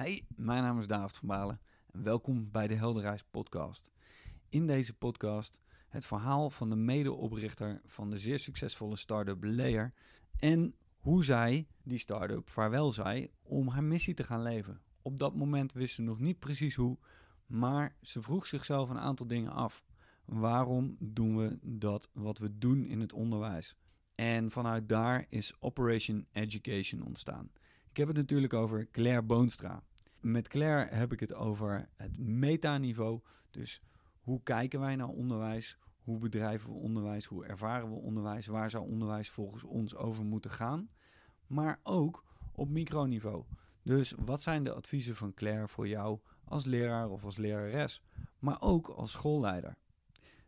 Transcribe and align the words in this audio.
Hey, 0.00 0.26
mijn 0.36 0.62
naam 0.62 0.78
is 0.78 0.86
David 0.86 1.16
van 1.16 1.28
Balen 1.28 1.60
en 1.90 2.02
welkom 2.02 2.50
bij 2.50 2.66
de 2.66 2.74
Helderreis 2.74 3.24
podcast. 3.30 3.90
In 4.48 4.66
deze 4.66 4.94
podcast 4.94 5.60
het 5.88 6.06
verhaal 6.06 6.50
van 6.50 6.70
de 6.70 6.76
medeoprichter 6.76 7.80
van 7.84 8.10
de 8.10 8.18
zeer 8.18 8.38
succesvolle 8.38 8.96
start-up 8.96 9.44
Layer 9.44 9.92
en 10.36 10.74
hoe 10.98 11.24
zij 11.24 11.66
die 11.82 11.98
start-up 11.98 12.48
vaarwel 12.48 12.92
zei 12.92 13.30
om 13.42 13.68
haar 13.68 13.84
missie 13.84 14.14
te 14.14 14.24
gaan 14.24 14.42
leven. 14.42 14.80
Op 15.02 15.18
dat 15.18 15.34
moment 15.34 15.72
wist 15.72 15.94
ze 15.94 16.02
nog 16.02 16.20
niet 16.20 16.38
precies 16.38 16.74
hoe, 16.74 16.98
maar 17.46 17.96
ze 18.02 18.22
vroeg 18.22 18.46
zichzelf 18.46 18.88
een 18.88 18.98
aantal 18.98 19.26
dingen 19.26 19.52
af. 19.52 19.84
Waarom 20.24 20.96
doen 20.98 21.36
we 21.36 21.58
dat 21.62 22.08
wat 22.12 22.38
we 22.38 22.58
doen 22.58 22.84
in 22.84 23.00
het 23.00 23.12
onderwijs? 23.12 23.76
En 24.14 24.50
vanuit 24.50 24.88
daar 24.88 25.26
is 25.28 25.52
Operation 25.58 26.26
Education 26.32 27.02
ontstaan. 27.02 27.50
Ik 27.90 27.96
heb 27.96 28.08
het 28.08 28.16
natuurlijk 28.16 28.52
over 28.52 28.90
Claire 28.90 29.22
Boonstra. 29.22 29.82
Met 30.20 30.48
Claire 30.48 30.94
heb 30.94 31.12
ik 31.12 31.20
het 31.20 31.34
over 31.34 31.88
het 31.96 32.18
metaniveau. 32.18 33.20
Dus 33.50 33.82
hoe 34.20 34.42
kijken 34.42 34.80
wij 34.80 34.96
naar 34.96 35.08
onderwijs? 35.08 35.78
Hoe 36.02 36.18
bedrijven 36.18 36.70
we 36.70 36.76
onderwijs? 36.76 37.24
Hoe 37.24 37.46
ervaren 37.46 37.88
we 37.88 37.94
onderwijs? 37.94 38.46
Waar 38.46 38.70
zou 38.70 38.88
onderwijs 38.88 39.30
volgens 39.30 39.64
ons 39.64 39.96
over 39.96 40.24
moeten 40.24 40.50
gaan? 40.50 40.90
Maar 41.46 41.80
ook 41.82 42.24
op 42.52 42.68
microniveau. 42.68 43.44
Dus 43.82 44.14
wat 44.24 44.42
zijn 44.42 44.64
de 44.64 44.72
adviezen 44.72 45.16
van 45.16 45.34
Claire 45.34 45.68
voor 45.68 45.88
jou 45.88 46.18
als 46.44 46.64
leraar 46.64 47.10
of 47.10 47.24
als 47.24 47.36
lerares? 47.36 48.02
Maar 48.38 48.60
ook 48.60 48.88
als 48.88 49.10
schoolleider. 49.10 49.76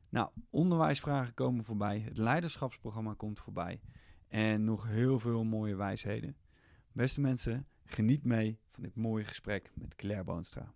Nou, 0.09 0.31
onderwijsvragen 0.51 1.35
komen 1.35 1.65
voorbij. 1.65 1.99
Het 1.99 2.19
leiderschapsprogramma 2.19 3.15
komt 3.15 3.39
voorbij. 3.39 3.81
En 4.29 4.65
nog 4.65 4.87
heel 4.87 5.19
veel 5.19 5.45
mooie 5.45 5.77
wijsheden. 5.77 6.37
Beste 6.93 7.21
mensen, 7.21 7.67
geniet 7.93 8.25
mee 8.25 8.59
van 8.71 8.83
dit 8.83 8.95
mooie 8.97 9.25
gesprek 9.25 9.71
met 9.75 9.95
Claire 9.95 10.25
Boonstra. 10.25 10.73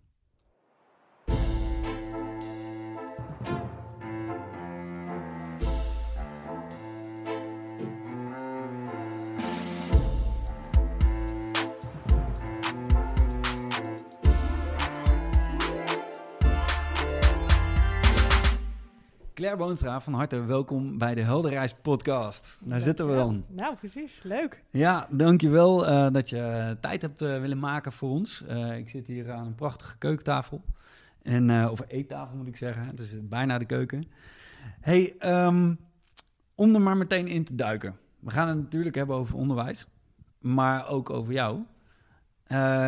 Claire 19.37 19.57
Boonstra, 19.57 20.01
van 20.01 20.13
harte 20.13 20.45
welkom 20.45 20.97
bij 20.97 21.15
de 21.15 21.21
Helderreis 21.21 21.73
podcast. 21.73 22.59
Daar 22.63 22.79
zitten 22.79 23.07
we 23.09 23.15
dan. 23.15 23.45
Nou, 23.47 23.75
precies. 23.75 24.23
Leuk. 24.23 24.63
Ja, 24.69 25.07
dankjewel 25.11 25.89
uh, 25.89 26.07
dat 26.11 26.29
je 26.29 26.77
tijd 26.81 27.01
hebt 27.01 27.21
uh, 27.21 27.39
willen 27.39 27.59
maken 27.59 27.91
voor 27.91 28.09
ons. 28.09 28.43
Uh, 28.49 28.77
ik 28.77 28.89
zit 28.89 29.07
hier 29.07 29.31
aan 29.31 29.45
een 29.45 29.55
prachtige 29.55 29.97
keukentafel. 29.97 30.61
En, 31.21 31.69
of 31.69 31.81
eettafel 31.87 32.37
moet 32.37 32.47
ik 32.47 32.55
zeggen. 32.55 32.85
Het 32.85 32.99
is 32.99 33.13
bijna 33.21 33.57
de 33.57 33.65
keuken. 33.65 34.03
hey, 34.79 35.15
um, 35.45 35.79
om 36.55 36.75
er 36.75 36.81
maar 36.81 36.97
meteen 36.97 37.27
in 37.27 37.43
te 37.43 37.55
duiken. 37.55 37.97
We 38.19 38.31
gaan 38.31 38.47
het 38.47 38.57
natuurlijk 38.57 38.95
hebben 38.95 39.15
over 39.15 39.35
onderwijs. 39.35 39.87
Maar 40.39 40.87
ook 40.87 41.09
over 41.09 41.33
jou. 41.33 41.63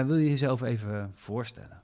wil 0.06 0.18
je 0.18 0.30
jezelf 0.30 0.62
even 0.62 1.12
voorstellen? 1.14 1.78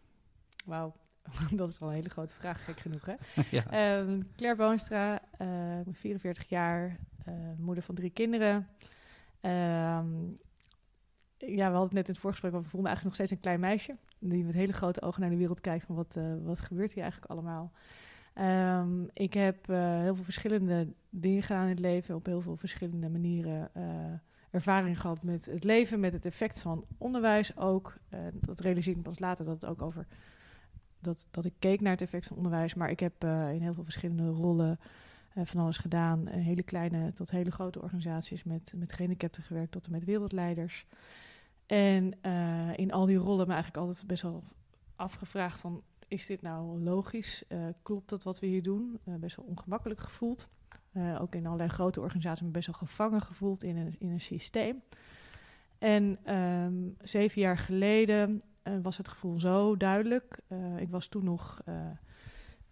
Wauw. 0.66 0.94
dat 1.52 1.70
is 1.70 1.80
wel 1.80 1.90
een 1.90 1.96
hele 1.96 2.10
grote 2.10 2.36
vraag, 2.36 2.64
gek 2.64 2.80
genoeg, 2.80 3.06
hè? 3.06 3.14
ja. 3.58 4.00
um, 4.00 4.28
Claire 4.36 4.58
Boonstra, 4.58 5.22
uh, 5.42 5.48
44 5.92 6.50
jaar, 6.50 6.98
uh, 7.28 7.34
moeder 7.58 7.84
van 7.84 7.96
drie 7.96 8.10
kinderen. 8.10 8.56
Um, 9.42 10.40
ja, 11.38 11.56
we 11.56 11.62
hadden 11.62 11.82
het 11.82 11.92
net 11.92 12.08
in 12.08 12.14
het 12.14 12.22
voorgesprek 12.22 12.52
over, 12.52 12.64
we 12.64 12.70
vonden 12.70 12.90
eigenlijk 12.90 13.18
nog 13.18 13.28
steeds 13.28 13.32
een 13.32 13.50
klein 13.50 13.60
meisje. 13.60 13.96
Die 14.20 14.44
met 14.44 14.54
hele 14.54 14.74
grote 14.74 15.02
ogen 15.02 15.22
naar 15.22 15.30
de 15.30 15.38
wereld 15.38 15.62
kijkt 15.62 15.86
van 15.86 15.96
wat, 15.96 16.16
uh, 16.18 16.34
wat 16.44 16.60
gebeurt 16.60 16.94
hier 16.94 17.04
eigenlijk 17.04 17.32
allemaal. 17.32 17.72
Um, 18.82 19.10
ik 19.14 19.34
heb 19.34 19.68
heel 19.68 20.16
veel 20.16 20.24
verschillende 20.24 20.94
dingen 21.10 21.44
gedaan 21.44 21.64
in 21.64 21.70
het 21.70 21.80
leven, 21.80 22.16
op 22.16 22.26
heel 22.26 22.42
veel 22.42 22.58
verschillende 22.58 23.10
manieren 23.10 23.72
ervaring 24.50 25.02
gehad 25.02 25.24
met 25.24 25.46
het 25.46 25.64
leven, 25.64 26.00
met 26.00 26.14
het 26.14 26.26
effect 26.26 26.62
van 26.62 26.86
onderwijs 26.98 27.58
ook. 27.58 27.98
dat 28.32 28.60
realiseer 28.60 28.96
ik 28.96 29.02
pas 29.02 29.20
later 29.20 29.46
dat 29.46 29.62
het 29.62 29.66
ook 29.66 29.82
over 29.82 30.08
dat, 31.06 31.28
dat 31.32 31.46
ik 31.46 31.54
keek 31.60 31.82
naar 31.82 31.92
het 31.92 32.02
effect 32.02 32.28
van 32.28 32.38
onderwijs. 32.38 32.74
Maar 32.74 32.90
ik 32.90 33.00
heb 33.00 33.24
uh, 33.24 33.54
in 33.54 33.62
heel 33.62 33.74
veel 33.74 33.84
verschillende 33.84 34.30
rollen 34.30 34.80
uh, 35.38 35.46
van 35.46 35.62
alles 35.62 35.78
gedaan. 35.78 36.28
Uh, 36.28 36.34
hele 36.34 36.64
kleine 36.64 37.14
tot 37.14 37.32
hele 37.32 37.52
grote 37.52 37.82
organisaties 37.82 38.44
met, 38.44 38.74
met 38.76 38.92
gehandicapten 38.92 39.44
gewerkt 39.44 39.72
tot 39.72 39.86
en 39.86 39.92
met 39.92 40.04
wereldleiders. 40.04 40.86
En 41.66 42.22
in 42.76 42.92
al 42.92 43.06
die 43.06 43.18
rollen 43.18 43.48
me 43.48 43.54
eigenlijk 43.54 43.84
altijd 43.86 44.08
best 44.08 44.22
wel 44.22 44.44
afgevraagd 44.96 45.60
van... 45.60 45.84
is 46.08 46.26
dit 46.26 46.42
nou 46.42 46.80
logisch? 46.80 47.44
klopt 47.82 48.10
dat 48.10 48.24
wat 48.24 48.40
we 48.40 48.48
hier 48.48 48.64
doen? 48.64 49.00
best 49.04 49.36
wel 49.36 49.46
ongemakkelijk 49.46 50.00
gevoeld. 50.00 50.50
ook 51.20 51.36
in 51.36 51.46
allerlei 51.46 51.70
grote 51.70 52.02
organisaties 52.02 52.46
me 52.46 52.52
best 52.52 52.68
wel 52.68 52.76
gevangen 52.76 53.22
gevoeld 53.22 53.64
in 53.64 53.78
een, 53.78 53.96
in 54.00 54.10
een 54.10 54.22
systeem. 54.22 54.82
En 55.78 56.34
um, 56.36 56.96
zeven 57.02 57.42
jaar 57.42 57.58
geleden 57.58 58.42
was 58.82 58.98
het 58.98 59.08
gevoel 59.08 59.40
zo 59.40 59.78
duidelijk. 59.78 60.40
Uh, 60.48 60.78
ik 60.78 60.90
was 60.90 61.08
toen 61.08 61.24
nog 61.24 61.62
uh, 61.66 61.76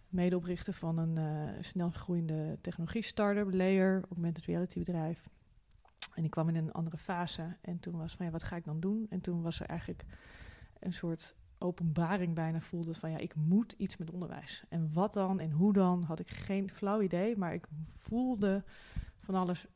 medeoprichter 0.08 0.72
van 0.72 0.98
een 0.98 1.64
snel 1.64 1.90
groeiende 1.90 2.58
technologie-startup, 2.60 3.54
Layer, 3.54 4.02
augmented 4.08 4.44
reality 4.44 4.78
bedrijf. 4.78 5.28
En 6.14 6.24
ik 6.24 6.30
kwam 6.30 6.48
in 6.48 6.56
een 6.56 6.72
andere 6.72 6.96
fase 6.96 7.56
en 7.60 7.80
toen 7.80 7.96
was 7.96 8.16
van 8.16 8.26
ja, 8.26 8.32
wat 8.32 8.42
ga 8.42 8.56
ik 8.56 8.64
dan 8.64 8.80
doen? 8.80 9.06
En 9.10 9.20
toen 9.20 9.42
was 9.42 9.60
er 9.60 9.66
eigenlijk 9.66 10.04
een 10.78 10.92
soort 10.92 11.36
openbaring 11.58 12.34
bijna 12.34 12.60
voelde 12.60 12.94
van 12.94 13.10
ja, 13.10 13.16
ik 13.16 13.34
moet 13.34 13.72
iets 13.72 13.96
met 13.96 14.10
onderwijs. 14.10 14.64
En 14.68 14.92
wat 14.92 15.12
dan 15.12 15.40
en 15.40 15.50
hoe 15.50 15.72
dan, 15.72 16.02
had 16.02 16.20
ik 16.20 16.30
geen 16.30 16.70
flauw 16.70 17.00
idee, 17.00 17.36
maar 17.36 17.54
ik 17.54 17.66
voelde 17.94 18.64
van 19.18 19.34
alles 19.34 19.66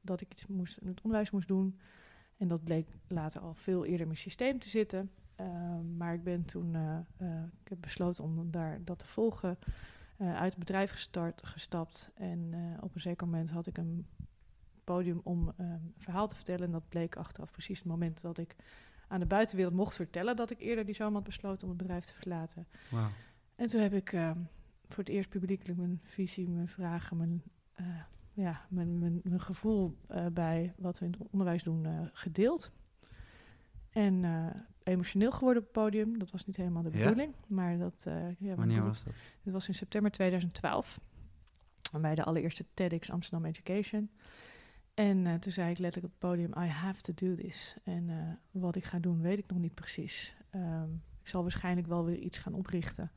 dat 0.00 0.20
ik 0.20 0.32
iets 0.32 0.46
moest, 0.46 0.80
met 0.80 1.00
onderwijs 1.00 1.30
moest 1.30 1.48
doen. 1.48 1.78
En 2.36 2.48
dat 2.48 2.64
bleek 2.64 2.88
later 3.08 3.40
al 3.40 3.54
veel 3.54 3.84
eerder 3.84 4.00
in 4.00 4.06
mijn 4.06 4.18
systeem 4.18 4.58
te 4.58 4.68
zitten. 4.68 5.10
Ehm, 5.40 5.96
maar 5.96 6.14
ik 6.14 6.22
ben 6.22 6.44
toen, 6.44 6.74
uh, 6.74 6.98
uh, 7.18 7.42
ik 7.62 7.68
heb 7.68 7.78
besloten 7.80 8.24
om 8.24 8.50
daar 8.50 8.84
dat 8.84 8.98
te 8.98 9.06
volgen, 9.06 9.58
uh, 10.18 10.34
uit 10.36 10.50
het 10.50 10.58
bedrijf 10.58 10.90
gestart, 10.90 11.46
gestapt. 11.46 12.10
En 12.14 12.54
op 12.80 12.94
een 12.94 13.00
zeker 13.00 13.26
moment 13.26 13.50
had 13.50 13.66
ik 13.66 13.78
een 13.78 14.06
podium 14.84 15.20
om 15.24 15.52
ehm, 15.56 15.70
een 15.70 15.94
verhaal 15.98 16.28
te 16.28 16.34
vertellen. 16.34 16.64
En 16.64 16.70
dat 16.70 16.88
bleek 16.88 17.16
achteraf 17.16 17.50
precies 17.50 17.78
het 17.78 17.86
moment 17.86 18.22
dat 18.22 18.38
ik 18.38 18.56
aan 19.08 19.20
de 19.20 19.26
buitenwereld 19.26 19.74
mocht 19.74 19.94
vertellen 19.94 20.36
dat 20.36 20.50
ik 20.50 20.60
eerder 20.60 20.84
die 20.84 20.94
zomer 20.94 21.14
had 21.14 21.24
besloten 21.24 21.62
om 21.62 21.68
het 21.68 21.82
bedrijf 21.82 22.04
te 22.04 22.14
verlaten. 22.14 22.66
Wow. 22.90 23.06
En 23.56 23.66
toen 23.66 23.80
heb 23.80 23.92
ik 23.92 24.12
ehm, 24.12 24.38
voor 24.88 25.04
het 25.04 25.08
eerst 25.08 25.28
publiekelijk 25.28 25.78
mijn 25.78 26.00
visie, 26.02 26.48
mijn 26.48 26.68
vragen, 26.68 27.16
mijn, 27.16 27.42
ja, 28.32 28.66
mijn, 28.68 28.98
mijn, 28.98 29.20
mijn 29.24 29.40
gevoel 29.40 29.96
bij 30.32 30.74
wat 30.76 30.98
we 30.98 31.04
in 31.04 31.12
het 31.12 31.20
onderwijs 31.30 31.62
doen 31.62 32.10
gedeeld. 32.12 32.72
En 33.92 34.24
emotioneel 34.90 35.32
geworden 35.32 35.62
op 35.62 35.74
het 35.74 35.82
podium. 35.82 36.18
Dat 36.18 36.30
was 36.30 36.46
niet 36.46 36.56
helemaal 36.56 36.82
de 36.82 36.90
bedoeling. 36.90 37.34
Maar 37.46 37.78
dat, 37.78 38.04
uh, 38.08 38.14
ja, 38.38 38.54
Wanneer 38.54 38.82
was 38.82 39.04
dat? 39.04 39.14
Dit 39.42 39.52
was 39.52 39.68
in 39.68 39.74
september 39.74 40.10
2012. 40.10 41.00
Bij 42.00 42.14
de 42.14 42.24
allereerste 42.24 42.64
TEDx 42.74 43.10
Amsterdam 43.10 43.44
Education. 43.44 44.10
En 44.94 45.24
uh, 45.24 45.34
toen 45.34 45.52
zei 45.52 45.70
ik 45.70 45.78
letterlijk 45.78 46.14
op 46.14 46.20
het 46.20 46.30
podium: 46.30 46.64
I 46.64 46.66
have 46.66 47.00
to 47.00 47.12
do 47.14 47.34
this. 47.34 47.76
En 47.84 48.38
wat 48.50 48.76
ik 48.76 48.84
ga 48.84 48.98
doen, 48.98 49.20
weet 49.20 49.38
ik 49.38 49.46
nog 49.46 49.58
niet 49.58 49.74
precies. 49.74 50.36
Um, 50.54 51.02
ik 51.20 51.28
zal 51.28 51.42
waarschijnlijk 51.42 51.86
wel 51.86 52.04
weer 52.04 52.18
iets 52.18 52.38
gaan 52.38 52.54
oprichten. 52.54 53.10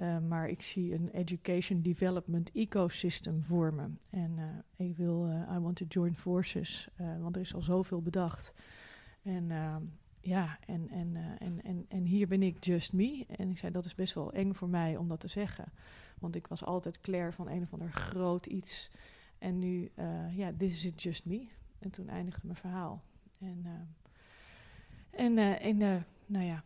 Uh, 0.00 0.18
maar 0.18 0.48
ik 0.48 0.62
zie 0.62 0.94
een 0.94 1.08
education 1.08 1.82
development 1.82 2.52
ecosystem 2.52 3.42
vormen. 3.42 3.98
En 4.10 4.64
ik 4.76 4.96
wil, 4.96 5.44
I 5.56 5.58
want 5.58 5.76
to 5.76 5.84
join 5.88 6.16
forces, 6.16 6.88
want 7.20 7.36
er 7.36 7.42
is 7.42 7.54
al 7.54 7.62
zoveel 7.62 8.02
bedacht. 8.02 8.54
En 9.22 9.50
ehm, 9.50 9.82
ja, 10.20 10.58
en, 10.66 10.88
en, 10.88 11.14
uh, 11.14 11.20
en, 11.38 11.62
en, 11.62 11.84
en 11.88 12.04
hier 12.04 12.28
ben 12.28 12.42
ik 12.42 12.64
just 12.64 12.92
me. 12.92 13.26
En 13.36 13.50
ik 13.50 13.58
zei, 13.58 13.72
dat 13.72 13.84
is 13.84 13.94
best 13.94 14.14
wel 14.14 14.32
eng 14.32 14.52
voor 14.52 14.68
mij 14.68 14.96
om 14.96 15.08
dat 15.08 15.20
te 15.20 15.28
zeggen. 15.28 15.72
Want 16.18 16.34
ik 16.34 16.46
was 16.46 16.64
altijd 16.64 17.00
Claire 17.00 17.32
van 17.32 17.48
een 17.48 17.62
of 17.62 17.72
ander 17.72 17.92
groot 17.92 18.46
iets. 18.46 18.90
En 19.38 19.58
nu, 19.58 19.90
uh, 19.96 20.36
ja, 20.36 20.52
this 20.56 20.70
is 20.70 20.84
it 20.84 21.02
just 21.02 21.24
me. 21.24 21.48
En 21.78 21.90
toen 21.90 22.08
eindigde 22.08 22.46
mijn 22.46 22.58
verhaal. 22.58 23.02
En, 23.38 23.62
uh, 23.66 25.26
en 25.26 25.60
in 25.60 25.78
de, 25.78 26.00
nou 26.26 26.44
ja, 26.44 26.64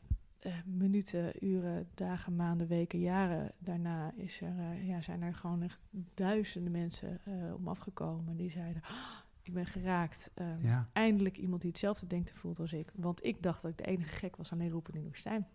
minuten, 0.65 1.45
uren, 1.45 1.89
dagen, 1.95 2.37
maanden, 2.37 2.67
weken, 2.67 3.01
jaren 3.01 3.53
daarna 3.59 4.13
is 4.15 4.41
er, 4.41 4.85
ja, 4.85 5.01
zijn 5.01 5.23
er 5.23 5.35
gewoon 5.35 5.63
echt 5.63 5.79
duizenden 6.15 6.73
mensen 6.73 7.21
om 7.57 7.69
afgekomen. 7.69 8.37
Die 8.37 8.51
zeiden, 8.51 8.83
oh, 8.83 9.24
ik 9.45 9.53
ben 9.53 9.67
geraakt. 9.67 10.31
Um, 10.35 10.87
Eindelijk 10.93 11.37
iemand 11.37 11.61
die 11.61 11.71
hetzelfde 11.71 12.07
denkt 12.07 12.31
en 12.31 12.37
voelt 12.37 12.59
als 12.59 12.73
ik. 12.73 12.93
Want 12.95 13.25
ik 13.25 13.43
dacht 13.43 13.63
dat 13.63 13.71
ik 13.71 13.79
de 13.79 13.85
enige 13.85 14.15
gek 14.15 14.37
was 14.37 14.53
alleen 14.53 14.71
roepen 14.71 14.95
in 14.95 15.03
woestijn. 15.03 15.47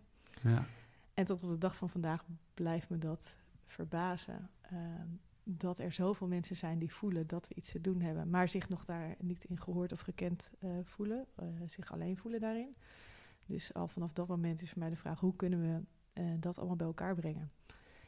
Ja. 0.42 0.64
En 1.14 1.24
tot 1.24 1.42
op 1.42 1.50
de 1.50 1.58
dag 1.58 1.76
van 1.76 1.88
vandaag 1.88 2.24
blijft 2.54 2.88
me 2.88 2.98
dat 2.98 3.36
verbazen. 3.66 4.50
Um, 4.72 5.20
dat 5.42 5.78
er 5.78 5.92
zoveel 5.92 6.26
mensen 6.26 6.56
zijn 6.56 6.78
die 6.78 6.92
voelen 6.92 7.26
dat 7.26 7.48
we 7.48 7.54
iets 7.54 7.72
te 7.72 7.80
doen 7.80 8.00
hebben, 8.00 8.30
maar 8.30 8.48
zich 8.48 8.68
nog 8.68 8.84
daar 8.84 9.14
niet 9.18 9.44
in 9.44 9.60
gehoord 9.60 9.92
of 9.92 10.00
gekend 10.00 10.52
uh, 10.60 10.70
voelen, 10.82 11.26
uh, 11.42 11.46
zich 11.66 11.92
alleen 11.92 12.16
voelen 12.16 12.40
daarin. 12.40 12.76
Dus 13.46 13.74
al 13.74 13.88
vanaf 13.88 14.12
dat 14.12 14.28
moment 14.28 14.62
is 14.62 14.70
voor 14.70 14.78
mij 14.78 14.90
de 14.90 14.96
vraag: 14.96 15.20
hoe 15.20 15.36
kunnen 15.36 15.60
we 15.60 15.82
dat 16.38 16.58
allemaal 16.58 16.76
bij 16.76 16.86
elkaar 16.86 17.14
brengen? 17.14 17.50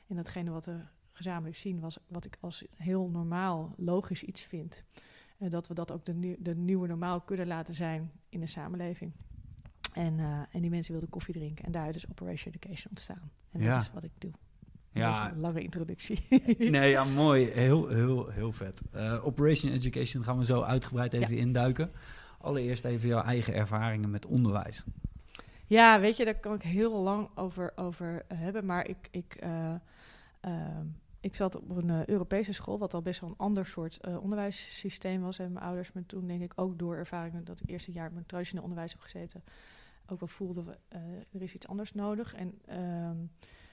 En 0.07 0.17
datgene 0.17 0.51
wat 0.51 0.65
we 0.65 0.81
gezamenlijk 1.13 1.57
zien, 1.57 1.81
was 1.81 1.99
wat 2.07 2.25
ik 2.25 2.37
als 2.41 2.65
heel 2.77 3.09
normaal, 3.09 3.75
logisch 3.77 4.23
iets 4.23 4.43
vind. 4.43 4.85
Dat 5.49 5.69
we 5.69 5.75
dat 5.75 5.93
ook 5.93 6.05
de, 6.05 6.37
de 6.39 6.55
nieuwe 6.55 6.87
normaal 6.87 7.21
kunnen 7.21 7.47
laten 7.47 7.75
zijn 7.75 8.11
in 8.29 8.41
de 8.41 8.47
samenleving. 8.47 9.13
En, 9.95 10.19
en 10.51 10.61
die 10.61 10.71
mensen 10.71 10.93
wilden 10.93 11.11
koffie 11.11 11.35
drinken. 11.35 11.65
En 11.65 11.73
daaruit 11.73 11.95
is 11.95 12.09
Operation 12.11 12.55
Education 12.55 12.91
ontstaan. 12.91 13.31
En 13.51 13.61
ja. 13.61 13.73
dat 13.73 13.81
is 13.81 13.91
wat 13.93 14.05
ik 14.05 14.11
doe. 14.19 14.33
Ja. 14.93 15.31
Een 15.31 15.41
lange 15.41 15.63
introductie. 15.63 16.27
nee, 16.59 16.91
ja, 16.91 17.05
mooi. 17.05 17.47
Heel, 17.47 17.89
heel, 17.89 18.29
heel 18.29 18.53
vet. 18.53 18.81
Uh, 18.95 19.27
Operation 19.27 19.73
Education 19.73 20.25
gaan 20.25 20.39
we 20.39 20.45
zo 20.45 20.63
uitgebreid 20.63 21.13
even 21.13 21.37
induiken. 21.37 21.91
Allereerst 22.41 22.85
even 22.85 23.09
jouw 23.09 23.23
eigen 23.23 23.55
ervaringen 23.55 24.11
met 24.11 24.27
onderwijs. 24.27 24.85
Ja, 25.67 26.01
weet 26.01 26.17
je, 26.17 26.25
daar 26.25 26.41
kan 26.41 26.55
ik 26.55 26.63
heel 26.63 27.03
lang 27.03 27.29
over, 27.35 27.73
over 27.77 28.25
hebben. 28.35 28.67
Maar 28.67 28.89
ik, 28.89 29.09
ik, 29.11 29.45
uh, 29.45 29.75
ik 31.23 31.35
zat 31.35 31.57
op 31.57 31.77
een 31.77 32.11
Europese 32.11 32.53
school, 32.53 32.79
wat 32.79 32.95
al 32.95 33.03
best 33.03 33.21
wel 33.21 33.31
een 33.31 33.37
ander 33.37 33.67
soort 33.67 34.07
onderwijssysteem 34.07 35.23
was. 35.23 35.39
En 35.39 35.53
mijn 35.53 35.65
ouders 35.65 35.93
me 35.93 36.07
toen, 36.07 36.27
denk 36.27 36.43
ik, 36.43 36.53
ook 36.55 36.79
door 36.79 36.97
ervaringen 36.97 37.45
dat 37.45 37.61
ik 37.61 37.69
eerste 37.69 37.93
jaar 37.93 38.13
met 38.13 38.29
traditioneel 38.29 38.65
onderwijs 38.65 38.93
heb 38.93 39.01
gezeten, 39.01 39.43
ook 40.07 40.21
wel 40.21 40.29
voelden 40.29 40.65
we, 40.65 40.77
er 41.33 41.43
is 41.43 41.55
iets 41.55 41.69
anders 41.69 41.93
nodig. 41.93 42.35
En 42.35 42.59
ehm, 42.65 43.17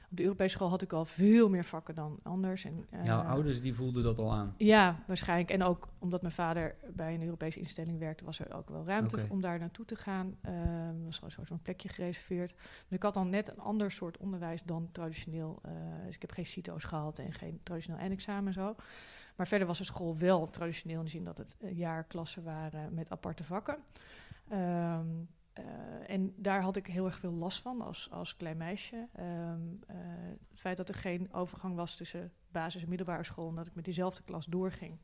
op 0.10 0.18
de 0.18 0.24
Europese 0.24 0.50
school 0.50 0.70
had 0.70 0.82
ik 0.82 0.94
al 0.94 1.06
veel 1.06 1.50
meer 1.50 1.66
vakken 1.66 1.96
dan 1.96 2.20
anders. 2.24 2.66
En, 2.66 2.86
uh, 2.94 3.06
Jouw 3.06 3.22
ouders 3.22 3.62
die 3.62 3.74
voelden 3.74 4.04
dat 4.04 4.20
al 4.20 4.34
aan? 4.34 4.54
Ja, 4.58 5.04
waarschijnlijk. 5.08 5.50
En 5.50 5.64
ook 5.64 5.88
omdat 6.00 6.22
mijn 6.22 6.34
vader 6.34 6.76
bij 6.94 7.14
een 7.14 7.24
Europese 7.24 7.60
instelling 7.60 8.00
werkte, 8.00 8.26
was 8.26 8.40
er 8.40 8.54
ook 8.54 8.70
wel 8.70 8.86
ruimte 8.86 9.26
om 9.30 9.42
daar 9.42 9.60
naartoe 9.60 9.86
te 9.86 9.96
gaan. 9.96 10.36
Uh, 10.46 10.52
was 11.06 11.22
een 11.22 11.32
soort 11.32 11.48
van 11.48 11.62
plekje 11.62 11.90
gereserveerd. 11.90 12.54
Dus 12.58 12.98
ik 12.98 13.04
had 13.04 13.14
dan 13.14 13.30
net 13.30 13.48
een 13.48 13.60
ander 13.60 13.92
soort 13.92 14.18
onderwijs 14.18 14.64
dan 14.64 14.90
traditioneel. 14.92 15.62
Uh, 15.66 15.72
dus 16.06 16.16
ik 16.16 16.22
heb 16.22 16.32
geen 16.32 16.46
CITO's 16.46 16.84
gehad 16.84 17.20
en 17.20 17.34
geen 17.34 17.60
traditioneel 17.64 18.00
eindexamen 18.00 18.48
en 18.48 18.54
zo. 18.54 18.76
Maar 19.36 19.48
verder 19.48 19.68
was 19.68 19.78
de 19.78 19.84
school 19.84 20.18
wel 20.18 20.50
traditioneel 20.50 20.98
in 21.00 21.06
de 21.06 21.12
zin 21.12 21.24
dat 21.24 21.38
het 21.38 21.58
jaarklassen 21.74 22.44
waren 22.44 22.94
met 22.94 23.12
aparte 23.12 23.44
vakken. 23.44 23.78
Um, 24.52 24.58
uh, 24.58 25.00
en 26.08 26.34
daar 26.36 26.62
had 26.62 26.76
ik 26.76 26.88
heel 26.88 27.06
erg 27.06 27.18
veel 27.18 27.32
last 27.32 27.62
van 27.62 27.82
als, 27.82 28.10
als 28.12 28.36
klein 28.36 28.58
meisje. 28.58 29.08
Um, 29.20 29.80
uh, 29.90 29.96
het 30.50 30.60
feit 30.60 30.78
dat 30.78 30.90
er 30.90 30.96
geen 30.96 31.34
overgang 31.34 31.76
was 31.76 31.96
tussen 31.96 32.32
basis- 32.52 32.82
en 32.84 32.90
middelbare 32.90 33.24
school, 33.24 33.46
omdat 33.46 33.68
ik 33.68 33.76
met 33.76 33.86
diezelfde 33.86 34.24
klas 34.24 34.46
doorging. 34.46 35.00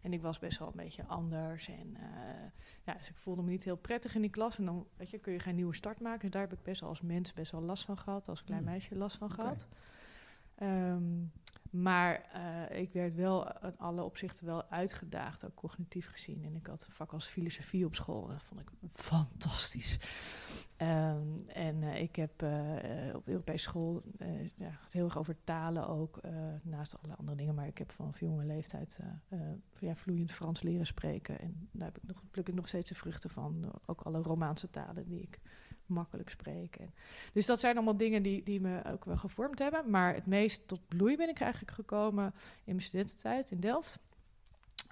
En 0.00 0.12
ik 0.12 0.22
was 0.22 0.38
best 0.38 0.58
wel 0.58 0.68
een 0.68 0.76
beetje 0.76 1.06
anders. 1.06 1.68
En 1.68 1.96
uh, 1.96 2.50
ja, 2.84 2.94
dus 2.94 3.08
ik 3.08 3.16
voelde 3.16 3.42
me 3.42 3.50
niet 3.50 3.64
heel 3.64 3.76
prettig 3.76 4.14
in 4.14 4.20
die 4.20 4.30
klas. 4.30 4.58
En 4.58 4.64
dan 4.64 4.86
weet 4.96 5.10
je, 5.10 5.18
kun 5.18 5.32
je 5.32 5.38
geen 5.38 5.54
nieuwe 5.54 5.74
start 5.74 6.00
maken. 6.00 6.20
Dus 6.20 6.30
daar 6.30 6.42
heb 6.42 6.52
ik 6.52 6.62
best 6.62 6.80
wel 6.80 6.88
als 6.88 7.00
mens 7.00 7.32
best 7.32 7.52
wel 7.52 7.62
last 7.62 7.84
van 7.84 7.98
gehad. 7.98 8.28
Als 8.28 8.44
klein 8.44 8.62
hmm. 8.62 8.70
meisje 8.70 8.96
last 8.96 9.16
van 9.16 9.32
okay. 9.32 9.44
gehad. 9.44 9.68
Um, 10.62 11.32
maar 11.70 12.26
uh, 12.70 12.80
ik 12.80 12.92
werd 12.92 13.14
wel 13.14 13.52
in 13.62 13.78
alle 13.78 14.02
opzichten 14.02 14.46
wel 14.46 14.70
uitgedaagd, 14.70 15.44
ook 15.44 15.54
cognitief 15.54 16.10
gezien. 16.10 16.44
En 16.44 16.54
ik 16.54 16.66
had 16.66 16.84
een 16.86 16.92
vak 16.92 17.12
als 17.12 17.26
filosofie 17.26 17.84
op 17.84 17.94
school. 17.94 18.26
Dat 18.26 18.42
vond 18.42 18.60
ik 18.60 18.70
fantastisch. 18.90 19.98
Um, 20.78 21.44
en 21.48 21.82
uh, 21.82 22.00
ik 22.00 22.16
heb 22.16 22.42
uh, 22.42 23.14
op 23.14 23.28
Europese 23.28 23.62
school 23.62 24.02
ja, 24.54 24.78
heel 24.90 25.04
erg 25.04 25.18
over 25.18 25.36
talen 25.44 25.88
ook, 25.88 26.20
naast 26.62 27.02
alle 27.02 27.14
andere 27.16 27.36
dingen. 27.36 27.54
Maar 27.54 27.66
ik 27.66 27.78
heb 27.78 27.90
van 27.92 28.14
jonge 28.18 28.44
leeftijd 28.44 29.00
ja, 29.78 29.96
vloeiend 29.96 30.32
Frans 30.32 30.62
leren 30.62 30.86
spreken. 30.86 31.40
En 31.40 31.68
daar 31.72 31.88
heb 31.88 31.96
ik 31.96 32.08
nog, 32.08 32.22
pluk 32.30 32.48
ik 32.48 32.54
nog 32.54 32.68
steeds 32.68 32.88
de 32.88 32.94
vruchten 32.94 33.30
van. 33.30 33.72
Ook 33.86 34.00
alle 34.00 34.22
Romaanse 34.22 34.70
talen 34.70 35.06
die 35.06 35.20
ik 35.20 35.40
makkelijk 35.86 36.30
spreken. 36.30 36.90
Dus 37.32 37.46
dat 37.46 37.60
zijn 37.60 37.76
allemaal 37.76 37.96
dingen 37.96 38.22
die, 38.22 38.42
die 38.42 38.60
me 38.60 38.84
ook 38.84 39.04
wel 39.04 39.16
gevormd 39.16 39.58
hebben. 39.58 39.90
Maar 39.90 40.14
het 40.14 40.26
meest 40.26 40.68
tot 40.68 40.88
bloei 40.88 41.16
ben 41.16 41.28
ik 41.28 41.40
eigenlijk 41.40 41.72
gekomen 41.72 42.24
in 42.64 42.74
mijn 42.74 42.82
studententijd 42.82 43.50
in 43.50 43.60
Delft. 43.60 43.98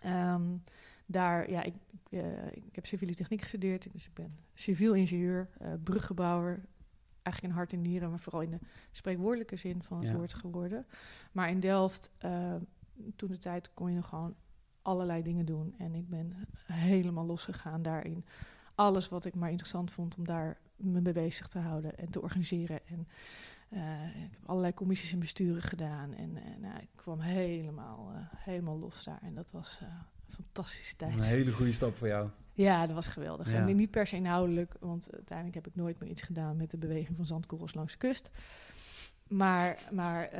Um, 0.06 0.62
daar, 1.06 1.50
ja, 1.50 1.62
ik, 1.62 1.74
uh, 2.10 2.46
ik 2.46 2.74
heb 2.74 2.86
civiele 2.86 3.14
techniek 3.14 3.40
gestudeerd, 3.40 3.92
dus 3.92 4.06
ik 4.06 4.14
ben 4.14 4.36
civiel 4.54 4.94
ingenieur, 4.94 5.48
uh, 5.62 5.68
bruggebouwer. 5.82 6.64
Eigenlijk 7.22 7.54
in 7.54 7.60
hart 7.60 7.72
en 7.72 7.82
nieren, 7.82 8.10
maar 8.10 8.18
vooral 8.18 8.40
in 8.40 8.50
de 8.50 8.58
spreekwoordelijke 8.90 9.56
zin 9.56 9.82
van 9.82 10.04
het 10.04 10.12
woord 10.12 10.34
geworden. 10.34 10.86
Maar 11.32 11.48
in 11.48 11.60
Delft, 11.60 12.10
uh, 12.24 12.54
toen 13.16 13.28
de 13.28 13.38
tijd, 13.38 13.70
kon 13.74 13.90
je 13.90 13.96
nog 13.96 14.08
gewoon 14.08 14.34
allerlei 14.82 15.22
dingen 15.22 15.46
doen. 15.46 15.74
En 15.78 15.94
ik 15.94 16.08
ben 16.08 16.46
helemaal 16.64 17.26
losgegaan 17.26 17.82
daarin. 17.82 18.24
Alles 18.74 19.08
wat 19.08 19.24
ik 19.24 19.34
maar 19.34 19.50
interessant 19.50 19.90
vond 19.90 20.16
om 20.16 20.26
daar 20.26 20.58
me 20.76 21.00
mee 21.00 21.12
bezig 21.12 21.48
te 21.48 21.58
houden 21.58 21.98
en 21.98 22.10
te 22.10 22.22
organiseren. 22.22 22.80
En 22.86 23.08
uh, 23.68 24.24
ik 24.24 24.30
heb 24.30 24.48
allerlei 24.48 24.74
commissies 24.74 25.12
en 25.12 25.18
besturen 25.18 25.62
gedaan. 25.62 26.14
En, 26.14 26.32
nou, 26.60 26.78
ik 26.80 26.88
kwam 26.94 27.20
helemaal, 27.20 28.12
uh, 28.12 28.18
helemaal 28.36 28.78
los 28.78 29.04
daar. 29.04 29.22
En 29.22 29.34
dat 29.34 29.50
was 29.50 29.78
een 29.80 30.32
fantastische 30.34 30.96
tijd. 30.96 31.12
Een 31.12 31.20
hele 31.20 31.52
goede 31.52 31.72
stap 31.72 31.96
voor 31.96 32.08
jou. 32.08 32.28
Ja, 32.52 32.86
dat 32.86 32.94
was 32.94 33.06
geweldig. 33.06 33.52
Ja. 33.52 33.68
En 33.68 33.76
niet 33.76 33.90
per 33.90 34.06
se 34.06 34.16
inhoudelijk, 34.16 34.74
want 34.80 35.12
uiteindelijk 35.12 35.56
heb 35.56 35.66
ik 35.66 35.74
nooit 35.74 36.00
meer 36.00 36.10
iets 36.10 36.22
gedaan 36.22 36.56
met 36.56 36.70
de 36.70 36.78
beweging 36.78 37.16
van 37.16 37.26
zandkorrels 37.26 37.74
langs 37.74 37.92
de 37.92 37.98
kust. 37.98 38.30
Maar, 39.28 39.78
maar 39.92 40.30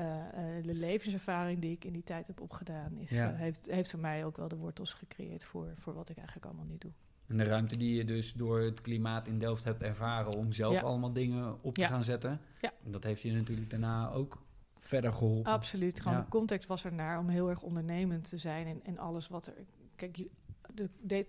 de 0.63 0.75
levenservaring 0.75 1.61
die 1.61 1.73
ik 1.73 1.85
in 1.85 1.93
die 1.93 2.03
tijd 2.03 2.27
heb 2.27 2.41
opgedaan, 2.41 2.99
is, 2.99 3.11
ja. 3.11 3.33
heeft, 3.33 3.71
heeft 3.71 3.91
voor 3.91 4.01
mij 4.01 4.25
ook 4.25 4.37
wel 4.37 4.49
de 4.49 4.57
wortels 4.57 4.93
gecreëerd 4.93 5.45
voor, 5.45 5.75
voor 5.79 5.95
wat 5.95 6.09
ik 6.09 6.17
eigenlijk 6.17 6.47
allemaal 6.47 6.67
nu 6.67 6.79
doe. 6.79 6.93
En 7.27 7.37
de 7.37 7.45
ruimte 7.45 7.77
die 7.77 7.95
je 7.95 8.05
dus 8.05 8.33
door 8.33 8.61
het 8.61 8.81
klimaat 8.81 9.27
in 9.29 9.39
Delft 9.39 9.65
hebt 9.65 9.83
ervaren 9.83 10.33
om 10.37 10.53
zelf 10.53 10.83
allemaal 10.83 11.13
dingen 11.13 11.63
op 11.63 11.75
te 11.75 11.85
gaan 11.85 12.05
zetten. 12.05 12.41
Ja. 12.61 12.73
En 12.85 12.91
dat 12.91 13.05
heeft 13.05 13.23
je 13.23 13.33
natuurlijk 13.33 13.71
daarna 13.71 14.11
ook 14.11 14.43
verder 14.79 15.13
geholpen. 15.13 15.53
Absoluut. 15.53 16.01
Gewoon 16.01 16.21
de 16.21 16.29
context 16.29 16.69
was 16.69 16.85
er 16.85 16.93
naar 16.93 17.19
om 17.19 17.29
heel 17.29 17.49
erg 17.49 17.63
ondernemend 17.63 18.29
te 18.29 18.39
zijn 18.39 18.67
en, 18.67 18.81
en 18.85 18.99
alles 18.99 19.29
wat 19.29 19.47
er. 19.47 19.55
Kijk, 19.97 20.19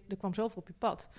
er 0.10 0.18
kwam 0.18 0.34
zoveel 0.34 0.62
op 0.62 0.68
je 0.68 0.74
pad. 0.78 1.10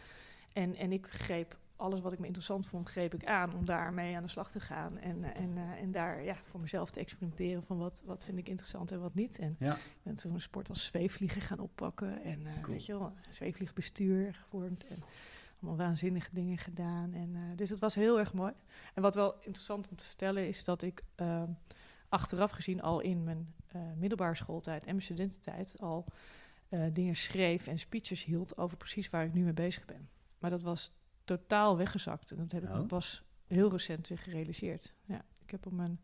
En, 0.52 0.75
en 0.75 0.93
ik 0.93 1.06
greep 1.06 1.56
alles 1.76 2.00
wat 2.00 2.12
ik 2.12 2.19
me 2.19 2.26
interessant 2.26 2.67
vond, 2.67 2.88
greep 2.88 3.14
ik 3.14 3.25
aan 3.25 3.55
om 3.55 3.64
daarmee 3.64 4.17
aan 4.17 4.23
de 4.23 4.28
slag 4.28 4.50
te 4.50 4.61
gaan. 4.61 4.99
En, 4.99 5.34
en, 5.34 5.56
uh, 5.56 5.70
en 5.70 5.90
daar 5.90 6.23
ja, 6.23 6.37
voor 6.50 6.61
mezelf 6.61 6.90
te 6.90 7.00
experimenteren 7.00 7.62
van 7.62 7.78
wat, 7.78 8.02
wat 8.05 8.25
vind 8.25 8.38
ik 8.38 8.49
interessant 8.49 8.90
en 8.90 9.00
wat 9.00 9.14
niet. 9.14 9.38
En 9.38 9.56
ja. 9.58 9.75
ik 9.75 10.02
ben 10.02 10.19
zo'n 10.19 10.40
sport 10.40 10.69
als 10.69 10.84
zweefvliegen 10.84 11.40
gaan 11.40 11.58
oppakken. 11.58 12.23
En 12.23 12.40
uh, 12.40 12.52
cool. 12.61 12.75
weet 12.75 12.87
je 12.87 12.99
wel, 12.99 13.12
zweefvliegbestuur 13.28 14.34
gevormd. 14.34 14.87
En 14.87 15.02
allemaal 15.61 15.87
waanzinnige 15.87 16.31
dingen 16.32 16.58
gedaan. 16.58 17.14
En, 17.14 17.31
uh, 17.34 17.40
dus 17.56 17.70
het 17.70 17.81
was 17.81 17.94
heel 17.94 18.19
erg 18.19 18.32
mooi. 18.32 18.52
En 18.94 19.02
wat 19.02 19.14
wel 19.14 19.34
interessant 19.34 19.88
om 19.88 19.96
te 19.96 20.05
vertellen 20.05 20.49
is 20.49 20.64
dat 20.64 20.83
ik 20.83 21.04
achteraf 22.09 22.50
gezien 22.50 22.83
al 22.83 23.00
in 23.00 23.25
mijn 23.25 23.54
middelbare 23.97 24.35
schooltijd 24.35 24.83
en 24.83 24.90
mijn 24.90 25.02
studententijd 25.02 25.76
al 25.80 26.04
dingen 26.92 27.16
schreef 27.16 27.66
en 27.66 27.78
speeches 27.78 28.25
hield 28.25 28.59
over 28.59 28.76
precies 28.76 29.11
waar 29.11 29.25
ik 29.25 29.33
nu 29.33 29.42
mee 29.42 29.52
bezig 29.52 29.85
ben. 29.85 30.09
Maar 30.38 30.50
dat 30.50 30.62
was 30.62 30.92
totaal 31.26 31.76
weggezakt. 31.76 32.30
En 32.30 32.37
dat 32.37 32.52
heb 32.52 32.62
ik 32.62 32.71
oh. 32.71 32.87
pas 32.87 33.25
heel 33.47 33.71
recent 33.71 34.09
weer 34.09 34.18
gerealiseerd. 34.18 34.95
Ja, 35.04 35.25
ik 35.45 35.50
heb 35.50 35.66
op 35.66 35.73
mijn 35.73 36.00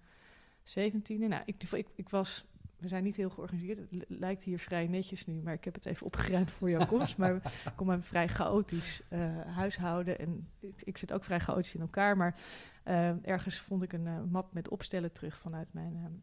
zeventiende... 0.63 1.27
Nou, 1.27 1.43
ik, 1.47 1.63
ik, 1.63 1.89
ik 1.95 2.09
was... 2.09 2.45
We 2.77 2.89
zijn 2.89 3.05
niet 3.05 3.17
heel 3.17 3.31
georganiseerd. 3.31 3.79
Het 3.79 4.05
lijkt 4.09 4.43
hier 4.43 4.59
vrij 4.59 4.87
netjes 4.87 5.27
nu, 5.27 5.41
maar 5.41 5.55
ik 5.55 5.65
heb 5.65 5.75
het 5.75 5.87
even 5.87 6.07
opgeruimd 6.07 6.51
voor 6.51 6.71
jouw 6.71 6.87
komst. 6.87 7.17
maar 7.17 7.35
ik 7.35 7.73
kom 7.77 7.89
een 7.89 8.03
vrij 8.03 8.29
chaotisch 8.29 9.03
uh, 9.11 9.41
huishouden. 9.41 10.19
En 10.19 10.49
ik, 10.61 10.83
ik, 10.85 10.99
zit 10.99 11.13
ook 11.13 11.25
vrij 11.25 11.41
chaotisch 11.41 11.75
in 11.75 11.81
elkaar. 11.81 12.17
Maar 12.17 12.39
uh, 12.85 13.27
ergens 13.27 13.59
vond 13.59 13.83
ik 13.83 13.93
een 13.93 14.07
uh, 14.07 14.23
map 14.31 14.53
met 14.53 14.69
opstellen 14.69 15.13
terug 15.13 15.39
vanuit 15.39 15.73
mijn 15.73 16.23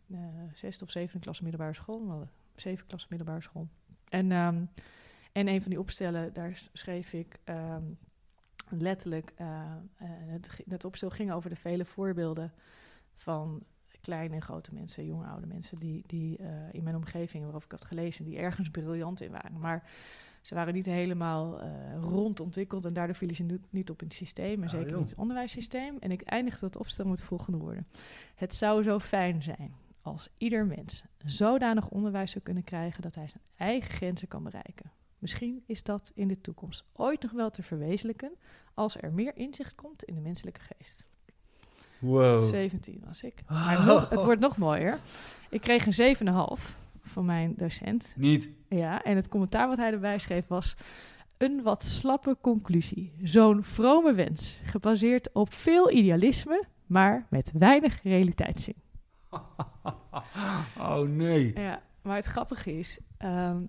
zesde 0.54 0.86
of 0.86 0.92
zevende 0.92 1.24
klas 1.24 1.42
middelbare 1.42 1.74
school. 1.74 2.28
Zeven 2.56 2.86
klas 2.86 3.08
middelbare 3.08 3.42
school. 3.42 3.68
En, 4.10 4.32
um, 4.32 4.70
en 5.32 5.48
een 5.48 5.62
van 5.62 5.70
die 5.70 5.80
opstellen, 5.80 6.34
daar 6.34 6.62
schreef 6.74 7.14
ik... 7.14 7.40
Um, 7.46 7.98
letterlijk, 8.72 9.32
uh, 9.42 9.48
het, 10.02 10.64
het 10.70 10.86
opstel 10.86 11.10
ging 11.10 11.32
over 11.32 11.50
de 11.50 11.56
vele 11.56 11.86
voorbeelden 11.86 12.54
van 13.14 13.64
kleine 14.02 14.36
en 14.36 14.42
grote 14.42 14.74
mensen, 14.74 15.06
jonge 15.06 15.26
oude 15.26 15.48
mensen, 15.48 15.80
die, 15.80 16.04
die 16.06 16.40
uh, 16.40 16.48
in 16.72 16.84
mijn 16.84 16.96
omgeving, 16.96 17.44
waarover 17.44 17.66
ik 17.66 17.80
had 17.80 17.86
gelezen, 17.86 18.26
die 18.26 18.38
ergens 18.38 18.70
briljant 18.70 19.22
in 19.22 19.32
waren. 19.32 19.60
Maar 19.60 19.90
ze 20.42 20.56
waren 20.56 20.74
niet 20.74 20.86
helemaal 20.86 21.64
uh, 21.64 21.70
rond 22.02 22.40
ontwikkeld 22.40 22.86
en 22.86 22.94
daardoor 22.94 23.16
vielen 23.16 23.36
ze 23.36 23.44
nu, 23.44 23.62
niet 23.70 23.90
op 23.90 24.02
in 24.02 24.08
het 24.08 24.16
systeem, 24.16 24.58
en 24.58 24.64
ah, 24.64 24.70
zeker 24.70 24.98
niet 24.98 25.10
het 25.10 25.20
onderwijssysteem. 25.20 25.98
En 26.00 26.12
ik 26.12 26.22
eindigde 26.22 26.60
dat 26.60 26.78
opstel 26.78 27.06
met 27.06 27.18
de 27.18 27.24
volgende 27.24 27.58
woorden. 27.58 27.88
Het 28.36 28.56
zou 28.56 28.84
zo 28.84 29.00
fijn 29.00 29.44
zijn 29.44 29.76
als 30.02 30.30
ieder 30.38 30.66
mens 30.66 31.04
zodanig 31.26 31.90
onderwijs 31.90 32.32
zou 32.32 32.44
kunnen 32.44 32.64
krijgen 32.64 33.02
dat 33.02 33.16
hij 33.16 33.28
zijn 33.28 33.44
eigen 33.56 33.92
grenzen 33.92 34.28
kan 34.28 34.44
bereiken. 34.44 34.92
Misschien 35.20 35.64
is 35.66 35.84
dat 35.84 36.12
in 36.16 36.28
de 36.28 36.42
toekomst 36.42 36.84
ooit 36.94 37.22
nog 37.22 37.32
wel 37.32 37.50
te 37.50 37.64
verwezenlijken 37.64 38.32
als 38.74 39.02
er 39.02 39.12
meer 39.14 39.32
inzicht 39.36 39.76
komt 39.76 40.04
in 40.04 40.16
de 40.16 40.22
menselijke 40.22 40.60
geest. 40.60 41.08
Wow. 42.00 42.44
17 42.44 43.02
was 43.06 43.24
ik. 43.24 43.34
Maar 43.48 43.86
nog, 43.86 44.10
het 44.10 44.24
wordt 44.24 44.42
nog 44.42 44.58
mooier. 44.58 45.00
Ik 45.50 45.62
kreeg 45.62 45.86
een 45.86 46.16
7,5 46.58 46.64
van 47.02 47.26
mijn 47.26 47.54
docent. 47.58 48.14
Niet? 48.18 48.50
Ja, 48.68 49.04
en 49.04 49.16
het 49.16 49.28
commentaar 49.28 49.68
wat 49.68 49.78
hij 49.78 49.92
erbij 49.92 50.20
schreef 50.20 50.48
was... 50.48 50.76
Een 51.38 51.64
wat 51.64 51.84
slappe 51.84 52.38
conclusie. 52.42 53.14
Zo'n 53.24 53.64
vrome 53.64 54.14
wens, 54.14 54.60
gebaseerd 54.64 55.32
op 55.34 55.54
veel 55.54 55.92
idealisme, 55.92 56.64
maar 56.86 57.28
met 57.30 57.52
weinig 57.54 58.04
realiteitszin. 58.04 58.76
oh 60.78 61.02
nee. 61.02 61.60
Ja, 61.60 61.82
maar 62.02 62.16
het 62.16 62.26
grappige 62.26 62.80
is, 62.80 63.00
ehm, 63.18 63.62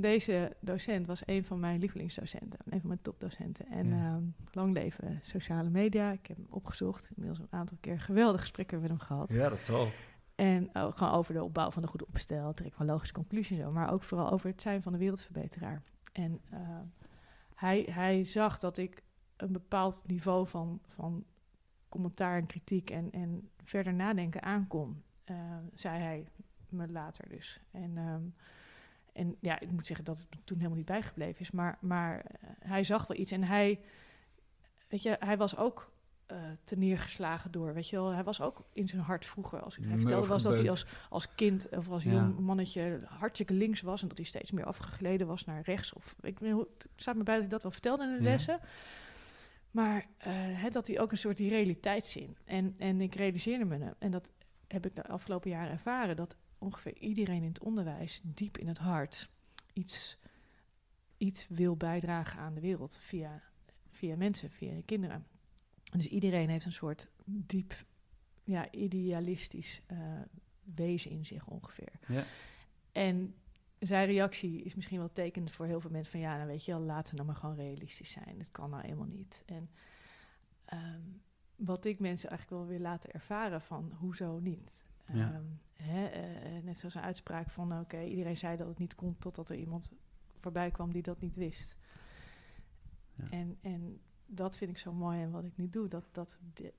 deze 0.00 0.56
docent 0.60 1.06
was 1.06 1.22
een 1.26 1.44
van 1.44 1.60
mijn 1.60 1.80
lievelingsdocenten, 1.80 2.58
een 2.64 2.80
van 2.80 2.88
mijn 2.88 3.02
topdocenten. 3.02 3.66
En 3.66 3.92
ehm, 3.92 4.22
lang 4.52 4.74
leven 4.74 5.18
sociale 5.22 5.68
media. 5.68 6.10
Ik 6.10 6.26
heb 6.26 6.36
hem 6.36 6.46
opgezocht, 6.50 7.10
inmiddels 7.16 7.38
een 7.38 7.58
aantal 7.58 7.76
keer 7.80 8.00
geweldige 8.00 8.40
gesprekken 8.40 8.80
met 8.80 8.88
hem 8.88 8.98
gehad. 8.98 9.32
Ja, 9.32 9.48
dat 9.48 9.58
zal. 9.58 9.88
En 10.34 10.70
ook 10.72 10.96
gewoon 10.96 11.12
over 11.12 11.34
de 11.34 11.42
opbouw 11.42 11.70
van 11.70 11.82
de 11.82 11.88
goede 11.88 12.06
opstel, 12.06 12.52
trek 12.52 12.74
van 12.74 12.86
logische 12.86 13.14
conclusies, 13.14 13.58
maar 13.72 13.92
ook 13.92 14.02
vooral 14.02 14.30
over 14.30 14.50
het 14.50 14.62
zijn 14.62 14.82
van 14.82 14.92
de 14.92 14.98
wereldverbeteraar. 14.98 15.82
En 16.12 16.40
ehm, 16.50 16.84
hij, 17.54 17.88
hij 17.90 18.24
zag 18.24 18.58
dat 18.58 18.76
ik 18.76 19.02
een 19.36 19.52
bepaald 19.52 20.02
niveau 20.06 20.46
van, 20.46 20.80
van 20.86 21.24
commentaar 21.88 22.36
en 22.36 22.46
kritiek 22.46 22.90
en, 22.90 23.10
en 23.10 23.50
verder 23.64 23.94
nadenken 23.94 24.42
aankon, 24.42 25.02
uh, 25.30 25.36
zei 25.74 25.98
hij 26.02 26.26
me 26.68 26.88
later 26.88 27.28
dus. 27.28 27.60
En, 27.70 27.96
um, 27.96 28.34
en 29.18 29.36
ja, 29.40 29.60
ik 29.60 29.70
moet 29.70 29.86
zeggen 29.86 30.04
dat 30.04 30.18
het 30.18 30.28
toen 30.44 30.56
helemaal 30.56 30.76
niet 30.76 30.86
bijgebleven 30.86 31.40
is, 31.40 31.50
maar, 31.50 31.78
maar 31.80 32.16
uh, 32.16 32.50
hij 32.58 32.84
zag 32.84 33.06
wel 33.06 33.16
iets 33.16 33.32
en 33.32 33.42
hij, 33.42 33.80
weet 34.88 35.02
je, 35.02 35.16
hij 35.20 35.36
was 35.36 35.56
ook 35.56 35.92
uh, 36.32 36.38
te 36.64 36.76
neergeslagen 36.76 37.50
door, 37.50 37.74
weet 37.74 37.88
je 37.88 37.96
wel. 37.96 38.10
Hij 38.10 38.24
was 38.24 38.40
ook 38.40 38.64
in 38.72 38.88
zijn 38.88 39.02
hart 39.02 39.26
vroeger, 39.26 39.60
als 39.60 39.78
ik 39.78 39.84
hij 39.84 39.98
vertelde, 39.98 40.26
was 40.26 40.42
dat 40.42 40.58
hij 40.58 40.70
als, 40.70 40.86
als 41.08 41.34
kind 41.34 41.68
of 41.68 41.88
als 41.88 42.04
jong 42.04 42.38
mannetje 42.38 43.00
hartstikke 43.04 43.52
links 43.52 43.80
was 43.80 44.02
en 44.02 44.08
dat 44.08 44.16
hij 44.16 44.26
steeds 44.26 44.50
meer 44.50 44.64
afgegleden 44.64 45.26
was 45.26 45.44
naar 45.44 45.62
rechts. 45.62 45.92
Of 45.92 46.14
ik 46.20 46.38
weet 46.38 46.56
het 46.56 46.88
staat 46.96 47.16
me 47.16 47.22
bij 47.22 47.40
dat 47.40 47.50
dat 47.50 47.62
wel 47.62 47.70
vertelde 47.70 48.04
in 48.04 48.16
de 48.16 48.22
lessen. 48.22 48.60
Maar 49.70 50.06
uh, 50.26 50.70
dat 50.70 50.86
hij 50.86 51.00
ook 51.00 51.10
een 51.10 51.18
soort 51.18 51.36
die 51.36 51.50
realiteitszin. 51.50 52.36
En, 52.44 52.74
en 52.78 53.00
ik 53.00 53.14
realiseerde 53.14 53.64
me, 53.64 53.94
en 53.98 54.10
dat 54.10 54.30
heb 54.66 54.86
ik 54.86 54.94
de 54.94 55.06
afgelopen 55.06 55.50
jaren 55.50 55.72
ervaren, 55.72 56.16
dat 56.16 56.36
ongeveer 56.58 56.98
iedereen 56.98 57.42
in 57.42 57.48
het 57.48 57.60
onderwijs 57.64 58.20
diep 58.24 58.58
in 58.58 58.68
het 58.68 58.78
hart 58.78 59.30
iets, 59.72 60.18
iets 61.16 61.48
wil 61.48 61.76
bijdragen 61.76 62.40
aan 62.40 62.54
de 62.54 62.60
wereld 62.60 62.96
via, 62.96 63.42
via 63.90 64.16
mensen, 64.16 64.50
via 64.50 64.72
kinderen. 64.84 65.26
Dus 65.90 66.06
iedereen 66.06 66.48
heeft 66.48 66.64
een 66.64 66.72
soort 66.72 67.08
diep, 67.24 67.84
ja, 68.44 68.70
idealistisch 68.70 69.82
uh, 69.92 69.98
wezen 70.74 71.10
in 71.10 71.24
zich 71.24 71.46
ongeveer. 71.46 71.92
Ja. 72.08 72.24
En 72.92 73.34
zijn 73.78 74.06
reactie 74.06 74.62
is 74.62 74.74
misschien 74.74 74.98
wel 74.98 75.12
tekend 75.12 75.50
voor 75.50 75.66
heel 75.66 75.80
veel 75.80 75.90
mensen 75.90 76.10
van 76.10 76.20
ja, 76.20 76.36
nou 76.36 76.48
weet 76.48 76.64
je 76.64 76.72
wel, 76.72 76.80
laten 76.80 77.10
we 77.10 77.16
nou 77.16 77.26
maar 77.26 77.36
gewoon 77.36 77.56
realistisch 77.56 78.10
zijn. 78.10 78.38
Dat 78.38 78.50
kan 78.50 78.70
nou 78.70 78.82
helemaal 78.82 79.06
niet. 79.06 79.42
En 79.46 79.70
um, 80.72 81.22
wat 81.56 81.84
ik 81.84 81.98
mensen 81.98 82.30
eigenlijk 82.30 82.60
wel 82.60 82.70
weer 82.70 82.80
laten 82.80 83.10
ervaren 83.10 83.60
van 83.60 83.92
hoezo 83.92 84.38
niet. 84.38 84.84
Ja. 85.12 85.34
Um, 85.34 85.60
hè, 85.82 86.10
uh, 86.56 86.62
net 86.62 86.78
zoals 86.78 86.94
een 86.94 87.02
uitspraak 87.02 87.50
van 87.50 87.80
oké, 87.80 88.02
iedereen 88.02 88.36
zei 88.36 88.56
dat 88.56 88.68
het 88.68 88.78
niet 88.78 88.94
kon 88.94 89.18
totdat 89.18 89.48
er 89.48 89.56
iemand 89.56 89.92
voorbij 90.40 90.70
kwam 90.70 90.92
die 90.92 91.02
dat 91.02 91.20
niet 91.20 91.36
wist. 91.36 91.76
Ja. 93.14 93.28
En, 93.30 93.58
en 93.60 94.00
dat 94.26 94.56
vind 94.56 94.70
ik 94.70 94.78
zo 94.78 94.92
mooi 94.92 95.22
en 95.22 95.30
wat 95.30 95.44
ik 95.44 95.56
nu 95.56 95.70
doe. 95.70 95.88
Dat, 95.88 96.04
dat 96.12 96.38
die, 96.54 96.72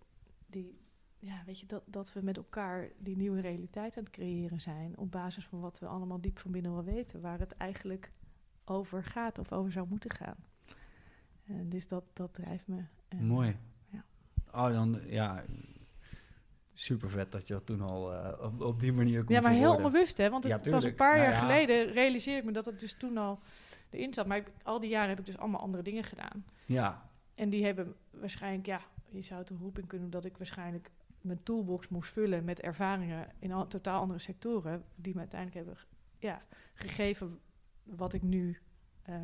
die, 0.45 0.79
ja, 1.19 1.43
weet 1.45 1.59
je, 1.59 1.65
dat, 1.65 1.83
dat 1.86 2.13
we 2.13 2.21
met 2.21 2.38
elkaar 2.38 2.89
die 2.98 3.17
nieuwe 3.17 3.41
realiteit 3.41 3.98
aan 3.98 4.03
het 4.03 4.13
creëren 4.13 4.62
zijn. 4.62 4.98
Op 4.98 5.12
basis 5.12 5.48
van 5.48 5.59
wat 5.59 5.79
we 5.79 5.88
allemaal 5.88 6.21
diep 6.21 6.39
van 6.39 6.51
binnen 6.51 6.74
wel 6.74 6.83
weten. 6.83 7.21
Waar 7.21 7.39
het 7.39 7.57
eigenlijk 7.57 8.12
over 8.65 9.03
gaat 9.03 9.39
of 9.39 9.51
over 9.51 9.71
zou 9.71 9.88
moeten 9.88 10.12
gaan. 10.12 10.38
En 11.43 11.69
dus 11.69 11.88
dat, 11.88 12.03
dat 12.13 12.33
drijft 12.33 12.67
me. 12.67 12.83
En, 13.07 13.25
mooi. 13.25 13.57
Ja. 13.88 14.03
Oh, 14.51 14.74
dan 14.74 15.00
ja. 15.05 15.43
Super 16.79 17.09
vet 17.09 17.31
dat 17.31 17.48
je 17.48 17.53
dat 17.53 17.65
toen 17.65 17.81
al 17.81 18.13
uh, 18.13 18.33
op, 18.41 18.62
op 18.62 18.79
die 18.79 18.93
manier 18.93 19.24
kon 19.24 19.36
Ja, 19.36 19.41
maar 19.41 19.51
heel 19.51 19.75
onbewust, 19.75 20.17
hè? 20.17 20.29
Want 20.29 20.43
het 20.43 20.65
ja, 20.65 20.71
was 20.71 20.83
een 20.83 20.95
paar 20.95 21.17
nou, 21.17 21.29
jaar 21.29 21.33
ja. 21.33 21.39
geleden 21.39 21.91
realiseerde 21.91 22.39
ik 22.39 22.45
me 22.45 22.51
dat 22.51 22.65
het 22.65 22.79
dus 22.79 22.93
toen 22.93 23.17
al 23.17 23.39
erin 23.89 24.13
zat. 24.13 24.25
Maar 24.25 24.38
ik, 24.38 24.51
al 24.63 24.79
die 24.79 24.89
jaren 24.89 25.09
heb 25.09 25.19
ik 25.19 25.25
dus 25.25 25.38
allemaal 25.38 25.62
andere 25.62 25.83
dingen 25.83 26.03
gedaan. 26.03 26.45
Ja. 26.65 27.09
En 27.36 27.50
die 27.50 27.65
hebben 27.65 27.95
waarschijnlijk, 28.12 28.65
ja, 28.65 28.81
je 29.09 29.21
zou 29.21 29.39
het 29.39 29.50
een 29.50 29.57
roeping 29.57 29.88
kunnen 29.88 30.09
dat 30.09 30.25
ik 30.25 30.38
waarschijnlijk 30.38 30.91
mijn 31.21 31.43
toolbox 31.43 31.88
moest 31.88 32.12
vullen 32.12 32.43
met 32.43 32.62
ervaringen 32.62 33.27
in 33.39 33.51
al, 33.51 33.67
totaal 33.67 34.01
andere 34.01 34.19
sectoren, 34.19 34.83
die 34.95 35.13
me 35.13 35.19
uiteindelijk 35.19 35.65
hebben 35.65 35.83
ja, 36.17 36.41
gegeven 36.74 37.39
wat 37.83 38.13
ik 38.13 38.21
nu 38.21 38.57
uh, 39.09 39.15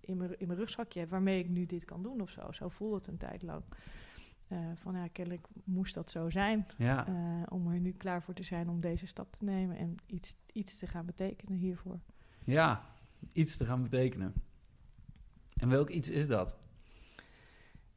in, 0.00 0.16
mijn, 0.16 0.38
in 0.38 0.46
mijn 0.46 0.58
rugzakje 0.58 1.00
heb, 1.00 1.10
waarmee 1.10 1.38
ik 1.38 1.48
nu 1.48 1.66
dit 1.66 1.84
kan 1.84 2.02
doen 2.02 2.20
of 2.20 2.30
zo. 2.30 2.52
Zo 2.52 2.68
voelde 2.68 2.96
het 2.96 3.06
een 3.06 3.18
tijd 3.18 3.42
lang. 3.42 3.62
Uh, 4.48 4.58
van 4.74 4.94
ja, 4.94 5.08
kennelijk 5.08 5.46
moest 5.64 5.94
dat 5.94 6.10
zo 6.10 6.30
zijn. 6.30 6.66
Ja. 6.76 7.08
Uh, 7.08 7.42
om 7.48 7.72
er 7.72 7.80
nu 7.80 7.92
klaar 7.92 8.22
voor 8.22 8.34
te 8.34 8.42
zijn 8.42 8.68
om 8.68 8.80
deze 8.80 9.06
stap 9.06 9.32
te 9.32 9.44
nemen 9.44 9.76
en 9.76 9.96
iets, 10.06 10.36
iets 10.52 10.78
te 10.78 10.86
gaan 10.86 11.06
betekenen 11.06 11.58
hiervoor. 11.58 12.00
Ja, 12.44 12.86
iets 13.32 13.56
te 13.56 13.64
gaan 13.64 13.82
betekenen. 13.82 14.34
En 15.54 15.68
welk 15.68 15.90
iets 15.90 16.08
is 16.08 16.26
dat? 16.26 16.54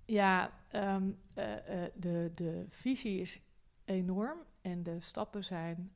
Ja, 0.06 0.52
um, 0.76 1.18
uh, 1.38 1.44
uh, 1.44 1.84
de, 1.96 2.30
de 2.34 2.66
visie 2.70 3.20
is 3.20 3.42
enorm 3.86 4.38
en 4.62 4.84
de 4.84 5.02
stappen 5.02 5.44
zijn 5.44 5.92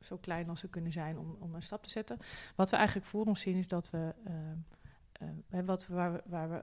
zo 0.00 0.16
klein 0.16 0.48
als 0.48 0.60
ze 0.60 0.68
kunnen 0.68 0.92
zijn 0.92 1.18
om, 1.18 1.36
om 1.38 1.54
een 1.54 1.62
stap 1.62 1.82
te 1.82 1.90
zetten. 1.90 2.18
Wat 2.56 2.70
we 2.70 2.76
eigenlijk 2.76 3.06
voor 3.06 3.24
ons 3.24 3.40
zien 3.40 3.56
is 3.56 3.68
dat 3.68 3.90
we, 3.90 4.14
ehm, 4.24 5.64
wat 5.64 5.86
we, 5.86 5.94
waar, 5.94 6.12
we, 6.12 6.22
waar 6.26 6.50
we 6.50 6.62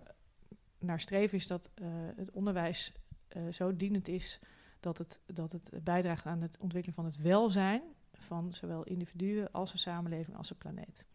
naar 0.80 1.00
streven 1.00 1.38
is 1.38 1.48
dat 1.48 1.72
het 2.16 2.32
onderwijs 2.32 2.94
zo 3.52 3.76
dienend 3.76 4.08
is 4.08 4.40
dat 4.80 4.98
het, 4.98 5.22
dat 5.26 5.52
het 5.52 5.70
bijdraagt 5.84 6.26
aan 6.26 6.42
het 6.42 6.58
ontwikkelen 6.58 6.96
van 6.96 7.06
het 7.06 7.18
welzijn 7.18 7.82
van 8.14 8.54
zowel 8.54 8.84
individuen 8.84 9.52
als 9.52 9.72
de 9.72 9.78
samenleving 9.78 10.38
als 10.38 10.48
de 10.48 10.56
planeet 10.56 11.08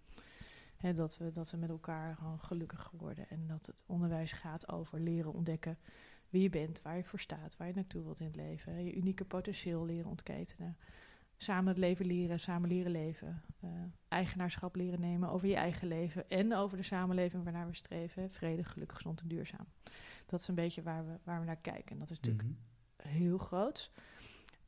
dat, 0.90 1.18
we, 1.18 1.32
dat 1.32 1.50
we 1.50 1.56
met 1.56 1.68
elkaar 1.68 2.16
gewoon 2.16 2.40
gelukkig 2.40 2.90
worden. 2.96 3.28
En 3.28 3.46
dat 3.46 3.66
het 3.66 3.84
onderwijs 3.86 4.32
gaat 4.32 4.68
over 4.72 5.00
leren 5.00 5.32
ontdekken 5.32 5.78
wie 6.28 6.42
je 6.42 6.48
bent, 6.48 6.82
waar 6.82 6.96
je 6.96 7.04
voor 7.04 7.20
staat, 7.20 7.56
waar 7.56 7.66
je 7.66 7.74
naartoe 7.74 8.02
wilt 8.02 8.20
in 8.20 8.26
het 8.26 8.36
leven. 8.36 8.84
Je 8.84 8.94
unieke 8.94 9.24
potentieel 9.24 9.84
leren 9.84 10.10
ontketenen. 10.10 10.76
Samen 11.42 11.68
het 11.68 11.78
leven 11.78 12.06
leren, 12.06 12.40
samen 12.40 12.68
leren 12.68 12.92
leven. 12.92 13.42
Uh, 13.64 13.70
eigenaarschap 14.08 14.76
leren 14.76 15.00
nemen 15.00 15.28
over 15.28 15.48
je 15.48 15.56
eigen 15.56 15.88
leven 15.88 16.30
en 16.30 16.54
over 16.54 16.76
de 16.76 16.82
samenleving 16.82 17.44
waarnaar 17.44 17.66
we 17.66 17.74
streven. 17.74 18.30
Vrede, 18.30 18.64
gelukkig, 18.64 18.96
gezond 18.96 19.20
en 19.20 19.28
duurzaam. 19.28 19.66
Dat 20.26 20.40
is 20.40 20.48
een 20.48 20.54
beetje 20.54 20.82
waar 20.82 21.06
we, 21.06 21.12
waar 21.24 21.40
we 21.40 21.46
naar 21.46 21.56
kijken. 21.56 21.90
En 21.90 21.98
dat 21.98 22.10
is 22.10 22.16
natuurlijk 22.16 22.48
mm 22.48 22.56
-hmm. 22.96 23.10
heel 23.10 23.38
groot. 23.38 23.90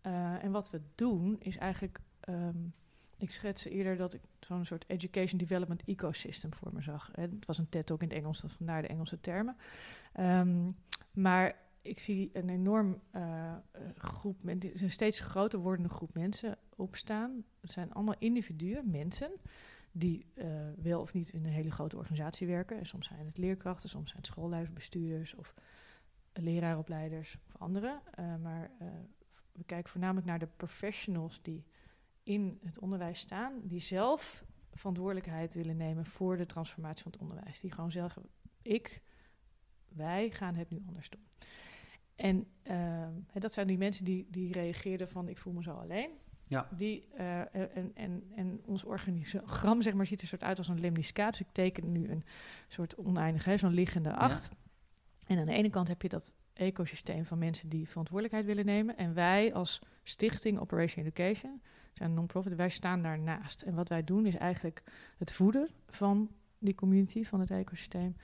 Uh, 0.02 0.44
en 0.44 0.50
wat 0.50 0.70
we 0.70 0.80
doen 0.94 1.36
is 1.40 1.56
eigenlijk 1.56 2.00
um, 2.28 2.74
ik 3.16 3.30
schetste 3.30 3.70
eerder 3.70 3.96
dat 3.96 4.14
ik 4.14 4.20
zo'n 4.40 4.64
soort 4.64 4.84
education 4.86 5.38
development 5.38 5.84
ecosystem 5.84 6.54
voor 6.54 6.72
me 6.72 6.82
zag. 6.82 7.10
Het 7.12 7.46
was 7.46 7.58
een 7.58 7.68
TED 7.68 7.90
ook 7.90 8.02
in 8.02 8.08
het 8.08 8.16
Engels, 8.16 8.40
dat 8.40 8.52
vandaar 8.52 8.82
de 8.82 8.88
Engelse 8.88 9.20
termen. 9.20 9.56
Um, 10.20 10.76
maar 11.12 11.56
ik 11.82 11.98
zie 11.98 12.30
een 12.32 12.48
enorm 12.48 13.00
uh, 13.12 13.52
groep, 13.96 14.36
een 14.44 14.90
steeds 14.90 15.20
groter 15.20 15.58
wordende 15.58 15.88
groep 15.88 16.14
mensen 16.14 16.58
opstaan. 16.76 17.44
Het 17.60 17.70
zijn 17.70 17.92
allemaal 17.92 18.14
individuen, 18.18 18.90
mensen, 18.90 19.30
die 19.92 20.26
uh, 20.34 20.46
wel 20.76 21.00
of 21.00 21.14
niet 21.14 21.28
in 21.28 21.44
een 21.44 21.52
hele 21.52 21.70
grote 21.70 21.96
organisatie 21.96 22.46
werken. 22.46 22.78
En 22.78 22.86
soms 22.86 23.06
zijn 23.06 23.26
het 23.26 23.38
leerkrachten, 23.38 23.88
soms 23.88 24.10
zijn 24.10 24.22
het 24.22 24.30
schoolleiders, 24.30 24.74
bestuurders 24.74 25.34
of 25.34 25.54
leraaropleiders 26.32 27.38
of 27.46 27.56
anderen. 27.60 28.00
Uh, 28.18 28.36
maar 28.36 28.70
we 29.52 29.64
kijken 29.64 29.90
voornamelijk 29.90 30.26
naar 30.26 30.38
de 30.38 30.48
professionals 30.56 31.42
die 31.42 31.64
in 32.22 32.58
het 32.64 32.78
onderwijs 32.78 33.18
staan, 33.18 33.60
die 33.62 33.80
zelf 33.80 34.44
verantwoordelijkheid 34.72 35.54
willen 35.54 35.76
nemen 35.76 36.04
voor 36.04 36.36
de 36.36 36.46
transformatie 36.46 37.02
van 37.02 37.12
het 37.12 37.20
onderwijs. 37.20 37.60
Die 37.60 37.72
gewoon 37.72 37.92
zeggen, 37.92 38.22
ik, 38.62 39.02
wij 39.88 40.30
gaan 40.30 40.54
het 40.54 40.70
nu 40.70 40.82
anders 40.86 41.10
doen. 41.10 41.26
En 42.14 42.46
uh, 42.64 43.08
dat 43.32 43.52
zijn 43.52 43.66
die 43.66 43.78
mensen 43.78 44.04
die, 44.04 44.26
die 44.30 44.52
reageerden 44.52 45.08
van 45.08 45.28
ik 45.28 45.38
voel 45.38 45.52
me 45.52 45.62
zo 45.62 45.70
alleen. 45.70 46.10
Ja. 46.46 46.68
Die, 46.76 47.08
uh, 47.18 47.38
en, 47.54 47.90
en, 47.94 48.22
en 48.36 48.60
ons 48.64 48.84
organigram 48.84 49.82
zeg 49.82 49.94
maar, 49.94 50.06
ziet 50.06 50.22
er 50.22 50.26
soort 50.26 50.42
uit 50.42 50.58
als 50.58 50.68
een 50.68 50.80
lemniscaat. 50.80 51.30
Dus 51.30 51.40
ik 51.40 51.52
teken 51.52 51.92
nu 51.92 52.08
een 52.08 52.24
soort 52.68 52.96
oneindige, 52.96 53.56
zo'n 53.56 53.72
liggende 53.72 54.14
acht. 54.14 54.50
Ja. 54.50 54.56
En 55.26 55.38
aan 55.38 55.46
de 55.46 55.52
ene 55.52 55.70
kant 55.70 55.88
heb 55.88 56.02
je 56.02 56.08
dat 56.08 56.34
ecosysteem 56.52 57.24
van 57.24 57.38
mensen 57.38 57.68
die 57.68 57.88
verantwoordelijkheid 57.88 58.46
willen 58.46 58.66
nemen. 58.66 58.96
En 58.96 59.14
wij 59.14 59.54
als 59.54 59.80
stichting 60.02 60.58
Operation 60.58 61.04
Education 61.04 61.62
zijn 61.92 62.08
een 62.08 62.14
non-profit, 62.14 62.54
wij 62.54 62.68
staan 62.68 63.02
daarnaast. 63.02 63.62
En 63.62 63.74
wat 63.74 63.88
wij 63.88 64.04
doen 64.04 64.26
is 64.26 64.36
eigenlijk 64.36 64.82
het 65.18 65.32
voeden 65.32 65.68
van 65.88 66.30
die 66.58 66.74
community, 66.74 67.24
van 67.24 67.40
het 67.40 67.50
ecosysteem, 67.50 68.16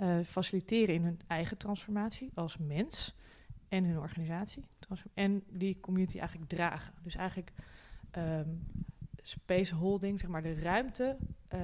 uh, 0.00 0.18
faciliteren 0.24 0.94
in 0.94 1.04
hun 1.04 1.20
eigen 1.26 1.56
transformatie 1.56 2.30
als 2.34 2.58
mens 2.58 3.14
en 3.70 3.84
hun 3.84 3.98
organisatie. 3.98 4.64
En 5.14 5.42
die 5.48 5.80
community 5.80 6.18
eigenlijk 6.18 6.50
dragen. 6.50 6.94
Dus 7.02 7.14
eigenlijk 7.14 7.52
um, 8.16 8.66
space 9.22 9.74
holding, 9.74 10.20
zeg 10.20 10.30
maar 10.30 10.42
de 10.42 10.54
ruimte 10.54 11.16
uh, 11.54 11.60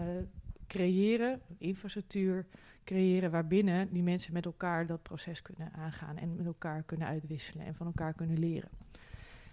creëren, 0.67 1.41
infrastructuur 1.59 2.47
creëren 2.85 3.31
waarbinnen 3.31 3.93
die 3.93 4.03
mensen 4.03 4.33
met 4.33 4.45
elkaar 4.45 4.87
dat 4.87 5.03
proces 5.03 5.43
kunnen 5.43 5.73
aangaan 5.73 6.17
en 6.17 6.37
met 6.37 6.47
elkaar 6.47 6.83
kunnen 6.83 7.07
uitwisselen 7.07 7.67
en 7.67 7.75
van 7.75 7.87
elkaar 7.87 8.15
kunnen 8.15 8.39
leren. 8.39 8.71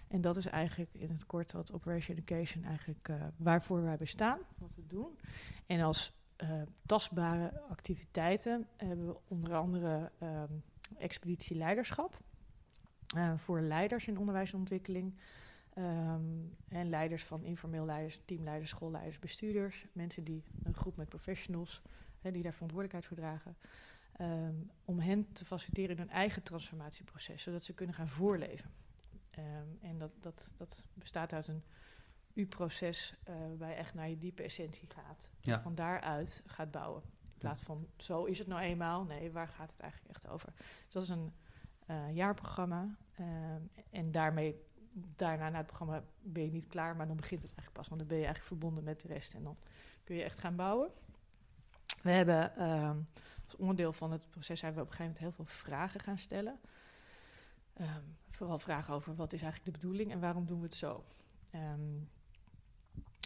En 0.08 0.20
dat 0.20 0.36
is 0.36 0.46
eigenlijk 0.46 0.90
in 0.94 1.10
het 1.10 1.26
kort 1.26 1.52
wat 1.52 1.72
Operation 1.72 2.16
Education 2.16 2.64
eigenlijk 2.64 3.08
uh, 3.08 3.16
waarvoor 3.36 3.82
wij 3.82 3.96
bestaan, 3.96 4.38
wat 4.58 4.74
we 4.74 4.86
doen. 4.86 5.18
En 5.66 5.80
als 5.80 6.12
uh, 6.42 6.62
tastbare 6.86 7.60
activiteiten 7.68 8.66
hebben 8.76 9.06
we 9.06 9.16
onder 9.28 9.54
andere 9.54 10.10
um, 10.22 10.62
expeditie 10.98 11.56
leiderschap. 11.56 12.18
Uh, 13.14 13.32
voor 13.36 13.60
leiders 13.60 14.06
in 14.06 14.18
onderwijs 14.18 14.52
en 14.52 14.58
ontwikkeling. 14.58 15.14
Um, 15.78 16.56
en 16.68 16.88
leiders 16.88 17.24
van 17.24 17.44
informeel 17.44 17.84
leiders, 17.84 18.20
teamleiders, 18.24 18.70
schoolleiders, 18.70 19.18
bestuurders. 19.18 19.86
Mensen 19.92 20.24
die 20.24 20.44
een 20.62 20.74
groep 20.74 20.96
met 20.96 21.08
professionals, 21.08 21.82
hè, 22.20 22.30
die 22.30 22.42
daar 22.42 22.52
verantwoordelijkheid 22.52 23.06
voor 23.06 23.16
dragen. 23.16 23.56
Um, 24.20 24.70
om 24.84 24.98
hen 24.98 25.32
te 25.32 25.44
faciliteren 25.44 25.90
in 25.90 26.02
hun 26.02 26.10
eigen 26.10 26.42
transformatieproces, 26.42 27.42
zodat 27.42 27.64
ze 27.64 27.74
kunnen 27.74 27.94
gaan 27.94 28.08
voorleven. 28.08 28.70
Um, 29.38 29.78
en 29.80 29.98
dat, 29.98 30.10
dat, 30.20 30.52
dat 30.56 30.86
bestaat 30.94 31.32
uit 31.32 31.48
een 31.48 31.62
U-proces 32.34 33.14
uh, 33.28 33.34
waarbij 33.34 33.68
je 33.68 33.74
echt 33.74 33.94
naar 33.94 34.08
je 34.08 34.18
diepe 34.18 34.42
essentie 34.42 34.88
gaat. 34.88 35.30
Ja. 35.40 35.54
En 35.54 35.62
van 35.62 35.74
daaruit 35.74 36.42
gaat 36.46 36.70
bouwen. 36.70 37.02
In 37.18 37.38
plaats 37.38 37.60
van 37.60 37.86
zo 37.96 38.24
is 38.24 38.38
het 38.38 38.46
nou 38.46 38.60
eenmaal. 38.60 39.04
Nee, 39.04 39.30
waar 39.30 39.48
gaat 39.48 39.70
het 39.70 39.80
eigenlijk 39.80 40.14
echt 40.14 40.28
over? 40.28 40.52
Dus 40.56 40.92
dat 40.92 41.02
is 41.02 41.08
een 41.08 41.32
uh, 41.86 42.14
jaarprogramma. 42.14 42.96
Um, 43.20 43.70
en 43.90 44.10
daarmee, 44.10 44.64
daarna 44.92 45.48
na 45.48 45.56
het 45.56 45.66
programma 45.66 46.02
ben 46.22 46.44
je 46.44 46.50
niet 46.50 46.66
klaar, 46.66 46.96
maar 46.96 47.06
dan 47.06 47.16
begint 47.16 47.42
het 47.42 47.50
eigenlijk 47.50 47.78
pas. 47.78 47.88
Want 47.88 48.00
dan 48.00 48.08
ben 48.08 48.18
je 48.18 48.24
eigenlijk 48.24 48.54
verbonden 48.54 48.84
met 48.84 49.00
de 49.00 49.08
rest. 49.08 49.34
En 49.34 49.42
dan 49.42 49.56
kun 50.04 50.16
je 50.16 50.22
echt 50.22 50.38
gaan 50.38 50.56
bouwen. 50.56 50.90
We 52.02 52.10
hebben 52.10 52.62
um, 52.70 53.08
als 53.44 53.56
onderdeel 53.56 53.92
van 53.92 54.12
het 54.12 54.30
proces 54.30 54.60
zijn 54.60 54.74
we 54.74 54.80
op 54.80 54.86
een 54.86 54.92
gegeven 54.92 55.12
moment 55.12 55.36
heel 55.36 55.44
veel 55.44 55.54
vragen 55.54 56.00
gaan 56.00 56.18
stellen. 56.18 56.58
Um, 57.80 58.16
vooral 58.30 58.58
vragen 58.58 58.94
over 58.94 59.14
wat 59.14 59.32
is 59.32 59.42
eigenlijk 59.42 59.72
de 59.72 59.80
bedoeling 59.80 60.10
en 60.10 60.20
waarom 60.20 60.46
doen 60.46 60.58
we 60.58 60.64
het 60.64 60.74
zo. 60.74 61.04
Um, 61.54 62.08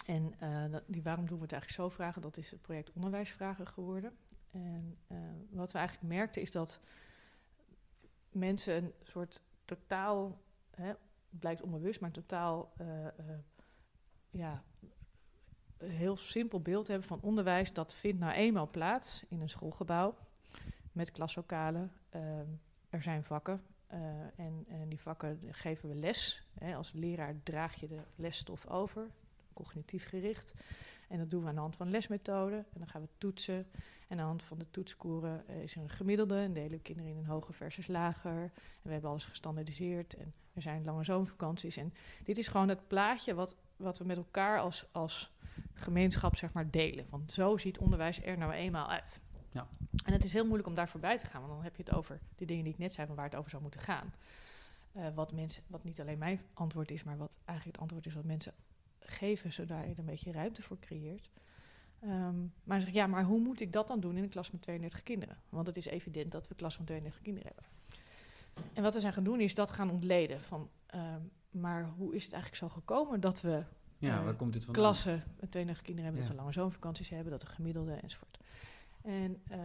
en 0.06 0.34
dat, 0.70 0.82
die 0.86 1.02
waarom 1.02 1.26
doen 1.26 1.36
we 1.36 1.42
het 1.42 1.52
eigenlijk 1.52 1.82
zo 1.82 1.96
vragen, 1.96 2.22
dat 2.22 2.36
is 2.36 2.50
het 2.50 2.62
project 2.62 2.92
Onderwijsvragen 2.92 3.66
geworden. 3.66 4.12
En 4.50 4.98
wat 5.50 5.72
we 5.72 5.78
eigenlijk 5.78 6.08
merkten 6.08 6.42
is 6.42 6.50
dat 6.50 6.80
mensen 8.32 8.84
een 8.84 8.92
soort 9.02 9.40
totaal, 9.64 10.40
hè, 10.70 10.92
blijkt 11.30 11.62
onbewust, 11.62 12.00
maar 12.00 12.10
totaal 12.10 12.72
uh, 12.80 12.86
ja, 14.30 14.62
heel 15.78 16.16
simpel 16.16 16.60
beeld 16.60 16.88
hebben 16.88 17.08
van 17.08 17.20
onderwijs. 17.20 17.72
Dat 17.72 17.94
vindt 17.94 18.20
nou 18.20 18.32
eenmaal 18.32 18.70
plaats 18.70 19.24
in 19.28 19.40
een 19.40 19.50
schoolgebouw 19.50 20.14
met 20.92 21.10
klaslokalen. 21.10 21.92
Ehm, 22.10 22.46
er 22.90 23.02
zijn 23.02 23.24
vakken, 23.24 23.62
uh, 23.92 23.98
en, 24.36 24.64
en, 24.68 24.88
die 24.88 25.00
vakken 25.00 25.40
geven 25.50 25.88
we 25.88 25.94
les. 25.94 26.46
Hè. 26.58 26.74
Als 26.74 26.92
leraar 26.92 27.34
draag 27.42 27.74
je 27.74 27.88
de 27.88 28.02
lesstof 28.14 28.66
over, 28.66 29.10
cognitief 29.52 30.08
gericht. 30.08 30.54
En 31.08 31.18
dat 31.18 31.30
doen 31.30 31.42
we 31.42 31.48
aan 31.48 31.54
de 31.54 31.60
hand 31.60 31.76
van 31.76 31.90
lesmethoden. 31.90 32.58
En 32.58 32.78
dan 32.78 32.88
gaan 32.88 33.02
we 33.02 33.08
toetsen. 33.18 33.66
En 34.08 34.10
aan 34.10 34.16
de 34.16 34.22
hand 34.22 34.42
van 34.42 34.58
de 34.58 34.70
toetsscoren 34.70 35.44
uh, 35.50 35.62
is 35.62 35.74
er 35.74 35.82
een 35.82 35.88
gemiddelde. 35.88 36.38
En 36.38 36.52
delen 36.52 36.70
we 36.70 36.78
kinderen 36.78 37.10
in 37.10 37.18
een 37.18 37.26
hoger 37.26 37.54
versus 37.54 37.86
lager. 37.86 38.42
En 38.42 38.52
we 38.82 38.92
hebben 38.92 39.10
alles 39.10 39.24
gestandardiseerd. 39.24 40.14
En 40.14 40.34
er 40.52 40.62
zijn 40.62 40.84
lange 40.84 41.04
zomervakanties. 41.04 41.76
En 41.76 41.92
dit 42.24 42.38
is 42.38 42.48
gewoon 42.48 42.68
het 42.68 42.88
plaatje 42.88 43.34
wat, 43.34 43.56
wat 43.76 43.98
we 43.98 44.04
met 44.04 44.16
elkaar 44.16 44.60
als, 44.60 44.86
als 44.92 45.32
gemeenschap 45.74 46.36
zeg 46.36 46.52
maar, 46.52 46.70
delen. 46.70 47.06
Want 47.10 47.32
zo 47.32 47.56
ziet 47.56 47.78
onderwijs 47.78 48.22
er 48.22 48.38
nou 48.38 48.52
eenmaal 48.52 48.90
uit. 48.90 49.20
Ja. 49.52 49.68
En 50.04 50.12
het 50.12 50.24
is 50.24 50.32
heel 50.32 50.44
moeilijk 50.44 50.68
om 50.68 50.74
daar 50.74 50.88
voorbij 50.88 51.18
te 51.18 51.26
gaan, 51.26 51.40
want 51.40 51.52
dan 51.52 51.62
heb 51.62 51.76
je 51.76 51.82
het 51.82 51.94
over 51.94 52.20
de 52.36 52.44
dingen 52.44 52.64
die 52.64 52.72
ik 52.72 52.78
net 52.78 52.92
zei, 52.92 53.06
van 53.06 53.16
waar 53.16 53.24
het 53.24 53.34
over 53.34 53.50
zou 53.50 53.62
moeten 53.62 53.80
gaan. 53.80 54.14
Uh, 54.96 55.06
wat, 55.14 55.32
mensen, 55.32 55.62
wat 55.66 55.84
niet 55.84 56.00
alleen 56.00 56.18
mijn 56.18 56.40
antwoord 56.54 56.90
is, 56.90 57.04
maar 57.04 57.16
wat 57.16 57.38
eigenlijk 57.44 57.76
het 57.76 57.80
antwoord 57.80 58.06
is 58.06 58.14
wat 58.14 58.24
mensen 58.24 58.54
geven, 59.00 59.52
zodat 59.52 59.84
je 59.84 59.90
er 59.90 59.98
een 59.98 60.04
beetje 60.04 60.32
ruimte 60.32 60.62
voor 60.62 60.78
creëert. 60.78 61.30
Um, 62.04 62.52
maar 62.64 62.76
dan 62.76 62.80
zeg 62.80 62.88
ik, 62.88 62.94
ja, 62.94 63.06
maar 63.06 63.24
hoe 63.24 63.40
moet 63.40 63.60
ik 63.60 63.72
dat 63.72 63.86
dan 63.86 64.00
doen 64.00 64.16
in 64.16 64.22
een 64.22 64.28
klas 64.28 64.50
met 64.50 64.62
32 64.62 65.02
kinderen? 65.02 65.38
Want 65.48 65.66
het 65.66 65.76
is 65.76 65.86
evident 65.86 66.32
dat 66.32 66.42
we 66.42 66.50
een 66.50 66.56
klas 66.56 66.76
van 66.76 66.84
32 66.84 67.22
kinderen 67.22 67.52
hebben. 67.54 67.76
En 68.72 68.82
wat 68.82 68.94
we 68.94 69.00
zijn 69.00 69.12
gaan 69.12 69.24
doen 69.24 69.40
is 69.40 69.54
dat 69.54 69.70
gaan 69.70 69.90
ontleden. 69.90 70.40
Van, 70.40 70.70
um, 70.94 71.30
maar 71.50 71.90
hoe 71.96 72.14
is 72.14 72.24
het 72.24 72.32
eigenlijk 72.32 72.62
zo 72.62 72.78
gekomen 72.78 73.20
dat 73.20 73.40
we 73.40 73.64
ja, 73.98 74.18
uh, 74.18 74.24
waar 74.24 74.34
komt 74.34 74.52
dit 74.52 74.66
klassen 74.66 75.24
met 75.40 75.50
32 75.50 75.84
kinderen 75.84 76.04
hebben, 76.04 76.22
ja. 76.22 76.26
dat 76.26 76.36
we 76.36 76.42
lange 76.42 76.52
zomervakanties 76.52 77.08
hebben, 77.08 77.30
dat 77.32 77.42
we 77.42 77.48
gemiddelde 77.48 77.92
enzovoort. 77.92 78.38
En 79.02 79.42
uh, 79.50 79.58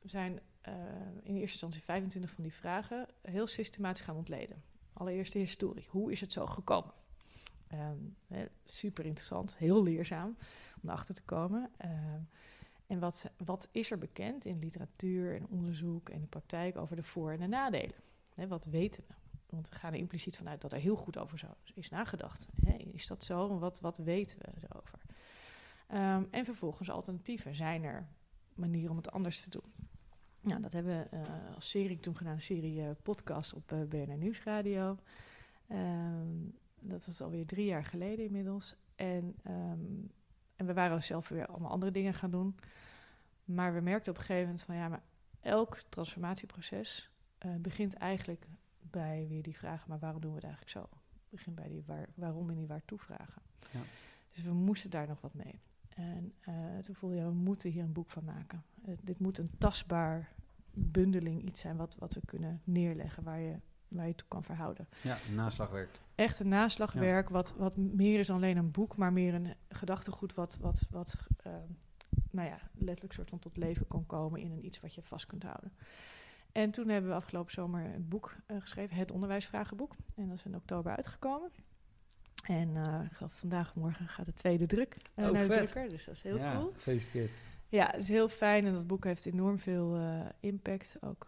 we 0.00 0.08
zijn 0.08 0.32
uh, 0.68 0.74
in 1.22 1.34
eerste 1.34 1.40
instantie 1.40 1.82
25 1.82 2.30
van 2.30 2.42
die 2.42 2.52
vragen 2.52 3.06
heel 3.22 3.46
systematisch 3.46 4.04
gaan 4.04 4.16
ontleden. 4.16 4.62
Allereerst 4.92 5.32
de 5.32 5.38
historie. 5.38 5.86
Hoe 5.90 6.12
is 6.12 6.20
het 6.20 6.32
zo 6.32 6.46
gekomen? 6.46 6.92
Um, 7.72 8.16
super 8.64 9.04
interessant, 9.04 9.56
heel 9.56 9.82
leerzaam 9.82 10.36
om 10.82 10.88
erachter 10.88 11.14
te 11.14 11.22
komen. 11.22 11.70
Um, 11.84 12.28
en 12.86 12.98
wat, 12.98 13.30
wat 13.44 13.68
is 13.72 13.90
er 13.90 13.98
bekend 13.98 14.44
in 14.44 14.58
literatuur 14.58 15.34
en 15.34 15.46
onderzoek 15.46 16.08
en 16.08 16.20
de 16.20 16.26
praktijk 16.26 16.76
over 16.76 16.96
de 16.96 17.02
voor- 17.02 17.32
en 17.32 17.40
de 17.40 17.46
nadelen? 17.46 17.94
Wat 18.48 18.64
weten 18.64 19.04
we? 19.08 19.14
Want 19.46 19.68
we 19.68 19.74
gaan 19.74 19.92
er 19.92 19.98
impliciet 19.98 20.36
vanuit 20.36 20.60
dat 20.60 20.72
er 20.72 20.78
heel 20.78 20.96
goed 20.96 21.18
over 21.18 21.38
zo 21.38 21.46
is 21.74 21.88
nagedacht. 21.88 22.48
Is 22.92 23.06
dat 23.06 23.24
zo? 23.24 23.58
Wat, 23.58 23.80
wat 23.80 23.98
weten 23.98 24.38
we 24.38 24.66
erover? 24.68 25.00
Um, 25.92 26.28
en 26.30 26.44
vervolgens 26.44 26.90
alternatieven. 26.90 27.54
Zijn 27.54 27.84
er 27.84 28.08
manier 28.54 28.90
om 28.90 28.96
het 28.96 29.10
anders 29.10 29.42
te 29.42 29.50
doen. 29.50 29.72
Nou, 30.40 30.60
dat 30.62 30.72
hebben 30.72 31.08
we 31.10 31.16
uh, 31.16 31.54
als 31.54 31.70
serie 31.70 32.00
toen 32.00 32.16
gedaan, 32.16 32.32
een 32.32 32.40
serie 32.40 32.80
uh, 32.80 32.90
podcast 33.02 33.54
op 33.54 33.72
uh, 33.72 33.82
BNR 33.82 34.16
Nieuwsradio. 34.16 34.98
Um, 35.70 36.54
dat 36.88 37.06
was 37.06 37.20
alweer 37.20 37.46
drie 37.46 37.66
jaar 37.66 37.84
geleden 37.84 38.24
inmiddels. 38.24 38.76
En, 38.94 39.36
um, 39.48 40.10
en 40.56 40.66
we 40.66 40.74
waren 40.74 41.02
zelf 41.02 41.28
weer 41.28 41.46
allemaal 41.46 41.70
andere 41.70 41.92
dingen 41.92 42.14
gaan 42.14 42.30
doen. 42.30 42.56
Maar 43.44 43.74
we 43.74 43.80
merkten 43.80 44.12
op 44.12 44.18
een 44.18 44.24
gegeven 44.24 44.46
moment 44.46 44.62
van 44.62 44.74
ja, 44.74 44.88
maar 44.88 45.02
elk 45.40 45.78
transformatieproces 45.88 47.10
begint 47.58 47.94
eigenlijk 47.94 48.46
bij 48.90 49.26
weer 49.28 49.42
die 49.42 49.56
vraag, 49.56 49.86
maar 49.86 49.98
waarom 49.98 50.20
doen 50.20 50.30
we 50.30 50.36
het 50.36 50.46
eigenlijk 50.46 50.72
zo? 50.72 50.98
Begint 51.28 51.56
bij 51.56 51.68
die 51.68 51.82
waar, 51.86 52.08
waarom 52.14 52.50
en 52.50 52.56
die 52.56 52.66
waartoe 52.66 52.98
vragen. 52.98 53.42
Ja. 53.70 53.80
Dus 54.32 54.42
we 54.42 54.52
moesten 54.52 54.90
daar 54.90 55.08
nog 55.08 55.20
wat 55.20 55.34
mee. 55.34 55.60
En 55.88 56.34
uh, 56.48 56.78
toen 56.78 56.94
voelde 56.94 57.16
je, 57.16 57.22
we 57.22 57.30
moeten 57.30 57.70
hier 57.70 57.82
een 57.82 57.92
boek 57.92 58.10
van 58.10 58.24
maken. 58.24 58.64
Uh, 58.88 58.94
dit 59.02 59.18
moet 59.18 59.38
een 59.38 59.50
tastbaar 59.58 60.32
bundeling 60.70 61.42
iets 61.42 61.60
zijn 61.60 61.76
wat, 61.76 61.96
wat 61.98 62.12
we 62.12 62.20
kunnen 62.24 62.60
neerleggen, 62.64 63.22
waar 63.22 63.40
je, 63.40 63.56
waar 63.88 64.06
je 64.06 64.14
toe 64.14 64.28
kan 64.28 64.44
verhouden. 64.44 64.88
Ja, 65.02 65.18
naslagwerk. 65.34 66.00
Echt 66.16 66.40
een 66.40 66.48
naslagwerk, 66.48 67.26
ja. 67.26 67.32
wat, 67.32 67.54
wat 67.56 67.76
meer 67.76 68.18
is 68.18 68.26
dan 68.26 68.36
alleen 68.36 68.56
een 68.56 68.70
boek, 68.70 68.96
maar 68.96 69.12
meer 69.12 69.34
een 69.34 69.54
gedachtegoed 69.68 70.34
wat, 70.34 70.58
wat, 70.60 70.86
wat 70.90 71.16
uh, 71.46 71.52
nou 72.30 72.48
ja, 72.48 72.58
letterlijk 72.74 73.14
soort 73.14 73.28
van 73.28 73.38
tot 73.38 73.56
leven 73.56 73.86
kan 73.86 74.06
komen 74.06 74.40
in 74.40 74.50
een 74.50 74.64
iets 74.64 74.80
wat 74.80 74.94
je 74.94 75.02
vast 75.02 75.26
kunt 75.26 75.42
houden. 75.42 75.72
En 76.52 76.70
toen 76.70 76.88
hebben 76.88 77.10
we 77.10 77.16
afgelopen 77.16 77.52
zomer 77.52 77.94
een 77.94 78.08
boek 78.08 78.36
geschreven, 78.58 78.96
het 78.96 79.10
onderwijsvragenboek. 79.10 79.96
En 80.14 80.28
dat 80.28 80.36
is 80.38 80.44
in 80.44 80.54
oktober 80.54 80.96
uitgekomen. 80.96 81.50
En 82.44 82.68
uh, 82.68 83.00
vandaag 83.28 83.74
morgen 83.74 84.08
gaat 84.08 84.26
de 84.26 84.32
tweede 84.32 84.66
druk 84.66 84.96
uh, 85.14 85.26
oh, 85.26 85.32
naar 85.32 85.48
de 85.48 85.54
drukker. 85.54 85.88
Dus 85.88 86.04
dat 86.04 86.14
is 86.14 86.22
heel 86.22 86.36
ja, 86.36 86.56
cool. 86.56 86.72
Gefeliciteerd. 86.72 87.30
Ja, 87.68 87.86
het 87.86 88.00
is 88.00 88.08
heel 88.08 88.28
fijn 88.28 88.66
en 88.66 88.72
dat 88.72 88.86
boek 88.86 89.04
heeft 89.04 89.26
enorm 89.26 89.58
veel 89.58 89.98
impact 90.40 90.96
ook 91.00 91.26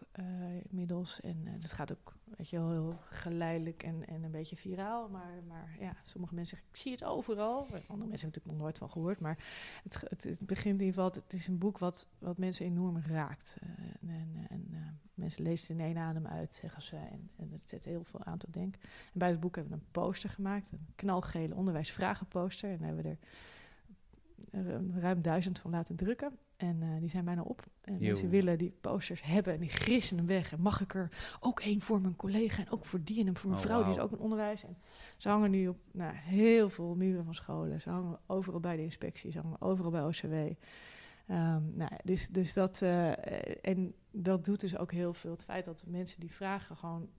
inmiddels. 0.69 1.19
En 1.21 1.45
het 1.45 1.73
gaat 1.73 1.91
ook, 1.91 2.17
weet 2.37 2.49
je 2.49 2.57
wel, 2.57 2.71
heel 2.71 2.99
geleidelijk 3.09 3.83
en, 3.83 4.07
en 4.07 4.23
een 4.23 4.31
beetje 4.31 4.55
viraal. 4.55 5.09
Maar, 5.09 5.43
maar 5.47 5.75
ja, 5.79 5.95
sommige 6.03 6.35
mensen 6.35 6.57
zeggen, 6.57 6.73
ik 6.73 6.81
zie 6.81 6.91
het 6.91 7.03
overal. 7.03 7.59
Andere 7.61 7.79
mensen 7.79 7.97
hebben 7.97 8.19
natuurlijk 8.19 8.45
nog 8.45 8.57
nooit 8.57 8.77
van 8.77 8.89
gehoord. 8.89 9.19
Maar 9.19 9.37
het, 9.83 10.01
het, 10.01 10.39
begint 10.39 10.79
in 10.79 10.85
ieder 10.85 11.03
geval, 11.03 11.11
het 11.11 11.33
is 11.33 11.47
een 11.47 11.57
boek 11.57 11.77
wat, 11.77 12.07
wat 12.19 12.37
mensen 12.37 12.65
enorm 12.65 12.97
raakt. 12.99 13.57
en 13.59 13.99
en, 14.01 14.47
en 14.49 14.99
mensen 15.13 15.43
lezen 15.43 15.79
in 15.79 15.85
één 15.85 15.97
adem 15.97 16.27
uit, 16.27 16.53
zeggen 16.53 16.81
ze. 16.81 16.95
En, 16.95 17.51
het 17.51 17.69
zet 17.69 17.85
heel 17.85 18.03
veel 18.03 18.23
aan 18.23 18.37
te 18.37 18.51
denken. 18.51 18.81
En 18.83 19.19
bij 19.19 19.29
het 19.29 19.39
boek 19.39 19.55
hebben 19.55 19.73
we 19.73 19.79
een 19.79 19.91
poster 19.91 20.29
gemaakt. 20.29 20.71
Een 20.71 20.87
knalgele 20.95 21.55
onderwijsvragenposter. 21.55 22.71
En 22.71 22.83
hebben 22.83 23.03
we 23.03 23.09
er 23.09 23.17
ruim 24.93 25.21
duizend 25.21 25.59
van 25.59 25.71
laten 25.71 25.95
drukken. 25.95 26.37
En 26.55 26.81
uh, 26.81 26.99
die 26.99 27.09
zijn 27.09 27.25
bijna 27.25 27.41
op. 27.41 27.67
En 27.81 27.97
mensen 27.99 28.29
willen 28.29 28.57
die 28.57 28.73
posters 28.81 29.23
hebben 29.23 29.53
en 29.53 29.59
die 29.59 29.69
grissen 29.69 30.17
hem 30.17 30.25
weg. 30.25 30.51
En 30.51 30.61
mag 30.61 30.81
ik 30.81 30.93
er 30.93 31.37
ook 31.39 31.59
één 31.59 31.81
voor 31.81 32.01
mijn 32.01 32.15
collega 32.15 32.61
en 32.61 32.71
ook 32.71 32.85
voor 32.85 33.03
die 33.03 33.25
en 33.25 33.37
voor 33.37 33.49
mijn 33.49 33.61
oh, 33.61 33.67
vrouw, 33.67 33.77
wow. 33.77 33.87
die 33.87 33.97
is 33.97 34.01
ook 34.01 34.11
in 34.11 34.19
onderwijs. 34.19 34.63
En 34.63 34.77
ze 35.17 35.29
hangen 35.29 35.51
nu 35.51 35.67
op 35.67 35.77
nou, 35.91 36.13
heel 36.13 36.69
veel 36.69 36.95
muren 36.95 37.23
van 37.23 37.35
scholen. 37.35 37.81
Ze 37.81 37.89
hangen 37.89 38.19
overal 38.25 38.59
bij 38.59 38.75
de 38.75 38.83
inspectie, 38.83 39.31
ze 39.31 39.39
hangen 39.39 39.61
overal 39.61 39.91
bij 39.91 40.03
OCW. 40.03 40.33
Um, 41.31 41.73
nou, 41.75 41.91
dus, 42.03 42.27
dus 42.27 42.53
dat, 42.53 42.81
uh, 42.81 43.65
en 43.65 43.93
dat 44.11 44.45
doet 44.45 44.59
dus 44.59 44.77
ook 44.77 44.91
heel 44.91 45.13
veel. 45.13 45.31
Het 45.31 45.43
feit 45.43 45.65
dat 45.65 45.83
mensen 45.87 46.19
die 46.19 46.33
vragen 46.33 46.77
gewoon 46.77 47.09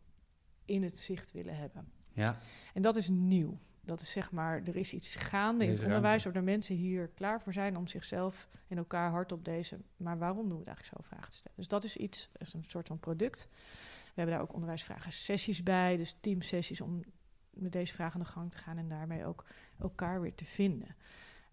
in 0.64 0.82
het 0.82 0.98
zicht 0.98 1.32
willen 1.32 1.56
hebben. 1.56 1.92
Ja. 2.12 2.38
En 2.74 2.82
dat 2.82 2.96
is 2.96 3.08
nieuw. 3.08 3.58
Dat 3.80 4.00
is 4.00 4.10
zeg 4.10 4.32
maar, 4.32 4.62
er 4.64 4.76
is 4.76 4.92
iets 4.92 5.14
gaande 5.14 5.64
in 5.64 5.70
het 5.70 5.82
onderwijs, 5.82 6.22
zodat 6.22 6.42
mensen 6.42 6.76
hier 6.76 7.08
klaar 7.08 7.40
voor 7.40 7.52
zijn 7.52 7.76
om 7.76 7.86
zichzelf 7.86 8.48
en 8.68 8.76
elkaar 8.76 9.10
hard 9.10 9.32
op 9.32 9.44
deze. 9.44 9.78
Maar 9.96 10.18
waarom 10.18 10.48
doen 10.48 10.58
we 10.58 10.58
het 10.58 10.66
eigenlijk 10.66 10.96
zo 10.96 11.08
vragen 11.08 11.30
te 11.30 11.36
stellen? 11.36 11.58
Dus 11.58 11.68
dat 11.68 11.84
is 11.84 11.96
iets, 11.96 12.30
is 12.38 12.52
een 12.52 12.64
soort 12.66 12.86
van 12.86 12.98
product. 12.98 13.48
We 14.04 14.12
hebben 14.14 14.34
daar 14.34 14.42
ook 14.42 14.52
onderwijsvragen 14.52 15.12
sessies 15.12 15.62
bij, 15.62 15.96
dus 15.96 16.16
teamsessies 16.20 16.80
om 16.80 17.04
met 17.50 17.72
deze 17.72 17.92
vragen 17.94 18.14
aan 18.14 18.26
de 18.26 18.32
gang 18.32 18.50
te 18.50 18.58
gaan 18.58 18.78
en 18.78 18.88
daarmee 18.88 19.24
ook 19.24 19.44
elkaar 19.78 20.20
weer 20.20 20.34
te 20.34 20.44
vinden. 20.44 20.96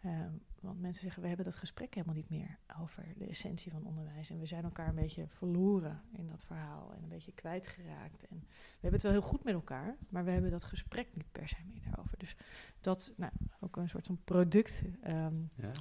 Ehm, 0.01 0.31
want 0.61 0.79
mensen 0.79 1.03
zeggen, 1.03 1.21
we 1.21 1.27
hebben 1.27 1.45
dat 1.45 1.55
gesprek 1.55 1.93
helemaal 1.93 2.15
niet 2.15 2.29
meer 2.29 2.57
over 2.81 3.05
de 3.17 3.25
essentie 3.25 3.71
van 3.71 3.85
onderwijs. 3.85 4.29
En 4.29 4.39
we 4.39 4.45
zijn 4.45 4.63
elkaar 4.63 4.87
een 4.87 4.95
beetje 4.95 5.27
verloren 5.27 6.01
in 6.11 6.27
dat 6.27 6.43
verhaal 6.43 6.93
en 6.95 7.03
een 7.03 7.09
beetje 7.09 7.31
kwijtgeraakt. 7.31 8.27
En 8.27 8.39
we 8.39 8.47
hebben 8.71 8.91
het 8.91 9.01
wel 9.01 9.11
heel 9.11 9.29
goed 9.29 9.43
met 9.43 9.53
elkaar, 9.53 9.95
maar 10.09 10.25
we 10.25 10.31
hebben 10.31 10.51
dat 10.51 10.63
gesprek 10.63 11.15
niet 11.15 11.31
per 11.31 11.47
se 11.47 11.57
meer 11.67 11.81
daarover. 11.83 12.17
Dus 12.17 12.35
dat, 12.81 13.13
nou, 13.15 13.31
ook 13.59 13.75
een 13.75 13.89
soort 13.89 14.05
van 14.05 14.19
product. 14.23 14.81
Ehm, 15.01 15.35
ja. 15.55 15.71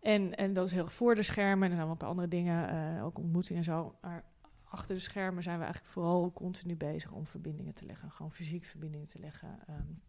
en, 0.00 0.36
en 0.36 0.52
dat 0.52 0.66
is 0.66 0.72
heel 0.72 0.88
voor 0.88 1.14
de 1.14 1.22
schermen 1.22 1.64
en 1.64 1.70
er 1.70 1.76
zijn 1.76 1.82
wel 1.82 1.90
een 1.90 1.96
paar 1.96 2.08
andere 2.08 2.28
dingen, 2.28 2.74
uh, 2.96 3.04
ook 3.04 3.18
ontmoetingen 3.18 3.58
en 3.58 3.72
zo. 3.72 3.98
Maar 4.00 4.24
achter 4.64 4.94
de 4.94 5.00
schermen 5.00 5.42
zijn 5.42 5.58
we 5.58 5.64
eigenlijk 5.64 5.92
vooral 5.92 6.32
continu 6.32 6.76
bezig 6.76 7.12
om 7.12 7.26
verbindingen 7.26 7.74
te 7.74 7.84
leggen. 7.84 8.10
Gewoon 8.10 8.32
fysiek 8.32 8.64
verbindingen 8.64 9.06
te 9.06 9.18
leggen. 9.18 9.58
Um, 9.70 10.02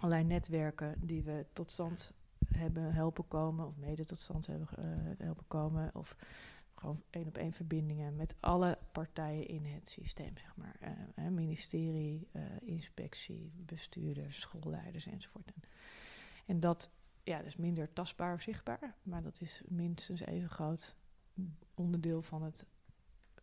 allerlei 0.00 0.24
netwerken 0.24 0.94
die 0.98 1.22
we 1.22 1.46
tot 1.52 1.70
stand 1.70 2.12
hebben 2.46 2.92
helpen 2.92 3.28
komen, 3.28 3.66
of 3.66 3.76
mede 3.76 4.04
tot 4.04 4.18
stand 4.18 4.46
hebben 4.46 4.68
uh, 4.78 5.18
helpen 5.18 5.44
komen, 5.46 5.94
of 5.94 6.16
gewoon 6.74 7.02
één 7.10 7.26
op 7.26 7.36
één 7.36 7.52
verbindingen 7.52 8.16
met 8.16 8.34
alle 8.40 8.78
partijen 8.92 9.46
in 9.46 9.64
het 9.64 9.88
systeem, 9.88 10.38
zeg 10.38 10.56
maar. 10.56 10.76
Uh, 11.14 11.28
ministerie, 11.28 12.28
uh, 12.32 12.42
inspectie, 12.60 13.52
bestuurders, 13.56 14.40
schoolleiders 14.40 15.06
enzovoort. 15.06 15.46
En, 15.46 15.62
en 16.46 16.60
dat, 16.60 16.90
ja, 17.22 17.36
dat 17.36 17.46
is 17.46 17.56
minder 17.56 17.92
tastbaar 17.92 18.34
of 18.34 18.40
zichtbaar, 18.40 18.94
maar 19.02 19.22
dat 19.22 19.40
is 19.40 19.62
minstens 19.68 20.20
even 20.20 20.48
groot 20.48 20.94
onderdeel 21.74 22.22
van 22.22 22.42
het 22.42 22.66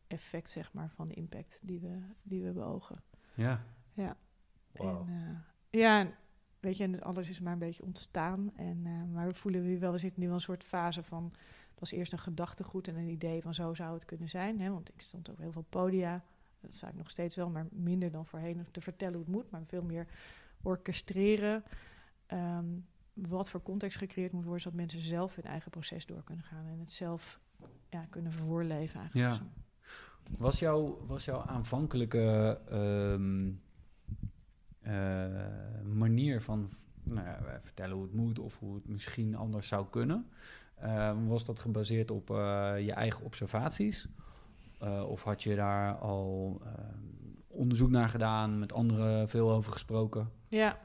effect, 0.07 0.49
zeg 0.49 0.73
maar, 0.73 0.89
van 0.89 1.07
de 1.07 1.13
impact 1.13 1.59
die 1.63 1.79
we, 1.79 2.01
die 2.23 2.43
we 2.43 2.51
beogen. 2.51 3.03
Ja. 3.33 3.63
Ja. 3.93 4.17
Wow. 4.71 5.09
En, 5.09 5.43
ja, 5.69 6.07
Weet 6.59 6.77
je, 6.77 6.83
en 6.83 7.01
alles 7.01 7.29
is 7.29 7.39
maar 7.39 7.53
een 7.53 7.59
beetje 7.59 7.83
ontstaan. 7.83 8.51
En, 8.55 8.77
uh, 8.85 9.13
maar 9.13 9.27
we 9.27 9.33
voelen 9.33 9.63
nu 9.63 9.79
wel, 9.79 9.91
we 9.91 9.97
zitten 9.97 10.21
nu 10.21 10.27
wel 10.27 10.35
een 10.35 10.41
soort 10.41 10.63
fase 10.63 11.03
van... 11.03 11.31
Dat 11.69 11.89
was 11.89 11.91
eerst 11.91 12.11
een 12.11 12.19
gedachtegoed 12.19 12.87
en 12.87 12.95
een 12.95 13.09
idee 13.09 13.41
van 13.41 13.53
zo 13.53 13.73
zou 13.73 13.93
het 13.93 14.05
kunnen 14.05 14.29
zijn. 14.29 14.59
Hè? 14.59 14.69
Want 14.69 14.89
ik 14.89 15.01
stond 15.01 15.29
op 15.29 15.37
heel 15.37 15.51
veel 15.51 15.65
podia. 15.69 16.23
Dat 16.59 16.73
sta 16.73 16.87
ik 16.87 16.95
nog 16.95 17.09
steeds 17.09 17.35
wel, 17.35 17.49
maar 17.49 17.67
minder 17.71 18.11
dan 18.11 18.25
voorheen 18.25 18.65
te 18.71 18.81
vertellen 18.81 19.13
hoe 19.13 19.23
het 19.23 19.33
moet. 19.33 19.51
Maar 19.51 19.61
veel 19.65 19.83
meer 19.83 20.07
orchestreren. 20.61 21.63
Um, 22.33 22.85
wat 23.13 23.49
voor 23.49 23.61
context 23.61 23.97
gecreëerd 23.97 24.31
moet 24.31 24.43
worden... 24.43 24.61
zodat 24.61 24.79
mensen 24.79 25.01
zelf 25.01 25.35
hun 25.35 25.45
eigen 25.45 25.71
proces 25.71 26.05
door 26.05 26.23
kunnen 26.23 26.45
gaan. 26.45 26.65
En 26.65 26.79
het 26.79 26.91
zelf 26.91 27.39
ja, 27.89 28.05
kunnen 28.09 28.33
voorleven 28.33 28.99
eigenlijk. 28.99 29.33
Ja. 29.33 29.47
Was, 30.37 30.59
jouw, 30.59 31.05
was 31.05 31.25
jouw 31.25 31.41
aanvankelijke... 31.41 32.59
Uh, 32.71 33.53
van 36.41 36.69
nou 37.03 37.27
ja, 37.27 37.59
vertellen 37.63 37.95
hoe 37.95 38.03
het 38.03 38.13
moet 38.13 38.39
of 38.39 38.59
hoe 38.59 38.75
het 38.75 38.87
misschien 38.87 39.35
anders 39.35 39.67
zou 39.67 39.85
kunnen. 39.89 40.27
Uh, 40.83 41.11
was 41.27 41.45
dat 41.45 41.59
gebaseerd 41.59 42.11
op 42.11 42.29
uh, 42.29 42.35
je 42.79 42.91
eigen 42.91 43.23
observaties? 43.23 44.07
of 45.07 45.23
had 45.23 45.43
je 45.43 45.55
daar 45.55 45.95
al 45.95 46.61
onderzoek 47.47 47.89
naar 47.89 48.09
gedaan, 48.09 48.59
met 48.59 48.73
anderen 48.73 49.29
veel 49.29 49.51
over 49.51 49.71
gesproken? 49.71 50.31
Ja. 50.47 50.79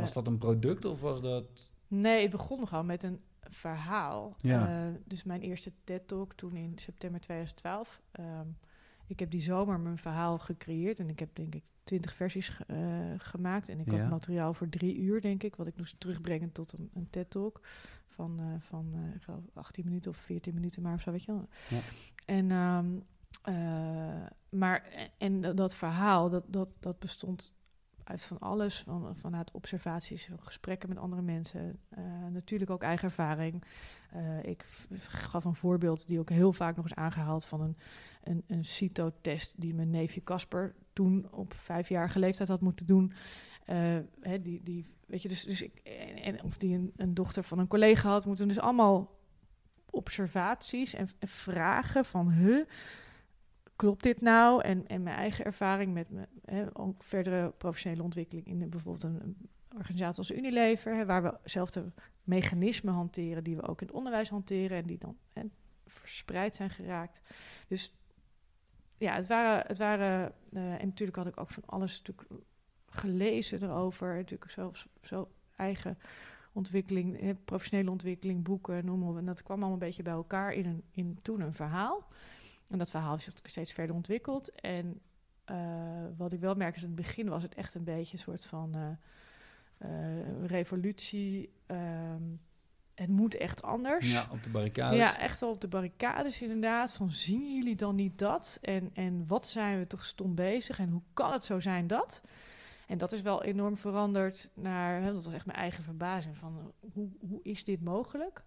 was 0.00 0.12
dat 0.12 0.26
een 0.26 0.38
product 0.38 0.84
of 0.84 1.00
was 1.00 1.20
dat... 1.20 1.72
Nee, 1.88 2.22
het 2.22 2.30
begon 2.30 2.58
nogal 2.58 2.84
met 2.84 3.02
een 3.02 3.20
verhaal. 3.40 4.34
Ja. 4.40 4.92
dus 5.04 5.24
mijn 5.24 5.40
eerste 5.40 5.72
TED-talk 5.84 6.34
toen 6.34 6.52
in 6.52 6.72
september 6.76 7.20
2012... 7.20 8.00
Ik 9.08 9.18
heb 9.18 9.30
die 9.30 9.40
zomer 9.40 9.80
mijn 9.80 9.98
verhaal 9.98 10.38
gecreëerd 10.38 10.98
en 10.98 11.08
ik 11.08 11.18
heb 11.18 11.28
denk 11.32 11.54
ik 11.54 11.64
twintig 11.82 12.14
versies 12.14 12.60
uh, 12.66 12.78
gemaakt. 13.18 13.68
En 13.68 13.78
ik 13.78 13.88
had 13.88 14.08
materiaal 14.08 14.54
voor 14.54 14.68
drie 14.68 14.96
uur, 14.96 15.20
denk 15.20 15.42
ik, 15.42 15.56
wat 15.56 15.66
ik 15.66 15.76
moest 15.76 16.00
terugbrengen 16.00 16.52
tot 16.52 16.72
een, 16.72 16.90
een 16.94 17.10
TED-talk 17.10 17.60
van, 18.08 18.40
uh, 18.40 18.46
van 18.58 18.92
uh, 18.94 19.00
geloof 19.20 19.42
18 19.54 19.84
minuten 19.84 20.10
of 20.10 20.16
14 20.16 20.54
minuten 20.54 20.82
maar 20.82 20.94
of 20.94 21.00
zo, 21.00 21.10
weet 21.10 21.24
je 21.24 21.32
wel. 21.32 21.48
Ja. 21.68 21.78
En, 22.24 22.50
um, 22.50 23.02
maar, 24.48 25.10
en 25.18 25.40
dat 25.40 25.74
verhaal, 25.74 26.30
dat, 26.30 26.44
dat, 26.46 26.76
dat 26.80 26.98
bestond 26.98 27.52
uit 28.08 28.22
van 28.22 28.38
alles, 28.38 28.82
van, 28.82 29.16
vanuit 29.16 29.50
observaties, 29.50 30.28
gesprekken 30.40 30.88
met 30.88 30.98
andere 30.98 31.22
mensen, 31.22 31.78
uh, 31.98 32.04
natuurlijk 32.32 32.70
ook 32.70 32.82
eigen 32.82 33.08
ervaring. 33.08 33.64
Uh, 34.16 34.42
ik 34.42 34.64
gaf 35.08 35.44
een 35.44 35.54
voorbeeld 35.54 36.08
die 36.08 36.18
ook 36.18 36.30
heel 36.30 36.52
vaak 36.52 36.76
nog 36.76 36.84
eens 36.84 36.94
aangehaald 36.94 37.44
van 37.44 37.60
een, 37.60 37.76
een, 38.22 38.44
een 38.46 38.64
CITO-test 38.64 39.60
die 39.60 39.74
mijn 39.74 39.90
neefje 39.90 40.22
Casper 40.22 40.74
toen 40.92 41.28
op 41.30 41.54
vijfjarige 41.54 42.18
leeftijd 42.18 42.48
had 42.48 42.60
moeten 42.60 42.86
doen. 42.86 43.12
Uh, 43.66 43.76
hè, 44.20 44.42
die, 44.42 44.62
die, 44.62 44.86
weet 45.06 45.22
je, 45.22 45.28
dus, 45.28 45.44
dus 45.44 45.62
ik, 45.62 45.78
en, 46.22 46.42
of 46.42 46.56
die 46.56 46.74
een, 46.74 46.92
een, 46.96 47.14
dochter 47.14 47.42
van 47.42 47.58
een 47.58 47.68
collega 47.68 48.10
had 48.10 48.26
moeten. 48.26 48.48
Dus 48.48 48.60
allemaal 48.60 49.16
observaties 49.90 50.94
en, 50.94 51.08
en 51.18 51.28
vragen 51.28 52.04
van, 52.04 52.30
huh, 52.30 52.64
klopt 53.78 54.02
dit 54.02 54.20
nou? 54.20 54.62
En, 54.62 54.84
mijn 54.88 55.16
eigen 55.16 55.44
ervaring 55.44 55.92
met 55.92 56.10
me, 56.10 56.26
hè, 56.44 56.78
ook 56.78 57.02
verdere 57.02 57.50
professionele 57.50 58.02
ontwikkeling 58.02 58.46
in 58.46 58.70
bijvoorbeeld 58.70 59.02
een, 59.02 59.36
organisatie 59.76 60.18
als 60.18 60.30
Unilever, 60.30 60.94
hè, 60.94 61.06
waar 61.06 61.22
we 61.22 61.38
zelf 61.44 61.70
de 61.70 61.84
mechanismen 62.24 62.94
hanteren 62.94 63.44
die 63.44 63.56
we 63.56 63.68
ook 63.68 63.80
in 63.80 63.86
het 63.86 63.96
onderwijs 63.96 64.28
hanteren 64.28 64.76
en 64.76 64.86
die 64.86 64.98
dan 64.98 65.16
hè, 65.32 65.42
verspreid 65.86 66.56
zijn 66.56 66.70
geraakt. 66.70 67.20
Dus 67.68 67.94
ja, 68.96 69.14
het 69.14 69.26
waren, 69.26 69.66
het 69.66 69.78
waren 69.78 70.32
uh, 70.52 70.80
en 70.80 70.86
natuurlijk 70.86 71.16
had 71.16 71.26
ik 71.26 71.40
ook 71.40 71.50
van 71.50 71.62
alles 71.66 71.98
natuurlijk 71.98 72.42
gelezen 72.86 73.62
erover, 73.62 74.14
natuurlijk 74.14 74.50
zelfs 74.50 74.86
zo 75.02 75.28
eigen 75.56 75.98
ontwikkeling, 76.52 77.36
professionele 77.44 77.90
ontwikkeling, 77.90 78.42
boeken, 78.42 78.84
noem 78.84 78.98
maar 78.98 79.08
op. 79.08 79.16
En 79.16 79.24
dat 79.24 79.42
kwam 79.42 79.56
allemaal 79.56 79.72
een 79.72 79.86
beetje 79.86 80.02
bij 80.02 80.12
elkaar 80.12 80.52
in, 80.52 80.66
een, 80.66 80.82
in 80.92 81.18
toen 81.22 81.40
een 81.40 81.54
verhaal. 81.54 82.08
En 82.70 82.78
dat 82.78 82.90
verhaal 82.90 83.14
is 83.14 83.24
zich 83.24 83.34
steeds 83.42 83.72
verder 83.72 83.96
ontwikkeld. 83.96 84.60
En 84.60 85.00
uh, 85.50 85.56
wat 86.16 86.32
ik 86.32 86.40
wel 86.40 86.54
merk 86.54 86.76
is, 86.76 86.82
in 86.82 86.88
het 86.88 86.96
begin 86.96 87.28
was 87.28 87.42
het 87.42 87.54
echt 87.54 87.74
een 87.74 87.84
beetje 87.84 88.12
een 88.12 88.22
soort 88.22 88.46
van 88.46 88.76
uh, 89.78 90.46
revolutie. 90.46 91.52
Um, 91.66 92.40
het 92.94 93.08
moet 93.08 93.36
echt 93.36 93.62
anders. 93.62 94.12
Ja, 94.12 94.28
op 94.30 94.42
de 94.42 94.50
barricades. 94.50 94.98
Ja, 94.98 95.18
echt 95.18 95.40
wel 95.40 95.50
op 95.50 95.60
de 95.60 95.68
barricades 95.68 96.42
inderdaad. 96.42 96.92
Van 96.92 97.10
zien 97.10 97.54
jullie 97.54 97.76
dan 97.76 97.94
niet 97.94 98.18
dat? 98.18 98.58
En, 98.62 98.90
en 98.94 99.26
wat 99.26 99.46
zijn 99.46 99.78
we 99.78 99.86
toch 99.86 100.04
stom 100.04 100.34
bezig? 100.34 100.78
En 100.78 100.90
hoe 100.90 101.02
kan 101.12 101.32
het 101.32 101.44
zo 101.44 101.60
zijn 101.60 101.86
dat? 101.86 102.22
En 102.86 102.98
dat 102.98 103.12
is 103.12 103.22
wel 103.22 103.42
enorm 103.42 103.76
veranderd 103.76 104.50
naar, 104.54 105.02
hè, 105.02 105.12
dat 105.12 105.24
was 105.24 105.32
echt 105.32 105.46
mijn 105.46 105.58
eigen 105.58 105.82
verbazing 105.82 106.36
van 106.36 106.72
hoe, 106.92 107.08
hoe 107.28 107.40
is 107.42 107.64
dit 107.64 107.82
mogelijk? 107.82 108.44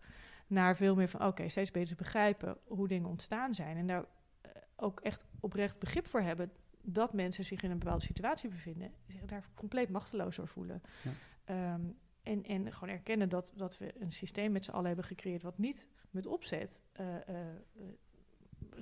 Naar 0.51 0.75
veel 0.75 0.95
meer 0.95 1.09
van 1.09 1.25
oké, 1.25 1.49
steeds 1.49 1.71
beter 1.71 1.95
begrijpen 1.95 2.57
hoe 2.67 2.87
dingen 2.87 3.09
ontstaan 3.09 3.53
zijn. 3.53 3.77
En 3.77 3.87
daar 3.87 4.05
eh, 4.41 4.51
ook 4.75 4.99
echt 4.99 5.25
oprecht 5.39 5.79
begrip 5.79 6.07
voor 6.07 6.21
hebben 6.21 6.51
dat 6.81 7.13
mensen 7.13 7.45
zich 7.45 7.61
in 7.61 7.71
een 7.71 7.79
bepaalde 7.79 8.05
situatie 8.05 8.49
bevinden, 8.49 8.91
zich 9.07 9.25
daar 9.25 9.45
compleet 9.55 9.89
machteloos 9.89 10.35
door 10.35 10.47
voelen. 10.47 10.81
Ja. 11.03 11.11
Ehm, 11.43 11.81
en, 12.23 12.43
en 12.43 12.73
gewoon 12.73 12.93
erkennen 12.93 13.29
dat, 13.29 13.53
dat 13.55 13.77
we 13.77 13.93
een 13.99 14.11
systeem 14.11 14.51
met 14.51 14.63
z'n 14.63 14.71
allen 14.71 14.87
hebben 14.87 15.05
gecreëerd 15.05 15.41
wat 15.41 15.57
niet 15.57 15.87
met 16.09 16.25
opzet 16.25 16.81
uh, 16.99 17.07
uh, 17.29 17.35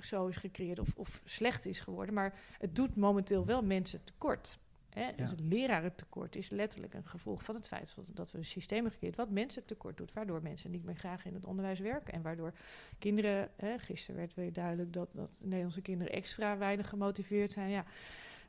zo 0.00 0.26
is 0.26 0.36
gecreëerd 0.36 0.78
of, 0.78 0.92
of 0.96 1.20
slecht 1.24 1.66
is 1.66 1.80
geworden. 1.80 2.14
Maar 2.14 2.38
het 2.58 2.76
doet 2.76 2.96
momenteel 2.96 3.46
wel 3.46 3.62
mensen 3.62 4.04
tekort. 4.04 4.58
Hè? 4.90 5.04
Ja. 5.04 5.12
Dus 5.12 5.30
het 5.30 5.40
lerarentekort 5.40 6.36
is 6.36 6.50
letterlijk 6.50 6.94
een 6.94 7.06
gevolg 7.06 7.42
van 7.44 7.54
het 7.54 7.68
feit 7.68 7.94
dat 8.12 8.32
we 8.32 8.38
een 8.38 8.44
systeem 8.44 8.78
hebben 8.78 8.92
gecreëerd 8.92 9.16
wat 9.16 9.30
mensen 9.30 9.64
tekort 9.64 9.96
doet, 9.96 10.12
waardoor 10.12 10.42
mensen 10.42 10.70
niet 10.70 10.84
meer 10.84 10.96
graag 10.96 11.24
in 11.24 11.34
het 11.34 11.46
onderwijs 11.46 11.78
werken 11.78 12.12
en 12.12 12.22
waardoor 12.22 12.52
kinderen, 12.98 13.50
hè, 13.56 13.78
gisteren 13.78 14.16
werd 14.16 14.34
weer 14.34 14.52
duidelijk 14.52 14.92
dat, 14.92 15.08
dat 15.12 15.40
Nederlandse 15.44 15.82
kinderen 15.82 16.12
extra 16.12 16.58
weinig 16.58 16.88
gemotiveerd 16.88 17.52
zijn. 17.52 17.70
Ja, 17.70 17.84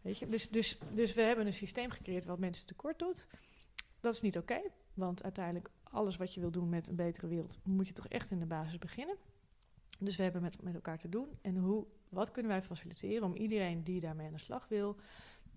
weet 0.01 0.17
je, 0.17 0.27
dus, 0.27 0.49
dus, 0.49 0.77
dus 0.93 1.13
we 1.13 1.21
hebben 1.21 1.45
een 1.45 1.53
systeem 1.53 1.89
gecreëerd 1.89 2.25
wat 2.25 2.39
mensen 2.39 2.67
tekort 2.67 2.99
doet. 2.99 3.27
Dat 3.99 4.13
is 4.13 4.21
niet 4.21 4.37
oké, 4.37 4.61
want 4.93 5.23
uiteindelijk 5.23 5.69
alles 5.83 6.17
wat 6.17 6.33
je 6.33 6.39
wil 6.39 6.51
doen 6.51 6.69
met 6.69 6.87
een 6.87 6.95
betere 6.95 7.27
wereld, 7.27 7.57
moet 7.63 7.87
je 7.87 7.93
toch 7.93 8.07
echt 8.07 8.31
in 8.31 8.39
de 8.39 8.45
basis 8.45 8.77
beginnen. 8.77 9.15
Dus 9.99 10.15
we 10.15 10.23
hebben 10.23 10.41
met, 10.41 10.61
met 10.61 10.73
elkaar 10.73 10.97
te 10.97 11.09
doen. 11.09 11.27
En 11.41 11.57
hoe, 11.57 11.85
wat 12.09 12.31
kunnen 12.31 12.51
wij 12.51 12.61
faciliteren 12.61 13.23
om 13.23 13.35
iedereen 13.35 13.83
die 13.83 13.99
daarmee 13.99 14.27
aan 14.27 14.33
de 14.33 14.39
slag 14.39 14.67
wil, 14.67 14.95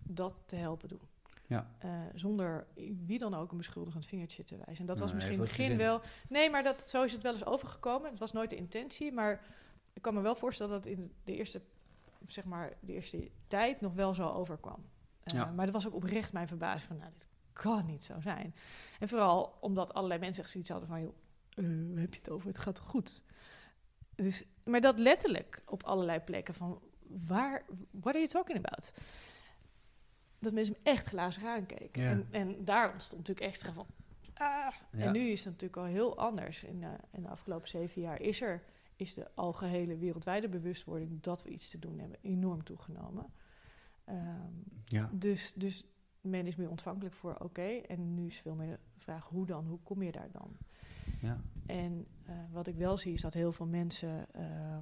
dat 0.04 0.42
te 0.46 0.56
helpen 0.56 0.88
doen. 0.88 1.00
Ja. 1.46 1.70
Uh, 1.84 1.90
zonder 2.14 2.66
wie 3.06 3.18
dan 3.18 3.34
ook 3.34 3.50
een 3.50 3.56
beschuldigend 3.56 4.06
vingertje 4.06 4.44
te 4.44 4.56
wijzen. 4.56 4.76
En 4.76 4.86
dat 4.86 4.98
was 4.98 5.12
misschien 5.12 5.34
in 5.34 5.40
het 5.40 5.48
begin 5.48 5.76
wel. 5.76 6.00
Nee, 6.28 6.50
maar 6.50 6.62
dat, 6.62 6.84
zo 6.86 7.02
is 7.02 7.12
het 7.12 7.22
wel 7.22 7.32
eens 7.32 7.44
overgekomen. 7.44 8.10
Het 8.10 8.18
was 8.18 8.32
nooit 8.32 8.50
de 8.50 8.56
intentie, 8.56 9.12
maar 9.12 9.44
ik 9.92 10.02
kan 10.02 10.14
me 10.14 10.20
wel 10.20 10.34
voorstellen 10.34 10.72
dat 10.72 10.86
in 10.86 11.12
de 11.24 11.36
eerste, 11.36 11.60
zeg 12.26 12.44
maar, 12.44 12.72
de 12.80 12.92
eerste 12.92 13.30
tijd 13.46 13.80
nog 13.80 13.94
wel 13.94 14.14
zo 14.14 14.28
overkwam. 14.28 14.84
Maar 15.32 15.66
dat 15.66 15.74
was 15.74 15.86
ook 15.86 15.94
oprecht 15.94 16.32
mijn 16.32 16.48
verbazing 16.48 16.82
van, 16.82 16.96
nou, 16.96 17.10
dit 17.12 17.28
kan 17.52 17.86
niet 17.86 18.04
zo 18.04 18.20
zijn. 18.20 18.54
En 18.98 19.08
vooral 19.08 19.58
omdat 19.60 19.94
allerlei 19.94 20.20
mensen 20.20 20.48
zoiets 20.48 20.70
hadden 20.70 20.88
van, 20.88 21.00
joh, 21.00 21.14
uh, 21.54 22.00
heb 22.00 22.12
je 22.12 22.18
het 22.18 22.30
over? 22.30 22.48
Het 22.48 22.58
gaat 22.58 22.78
goed. 22.78 23.22
Dus, 24.14 24.44
maar 24.64 24.80
dat 24.80 24.98
letterlijk 24.98 25.62
op 25.66 25.82
allerlei 25.82 26.20
plekken 26.20 26.54
van, 26.54 26.82
waar, 27.26 27.62
what 27.90 28.14
are 28.14 28.18
you 28.18 28.28
talking 28.28 28.58
about? 28.58 28.92
Dat 30.44 30.52
mensen 30.52 30.74
hem 30.74 30.94
echt 30.94 31.06
glazen 31.06 31.48
aankeken. 31.48 32.02
En, 32.02 32.26
en 32.30 32.64
daar 32.64 32.92
ontstond 32.92 33.20
natuurlijk 33.20 33.46
extra 33.46 33.72
van, 33.72 33.86
ah. 34.34 34.74
En 34.90 35.12
nu 35.12 35.20
is 35.20 35.44
het 35.44 35.52
natuurlijk 35.52 35.80
al 35.80 35.92
heel 35.92 36.18
anders. 36.18 36.64
In, 36.64 36.82
uh, 36.82 36.88
in 37.10 37.22
de 37.22 37.28
afgelopen 37.28 37.68
zeven 37.68 38.02
jaar 38.02 38.20
is 38.20 38.40
er 38.40 38.62
is 38.96 39.14
de 39.14 39.30
algehele 39.34 39.96
wereldwijde 39.96 40.48
bewustwording 40.48 41.20
dat 41.20 41.42
we 41.42 41.50
iets 41.50 41.70
te 41.70 41.78
doen 41.78 41.98
hebben 41.98 42.18
enorm 42.20 42.64
toegenomen. 42.64 43.26
Um, 44.08 44.64
ja. 44.84 45.10
dus, 45.12 45.52
dus 45.56 45.84
men 46.20 46.46
is 46.46 46.56
meer 46.56 46.70
ontvankelijk 46.70 47.14
voor 47.14 47.36
oké. 47.38 47.62
en 47.62 48.14
nu 48.14 48.26
is 48.26 48.38
veel 48.38 48.54
meer 48.54 48.78
de 48.94 49.00
vraag 49.00 49.28
hoe 49.28 49.46
dan, 49.46 49.66
hoe 49.66 49.78
kom 49.82 50.02
je 50.02 50.12
daar 50.12 50.30
dan? 50.30 50.56
Ja. 51.20 51.40
En 51.66 52.06
uh, 52.28 52.34
wat 52.52 52.66
ik 52.66 52.76
wel 52.76 52.98
zie 52.98 53.12
is 53.12 53.20
dat 53.20 53.34
heel 53.34 53.52
veel 53.52 53.66
mensen 53.66 54.26
uh, 54.36 54.76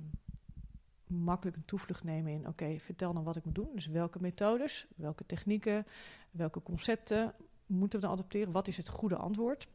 makkelijk 1.12 1.56
een 1.56 1.64
toevlucht 1.64 2.04
nemen 2.04 2.32
in 2.32 2.46
oké, 2.46 2.78
vertel 2.78 3.12
dan 3.12 3.24
wat 3.24 3.36
ik 3.36 3.44
moet 3.44 3.54
doen. 3.54 3.70
Dus 3.74 3.86
welke 3.86 4.20
methodes, 4.20 4.86
welke 4.96 5.26
technieken, 5.26 5.86
welke 6.30 6.62
concepten 6.62 7.34
moeten 7.66 8.00
we 8.00 8.04
dan 8.06 8.14
adopteren? 8.14 8.52
Wat 8.52 8.68
is 8.68 8.76
het 8.76 8.88
goede 8.88 9.16
antwoord? 9.16 9.68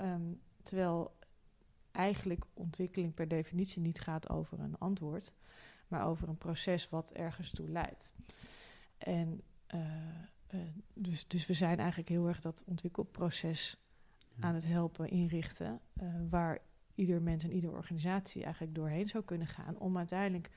Um, 0.00 0.40
terwijl 0.62 1.16
eigenlijk 1.90 2.44
ontwikkeling 2.54 3.14
per 3.14 3.28
definitie 3.28 3.82
niet 3.82 4.00
gaat 4.00 4.28
over 4.28 4.60
een 4.60 4.78
antwoord, 4.78 5.32
maar 5.88 6.06
over 6.06 6.28
een 6.28 6.38
proces 6.38 6.88
wat 6.88 7.12
ergens 7.12 7.50
toe 7.50 7.68
leidt. 7.68 8.12
En 8.98 9.42
uh, 9.74 9.80
uh, 10.54 10.60
dus, 10.94 11.28
dus 11.28 11.46
we 11.46 11.54
zijn 11.54 11.78
eigenlijk 11.78 12.08
heel 12.08 12.28
erg 12.28 12.40
dat 12.40 12.62
ontwikkelproces 12.66 13.76
aan 14.40 14.54
het 14.54 14.66
helpen 14.66 15.08
inrichten, 15.08 15.80
uh, 16.02 16.14
waar 16.30 16.58
ieder 16.94 17.22
mens 17.22 17.44
en 17.44 17.52
iedere 17.52 17.72
organisatie 17.72 18.42
eigenlijk 18.42 18.74
doorheen 18.74 19.08
zou 19.08 19.24
kunnen 19.24 19.46
gaan 19.46 19.78
om 19.78 19.96
uiteindelijk 19.96 20.50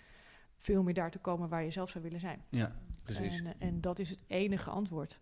veel 0.58 0.84
meer 0.84 0.93
daar 0.93 1.12
te 1.12 1.19
komen 1.19 1.50
waar 1.50 1.63
je 1.63 1.71
zelf 1.71 1.89
zou 1.89 2.04
willen 2.04 2.19
zijn. 2.19 2.41
Ja, 2.50 2.76
precies. 3.04 3.41
En, 3.41 3.60
en 3.60 3.82
dat 3.82 4.00
is 4.00 4.10
het 4.10 4.23
enige 4.28 4.69
antwoord. 4.69 5.19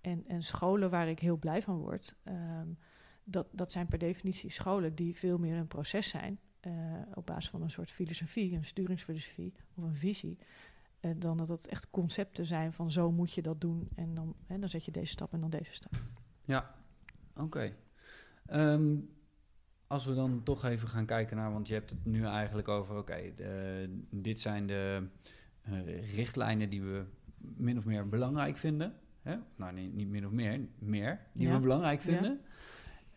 En, 0.00 0.24
en 0.26 0.42
scholen 0.42 0.90
waar 0.90 1.08
ik 1.08 1.18
heel 1.18 1.36
blij 1.36 1.62
van 1.62 1.78
word, 1.78 2.16
um, 2.24 2.78
dat, 3.24 3.46
dat 3.50 3.72
zijn 3.72 3.86
per 3.86 3.98
definitie 3.98 4.50
scholen 4.50 4.94
die 4.94 5.16
veel 5.16 5.38
meer 5.38 5.56
een 5.56 5.66
proces 5.66 6.08
zijn. 6.08 6.38
Uh, 6.66 6.72
op 7.14 7.26
basis 7.26 7.50
van 7.50 7.62
een 7.62 7.70
soort 7.70 7.90
filosofie, 7.90 8.54
een 8.54 8.64
sturingsfilosofie 8.64 9.54
of 9.74 9.84
een 9.84 9.94
visie. 9.94 10.38
Uh, 11.00 11.10
dan 11.16 11.36
dat 11.36 11.48
het 11.48 11.68
echt 11.68 11.90
concepten 11.90 12.46
zijn 12.46 12.72
van 12.72 12.90
zo 12.90 13.10
moet 13.10 13.32
je 13.32 13.42
dat 13.42 13.60
doen. 13.60 13.88
En 13.94 14.14
dan, 14.14 14.34
hè, 14.46 14.58
dan 14.58 14.68
zet 14.68 14.84
je 14.84 14.90
deze 14.90 15.12
stap 15.12 15.32
en 15.32 15.40
dan 15.40 15.50
deze 15.50 15.72
stap. 15.72 15.92
Ja, 16.44 16.74
oké. 17.34 17.42
Okay. 17.42 17.66
Um, 17.66 17.76
ehm, 18.46 18.96
als 19.88 20.04
we 20.04 20.14
dan 20.14 20.42
toch 20.42 20.64
even 20.64 20.88
gaan 20.88 21.06
kijken 21.06 21.36
naar, 21.36 21.52
want 21.52 21.68
je 21.68 21.74
hebt 21.74 21.90
het 21.90 22.04
nu 22.04 22.24
eigenlijk 22.24 22.68
over, 22.68 22.96
oké, 22.96 23.32
okay, 23.34 23.88
dit 24.10 24.40
zijn 24.40 24.66
de 24.66 25.08
uh, 25.68 26.14
richtlijnen 26.14 26.70
die 26.70 26.82
we 26.82 27.04
min 27.36 27.78
of 27.78 27.84
meer 27.84 28.08
belangrijk 28.08 28.56
vinden. 28.56 28.94
Hè? 29.22 29.36
Nou, 29.56 29.72
niet, 29.72 29.94
niet 29.94 30.08
min 30.08 30.26
of 30.26 30.32
meer, 30.32 30.68
meer 30.78 31.20
die 31.32 31.46
ja. 31.46 31.54
we 31.54 31.60
belangrijk 31.60 32.00
vinden. 32.00 32.40
Ja. 32.40 32.46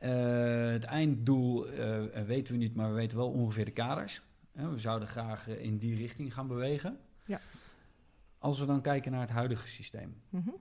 Uh, 0.02 0.72
het 0.72 0.84
einddoel 0.84 1.74
uh, 1.74 2.24
weten 2.26 2.54
we 2.54 2.60
niet, 2.60 2.76
maar 2.76 2.90
we 2.90 2.96
weten 2.96 3.18
wel 3.18 3.32
ongeveer 3.32 3.66
de 3.66 3.72
kaders. 3.72 4.22
we 4.52 4.78
zouden 4.78 5.08
graag 5.08 5.48
in 5.48 5.78
die 5.78 5.96
richting 5.96 6.34
gaan 6.34 6.48
bewegen. 6.48 7.00
Ja. 7.26 7.40
Als 8.38 8.60
we 8.60 8.66
dan 8.66 8.82
kijken 8.82 9.12
naar 9.12 9.22
het 9.22 9.30
huidige 9.30 9.68
systeem, 9.68 10.22
mm 10.30 10.42
-hmm. 10.46 10.56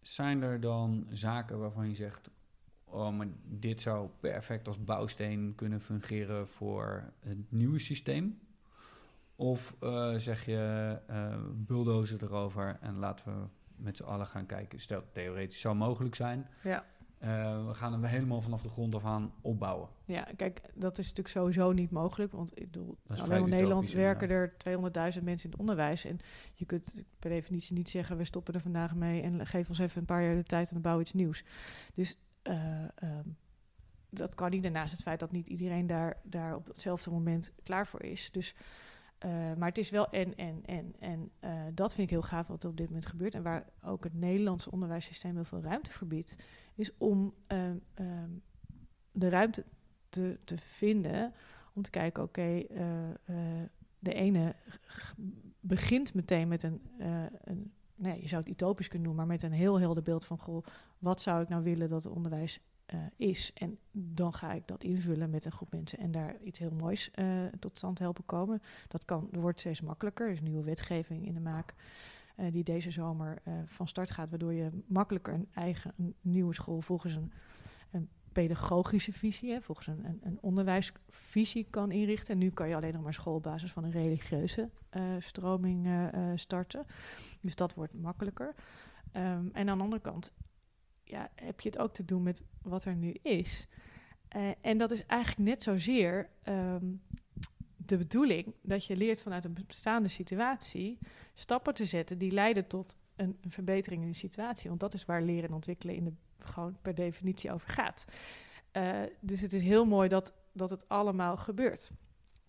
zijn 0.00 0.42
er 0.42 0.60
dan 0.60 1.06
zaken 1.10 1.58
waarvan 1.58 1.88
je 1.88 1.94
zegt: 1.94 2.30
Oh, 2.84 3.16
maar 3.16 3.26
dit 3.44 3.80
zou 3.80 4.08
perfect 4.20 4.66
als 4.66 4.84
bouwsteen 4.84 5.52
kunnen 5.54 5.80
fungeren 5.80 6.48
voor 6.48 7.12
het 7.20 7.52
nieuwe 7.52 7.78
systeem? 7.78 8.38
Of 9.36 9.76
uh, 9.80 10.14
zeg 10.14 10.44
je 10.44 10.98
bulldozer 11.54 12.22
erover 12.22 12.78
en 12.80 12.98
laten 12.98 13.26
we 13.26 13.46
met 13.76 13.96
z'n 13.96 14.02
allen 14.02 14.26
gaan 14.26 14.46
kijken? 14.46 14.80
Stel, 14.80 15.02
theoretisch 15.12 15.60
zou 15.60 15.74
mogelijk 15.74 16.14
zijn. 16.14 16.46
Ja. 16.62 16.84
Uh, 17.24 17.66
we 17.66 17.74
gaan 17.74 17.92
hem 17.92 18.04
helemaal 18.04 18.40
vanaf 18.40 18.62
de 18.62 18.68
grond 18.68 18.94
af 18.94 19.04
aan 19.04 19.32
opbouwen. 19.40 19.88
Ja, 20.04 20.28
kijk, 20.36 20.60
dat 20.74 20.98
is 20.98 21.04
natuurlijk 21.08 21.34
sowieso 21.34 21.72
niet 21.72 21.90
mogelijk. 21.90 22.32
Want 22.32 22.60
ik 22.60 22.70
bedoel, 22.70 22.96
alleen 23.06 23.42
in 23.42 23.48
Nederland 23.48 23.90
werken 23.90 24.30
er 24.30 24.52
200.000 24.52 25.22
mensen 25.22 25.24
in 25.24 25.50
het 25.50 25.56
onderwijs. 25.56 26.04
En 26.04 26.18
je 26.54 26.64
kunt 26.64 26.94
per 27.18 27.30
definitie 27.30 27.76
niet 27.76 27.88
zeggen, 27.88 28.16
we 28.16 28.24
stoppen 28.24 28.54
er 28.54 28.60
vandaag 28.60 28.94
mee 28.94 29.22
en 29.22 29.46
geef 29.46 29.68
ons 29.68 29.78
even 29.78 30.00
een 30.00 30.06
paar 30.06 30.22
jaar 30.22 30.34
de 30.34 30.42
tijd 30.42 30.66
en 30.66 30.72
dan 30.72 30.82
bouwen 30.82 31.04
iets 31.04 31.14
nieuws. 31.14 31.44
Dus 31.94 32.12
uh, 32.12 32.33
um, 32.52 33.36
dat 34.10 34.34
kan 34.34 34.50
niet. 34.50 34.62
Daarnaast 34.62 34.92
het 34.92 35.02
feit 35.02 35.20
dat 35.20 35.32
niet 35.32 35.48
iedereen 35.48 35.86
daar, 35.86 36.16
daar 36.22 36.56
op 36.56 36.66
hetzelfde 36.66 37.10
moment 37.10 37.52
klaar 37.62 37.86
voor 37.86 38.02
is. 38.02 38.30
Dus 38.32 38.54
uh, 39.24 39.30
maar 39.30 39.68
het 39.68 39.78
is 39.78 39.90
wel 39.90 40.10
en, 40.10 40.36
en, 40.36 40.62
en. 40.64 40.94
En 40.98 41.30
uh, 41.44 41.50
dat 41.74 41.94
vind 41.94 42.06
ik 42.06 42.10
heel 42.10 42.22
gaaf 42.22 42.46
wat 42.46 42.62
er 42.62 42.68
op 42.68 42.76
dit 42.76 42.86
moment 42.86 43.06
gebeurt. 43.06 43.34
En 43.34 43.42
waar 43.42 43.68
ook 43.82 44.04
het 44.04 44.14
Nederlandse 44.14 44.70
onderwijssysteem 44.70 45.34
heel 45.34 45.44
veel 45.44 45.62
ruimte 45.62 45.90
verbiedt 45.90 46.36
is 46.74 46.90
om 46.98 47.34
um, 47.52 47.82
um, 47.94 48.42
de 49.12 49.28
ruimte 49.28 49.64
te, 50.08 50.38
te, 50.44 50.58
vinden 50.58 51.32
om 51.72 51.82
te 51.82 51.90
kijken, 51.90 52.22
oké, 52.22 52.66
de 53.98 54.14
ene 54.14 54.54
begint 55.60 56.14
meteen 56.14 56.48
met 56.48 56.62
een, 56.62 56.80
een 57.44 57.72
nou 57.94 58.20
je 58.20 58.28
zou 58.28 58.42
het 58.42 58.50
utopisch 58.50 58.88
kunnen 58.88 59.06
noemen, 59.06 59.26
maar 59.26 59.36
met 59.36 59.44
een 59.44 59.58
heel 59.58 59.80
helder 59.80 60.02
beeld 60.02 60.24
van, 60.24 60.38
goh, 60.38 60.66
wat 61.04 61.20
zou 61.20 61.42
ik 61.42 61.48
nou 61.48 61.62
willen 61.62 61.88
dat 61.88 62.04
het 62.04 62.12
onderwijs 62.12 62.60
is? 63.16 63.52
En 63.54 63.78
dan 63.92 64.32
ga 64.32 64.52
ik 64.52 64.66
dat 64.66 64.84
invullen 64.84 65.30
met 65.30 65.44
een 65.44 65.52
groep 65.52 65.72
mensen 65.72 65.98
en 65.98 66.10
daar 66.10 66.36
iets 66.42 66.58
heel 66.58 66.70
moois 66.70 67.10
tot 67.58 67.76
stand 67.76 67.98
helpen 67.98 68.24
komen. 68.26 68.62
Dat 68.88 69.04
kan, 69.04 69.28
wordt 69.30 69.60
steeds 69.60 69.80
makkelijker, 69.80 70.26
er 70.26 70.32
is 70.32 70.40
nieuwe 70.40 70.64
wetgeving 70.64 71.26
in 71.26 71.34
de 71.34 71.40
maak. 71.40 71.74
Uh, 72.36 72.52
die 72.52 72.64
deze 72.64 72.90
zomer 72.90 73.42
van 73.64 73.88
start 73.88 74.10
gaat, 74.10 74.30
waardoor 74.30 74.52
je 74.52 74.70
makkelijker 74.86 75.34
een 75.34 75.48
eigen 75.54 75.92
een 75.96 76.14
nieuwe 76.20 76.54
school 76.54 76.80
volgens 76.80 77.14
een, 77.14 77.32
een 77.90 78.08
pedagogische 78.32 79.12
visie, 79.12 79.52
hè, 79.52 79.60
volgens 79.60 79.86
een, 79.86 80.04
een, 80.04 80.20
een, 80.22 80.38
onderwijsvisie 80.40 81.66
kan 81.70 81.90
inrichten. 81.90 82.32
En 82.32 82.38
nu 82.38 82.50
kan 82.50 82.68
je 82.68 82.76
alleen 82.76 82.92
nog 82.92 83.02
maar 83.02 83.14
school 83.14 83.34
op 83.34 83.42
basis 83.42 83.72
van 83.72 83.84
een 83.84 83.90
religieuze 83.90 84.70
stroming 85.18 85.88
starten. 86.34 86.86
Dus 87.40 87.54
dat 87.54 87.74
wordt 87.74 87.94
makkelijker. 87.94 88.54
Um, 89.16 89.50
en 89.52 89.68
aan 89.68 89.78
de 89.78 89.84
andere 89.84 90.00
kant 90.00 90.32
ja, 91.04 91.30
heb 91.34 91.60
je 91.60 91.68
het 91.68 91.78
ook 91.78 91.94
te 91.94 92.04
doen 92.04 92.22
met 92.22 92.42
wat 92.62 92.84
er 92.84 92.94
nu 92.94 93.14
is. 93.22 93.66
en 94.60 94.78
dat 94.78 94.90
is 94.90 95.06
eigenlijk 95.06 95.48
net 95.48 95.62
zozeer 95.62 96.30
um, 96.48 97.02
de 97.86 97.96
bedoeling 97.96 98.54
dat 98.62 98.84
je 98.84 98.96
leert 98.96 99.22
vanuit 99.22 99.44
een 99.44 99.64
bestaande 99.66 100.08
situatie 100.08 100.98
stappen 101.34 101.74
te 101.74 101.84
zetten 101.84 102.18
die 102.18 102.30
leiden 102.30 102.66
tot 102.66 102.96
een, 103.16 103.38
verbetering 103.42 104.02
in 104.02 104.08
de 104.08 104.16
situatie. 104.16 104.68
Want 104.68 104.80
dat 104.80 104.94
is 104.94 105.04
waar 105.04 105.22
leren 105.22 105.48
en 105.48 105.54
ontwikkelen 105.54 105.94
in 105.94 106.04
de, 106.04 106.12
gewoon 106.38 106.76
per 106.82 106.94
definitie 106.94 107.52
over 107.52 107.68
gaat. 107.68 108.04
Uh, 108.72 109.02
dus 109.20 109.40
het 109.40 109.52
is 109.52 109.62
heel 109.62 109.84
mooi 109.84 110.08
dat, 110.08 110.34
dat 110.52 110.70
het 110.70 110.88
allemaal 110.88 111.36
gebeurt. 111.36 111.90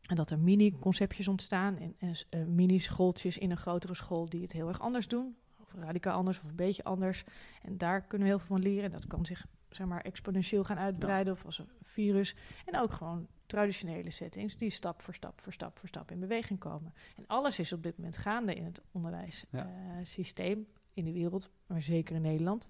En 0.02 0.16
dat 0.16 0.30
er 0.30 0.40
mini-conceptjes 0.40 1.28
ontstaan 1.28 1.78
en, 1.78 1.96
uh, 2.30 2.46
mini-schooltjes 2.46 3.38
in 3.38 3.52
een 3.52 3.58
grotere 3.58 3.96
school 3.96 4.30
die 4.30 4.42
het 4.42 4.52
heel 4.52 4.68
erg 4.68 4.82
anders 4.82 5.08
doen. 5.08 5.36
Of 5.66 5.74
radicaal 5.74 6.18
anders 6.18 6.38
of 6.38 6.50
een 6.50 6.56
beetje 6.56 6.84
anders. 6.84 7.24
En 7.62 7.78
daar 7.78 8.02
kunnen 8.02 8.28
we 8.28 8.34
heel 8.34 8.44
veel 8.44 8.56
van 8.56 8.66
leren. 8.66 8.84
En 8.84 8.92
dat 8.92 9.08
kan 9.08 9.26
zich 9.26 9.46
zeg 9.70 9.88
maar, 9.88 10.02
exponentieel 10.02 10.64
gaan 10.64 10.78
uitbreiden 10.78 11.34
of 11.34 11.46
als 11.46 11.60
een 11.60 11.70
virus. 11.84 12.36
En 12.66 12.80
ook 12.80 12.92
gewoon 12.92 13.28
traditionele 13.46 14.10
settings 14.10 14.58
die 14.58 14.70
stap 14.70 15.02
voor 15.02 15.14
stap 15.14 15.42
voor 15.42 15.54
stap 15.54 15.80
voor 15.80 15.88
stap 15.88 16.12
in 16.12 16.20
beweging 16.20 16.60
komen. 16.60 16.94
En 17.16 17.28
alles 17.28 17.60
is 17.60 17.74
op 17.74 17.84
dit 17.84 17.98
moment 17.98 18.18
gaande 18.18 18.56
in 18.56 18.64
het 18.64 18.82
onderwijssysteem 18.92 20.58
ja. 20.58 20.64
uh, 20.64 20.94
in 20.94 21.06
de 21.06 21.12
wereld, 21.12 21.50
maar 21.68 21.82
zeker 21.82 22.16
in 22.16 22.22
Nederland. 22.22 22.68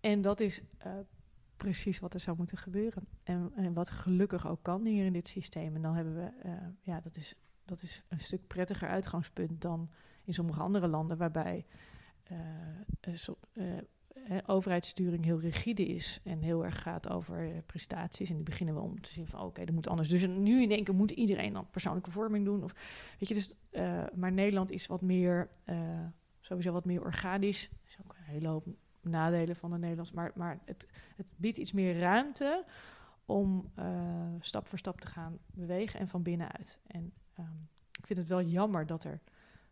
En 0.00 0.20
dat 0.20 0.40
is 0.40 0.60
uh, 0.86 0.92
precies 1.56 1.98
wat 1.98 2.14
er 2.14 2.20
zou 2.20 2.36
moeten 2.36 2.58
gebeuren. 2.58 3.06
En, 3.22 3.52
en, 3.56 3.72
wat 3.72 3.90
gelukkig 3.90 4.46
ook 4.46 4.62
kan 4.62 4.84
hier 4.84 5.04
in 5.04 5.12
dit 5.12 5.28
systeem. 5.28 5.74
En 5.74 5.82
dan 5.82 5.94
hebben 5.94 6.14
we, 6.14 6.48
uh, 6.48 6.52
ja, 6.80 7.00
dat 7.00 7.16
is, 7.16 7.34
dat 7.64 7.82
is 7.82 8.02
een 8.08 8.20
stuk 8.20 8.46
prettiger 8.46 8.88
uitgangspunt 8.88 9.60
dan 9.60 9.90
in 10.24 10.34
sommige 10.34 10.60
andere 10.60 10.86
landen, 10.86 11.16
waarbij 11.16 11.66
overheidssturing 14.46 15.24
heel 15.24 15.40
rigide 15.40 15.86
is 15.86 16.20
en 16.24 16.42
heel 16.42 16.64
erg 16.64 16.82
gaat 16.82 17.08
over 17.08 17.50
eh, 17.50 17.58
prestaties. 17.66 18.28
En 18.28 18.34
die 18.34 18.44
beginnen 18.44 18.74
we 18.74 18.80
om 18.80 19.00
te 19.00 19.08
zien 19.08 19.26
van 19.26 19.38
oké, 19.38 19.48
okay, 19.48 19.64
dat 19.64 19.74
moet 19.74 19.88
anders. 19.88 20.08
Dus 20.08 20.26
nu 20.26 20.62
in 20.62 20.70
één 20.70 20.84
keer 20.84 20.94
moet 20.94 21.10
iedereen 21.10 21.52
dan 21.52 21.70
persoonlijke 21.70 22.10
vorming 22.10 22.44
doen. 22.44 22.64
Of, 22.64 22.74
weet 23.18 23.28
je, 23.28 23.34
dus, 23.34 23.54
maar 24.14 24.32
Nederland 24.32 24.70
is 24.70 24.86
wat 24.86 25.00
meer, 25.00 25.48
sowieso 26.40 26.72
wat 26.72 26.84
meer 26.84 27.02
organisch. 27.02 27.64
Er 27.64 27.88
is 27.88 27.96
ook 28.04 28.14
een 28.18 28.32
hele 28.32 28.48
hoop 28.48 28.66
nadelen 29.00 29.56
van 29.56 29.70
de 29.70 29.78
Nederlands. 29.78 30.12
Maar, 30.12 30.32
maar 30.34 30.58
het, 30.64 30.86
het 31.16 31.32
biedt 31.36 31.56
iets 31.56 31.72
meer 31.72 31.98
ruimte 31.98 32.64
om 33.24 33.72
stap 34.40 34.68
voor 34.68 34.78
stap 34.78 35.00
te 35.00 35.06
gaan 35.06 35.38
bewegen 35.46 36.00
en 36.00 36.08
van 36.08 36.22
binnenuit. 36.22 36.80
En 36.86 37.12
um, 37.38 37.68
ik 37.98 38.06
vind 38.06 38.18
het 38.18 38.28
wel 38.28 38.42
jammer 38.42 38.86
dat 38.86 39.04
er 39.04 39.20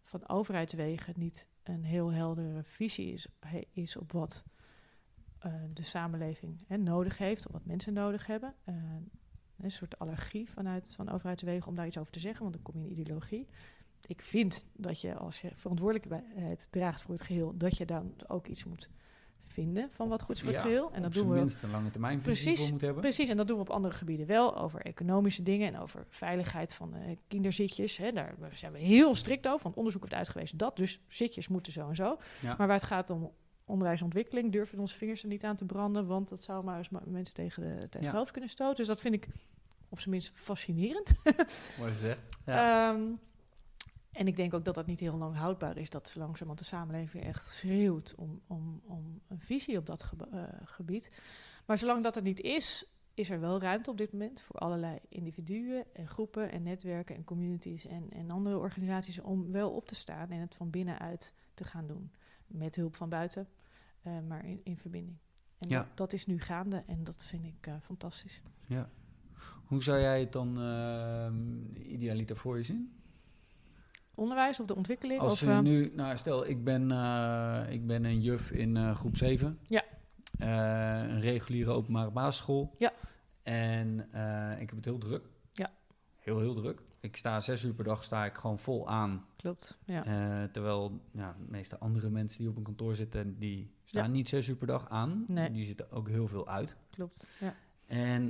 van 0.04 0.28
overheidswegen 0.28 1.14
niet 1.16 1.46
een 1.62 1.84
heel 1.84 2.12
heldere 2.12 2.62
visie 2.62 3.12
is, 3.12 3.26
is 3.72 3.96
op 3.96 4.12
wat 4.12 4.44
uh, 5.46 5.54
de 5.72 5.82
samenleving 5.82 6.64
hè, 6.66 6.76
nodig 6.76 7.18
heeft, 7.18 7.46
of 7.46 7.52
wat 7.52 7.64
mensen 7.64 7.92
nodig 7.92 8.26
hebben. 8.26 8.54
Uh, 8.68 8.74
een 9.58 9.70
soort 9.70 9.98
allergie 9.98 10.50
vanuit 10.50 10.94
van 10.94 11.08
overheidswegen 11.08 11.68
om 11.68 11.74
daar 11.74 11.86
iets 11.86 11.98
over 11.98 12.12
te 12.12 12.20
zeggen, 12.20 12.42
want 12.42 12.54
dan 12.54 12.62
kom 12.62 12.82
je 12.82 12.88
in 12.88 13.00
ideologie. 13.00 13.46
Ik 14.06 14.20
vind 14.20 14.66
dat 14.72 15.00
je 15.00 15.14
als 15.14 15.40
je 15.40 15.50
verantwoordelijkheid 15.54 16.68
draagt 16.70 17.00
voor 17.00 17.14
het 17.14 17.22
geheel, 17.22 17.56
dat 17.56 17.76
je 17.76 17.84
dan 17.84 18.14
ook 18.26 18.46
iets 18.46 18.64
moet 18.64 18.90
vinden 19.52 19.88
van 19.92 20.08
wat 20.08 20.22
goed 20.22 20.36
is 20.36 20.42
voor 20.42 20.52
het 20.52 20.60
geheel. 20.60 20.90
En 20.92 21.02
dat 21.02 21.12
doen 21.12 21.28
we 21.28 21.34
minst 21.34 21.62
een 21.62 21.70
lange 21.70 21.90
termijn 21.90 22.20
precies, 22.20 22.70
hebben. 22.70 22.94
Precies, 22.94 23.28
en 23.28 23.36
dat 23.36 23.46
doen 23.46 23.56
we 23.56 23.62
op 23.62 23.70
andere 23.70 23.94
gebieden 23.94 24.26
wel, 24.26 24.56
over 24.56 24.80
economische 24.80 25.42
dingen 25.42 25.74
en 25.74 25.80
over 25.80 26.04
veiligheid 26.08 26.74
van 26.74 26.94
uh, 26.94 27.16
kinderzitjes. 27.28 27.96
Hè, 27.96 28.12
daar 28.12 28.34
zijn 28.52 28.72
we 28.72 28.78
heel 28.78 29.14
strikt 29.14 29.48
over, 29.48 29.62
want 29.62 29.76
onderzoek 29.76 30.02
heeft 30.02 30.14
uitgewezen 30.14 30.58
dat 30.58 30.76
dus 30.76 31.00
zitjes 31.08 31.48
moeten 31.48 31.72
zo 31.72 31.88
en 31.88 31.96
zo. 31.96 32.18
Maar 32.42 32.56
waar 32.56 32.72
het 32.72 32.82
gaat 32.82 33.10
om 33.10 33.32
onderwijsontwikkeling 33.64 34.52
durven 34.52 34.74
we 34.74 34.80
onze 34.80 34.96
vingers 34.96 35.22
er 35.22 35.28
niet 35.28 35.44
aan 35.44 35.56
te 35.56 35.64
branden, 35.64 36.06
want 36.06 36.28
dat 36.28 36.42
zou 36.42 36.64
maar 36.64 36.78
eens 36.78 36.88
mensen 37.04 37.34
tegen, 37.34 37.62
de, 37.62 37.88
tegen 37.88 38.06
het 38.06 38.16
hoofd 38.16 38.30
kunnen 38.30 38.50
stoten. 38.50 38.76
Dus 38.76 38.86
dat 38.86 39.00
vind 39.00 39.14
ik 39.14 39.28
op 39.88 40.00
zijn 40.00 40.10
minst 40.10 40.30
fascinerend. 40.34 41.12
Mooi 41.78 41.92
gezegd. 41.92 42.18
Ja. 42.46 42.90
Um, 42.90 43.18
en 44.12 44.26
ik 44.26 44.36
denk 44.36 44.54
ook 44.54 44.64
dat 44.64 44.74
dat 44.74 44.86
niet 44.86 45.00
heel 45.00 45.16
lang 45.16 45.36
houdbaar 45.36 45.76
is, 45.76 45.90
dat 45.90 46.14
langzamerhand 46.16 46.58
de 46.58 46.64
samenleving 46.64 47.24
echt 47.24 47.44
schreeuwt 47.44 48.14
om, 48.16 48.40
om, 48.46 48.80
om 48.84 49.20
een 49.28 49.40
visie 49.40 49.78
op 49.78 49.86
dat 49.86 50.12
uh, 50.32 50.42
gebied. 50.64 51.12
Maar 51.66 51.78
zolang 51.78 52.02
dat 52.02 52.16
er 52.16 52.22
niet 52.22 52.40
is, 52.40 52.86
is 53.14 53.30
er 53.30 53.40
wel 53.40 53.60
ruimte 53.60 53.90
op 53.90 53.98
dit 53.98 54.12
moment 54.12 54.40
voor 54.40 54.56
allerlei 54.56 54.98
individuen 55.08 55.94
en 55.94 56.08
groepen 56.08 56.50
en 56.50 56.62
netwerken 56.62 57.16
en 57.16 57.24
communities 57.24 57.86
en, 57.86 58.10
en 58.10 58.30
andere 58.30 58.58
organisaties 58.58 59.20
om 59.20 59.52
wel 59.52 59.70
op 59.70 59.86
te 59.86 59.94
staan 59.94 60.30
en 60.30 60.40
het 60.40 60.54
van 60.54 60.70
binnenuit 60.70 61.34
te 61.54 61.64
gaan 61.64 61.86
doen. 61.86 62.10
Met 62.46 62.74
hulp 62.74 62.96
van 62.96 63.08
buiten, 63.08 63.48
uh, 64.02 64.12
maar 64.28 64.44
in, 64.46 64.60
in 64.64 64.76
verbinding. 64.76 65.18
En 65.58 65.68
ja. 65.68 65.78
dat, 65.78 65.96
dat, 65.96 66.12
is 66.12 66.26
nu 66.26 66.40
gaande 66.40 66.82
en 66.86 67.04
dat 67.04 67.24
vind 67.24 67.44
ik 67.44 67.66
uh, 67.66 67.74
fantastisch. 67.82 68.42
Ja. 68.66 68.90
Hoe 69.64 69.82
zou 69.82 70.00
jij 70.00 70.20
het 70.20 70.32
dan 70.32 70.58
uh, 70.58 71.92
idealiter 71.92 72.36
voor 72.36 72.58
je 72.58 72.64
zien? 72.64 73.01
Onderwijs 74.14 74.60
of 74.60 74.66
de 74.66 74.74
ontwikkeling? 74.74 75.20
Als 75.20 75.40
je 75.40 75.46
ehm, 75.46 75.62
nu, 75.62 75.92
nou 75.94 76.16
stel, 76.16 76.46
ik 76.46 76.64
ben, 76.64 76.90
uh, 76.90 77.62
ik 77.68 77.86
ben 77.86 78.04
een 78.04 78.20
juf 78.20 78.50
in 78.50 78.76
uh, 78.76 78.96
groep 78.96 79.16
7. 79.16 79.58
Ja. 79.66 79.82
Uh, 80.38 81.10
een 81.10 81.20
reguliere 81.20 81.70
openbare 81.70 82.10
basisschool. 82.10 82.74
Ja. 82.78 82.92
En 83.42 83.98
ik 84.60 84.68
heb 84.68 84.76
het 84.76 84.84
heel 84.84 84.98
druk. 84.98 85.24
Ja. 85.52 85.70
Heel, 86.18 86.40
heel 86.40 86.54
druk. 86.54 86.82
Ik 87.00 87.16
sta 87.16 87.40
zes 87.40 87.62
uur 87.62 87.74
per 87.74 87.84
dag 87.84 88.04
sta 88.04 88.24
ik 88.24 88.34
gewoon 88.34 88.58
vol 88.58 88.88
aan. 88.88 89.24
Klopt, 89.36 89.78
ja. 89.84 90.02
terwijl 90.52 91.00
ja, 91.12 91.36
de 91.38 91.50
meeste 91.50 91.78
andere 91.78 92.10
mensen 92.10 92.38
die 92.38 92.48
op 92.48 92.56
een 92.56 92.62
kantoor 92.62 92.94
zitten, 92.94 93.38
die 93.38 93.74
staan 93.84 94.10
niet 94.10 94.28
zes 94.28 94.48
uur 94.48 94.56
per 94.56 94.66
dag 94.66 94.88
aan. 94.88 95.24
Nee. 95.26 95.52
Die 95.52 95.64
zitten 95.64 95.90
ook 95.90 96.08
heel 96.08 96.28
veel 96.28 96.48
uit. 96.48 96.76
Klopt, 96.90 97.26
ja. 97.40 97.54
En 97.86 98.26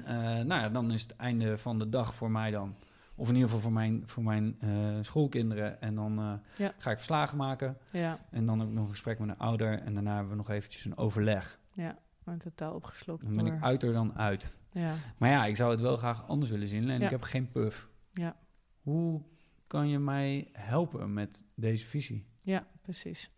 nou 0.47 0.61
ja, 0.61 0.69
dan 0.69 0.93
is 0.93 1.03
het 1.03 1.17
einde 1.17 1.59
van 1.59 1.79
de 1.79 1.89
dag 1.89 2.15
voor 2.15 2.31
mij 2.31 2.51
dan 2.51 2.75
of 3.23 3.29
in 3.29 3.35
ieder 3.35 3.49
geval 3.49 3.63
voor 3.63 3.73
mijn, 3.73 4.03
voor 4.07 4.23
mijn 4.23 4.59
uh, 4.65 4.99
schoolkinderen. 5.01 5.81
En 5.81 5.95
dan 5.95 6.19
uh, 6.19 6.69
ga 6.79 6.91
ik 6.91 6.97
verslagen 6.97 7.37
maken. 7.37 7.77
Ja. 7.91 8.19
En 8.31 8.47
dan 8.47 8.63
ook 8.63 8.71
nog 8.71 8.85
een 8.85 8.91
gesprek 8.91 9.19
met 9.19 9.29
een 9.29 9.39
ouder. 9.39 9.81
En 9.83 9.95
daarna 9.95 10.13
hebben 10.13 10.31
we 10.31 10.37
nog 10.37 10.51
eventjes 10.51 10.85
een 10.85 10.97
overleg. 10.97 11.59
Ja, 11.73 11.99
maar 12.25 12.39
totaal 12.39 12.75
opgeslokt. 12.75 13.25
Dan 13.25 13.37
ben 13.37 13.47
ik 13.47 13.63
uit 13.63 13.83
er 13.83 13.93
dan 13.93 14.19
uit. 14.19 14.59
Ja. 14.73 14.95
Maar 15.17 15.31
ja, 15.31 15.45
ik 15.45 15.57
zou 15.57 15.71
het 15.71 15.81
wel 15.81 15.97
graag 15.97 16.29
anders 16.29 16.51
willen 16.51 16.69
zien. 16.69 16.91
En 16.91 17.03
ik 17.03 17.11
heb 17.11 17.23
geen 17.23 17.51
puff. 17.51 17.89
Ja. 18.11 18.37
Hoe 18.81 19.23
kan 19.67 19.89
je 19.89 19.99
mij 19.99 20.49
helpen 20.53 21.13
met 21.13 21.45
deze 21.55 21.87
visie? 21.87 22.27
Ja, 22.41 22.67
precies. 22.81 23.31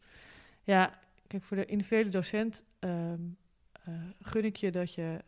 Ja, 0.62 0.98
kijk, 1.26 1.42
voor 1.42 1.56
de 1.56 1.66
individuele 1.66 2.10
docent 2.10 2.64
um, 2.80 3.36
uh, 3.88 3.94
gun 4.20 4.44
ik 4.44 4.56
je 4.56 4.70
dat 4.70 4.94
je 4.94 5.20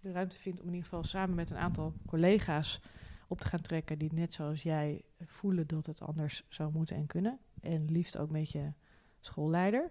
de 0.00 0.12
ruimte 0.12 0.36
vindt 0.36 0.60
om 0.60 0.66
in 0.66 0.74
ieder 0.74 0.88
geval 0.88 1.04
samen 1.04 1.34
met 1.34 1.50
een 1.50 1.56
aantal 1.56 1.94
collega's 2.06 2.80
op 3.30 3.40
te 3.40 3.46
gaan 3.46 3.60
trekken 3.60 3.98
die 3.98 4.12
net 4.12 4.32
zoals 4.32 4.62
jij 4.62 5.02
voelen 5.24 5.66
dat 5.66 5.86
het 5.86 6.00
anders 6.00 6.44
zou 6.48 6.72
moeten 6.72 6.96
en 6.96 7.06
kunnen. 7.06 7.38
En 7.60 7.84
liefst 7.84 8.18
ook 8.18 8.30
met 8.30 8.50
je 8.50 8.72
schoolleider. 9.20 9.90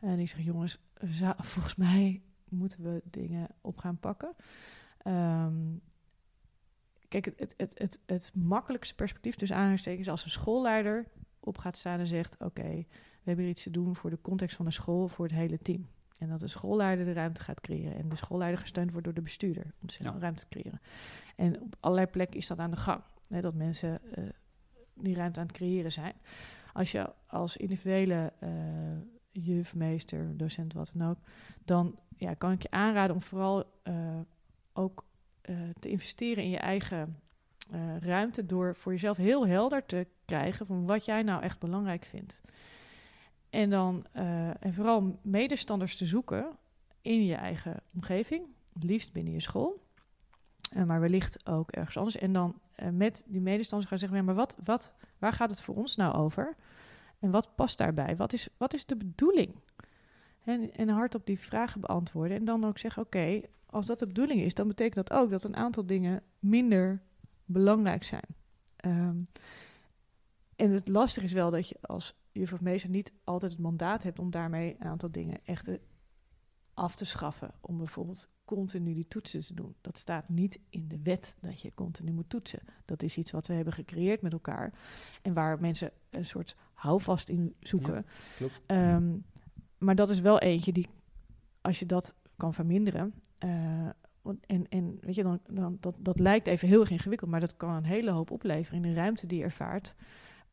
En 0.00 0.16
die 0.16 0.26
zegt, 0.26 0.44
jongens, 0.44 0.78
volgens 1.52 1.76
mij 1.76 2.22
moeten 2.48 2.82
we 2.82 3.02
dingen 3.04 3.48
op 3.60 3.76
gaan 3.76 3.98
pakken. 3.98 4.34
Um, 5.06 5.80
kijk, 7.08 7.24
het, 7.24 7.54
het, 7.56 7.78
het, 7.78 7.98
het, 8.06 8.30
makkelijkste 8.34 8.94
perspectief 8.94 9.34
tussen 9.34 9.56
aanhalingstekens 9.56 10.08
als 10.08 10.24
een 10.24 10.30
schoolleider 10.30 11.06
op 11.40 11.58
gaat 11.58 11.76
staan 11.76 11.98
en 11.98 12.06
zegt: 12.06 12.36
Oké, 12.38 12.68
we 13.22 13.24
hebben 13.24 13.44
hier 13.44 13.54
iets 13.54 13.62
te 13.62 13.70
doen 13.70 13.96
voor 13.96 14.10
de 14.10 14.20
context 14.20 14.56
van 14.56 14.64
de 14.64 14.70
school, 14.70 15.08
voor 15.08 15.24
het 15.24 15.34
hele 15.34 15.58
team. 15.58 15.88
En 16.20 16.28
dat 16.28 16.40
de 16.40 16.46
schoolleider 16.46 17.04
de 17.04 17.12
ruimte 17.12 17.40
gaat 17.40 17.60
creëren. 17.60 17.96
En 17.96 18.08
de 18.08 18.16
schoolleider 18.16 18.60
gesteund 18.60 18.90
wordt 18.90 19.04
door 19.04 19.14
de 19.14 19.22
bestuurder 19.22 19.74
om 19.82 19.88
zich 19.90 20.04
ja. 20.04 20.16
ruimte 20.18 20.46
te 20.46 20.48
creëren. 20.48 20.80
En 21.36 21.60
op 21.60 21.76
allerlei 21.80 22.06
plekken 22.06 22.38
is 22.38 22.46
dat 22.46 22.58
aan 22.58 22.70
de 22.70 22.76
gang. 22.76 23.02
Hè, 23.28 23.40
dat 23.40 23.54
mensen 23.54 24.00
uh, 24.18 24.24
die 24.94 25.14
ruimte 25.14 25.40
aan 25.40 25.46
het 25.46 25.56
creëren 25.56 25.92
zijn. 25.92 26.14
Als 26.72 26.92
je 26.92 27.12
als 27.26 27.56
individuele 27.56 28.32
uh, 28.42 28.50
juf, 29.30 29.74
meester, 29.74 30.36
docent, 30.36 30.72
wat 30.72 30.90
dan 30.94 31.10
ook, 31.10 31.18
dan 31.64 31.98
ja, 32.16 32.34
kan 32.34 32.52
ik 32.52 32.62
je 32.62 32.70
aanraden 32.70 33.14
om 33.14 33.22
vooral 33.22 33.64
uh, 33.84 33.94
ook 34.72 35.04
te 35.80 35.88
investeren 35.88 36.44
in 36.44 36.50
je 36.50 36.58
eigen 36.58 37.16
ruimte 38.00 38.46
door 38.46 38.76
voor 38.76 38.92
jezelf 38.92 39.16
heel 39.16 39.46
helder 39.46 39.86
te 39.86 40.06
krijgen 40.24 40.66
van 40.66 40.86
wat 40.86 41.04
jij 41.04 41.22
nou 41.22 41.42
echt 41.42 41.58
belangrijk 41.58 42.04
vindt. 42.04 42.42
En 43.50 43.70
dan 43.70 44.06
uh, 44.16 44.64
en 44.64 44.74
vooral 44.74 45.18
medestanders 45.22 45.96
te 45.96 46.06
zoeken 46.06 46.56
in 47.02 47.24
je 47.24 47.34
eigen 47.34 47.82
omgeving, 47.94 48.44
het 48.72 48.84
liefst 48.84 49.12
binnen 49.12 49.32
je 49.32 49.40
school, 49.40 49.82
uh, 50.76 50.82
maar 50.82 51.00
wellicht 51.00 51.48
ook 51.48 51.70
ergens 51.70 51.96
anders. 51.96 52.16
En 52.16 52.32
dan 52.32 52.60
uh, 52.76 52.88
met 52.88 53.24
die 53.26 53.40
medestanders 53.40 53.90
gaan 53.90 53.98
zeggen: 53.98 54.24
maar 54.24 54.34
wat, 54.34 54.56
wat, 54.64 54.92
waar 55.18 55.32
gaat 55.32 55.50
het 55.50 55.62
voor 55.62 55.74
ons 55.74 55.96
nou 55.96 56.14
over? 56.14 56.56
En 57.18 57.30
wat 57.30 57.54
past 57.54 57.78
daarbij? 57.78 58.16
Wat 58.16 58.32
is, 58.32 58.48
wat 58.56 58.74
is 58.74 58.86
de 58.86 58.96
bedoeling? 58.96 59.54
En, 60.44 60.72
en 60.72 60.88
hardop 60.88 61.26
die 61.26 61.38
vragen 61.38 61.80
beantwoorden. 61.80 62.36
En 62.36 62.44
dan 62.44 62.64
ook 62.64 62.78
zeggen: 62.78 63.02
oké, 63.02 63.40
als 63.66 63.86
dat 63.86 63.98
de 63.98 64.06
bedoeling 64.06 64.40
is, 64.40 64.54
dan 64.54 64.68
betekent 64.68 65.06
dat 65.06 65.18
ook 65.18 65.30
dat 65.30 65.44
een 65.44 65.56
aantal 65.56 65.86
dingen 65.86 66.22
minder 66.38 67.02
belangrijk 67.44 68.04
zijn. 68.04 68.26
Um, 68.84 69.28
en 70.56 70.70
het 70.70 70.88
lastige 70.88 71.26
is 71.26 71.32
wel 71.32 71.50
dat 71.50 71.68
je 71.68 71.76
als 71.80 72.14
juf 72.32 72.52
of 72.52 72.60
meester 72.60 72.90
niet 72.90 73.12
altijd 73.24 73.52
het 73.52 73.60
mandaat 73.60 74.02
hebt 74.02 74.18
om 74.18 74.30
daarmee 74.30 74.76
een 74.78 74.86
aantal 74.86 75.10
dingen 75.10 75.40
echt 75.44 75.70
af 76.74 76.94
te 76.94 77.04
schaffen. 77.04 77.50
Om 77.60 77.78
bijvoorbeeld 77.78 78.28
continu 78.44 78.94
die 78.94 79.08
toetsen 79.08 79.40
te 79.40 79.54
doen. 79.54 79.74
Dat 79.80 79.98
staat 79.98 80.28
niet 80.28 80.60
in 80.70 80.88
de 80.88 81.00
wet 81.02 81.36
dat 81.40 81.60
je 81.60 81.74
continu 81.74 82.12
moet 82.12 82.28
toetsen. 82.28 82.60
Dat 82.84 83.02
is 83.02 83.16
iets 83.16 83.30
wat 83.30 83.46
we 83.46 83.54
hebben 83.54 83.72
gecreëerd 83.72 84.22
met 84.22 84.32
elkaar. 84.32 84.72
En 85.22 85.34
waar 85.34 85.60
mensen 85.60 85.92
een 86.10 86.24
soort 86.24 86.56
houvast 86.72 87.28
in 87.28 87.54
zoeken. 87.60 87.94
Ja, 87.94 88.04
klopt. 88.36 88.60
Um, 88.66 89.24
maar 89.78 89.94
dat 89.94 90.10
is 90.10 90.20
wel 90.20 90.38
eentje 90.38 90.72
die, 90.72 90.88
als 91.60 91.78
je 91.78 91.86
dat 91.86 92.14
kan 92.36 92.54
verminderen. 92.54 93.14
Uh, 93.44 93.88
en, 94.46 94.68
en 94.68 94.98
weet 95.00 95.14
je, 95.14 95.22
dan, 95.22 95.40
dan, 95.50 95.76
dat, 95.80 95.96
dat 95.98 96.18
lijkt 96.18 96.46
even 96.46 96.68
heel 96.68 96.80
erg 96.80 96.90
ingewikkeld, 96.90 97.30
maar 97.30 97.40
dat 97.40 97.56
kan 97.56 97.74
een 97.74 97.84
hele 97.84 98.10
hoop 98.10 98.30
opleveren 98.30 98.84
in 98.84 98.90
de 98.90 99.00
ruimte 99.00 99.26
die 99.26 99.38
je 99.38 99.44
ervaart 99.44 99.94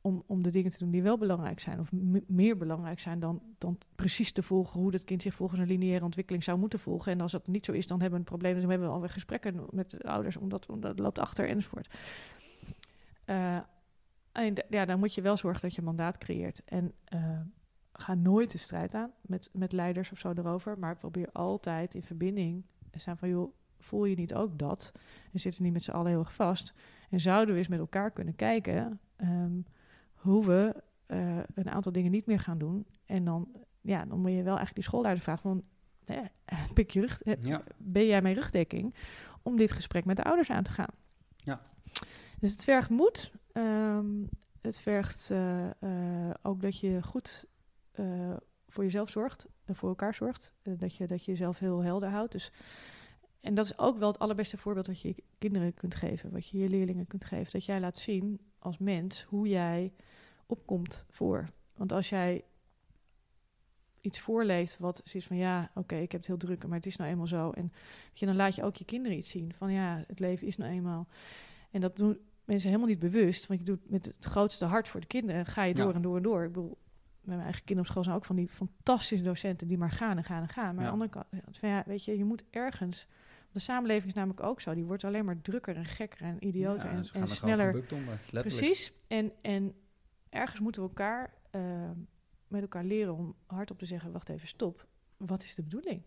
om, 0.08 0.24
om 0.26 0.44
de 0.44 0.52
dingen 0.52 0.72
te 0.72 0.80
doen 0.80 0.92
die 0.92 1.02
wel 1.02 1.18
belangrijk 1.18 1.60
zijn, 1.60 1.80
of 1.80 1.92
meer 2.28 2.58
belangrijk 2.58 3.00
zijn 3.00 3.20
dan, 3.20 3.42
dan 3.58 3.78
precies 3.96 4.32
te 4.32 4.44
volgen 4.44 4.80
hoe 4.80 4.92
dat 4.92 5.04
kind 5.04 5.22
zich 5.22 5.34
volgens 5.34 5.60
een 5.60 5.68
lineaire 5.68 6.06
ontwikkeling 6.06 6.44
zou 6.44 6.60
moeten 6.60 6.80
volgen. 6.80 7.12
En 7.12 7.22
als 7.22 7.32
dat 7.32 7.48
niet 7.48 7.66
zo 7.66 7.72
is, 7.72 7.88
dan 7.88 8.02
hebben 8.02 8.20
we 8.20 8.26
een 8.26 8.32
probleem. 8.32 8.60
Dan 8.60 8.70
hebben 8.70 8.88
we 8.88 8.94
alweer 8.94 9.10
gesprekken 9.10 9.66
met 9.70 9.90
de 9.90 10.04
ouders, 10.04 10.38
omdat, 10.38 10.70
omdat 10.70 11.00
loopt 11.00 11.20
achter 11.20 11.50
enzovoort. 11.50 11.94
Uh, 13.26 13.60
en 14.32 14.54
ja, 14.70 14.86
dan 14.86 15.00
moet 15.00 15.14
je 15.14 15.22
wel 15.22 15.38
zorgen 15.38 15.62
dat 15.62 15.76
je 15.76 15.82
mandaat 15.82 16.18
creëert. 16.18 16.64
En 16.66 16.94
uh, 17.14 17.40
ga 17.94 18.14
nooit 18.14 18.52
de 18.52 18.58
strijd 18.58 18.96
aan 18.96 19.12
met, 19.22 19.50
met 19.54 19.72
leiders 19.72 20.12
of 20.12 20.20
zo 20.20 20.34
erover, 20.36 20.80
maar 20.80 20.96
probeer 20.96 21.30
altijd 21.32 21.94
in 21.94 22.04
verbinding 22.04 22.66
te 22.92 23.00
zijn 23.00 23.18
van, 23.18 23.30
joh, 23.30 23.54
voel 23.80 24.06
je 24.06 24.16
niet 24.16 24.34
ook 24.34 24.60
dat? 24.60 24.92
En 25.32 25.40
zitten 25.40 25.64
niet 25.64 25.74
met 25.74 25.84
z'n 25.84 25.92
allen 25.92 26.12
heel 26.12 26.20
erg 26.20 26.34
vast. 26.34 26.74
En 27.10 27.20
zouden 27.20 27.54
we 27.54 27.60
eens 27.60 27.70
met 27.70 27.80
elkaar 27.80 28.12
kunnen 28.12 28.36
kijken 28.36 29.00
um, 29.18 29.66
hoe 30.18 30.46
we 30.46 30.84
uh, 31.08 31.38
een 31.54 31.70
aantal 31.70 31.92
dingen 31.92 32.12
niet 32.12 32.26
meer 32.26 32.40
gaan 32.40 32.58
doen. 32.58 32.86
En 33.06 33.26
dan, 33.26 33.48
ja, 33.82 34.06
dan 34.06 34.20
moet 34.20 34.32
je 34.32 34.36
wel 34.36 34.46
eigenlijk 34.46 34.76
die 34.76 34.84
schoolleider 34.84 35.24
vragen 35.24 35.42
van... 35.42 35.64
pik 36.74 36.92
je 36.92 37.00
rug, 37.00 37.22
ja. 37.40 37.64
ben 37.78 38.06
jij 38.06 38.22
mijn 38.22 38.36
rugdekking 38.36 38.96
om 39.42 39.58
dit 39.58 39.72
gesprek 39.72 40.06
met 40.06 40.18
de 40.18 40.24
ouders 40.24 40.50
aan 40.50 40.64
te 40.64 40.72
gaan? 40.72 40.94
Ja. 41.36 41.62
Dus 42.40 42.52
het 42.52 42.64
vergt 42.64 42.90
moed. 42.90 43.32
Um, 43.54 44.30
het 44.62 44.80
vergt 44.80 45.30
uh, 45.32 45.66
uh, 45.82 46.30
ook 46.42 46.62
dat 46.62 46.80
je 46.80 47.04
goed 47.04 47.46
voor 48.68 48.84
jezelf 48.84 49.10
zorgt, 49.10 49.48
en 49.66 49.76
voor 49.76 49.90
elkaar 49.90 50.14
zorgt. 50.14 50.54
dat, 50.62 50.96
je, 50.96 51.08
dat 51.08 51.26
je 51.26 51.32
jezelf 51.32 51.60
heel 51.60 51.84
helder 51.84 52.10
houdt. 52.10 52.32
Dus 52.32 52.52
en 53.42 53.54
dat 53.54 53.66
is 53.66 53.78
ook 53.78 53.98
wel 53.98 54.08
het 54.08 54.20
allerbeste 54.20 54.58
voorbeeld 54.58 54.88
wat 54.88 55.02
je 55.02 55.08
je 55.08 55.24
kinderen 55.38 55.74
kunt 55.74 55.96
geven, 55.96 56.32
wat 56.32 56.48
je 56.48 56.58
je 56.58 56.70
leerlingen 56.70 57.08
kunt 57.08 57.26
geven. 57.26 57.52
Dat 57.52 57.66
jij 57.66 57.80
laat 57.80 57.98
zien 57.98 58.40
als 58.60 58.78
mens 58.78 59.24
hoe 59.24 59.48
jij 59.48 59.94
opkomt 60.46 61.06
voor. 61.10 61.50
Want 61.76 61.92
als 61.92 62.10
jij 62.10 62.44
iets 64.02 64.20
voorleest 64.20 64.78
wat 64.78 65.02
zoiets 65.04 65.28
van 65.28 65.38
ja, 65.38 65.72
oké, 65.76 65.96
ik 65.96 66.12
heb 66.12 66.22
het 66.22 66.30
heel 66.30 66.38
druk, 66.38 66.68
maar 66.68 66.78
het 66.78 66.86
is 66.86 66.96
nou 66.96 67.10
eenmaal 67.10 67.28
zo. 67.28 67.52
En 67.52 67.72
weet 68.08 68.20
je, 68.20 68.26
dan 68.26 68.36
laat 68.36 68.56
je 68.56 68.64
ook 68.64 68.76
je 68.76 68.86
kinderen 68.86 69.18
iets 69.18 69.30
zien 69.30 69.54
van 69.54 69.72
ja, 69.72 70.04
het 70.08 70.20
leven 70.20 70.48
is 70.48 70.58
nou 70.58 70.72
eenmaal. 70.72 71.08
En 71.72 71.82
dat 71.82 71.98
doen 71.98 72.18
mensen 72.44 72.70
helemaal 72.70 72.90
niet 72.90 73.00
bewust, 73.00 73.48
want 73.48 73.60
je 73.60 73.66
doet 73.66 73.90
met 73.90 74.06
het 74.06 74.26
grootste 74.26 74.66
hart 74.66 74.88
voor 74.88 75.00
de 75.00 75.08
kinderen, 75.08 75.46
ga 75.46 75.64
je 75.64 75.74
door 75.74 75.94
en 75.94 76.02
door 76.02 76.16
en 76.16 76.24
door. 76.24 76.44
Ik 76.44 76.54
bedoel, 76.54 76.78
met 77.20 77.36
mijn 77.36 77.42
eigen 77.42 77.64
kinderen 77.64 77.84
op 77.84 77.92
school 77.92 78.04
zijn 78.04 78.16
ook 78.16 78.26
van 78.26 78.36
die 78.36 78.50
fantastische 78.50 79.24
docenten 79.24 79.68
die 79.68 79.78
maar 79.78 79.92
gaan 79.92 80.18
en 80.18 80.24
gaan 80.24 80.42
en 80.42 80.50
gaan. 80.50 80.76
Maar 80.76 80.86
aan 80.86 80.98
de 80.98 81.06
andere 81.06 81.10
kant, 81.10 81.58
van 81.58 81.70
ja, 81.70 81.84
weet 81.86 82.06
je, 82.06 82.18
je 82.18 82.24
moet 82.24 82.44
ergens. 82.50 83.08
De 83.58 83.64
samenleving 83.64 84.08
is 84.08 84.14
namelijk 84.14 84.44
ook 84.44 84.62
zo. 84.62 84.74
Die 84.74 84.86
wordt 84.86 85.04
alleen 85.04 85.26
maar 85.26 85.42
drukker 85.42 85.76
en 85.76 85.86
gekker 85.86 86.22
en 86.22 86.46
idioter 86.46 86.90
en, 86.90 87.06
en 87.14 87.28
sneller. 87.28 87.84
Precies. 88.32 88.94
En, 89.08 89.32
en 89.42 89.74
ergens 90.30 90.60
moeten 90.60 90.82
we 90.82 90.88
elkaar 90.88 91.34
uh, 91.56 91.62
met 92.48 92.62
elkaar 92.62 92.84
leren 92.84 93.14
om 93.14 93.36
hardop 93.46 93.80
te 93.80 93.86
zeggen: 93.86 94.12
wacht 94.12 94.30
even, 94.30 94.48
stop. 94.48 94.88
Wat 95.18 95.44
is 95.44 95.56
de 95.56 95.64
bedoeling? 95.64 96.02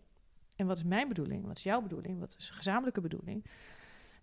En 0.55 0.67
wat 0.67 0.77
is 0.77 0.83
mijn 0.83 1.07
bedoeling? 1.07 1.45
Wat 1.45 1.57
is 1.57 1.63
jouw 1.63 1.81
bedoeling? 1.81 2.19
Wat 2.19 2.35
is 2.37 2.47
de 2.47 2.53
gezamenlijke 2.53 3.01
bedoeling? 3.01 3.45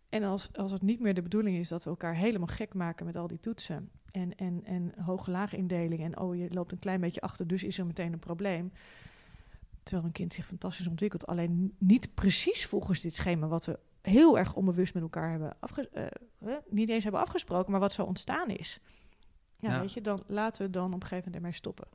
En 0.09 0.23
als, 0.23 0.53
als 0.53 0.73
het 0.73 0.83
niet 0.83 1.01
meer 1.01 1.15
de 1.15 1.23
bedoeling 1.23 1.57
is 1.57 1.69
dat 1.69 1.85
we 1.85 1.91
elkaar 1.91 2.15
helemaal 2.15 2.47
gek 2.47 2.75
maken 2.75 3.07
met 3.07 3.17
al 3.17 3.27
die 3.27 3.41
toetsen 3.41 3.91
en, 4.11 4.35
en, 4.35 4.65
en 4.65 4.93
hoge-laag 5.01 5.55
indeling 5.55 6.03
en 6.03 6.19
oh, 6.19 6.37
je 6.37 6.51
loopt 6.51 6.73
een 6.73 6.79
klein 6.79 7.01
beetje 7.01 7.21
achter, 7.21 7.47
dus 7.47 7.63
is 7.63 7.79
er 7.79 7.87
meteen 7.87 8.13
een 8.13 8.19
probleem. 8.19 8.73
Terwijl 9.89 10.09
een 10.09 10.15
kind 10.15 10.33
zich 10.33 10.47
fantastisch 10.47 10.87
ontwikkelt, 10.87 11.27
alleen 11.27 11.75
niet 11.79 12.15
precies 12.15 12.67
volgens 12.67 13.01
dit 13.01 13.15
schema 13.15 13.47
wat 13.47 13.65
we 13.65 13.79
heel 14.03 14.39
erg 14.39 14.55
onbewust 14.55 14.95
met 14.95 15.03
elkaar 15.03 15.31
hebben 15.31 15.57
afgesproken, 15.61 16.13
uh, 16.41 16.57
niet 16.69 16.89
eens 16.89 17.03
hebben 17.03 17.21
afgesproken, 17.21 17.71
maar 17.71 17.81
wat 17.81 17.93
zo 17.93 18.03
ontstaan 18.03 18.49
is. 18.49 18.81
Ja, 19.61 19.81
weet 19.81 19.93
je, 19.93 20.01
dan 20.01 20.23
laten 20.27 20.63
we 20.63 20.71
dan 20.71 20.87
op 20.87 20.93
een 20.93 21.01
gegeven 21.01 21.25
moment 21.25 21.35
ermee 21.35 21.53
stoppen. 21.53 21.89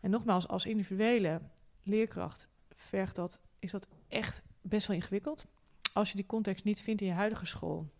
En 0.00 0.10
nogmaals, 0.10 0.48
als 0.48 0.66
individuele 0.66 1.40
leerkracht 1.82 2.48
vergt 2.74 3.16
dat, 3.16 3.40
is 3.58 3.70
dat 3.70 3.88
echt 4.08 4.42
best 4.60 4.86
wel 4.86 4.96
ingewikkeld. 4.96 5.46
Als 5.92 6.10
je 6.10 6.16
die 6.16 6.26
context 6.26 6.64
niet 6.64 6.80
vindt 6.80 7.00
in 7.00 7.06
je 7.06 7.12
huidige 7.12 7.46
school, 7.46 7.90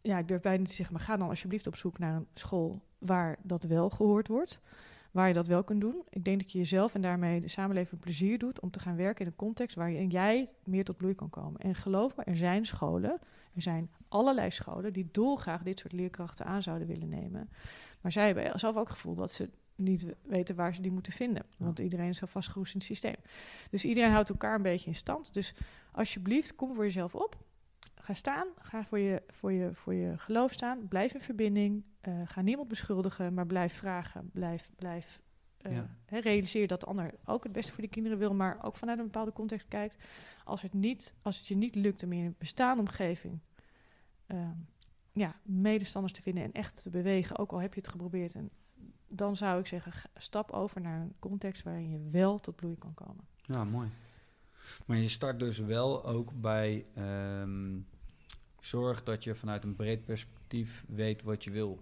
ja, 0.00 0.18
ik 0.18 0.28
durf 0.28 0.40
bijna 0.40 0.58
niet 0.58 0.68
te 0.68 0.74
zeggen, 0.74 0.94
maar 0.94 1.04
ga 1.04 1.16
dan 1.16 1.28
alsjeblieft 1.28 1.66
op 1.66 1.76
zoek 1.76 1.98
naar 1.98 2.14
een 2.14 2.26
school 2.34 2.82
waar 2.98 3.38
dat 3.42 3.64
wel 3.64 3.90
gehoord 3.90 4.28
wordt, 4.28 4.60
waar 5.16 5.28
je 5.28 5.34
dat 5.34 5.46
wel 5.46 5.64
kunt 5.64 5.80
doen. 5.80 6.02
Ik 6.10 6.24
denk 6.24 6.40
dat 6.40 6.52
je 6.52 6.58
jezelf 6.58 6.94
en 6.94 7.00
daarmee 7.00 7.40
de 7.40 7.48
samenleving 7.48 8.00
plezier 8.00 8.38
doet 8.38 8.60
om 8.60 8.70
te 8.70 8.80
gaan 8.80 8.96
werken 8.96 9.24
in 9.24 9.30
een 9.30 9.36
context 9.36 9.76
waar 9.76 9.90
je 9.90 9.98
en 9.98 10.08
jij 10.08 10.50
meer 10.64 10.84
tot 10.84 10.96
bloei 10.96 11.14
kan 11.14 11.30
komen. 11.30 11.60
En 11.60 11.74
geloof 11.74 12.16
me, 12.16 12.24
er 12.24 12.36
zijn 12.36 12.66
scholen, 12.66 13.10
er 13.54 13.62
zijn 13.62 13.90
allerlei 14.08 14.50
scholen 14.50 14.92
die 14.92 15.08
dolgraag 15.12 15.62
dit 15.62 15.78
soort 15.78 15.92
leerkrachten 15.92 16.46
aan 16.46 16.62
zouden 16.62 16.86
willen 16.86 17.08
nemen. 17.08 17.48
Maar 18.00 18.12
zij 18.12 18.26
hebben 18.26 18.58
zelf 18.58 18.76
ook 18.76 18.86
het 18.86 18.94
gevoel 18.94 19.14
dat 19.14 19.32
ze 19.32 19.48
niet 19.74 20.06
weten 20.22 20.54
waar 20.54 20.74
ze 20.74 20.82
die 20.82 20.92
moeten 20.92 21.12
vinden. 21.12 21.44
Want 21.56 21.78
iedereen 21.78 22.08
is 22.08 22.18
zo 22.18 22.26
vastgeroest 22.26 22.72
in 22.72 22.78
het 22.78 22.88
systeem. 22.88 23.16
Dus 23.70 23.84
iedereen 23.84 24.10
houdt 24.10 24.28
elkaar 24.28 24.54
een 24.54 24.62
beetje 24.62 24.88
in 24.88 24.94
stand. 24.94 25.34
Dus 25.34 25.54
alsjeblieft, 25.92 26.54
kom 26.54 26.74
voor 26.74 26.84
jezelf 26.84 27.14
op. 27.14 27.36
Ga 28.06 28.14
staan, 28.14 28.46
ga 28.58 28.84
voor 28.84 28.98
je, 28.98 29.22
voor 29.28 29.52
je, 29.52 29.74
voor 29.74 29.94
je 29.94 30.18
geloof 30.18 30.52
staan. 30.52 30.88
Blijf 30.88 31.14
in 31.14 31.20
verbinding. 31.20 31.84
Uh, 32.08 32.20
ga 32.24 32.40
niemand 32.40 32.68
beschuldigen, 32.68 33.34
maar 33.34 33.46
blijf 33.46 33.72
vragen. 33.72 34.30
Blijf, 34.32 34.70
blijf 34.76 35.20
uh, 35.62 35.78
realiseer 36.06 36.66
dat 36.66 36.80
de 36.80 36.86
ander 36.86 37.14
ook 37.24 37.42
het 37.42 37.52
beste 37.52 37.72
voor 37.72 37.82
de 37.82 37.88
kinderen 37.88 38.18
wil, 38.18 38.34
maar 38.34 38.64
ook 38.64 38.76
vanuit 38.76 38.98
een 38.98 39.04
bepaalde 39.04 39.32
context 39.32 39.68
kijkt. 39.68 39.96
Als 40.44 40.62
het, 40.62 40.72
niet, 40.72 41.14
als 41.22 41.38
het 41.38 41.46
je 41.46 41.56
niet 41.56 41.74
lukt 41.74 42.02
om 42.02 42.12
in 42.12 42.24
een 42.24 42.34
bestaande 42.38 42.80
omgeving 42.80 43.38
uh, 44.26 44.48
ja, 45.12 45.34
medestanders 45.42 46.12
te 46.12 46.22
vinden 46.22 46.44
en 46.44 46.52
echt 46.52 46.82
te 46.82 46.90
bewegen, 46.90 47.38
ook 47.38 47.52
al 47.52 47.60
heb 47.60 47.74
je 47.74 47.80
het 47.80 47.88
geprobeerd, 47.88 48.34
en 48.34 48.50
dan 49.08 49.36
zou 49.36 49.60
ik 49.60 49.66
zeggen, 49.66 50.10
stap 50.16 50.50
over 50.50 50.80
naar 50.80 51.00
een 51.00 51.14
context 51.18 51.62
waarin 51.62 51.90
je 51.90 52.10
wel 52.10 52.38
tot 52.38 52.56
bloei 52.56 52.78
kan 52.78 52.94
komen. 52.94 53.24
Ja, 53.42 53.64
mooi. 53.64 53.90
Maar 54.86 54.96
je 54.96 55.08
start 55.08 55.38
dus 55.38 55.58
wel 55.58 56.04
ook 56.04 56.40
bij 56.40 56.86
um, 57.42 57.86
zorg 58.66 59.02
dat 59.02 59.24
je 59.24 59.34
vanuit 59.34 59.64
een 59.64 59.76
breed 59.76 60.04
perspectief 60.04 60.84
weet 60.88 61.22
wat 61.22 61.44
je 61.44 61.50
wil. 61.50 61.78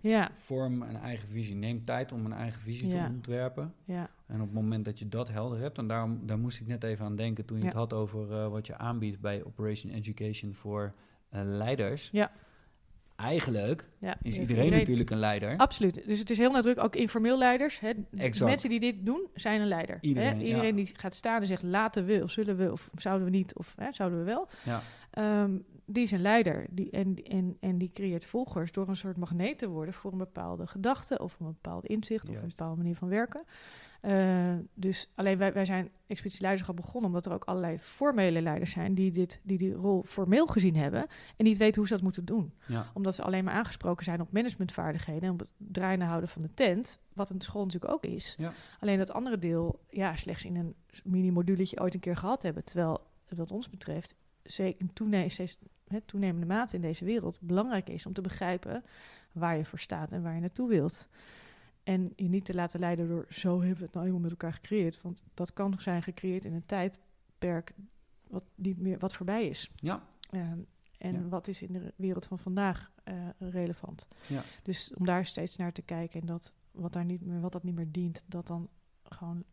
Ja. 0.00 0.30
Vorm 0.34 0.82
een 0.82 0.96
eigen 0.96 1.28
visie. 1.28 1.54
Neem 1.54 1.84
tijd 1.84 2.12
om 2.12 2.24
een 2.24 2.32
eigen 2.32 2.60
visie 2.60 2.88
te 2.88 3.06
ontwerpen. 3.08 3.74
Ja. 3.84 4.10
En 4.26 4.40
op 4.40 4.46
het 4.46 4.54
moment 4.54 4.84
dat 4.84 4.98
je 4.98 5.08
dat 5.08 5.28
helder 5.28 5.58
hebt, 5.58 5.78
en 5.78 5.86
daarom 5.86 6.26
daar 6.26 6.38
moest 6.38 6.60
ik 6.60 6.66
net 6.66 6.82
even 6.84 7.04
aan 7.04 7.16
denken 7.16 7.44
toen 7.44 7.58
je 7.58 7.64
het 7.64 7.74
had 7.74 7.92
over 7.92 8.30
uh, 8.30 8.48
wat 8.48 8.66
je 8.66 8.76
aanbiedt 8.76 9.20
bij 9.20 9.44
Operation 9.44 9.92
Education 9.92 10.54
voor 10.54 10.94
uh, 11.34 11.40
leiders. 11.44 12.08
Ja 12.12 12.32
eigenlijk 13.16 13.88
ja, 13.98 14.16
is 14.22 14.38
iedereen, 14.38 14.70
natuurlijk 14.70 15.10
een 15.10 15.18
leider. 15.18 15.56
Absoluut. 15.56 16.02
Dus 16.06 16.18
het 16.18 16.30
is 16.30 16.38
heel 16.38 16.50
nadrukkelijk, 16.50 16.94
ook 16.94 17.00
informeel 17.00 17.38
leiders. 17.38 17.80
Hè. 17.80 17.92
Mensen 18.44 18.68
die 18.68 18.80
dit 18.80 19.06
doen, 19.06 19.26
zijn 19.34 19.60
een 19.60 19.68
leider. 19.68 19.98
Iedereen, 20.00 20.38
hè? 20.38 20.44
iedereen 20.44 20.74
die 20.74 20.90
gaat 20.92 21.14
staan 21.14 21.40
en 21.40 21.46
zegt 21.46 21.62
laten 21.62 22.04
we, 22.04 22.22
of 22.22 22.30
zullen 22.30 22.56
we, 22.56 22.72
of 22.72 22.90
zouden 22.96 23.24
we 23.24 23.36
niet, 23.36 23.54
of 23.54 23.74
hè, 23.76 23.92
zouden 23.92 24.18
we 24.18 24.24
wel. 24.24 24.48
Ja. 24.64 24.82
Um, 25.42 25.64
die 25.86 26.02
is 26.02 26.10
een 26.10 26.20
leider. 26.20 26.66
Die, 26.70 26.90
en, 26.90 27.22
en, 27.24 27.56
en 27.60 27.78
die 27.78 27.90
creëert 27.92 28.26
volgers 28.26 28.72
door 28.72 28.88
een 28.88 28.96
soort 28.96 29.16
magneet 29.16 29.58
te 29.58 29.68
worden 29.68 29.94
voor 29.94 30.12
een 30.12 30.18
bepaalde 30.18 30.66
gedachte 30.66 31.18
of 31.18 31.40
een 31.40 31.46
bepaald 31.46 31.84
inzicht 31.84 32.28
of 32.28 32.34
een 32.34 32.48
bepaalde 32.48 32.76
manier 32.76 32.96
van 32.96 33.08
werken. 33.08 33.44
Uh, 34.02 34.54
dus 34.74 35.10
alleen 35.14 35.38
wij, 35.38 35.52
wij 35.52 35.64
zijn 35.64 35.90
expeditieleiderschap 36.06 36.76
begonnen 36.76 37.10
omdat 37.10 37.26
er 37.26 37.32
ook 37.32 37.44
allerlei 37.44 37.78
formele 37.78 38.42
leiders 38.42 38.70
zijn 38.70 38.94
die, 38.94 39.10
dit, 39.10 39.40
die 39.42 39.58
die 39.58 39.72
rol 39.72 40.02
formeel 40.02 40.46
gezien 40.46 40.76
hebben 40.76 41.06
en 41.36 41.44
niet 41.44 41.56
weten 41.56 41.76
hoe 41.76 41.86
ze 41.86 41.94
dat 41.94 42.02
moeten 42.02 42.24
doen. 42.24 42.52
Ja. 42.66 42.90
Omdat 42.94 43.14
ze 43.14 43.22
alleen 43.22 43.44
maar 43.44 43.54
aangesproken 43.54 44.04
zijn 44.04 44.20
op 44.20 44.32
managementvaardigheden 44.32 45.22
en 45.22 45.30
op 45.30 45.38
het 45.38 45.50
draaiende 45.56 46.04
houden 46.04 46.28
van 46.28 46.42
de 46.42 46.54
tent, 46.54 47.00
wat 47.12 47.30
een 47.30 47.40
school 47.40 47.64
natuurlijk 47.64 47.92
ook 47.92 48.04
is. 48.04 48.34
Ja. 48.38 48.52
Alleen 48.80 48.98
dat 48.98 49.12
andere 49.12 49.38
deel, 49.38 49.80
ja, 49.90 50.16
slechts 50.16 50.44
in 50.44 50.56
een 50.56 50.74
mini-moduletje 51.04 51.80
ooit 51.80 51.94
een 51.94 52.00
keer 52.00 52.16
gehad 52.16 52.42
hebben. 52.42 52.64
Terwijl, 52.64 53.06
wat 53.28 53.50
ons 53.50 53.70
betreft, 53.70 54.16
zeker 54.44 54.80
in 54.80 54.92
toenemende, 54.92 55.32
steeds, 55.32 55.58
hè, 55.86 56.00
toenemende 56.00 56.46
mate 56.46 56.76
in 56.76 56.82
deze 56.82 57.04
wereld 57.04 57.38
belangrijk 57.40 57.88
is 57.88 58.06
om 58.06 58.12
te 58.12 58.20
begrijpen 58.20 58.84
waar 59.32 59.56
je 59.56 59.64
voor 59.64 59.78
staat 59.78 60.12
en 60.12 60.22
waar 60.22 60.34
je 60.34 60.40
naartoe 60.40 60.68
wilt. 60.68 61.08
En 61.82 62.12
je 62.16 62.28
niet 62.28 62.44
te 62.44 62.54
laten 62.54 62.80
leiden 62.80 63.08
door 63.08 63.26
zo 63.28 63.60
hebben 63.60 63.78
we 63.78 63.84
het 63.84 63.94
nou 63.94 64.06
eenmaal 64.06 64.20
met 64.20 64.30
elkaar 64.30 64.52
gecreëerd. 64.52 65.02
Want 65.02 65.22
dat 65.34 65.52
kan 65.52 65.70
nog 65.70 65.82
zijn 65.82 66.02
gecreëerd 66.02 66.44
in 66.44 66.52
een 66.52 66.66
tijdperk 66.66 67.72
wat 68.26 68.44
niet 68.54 68.78
meer 68.78 68.98
wat 68.98 69.14
voorbij 69.14 69.48
is. 69.48 69.70
Ja. 69.76 70.02
Ehm, 70.30 70.58
en 70.98 71.28
wat 71.28 71.48
is 71.48 71.62
in 71.62 71.72
de 71.72 71.92
wereld 71.96 72.26
van 72.26 72.38
vandaag 72.38 72.90
uh, 73.04 73.14
relevant. 73.38 74.08
Ja. 74.26 74.42
Dus 74.62 74.94
om 74.94 75.06
daar 75.06 75.26
steeds 75.26 75.56
naar 75.56 75.72
te 75.72 75.82
kijken 75.82 76.20
en 76.20 76.26
dat 76.26 76.52
wat, 76.70 76.92
daar 76.92 77.04
niet 77.04 77.20
meer, 77.20 77.40
wat 77.40 77.52
dat 77.52 77.62
niet 77.62 77.74
meer 77.74 77.90
dient, 77.90 78.24
dat 78.26 78.46
dan 78.46 78.68
gewoon 79.02 79.44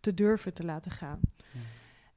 te 0.00 0.14
durven 0.14 0.54
te 0.54 0.64
laten 0.64 0.90
gaan. 0.90 1.20
Ja. 1.52 1.60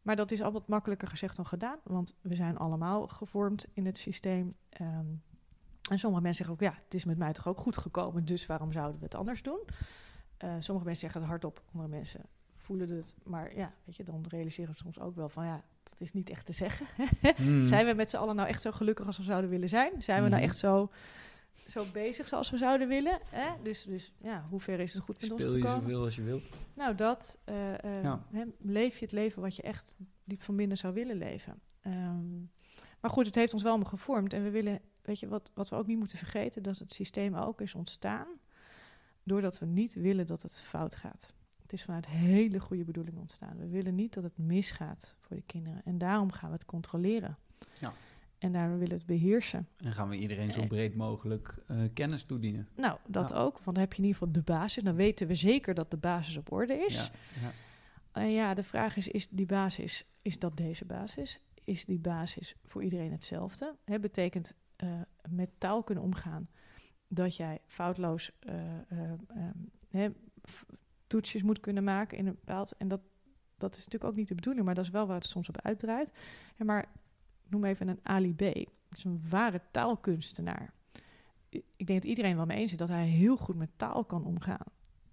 Maar 0.05 0.15
dat 0.15 0.31
is 0.31 0.41
al 0.41 0.51
wat 0.51 0.67
makkelijker 0.67 1.07
gezegd 1.07 1.35
dan 1.35 1.45
gedaan, 1.45 1.77
want 1.83 2.13
we 2.21 2.35
zijn 2.35 2.57
allemaal 2.57 3.07
gevormd 3.07 3.67
in 3.73 3.85
het 3.85 3.97
systeem. 3.97 4.55
Um, 4.81 5.23
en 5.89 5.99
sommige 5.99 6.23
mensen 6.23 6.45
zeggen 6.45 6.53
ook, 6.53 6.73
ja, 6.73 6.83
het 6.83 6.93
is 6.93 7.05
met 7.05 7.17
mij 7.17 7.33
toch 7.33 7.47
ook 7.47 7.57
goed 7.57 7.77
gekomen, 7.77 8.25
dus 8.25 8.45
waarom 8.45 8.71
zouden 8.71 8.99
we 8.99 9.05
het 9.05 9.15
anders 9.15 9.41
doen? 9.41 9.59
Uh, 10.43 10.53
sommige 10.59 10.85
mensen 10.85 10.95
zeggen 10.95 11.21
het 11.21 11.29
hardop, 11.29 11.61
andere 11.71 11.87
mensen 11.87 12.21
voelen 12.55 12.89
het. 12.89 13.15
Maar 13.23 13.55
ja, 13.55 13.73
weet 13.83 13.95
je, 13.95 14.03
dan 14.03 14.25
realiseren 14.29 14.71
we 14.71 14.77
soms 14.77 14.99
ook 14.99 15.15
wel 15.15 15.29
van, 15.29 15.45
ja, 15.45 15.63
dat 15.83 16.01
is 16.01 16.13
niet 16.13 16.29
echt 16.29 16.45
te 16.45 16.53
zeggen. 16.53 16.85
Hmm. 17.35 17.63
Zijn 17.63 17.85
we 17.85 17.93
met 17.93 18.09
z'n 18.09 18.17
allen 18.17 18.35
nou 18.35 18.47
echt 18.47 18.61
zo 18.61 18.71
gelukkig 18.71 19.05
als 19.05 19.17
we 19.17 19.23
zouden 19.23 19.49
willen 19.49 19.69
zijn? 19.69 20.01
Zijn 20.01 20.23
we 20.23 20.29
nou 20.29 20.41
hmm. 20.41 20.49
echt 20.49 20.57
zo, 20.57 20.91
zo 21.65 21.85
bezig 21.93 22.27
zoals 22.27 22.49
we 22.49 22.57
zouden 22.57 22.87
willen? 22.87 23.19
Hè? 23.29 23.49
Dus, 23.63 23.83
dus 23.83 24.13
ja, 24.21 24.45
hoe 24.49 24.59
ver 24.59 24.79
is 24.79 24.93
het 24.93 25.03
goed 25.03 25.21
met 25.21 25.31
Speel 25.31 25.35
ons 25.35 25.55
gekomen? 25.55 25.75
je 25.75 25.81
zoveel 25.81 26.03
als 26.03 26.15
je 26.15 26.23
wilt. 26.23 26.43
Nou, 26.73 26.95
dat. 26.95 27.37
Uh, 27.45 27.71
uh, 27.71 28.13
hè, 28.31 28.43
leef 28.59 28.97
je 28.97 29.05
het 29.05 29.13
leven 29.13 29.41
wat 29.41 29.55
je 29.55 29.61
echt 29.61 29.97
diep 30.23 30.41
van 30.41 30.55
binnen 30.55 30.77
zou 30.77 30.93
willen 30.93 31.17
leven. 31.17 31.59
Um, 31.87 32.51
maar 32.99 33.11
goed, 33.11 33.25
het 33.25 33.35
heeft 33.35 33.53
ons 33.53 33.63
wel 33.63 33.83
gevormd 33.83 34.33
en 34.33 34.43
we 34.43 34.49
willen 34.49 34.81
weet 35.05 35.19
je, 35.19 35.27
wat, 35.27 35.51
wat 35.53 35.69
we 35.69 35.75
ook 35.75 35.87
niet 35.87 35.97
moeten 35.97 36.17
vergeten, 36.17 36.63
dat 36.63 36.77
het 36.77 36.93
systeem 36.93 37.35
ook 37.35 37.61
is 37.61 37.75
ontstaan 37.75 38.27
doordat 39.23 39.59
we 39.59 39.65
niet 39.65 39.93
willen 39.93 40.25
dat 40.25 40.41
het 40.41 40.61
fout 40.61 40.95
gaat. 40.95 41.33
Het 41.61 41.73
is 41.73 41.83
vanuit 41.83 42.07
hele 42.07 42.59
goede 42.59 42.83
bedoelingen 42.83 43.21
ontstaan. 43.21 43.57
We 43.57 43.67
willen 43.67 43.95
niet 43.95 44.13
dat 44.13 44.23
het 44.23 44.37
misgaat 44.37 45.15
voor 45.19 45.35
de 45.35 45.41
kinderen. 45.45 45.81
En 45.85 45.97
daarom 45.97 46.31
gaan 46.31 46.49
we 46.49 46.55
het 46.55 46.65
controleren. 46.65 47.37
Ja. 47.79 47.93
En 48.37 48.51
daarom 48.51 48.73
willen 48.73 48.87
we 48.89 48.95
het 48.95 49.05
beheersen. 49.05 49.67
En 49.77 49.91
gaan 49.91 50.09
we 50.09 50.17
iedereen 50.17 50.51
zo 50.51 50.67
breed 50.67 50.95
mogelijk 50.95 51.55
uh, 51.71 51.81
kennis 51.93 52.23
toedienen. 52.23 52.67
Nou, 52.75 52.97
dat 53.07 53.33
ook. 53.33 53.53
Want 53.53 53.65
dan 53.65 53.77
heb 53.77 53.93
je 53.93 53.97
in 53.97 54.05
ieder 54.05 54.19
geval 54.19 54.33
de 54.33 54.51
basis. 54.51 54.83
Dan 54.83 54.95
weten 54.95 55.27
we 55.27 55.35
zeker 55.35 55.73
dat 55.73 55.91
de 55.91 55.97
basis 55.97 56.37
op 56.37 56.51
orde 56.51 56.73
is. 56.73 57.11
Ja, 57.41 57.41
ja. 57.41 57.51
En 58.11 58.31
ja, 58.31 58.53
de 58.53 58.63
vraag 58.63 58.97
is, 58.97 59.07
is 59.07 59.29
die 59.29 59.45
basis, 59.45 60.05
is 60.21 60.39
dat 60.39 60.57
deze 60.57 60.85
basis? 60.85 61.39
Is 61.63 61.85
die 61.85 61.99
basis 61.99 62.55
voor 62.63 62.83
iedereen 62.83 63.11
hetzelfde? 63.11 63.75
Hè, 63.85 63.99
betekent 63.99 64.53
uh, 64.83 64.89
met 65.29 65.49
taal 65.57 65.83
kunnen 65.83 66.03
omgaan. 66.03 66.49
Dat 67.07 67.35
jij 67.35 67.59
foutloos 67.65 68.31
uh, 69.91 70.05
toetsjes 71.07 71.43
moet 71.43 71.59
kunnen 71.59 71.83
maken 71.83 72.17
in 72.17 72.27
een 72.27 72.35
bepaald. 72.35 72.71
En 72.77 72.87
dat, 72.87 73.01
dat 73.57 73.75
is 73.75 73.77
natuurlijk 73.77 74.11
ook 74.11 74.17
niet 74.17 74.27
de 74.27 74.35
bedoeling, 74.35 74.65
maar 74.65 74.75
dat 74.75 74.85
is 74.85 74.91
wel 74.91 75.07
waar 75.07 75.15
het 75.15 75.25
soms 75.25 75.49
op 75.49 75.61
uitdraait. 75.61 76.11
Ja, 76.55 76.65
maar 76.65 76.85
noem 77.49 77.65
even 77.65 77.87
een 77.87 77.99
Ali 78.03 78.35
B. 78.35 78.41
Is 78.91 79.03
een 79.03 79.23
ware 79.29 79.61
taalkunstenaar. 79.71 80.73
Ik 81.49 81.87
denk 81.87 82.01
dat 82.01 82.09
iedereen 82.09 82.35
wel 82.35 82.45
mee 82.45 82.57
eens 82.57 82.71
is 82.71 82.77
dat 82.77 82.87
hij 82.87 83.05
heel 83.05 83.37
goed 83.37 83.55
met 83.55 83.69
taal 83.75 84.03
kan 84.05 84.25
omgaan. 84.25 84.65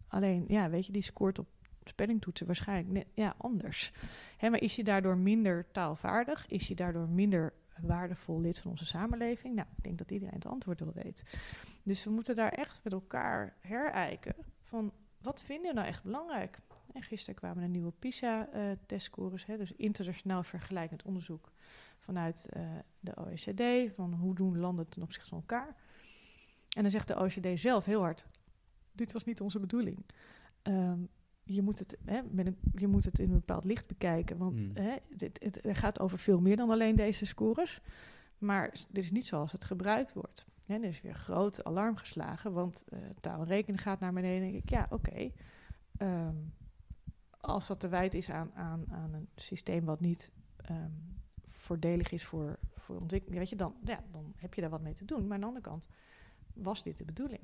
Alleen, 0.08 0.44
ja, 0.48 0.70
weet 0.70 0.86
je, 0.86 0.92
die 0.92 1.02
scoort 1.02 1.38
op 1.38 1.46
spellingtoetsen 1.84 2.46
waarschijnlijk 2.46 2.88
net, 2.88 3.06
ja, 3.14 3.34
anders. 3.38 3.92
Hè, 4.36 4.50
maar 4.50 4.60
is 4.60 4.76
je 4.76 4.84
daardoor 4.84 5.16
minder 5.16 5.66
taalvaardig? 5.72 6.46
Is 6.48 6.68
je 6.68 6.74
daardoor 6.74 7.08
minder 7.08 7.52
waardevol 7.80 8.40
lid 8.40 8.58
van 8.58 8.70
onze 8.70 8.86
samenleving? 8.86 9.54
Nou, 9.54 9.68
ik 9.76 9.84
denk 9.84 9.98
dat 9.98 10.10
iedereen 10.10 10.34
het 10.34 10.46
antwoord 10.46 10.80
wel 10.80 10.92
weet. 10.94 11.22
Dus 11.82 12.04
we 12.04 12.10
moeten 12.10 12.34
daar 12.34 12.52
echt 12.52 12.80
met 12.84 12.92
elkaar 12.92 13.56
herijken 13.60 14.34
van 14.62 14.92
wat 15.20 15.42
vinden 15.42 15.68
we 15.68 15.74
nou 15.74 15.86
echt 15.86 16.02
belangrijk? 16.02 16.58
En 16.92 17.02
gisteren 17.02 17.34
kwamen 17.34 17.62
er 17.62 17.68
nieuwe 17.68 17.92
PISA-testscores, 17.98 19.46
uh, 19.48 19.58
dus 19.58 19.72
internationaal 19.72 20.42
vergelijkend 20.42 21.02
onderzoek 21.02 21.52
vanuit 22.03 22.48
uh, 22.57 22.62
de 23.00 23.16
OECD, 23.16 23.94
van 23.94 24.14
hoe 24.14 24.34
doen 24.34 24.59
landen 24.59 24.88
ten 24.88 25.03
opzichte 25.03 25.28
van 25.28 25.38
elkaar. 25.38 25.76
En 26.76 26.82
dan 26.82 26.90
zegt 26.90 27.09
de 27.09 27.20
OECD 27.20 27.61
zelf 27.61 27.84
heel 27.84 28.00
hard, 28.00 28.26
dit 28.92 29.12
was 29.12 29.24
niet 29.24 29.40
onze 29.40 29.61
bedoeling. 29.61 29.98
Um, 30.62 31.09
je 31.44 31.62
moet, 31.62 31.78
het, 31.78 31.98
hè, 32.05 32.20
met 32.30 32.46
een, 32.46 32.57
je 32.74 32.86
moet 32.86 33.05
het 33.05 33.18
in 33.18 33.28
een 33.28 33.34
bepaald 33.34 33.64
licht 33.64 33.86
bekijken. 33.86 34.36
Want 34.36 34.55
mm. 34.55 34.70
hè, 34.74 34.96
het, 35.11 35.20
het, 35.20 35.59
het, 35.62 35.78
gaat 35.78 36.00
over 36.00 36.18
veel 36.18 36.40
meer 36.40 36.57
dan 36.57 36.70
alleen 36.70 36.94
deze 36.94 37.24
scores. 37.24 37.80
Maar 38.38 38.70
dit 38.88 39.05
is 39.05 39.11
niet 39.11 39.26
zoals 39.26 39.53
het 39.53 39.64
gebruikt 39.64 40.12
wordt. 40.12 40.46
Hè, 40.64 40.74
er 40.74 40.84
is 40.84 41.00
weer 41.00 41.14
groot 41.14 41.64
alarm 41.64 41.96
geslagen, 41.96 42.53
want 42.53 42.84
uh, 42.88 42.98
taal 43.20 43.40
en 43.40 43.46
rekenen 43.46 43.80
gaat 43.80 44.00
naar 44.00 44.12
beneden. 44.12 44.50
denk 44.50 44.62
ik, 44.62 44.70
ja, 44.70 44.86
oké. 44.90 44.94
Okay. 44.94 45.34
Um, 45.98 46.53
als 47.40 47.66
dat 47.66 47.80
te 47.80 47.88
wijd 47.88 48.14
is 48.14 48.30
aan, 48.30 48.50
aan, 48.55 48.84
aan 48.90 49.12
een 49.12 49.28
systeem 49.36 49.84
wat 49.84 50.00
niet 50.00 50.32
um, 50.70 51.21
voordelig 51.62 52.12
is 52.12 52.24
voor, 52.24 52.58
voor 52.76 52.96
ontwikkeling, 53.00 53.38
weet 53.38 53.50
je, 53.50 53.56
dan, 53.56 53.74
ja, 53.84 54.04
dan 54.10 54.32
heb 54.36 54.54
je 54.54 54.60
daar 54.60 54.70
wat 54.70 54.82
mee 54.82 54.94
te 54.94 55.04
doen. 55.04 55.22
Maar 55.22 55.34
aan 55.34 55.40
de 55.40 55.46
andere 55.46 55.64
kant 55.64 55.88
was 56.54 56.82
dit 56.82 56.98
de 56.98 57.04
bedoeling 57.04 57.40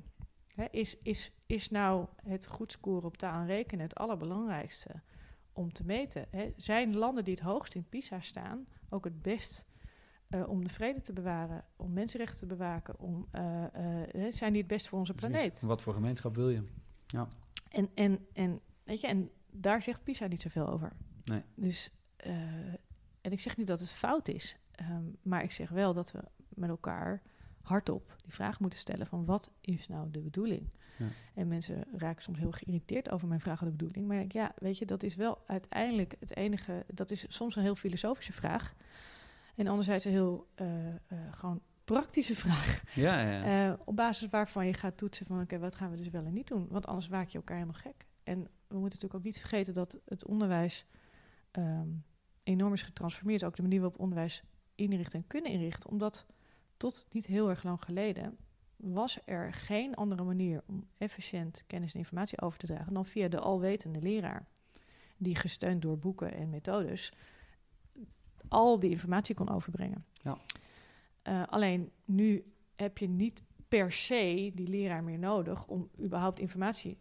is, 0.71 0.97
is, 0.97 1.31
is 1.45 1.69
nou 1.69 2.07
het 2.23 2.47
goed 2.47 2.71
scoren 2.71 3.03
op 3.03 3.17
taal 3.17 3.41
en 3.41 3.45
rekenen 3.45 3.85
het 3.85 3.95
allerbelangrijkste 3.95 5.01
om 5.53 5.73
te 5.73 5.85
meten? 5.85 6.27
Zijn 6.55 6.97
landen 6.97 7.23
die 7.23 7.33
het 7.33 7.43
hoogst 7.43 7.75
in 7.75 7.89
PISA 7.89 8.21
staan 8.21 8.67
ook 8.89 9.03
het 9.03 9.21
best 9.21 9.65
uh, 10.29 10.49
om 10.49 10.63
de 10.63 10.69
vrede 10.69 11.01
te 11.01 11.13
bewaren, 11.13 11.65
om 11.75 11.93
mensenrechten 11.93 12.39
te 12.39 12.45
bewaken? 12.45 12.99
Om, 12.99 13.27
uh, 13.35 13.63
uh, 14.15 14.31
zijn 14.31 14.51
die 14.51 14.61
het 14.61 14.71
best 14.71 14.87
voor 14.87 14.99
onze 14.99 15.13
planeet? 15.13 15.61
Wat 15.61 15.81
voor 15.81 15.93
gemeenschap 15.93 16.35
wil 16.35 16.49
je? 16.49 16.63
Ja. 17.07 17.27
En, 17.69 17.89
en, 17.93 18.27
en, 18.33 18.59
weet 18.83 19.01
je, 19.01 19.07
en 19.07 19.29
daar 19.51 19.81
zegt 19.81 20.03
PISA 20.03 20.27
niet 20.27 20.41
zoveel 20.41 20.67
over. 20.67 20.91
Nee. 21.23 21.43
Dus, 21.55 21.91
en 23.29 23.35
ik 23.35 23.41
zeg 23.41 23.57
niet 23.57 23.67
dat 23.67 23.79
het 23.79 23.89
fout 23.89 24.27
is, 24.27 24.55
um, 24.81 25.17
maar 25.21 25.43
ik 25.43 25.51
zeg 25.51 25.69
wel 25.69 25.93
dat 25.93 26.11
we 26.11 26.19
met 26.49 26.69
elkaar 26.69 27.21
hardop 27.61 28.15
die 28.23 28.33
vraag 28.33 28.59
moeten 28.59 28.79
stellen 28.79 29.05
van 29.05 29.25
wat 29.25 29.51
is 29.61 29.87
nou 29.87 30.11
de 30.11 30.19
bedoeling? 30.19 30.69
Ja. 30.97 31.05
En 31.33 31.47
mensen 31.47 31.85
raken 31.95 32.21
soms 32.21 32.39
heel 32.39 32.51
geïrriteerd 32.51 33.09
over 33.09 33.27
mijn 33.27 33.39
vraag 33.39 33.59
de 33.59 33.69
bedoeling. 33.69 34.07
Maar 34.07 34.25
ja, 34.27 34.51
weet 34.57 34.77
je, 34.77 34.85
dat 34.85 35.03
is 35.03 35.15
wel 35.15 35.43
uiteindelijk 35.47 36.15
het 36.19 36.35
enige, 36.35 36.85
dat 36.93 37.11
is 37.11 37.25
soms 37.27 37.55
een 37.55 37.61
heel 37.61 37.75
filosofische 37.75 38.33
vraag. 38.33 38.73
En 39.55 39.67
anderzijds 39.67 40.05
een 40.05 40.11
heel 40.11 40.47
uh, 40.55 40.67
uh, 40.87 40.93
gewoon 41.31 41.61
praktische 41.83 42.35
vraag. 42.35 42.83
Ja, 42.95 43.19
ja. 43.19 43.67
Uh, 43.69 43.73
op 43.85 43.95
basis 43.95 44.29
waarvan 44.29 44.65
je 44.65 44.73
gaat 44.73 44.97
toetsen 44.97 45.25
van 45.25 45.41
oké, 45.41 45.59
wat 45.59 45.75
gaan 45.75 45.91
we 45.91 45.97
dus 45.97 46.09
wel 46.09 46.25
en 46.25 46.33
niet 46.33 46.47
doen? 46.47 46.67
Want 46.69 46.87
anders 46.87 47.07
waak 47.07 47.27
je 47.27 47.37
elkaar 47.37 47.57
helemaal 47.57 47.81
gek. 47.81 48.05
En 48.23 48.41
we 48.41 48.77
moeten 48.77 48.81
natuurlijk 48.81 49.13
ook 49.13 49.23
niet 49.23 49.39
vergeten 49.39 49.73
dat 49.73 49.99
het 50.05 50.25
onderwijs 50.25 50.85
um, 51.51 52.03
enorm 52.49 52.73
is 52.73 52.81
getransformeerd. 52.81 53.43
Ook 53.43 53.55
de 53.55 53.61
manier 53.61 53.79
waarop 53.79 53.99
onderwijs 53.99 54.43
inrichten 54.75 55.19
en 55.19 55.27
kunnen 55.27 55.51
inrichten. 55.51 55.89
Omdat 55.89 56.25
tot 56.77 57.07
niet 57.11 57.25
heel 57.25 57.49
erg 57.49 57.63
lang 57.63 57.83
geleden 57.83 58.37
was 58.75 59.19
er 59.25 59.53
geen 59.53 59.95
andere 59.95 60.23
manier 60.23 60.63
om 60.65 60.87
efficiënt 60.97 61.63
kennis 61.67 61.93
en 61.93 61.99
informatie 61.99 62.41
over 62.41 62.59
te 62.59 62.65
dragen 62.65 62.93
dan 62.93 63.05
via 63.05 63.27
de 63.27 63.39
alwetende 63.39 64.01
leraar, 64.01 64.47
die 65.17 65.35
gesteund 65.35 65.81
door 65.81 65.97
boeken 65.97 66.33
en 66.33 66.49
methodes 66.49 67.11
al 68.47 68.79
die 68.79 68.89
informatie 68.89 69.35
kon 69.35 69.49
overbrengen. 69.49 70.05
Ja. 70.13 70.37
Uh, 71.27 71.43
alleen 71.47 71.91
nu 72.05 72.53
heb 72.75 72.97
je 72.97 73.07
niet 73.07 73.41
per 73.67 73.91
se 73.91 74.51
die 74.53 74.67
leraar 74.67 75.03
meer 75.03 75.19
nodig 75.19 75.67
om 75.67 75.89
überhaupt 75.99 76.39
informatie 76.39 76.97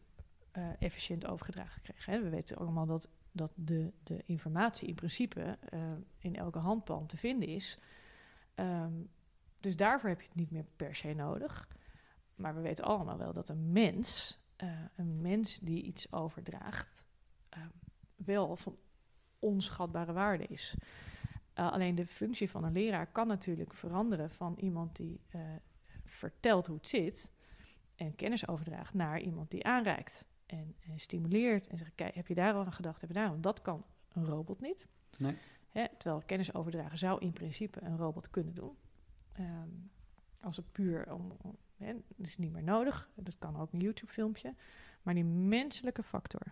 uh, 0.56 0.68
efficiënt 0.78 1.26
overgedragen 1.26 1.82
te 1.82 1.92
krijgen. 1.92 2.12
Hè. 2.12 2.22
We 2.22 2.28
weten 2.28 2.56
allemaal 2.56 2.86
dat, 2.86 3.08
dat 3.32 3.52
de, 3.54 3.92
de 4.02 4.22
informatie 4.24 4.88
in 4.88 4.94
principe 4.94 5.58
uh, 5.74 5.80
in 6.18 6.36
elke 6.36 6.58
handpan 6.58 7.06
te 7.06 7.16
vinden 7.16 7.48
is. 7.48 7.78
Um, 8.54 9.10
dus 9.60 9.76
daarvoor 9.76 10.08
heb 10.08 10.20
je 10.20 10.26
het 10.26 10.36
niet 10.36 10.50
meer 10.50 10.66
per 10.76 10.94
se 10.94 11.12
nodig. 11.12 11.68
Maar 12.34 12.54
we 12.54 12.60
weten 12.60 12.84
allemaal 12.84 13.18
wel 13.18 13.32
dat 13.32 13.48
een 13.48 13.72
mens, 13.72 14.38
uh, 14.62 14.70
een 14.96 15.20
mens 15.20 15.58
die 15.58 15.82
iets 15.82 16.12
overdraagt, 16.12 17.06
uh, 17.56 17.64
wel 18.16 18.56
van 18.56 18.76
onschatbare 19.38 20.12
waarde 20.12 20.46
is. 20.46 20.74
Uh, 21.54 21.72
alleen 21.72 21.94
de 21.94 22.06
functie 22.06 22.50
van 22.50 22.64
een 22.64 22.72
leraar 22.72 23.06
kan 23.06 23.26
natuurlijk 23.26 23.74
veranderen 23.74 24.30
van 24.30 24.54
iemand 24.58 24.96
die 24.96 25.20
vertelt 26.04 26.66
hoe 26.66 26.76
het 26.76 26.88
zit 26.88 27.32
en 27.94 28.14
kennis 28.14 28.48
overdraagt 28.48 28.94
naar 28.94 29.20
iemand 29.20 29.50
die 29.50 29.64
aanreikt 29.64 30.28
en, 30.48 30.74
en, 30.80 31.00
stimuleert 31.00 31.66
en 31.66 31.78
zegt: 31.78 31.94
Kijk, 31.94 32.14
heb 32.14 32.26
je 32.26 32.34
daar 32.34 32.54
al 32.54 32.64
aan 32.64 32.72
gedacht? 32.72 33.00
Heb 33.00 33.10
je 33.10 33.16
daar? 33.16 33.28
Want 33.28 33.42
dat 33.42 33.62
kan 33.62 33.84
een 34.12 34.24
robot 34.24 34.60
niet. 34.60 34.86
Nee. 35.18 35.36
Hè, 35.68 35.86
terwijl 35.98 36.22
kennis 36.26 36.54
overdragen 36.54 36.98
zou 36.98 37.20
in 37.20 37.32
principe 37.32 37.82
een 37.82 37.96
robot 37.96 38.30
kunnen 38.30 38.54
doen. 38.54 38.76
Um, 39.40 39.90
als 40.40 40.56
het 40.56 40.72
puur 40.72 41.12
om, 41.12 41.32
om 41.42 41.56
hè, 41.76 41.92
dat 42.16 42.26
is 42.26 42.38
niet 42.38 42.52
meer 42.52 42.62
nodig. 42.62 43.10
Dat 43.14 43.38
kan 43.38 43.56
ook 43.56 43.72
een 43.72 43.80
YouTube-filmpje. 43.80 44.54
Maar 45.02 45.14
die 45.14 45.24
menselijke 45.24 46.02
factor, 46.02 46.42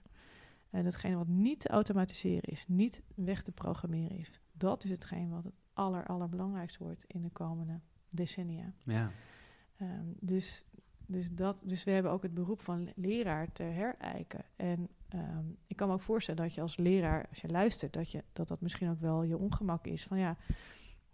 en 0.70 0.84
datgene 0.84 1.16
wat 1.16 1.26
niet 1.26 1.60
te 1.60 1.68
automatiseren 1.68 2.50
is, 2.50 2.64
niet 2.68 3.02
weg 3.14 3.42
te 3.42 3.52
programmeren 3.52 4.18
is, 4.18 4.30
dat 4.52 4.84
is 4.84 4.90
hetgeen 4.90 5.30
wat 5.30 5.44
het 5.44 5.54
aller, 5.72 6.06
allerbelangrijkste 6.06 6.82
wordt 6.82 7.04
in 7.06 7.22
de 7.22 7.30
komende 7.30 7.80
decennia. 8.08 8.72
Ja. 8.82 9.10
Um, 9.80 10.16
dus, 10.20 10.64
dus, 11.06 11.32
dat, 11.32 11.62
dus 11.66 11.84
we 11.84 11.90
hebben 11.90 12.12
ook 12.12 12.22
het 12.22 12.34
beroep 12.34 12.60
van 12.60 12.92
leraar 12.94 13.52
te 13.52 13.62
herijken. 13.62 14.44
En 14.56 14.88
um, 15.14 15.58
ik 15.66 15.76
kan 15.76 15.88
me 15.88 15.94
ook 15.94 16.00
voorstellen 16.00 16.42
dat 16.42 16.54
je 16.54 16.60
als 16.60 16.76
leraar, 16.76 17.26
als 17.28 17.40
je 17.40 17.48
luistert, 17.48 17.92
dat, 17.92 18.10
je, 18.10 18.24
dat 18.32 18.48
dat 18.48 18.60
misschien 18.60 18.90
ook 18.90 19.00
wel 19.00 19.22
je 19.22 19.38
ongemak 19.38 19.86
is. 19.86 20.02
Van 20.02 20.18
ja, 20.18 20.36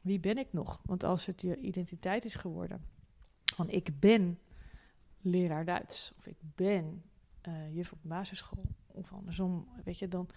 wie 0.01 0.21
ben 0.21 0.39
ik 0.39 0.53
nog? 0.53 0.81
Want 0.85 1.05
als 1.05 1.27
het 1.27 1.41
je 1.41 1.61
identiteit 1.61 2.25
is 2.25 2.35
geworden, 2.35 2.87
van 3.55 3.71
ik 3.71 4.01
ben 4.01 4.39
leraar 5.21 5.65
Duits 5.65 6.13
of 6.19 6.27
ik 6.27 6.37
ben 6.41 7.03
uh, 7.49 7.75
juf 7.75 7.93
op 7.93 7.99
basisschool 8.03 8.65
of 8.87 9.13
andersom, 9.13 9.69
weet 9.85 9.99
je 9.99 10.09
dan. 10.09 10.29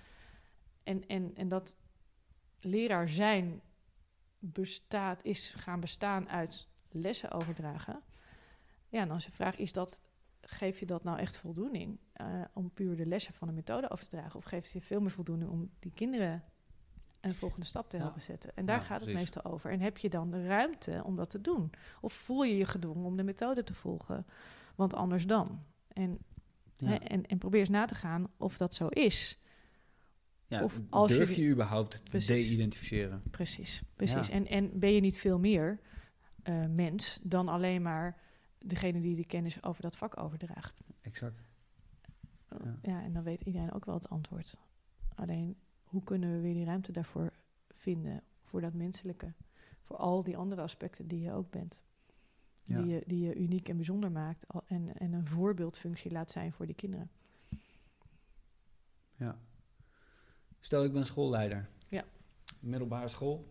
En, 0.83 1.07
en, 1.07 1.35
en 1.35 1.47
dat 1.47 1.75
leraar 2.59 3.09
zijn 3.09 3.61
bestaat, 4.39 5.23
is 5.23 5.49
gaan 5.49 5.79
bestaan 5.79 6.29
uit 6.29 6.67
lessen 6.89 7.31
overdragen. 7.31 8.01
Ja, 8.95 9.05
dan 9.05 9.17
is 9.17 9.25
de 9.25 9.31
vraag: 9.31 9.57
is 9.57 9.73
dat, 9.73 10.01
geef 10.41 10.79
je 10.79 10.85
dat 10.85 11.03
nou 11.03 11.19
echt 11.19 11.37
voldoening 11.37 11.99
uh, 12.21 12.41
om 12.53 12.71
puur 12.73 12.95
de 12.95 13.05
lessen 13.05 13.33
van 13.33 13.47
de 13.47 13.53
methode 13.53 13.89
over 13.89 14.03
te 14.03 14.11
dragen? 14.11 14.39
Of 14.39 14.45
geeft 14.45 14.71
je 14.71 14.81
veel 14.81 14.99
meer 14.99 15.11
voldoening 15.11 15.49
om 15.49 15.69
die 15.79 15.91
kinderen 15.91 16.43
een 17.21 17.35
volgende 17.35 17.65
stap 17.65 17.89
te 17.89 17.97
helpen 17.97 18.21
zetten. 18.21 18.55
En 18.55 18.65
daar 18.65 18.81
gaat 18.81 19.05
het 19.05 19.13
meestal 19.13 19.43
over. 19.43 19.71
En 19.71 19.79
heb 19.79 19.97
je 19.97 20.09
dan 20.09 20.31
de 20.31 20.47
ruimte 20.47 21.01
om 21.03 21.15
dat 21.15 21.29
te 21.29 21.41
doen? 21.41 21.71
Of 22.01 22.13
voel 22.13 22.43
je 22.43 22.57
je 22.57 22.65
gedwongen 22.65 23.05
om 23.05 23.17
de 23.17 23.23
methode 23.23 23.63
te 23.63 23.73
volgen? 23.73 24.25
Want 24.75 24.93
anders 24.93 25.27
dan. 25.27 25.63
En, 25.87 26.17
hè, 26.77 26.95
en, 26.95 27.25
en 27.25 27.37
probeer 27.37 27.59
eens 27.59 27.69
na 27.69 27.85
te 27.85 27.95
gaan 27.95 28.27
of 28.37 28.57
dat 28.57 28.75
zo 28.75 28.87
is. 28.87 29.39
Ja, 30.47 30.63
of 30.63 30.81
als 30.89 31.11
durf 31.11 31.35
je, 31.35 31.41
je 31.41 31.49
überhaupt 31.49 32.05
te 32.05 32.17
de-identificeren? 32.17 33.23
Precies, 33.31 33.81
precies. 33.95 34.29
En, 34.29 34.47
en 34.47 34.79
ben 34.79 34.93
je 34.93 34.99
niet 34.99 35.19
veel 35.19 35.39
meer 35.39 35.79
uh, 36.43 36.65
mens 36.65 37.19
dan 37.23 37.47
alleen 37.47 37.81
maar 37.81 38.23
degene 38.67 38.99
die 38.99 39.15
de 39.15 39.25
kennis 39.25 39.63
over 39.63 39.81
dat 39.81 39.95
vak 39.95 40.17
overdraagt? 40.17 40.81
Exact. 41.01 41.43
Ja. 42.49 42.79
ja, 42.81 43.03
en 43.03 43.13
dan 43.13 43.23
weet 43.23 43.41
iedereen 43.41 43.71
ook 43.71 43.85
wel 43.85 43.95
het 43.95 44.09
antwoord. 44.09 44.57
Alleen 45.15 45.57
hoe 45.83 46.03
kunnen 46.03 46.31
we 46.31 46.41
weer 46.41 46.53
die 46.53 46.65
ruimte 46.65 46.91
daarvoor 46.91 47.33
vinden, 47.73 48.21
voor 48.43 48.61
dat 48.61 48.73
menselijke, 48.73 49.33
voor 49.81 49.97
al 49.97 50.23
die 50.23 50.37
andere 50.37 50.61
aspecten 50.61 51.07
die 51.07 51.19
je 51.19 51.31
ook 51.31 51.49
bent. 51.49 51.83
Die, 52.63 52.85
je, 52.85 53.03
die 53.05 53.27
je 53.27 53.35
uniek 53.35 53.69
en 53.69 53.75
bijzonder 53.75 54.11
maakt 54.11 54.45
en, 54.65 54.97
en 54.97 55.13
een 55.13 55.27
voorbeeldfunctie 55.27 56.11
laat 56.11 56.31
zijn 56.31 56.53
voor 56.53 56.65
die 56.65 56.75
kinderen. 56.75 57.09
Ja. 59.15 59.37
Stel, 60.59 60.83
ik 60.83 60.93
ben 60.93 61.05
schoolleider. 61.05 61.69
Ja. 61.87 62.03
Middelbare 62.59 63.07
school. 63.07 63.47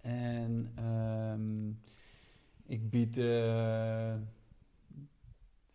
En 0.00 0.84
um, 0.84 1.80
ik 2.66 2.90
bied 2.90 3.16
uh, 3.16 4.14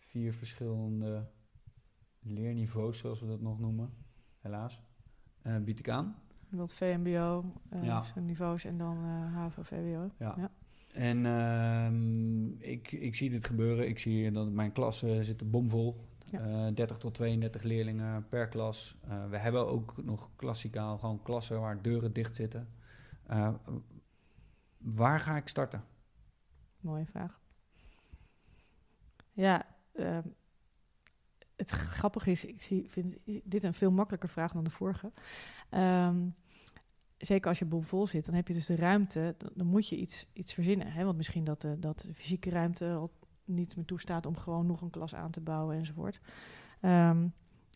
vier 0.09 0.33
verschillende 0.33 1.29
leerniveaus, 2.19 2.97
zoals 2.97 3.19
we 3.19 3.27
dat 3.27 3.41
nog 3.41 3.59
noemen, 3.59 3.93
helaas 4.39 4.81
uh, 5.43 5.57
bied 5.57 5.79
ik 5.79 5.89
aan. 5.89 6.15
Bijvoorbeeld 6.39 6.73
VMBO, 6.73 7.53
uh, 7.73 7.83
ja. 7.83 8.03
niveaus 8.15 8.65
en 8.65 8.77
dan 8.77 8.97
uh, 9.05 9.33
HAVO, 9.33 9.61
VWO. 9.61 10.11
Ja. 10.17 10.35
ja. 10.37 10.51
En 10.93 11.17
uh, 11.25 12.71
ik, 12.71 12.91
ik 12.91 13.15
zie 13.15 13.29
dit 13.29 13.45
gebeuren. 13.45 13.87
Ik 13.87 13.99
zie 13.99 14.31
dat 14.31 14.51
mijn 14.51 14.71
klas 14.71 14.99
zit 14.99 15.51
bomvol. 15.51 16.07
Ja. 16.23 16.71
30 16.71 16.97
tot 16.97 17.13
32 17.13 17.63
leerlingen 17.63 18.27
per 18.27 18.47
klas. 18.47 18.97
we 19.29 19.37
hebben 19.37 19.67
ook 19.67 20.03
nog 20.03 20.29
klassikaal 20.35 20.97
gewoon 20.97 21.21
klassen 21.21 21.59
waar 21.59 21.81
deuren 21.81 22.13
dicht 22.13 22.35
zitten. 22.35 22.67
waar 24.77 25.19
ga 25.19 25.37
ik 25.37 25.47
starten? 25.47 25.83
Mooie 26.79 27.05
vraag. 27.05 27.39
Ja, 29.33 29.65
ehm, 29.99 30.27
het 31.55 31.69
grappige 31.69 32.31
is, 32.31 32.45
ik 32.45 32.61
zie, 32.61 32.89
vind 32.89 33.17
dit 33.43 33.63
een 33.63 33.73
veel 33.73 33.91
makkelijker 33.91 34.29
vraag 34.29 34.51
dan 34.51 34.63
de 34.63 34.69
vorige. 34.69 35.11
Ehm, 35.69 36.27
zeker 37.17 37.47
als 37.49 37.59
je 37.59 37.65
boel 37.65 37.81
vol 37.81 38.07
zit, 38.07 38.25
dan 38.25 38.35
heb 38.35 38.47
je 38.47 38.53
dus 38.53 38.65
de 38.65 38.75
ruimte, 38.75 39.35
dan, 39.55 39.67
moet 39.67 39.89
je 39.89 39.97
iets, 39.97 40.27
iets 40.33 40.53
verzinnen. 40.53 40.91
Hè? 40.91 41.03
Want 41.03 41.17
misschien 41.17 41.43
dat 41.43 41.61
de, 41.61 41.79
dat 41.79 41.99
de 41.99 42.13
fysieke 42.13 42.49
ruimte 42.49 43.09
niet 43.45 43.75
meer 43.75 43.85
toestaat 43.85 44.25
om 44.25 44.37
gewoon 44.37 44.65
nog 44.65 44.81
een 44.81 44.89
klas 44.89 45.15
aan 45.15 45.31
te 45.31 45.41
bouwen 45.41 45.77
enzovoort. 45.77 46.19
Ehm, 46.81 47.27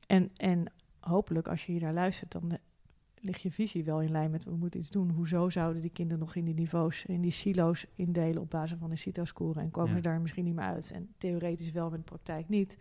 en, 0.07 0.31
en 0.35 0.71
hopelijk, 0.99 1.47
als 1.47 1.65
je 1.65 1.71
hier 1.71 1.81
naar 1.81 1.93
luistert, 1.93 2.31
dan 2.31 2.57
ligt 3.23 3.41
je 3.41 3.51
visie 3.51 3.83
wel 3.83 4.01
in 4.01 4.11
lijn 4.11 4.31
met 4.31 4.43
we 4.43 4.55
moeten 4.55 4.79
iets 4.79 4.89
doen. 4.89 5.09
Hoezo 5.09 5.49
zouden 5.49 5.81
die 5.81 5.91
kinderen 5.91 6.19
nog 6.19 6.35
in 6.35 6.45
die 6.45 6.53
niveaus, 6.53 7.05
in 7.05 7.21
die 7.21 7.31
silo's 7.31 7.85
indelen 7.95 8.41
op 8.41 8.49
basis 8.49 8.77
van 8.79 8.91
een 8.91 8.97
CITO-score 8.97 9.59
en 9.59 9.71
komen 9.71 9.95
ze 9.95 10.01
daar 10.01 10.21
misschien 10.21 10.43
niet 10.43 10.55
meer 10.55 10.65
uit? 10.65 10.91
En 10.91 11.13
theoretisch 11.17 11.71
wel, 11.71 11.89
met 11.89 11.99
de 11.99 12.05
praktijk 12.05 12.49
niet. 12.49 12.77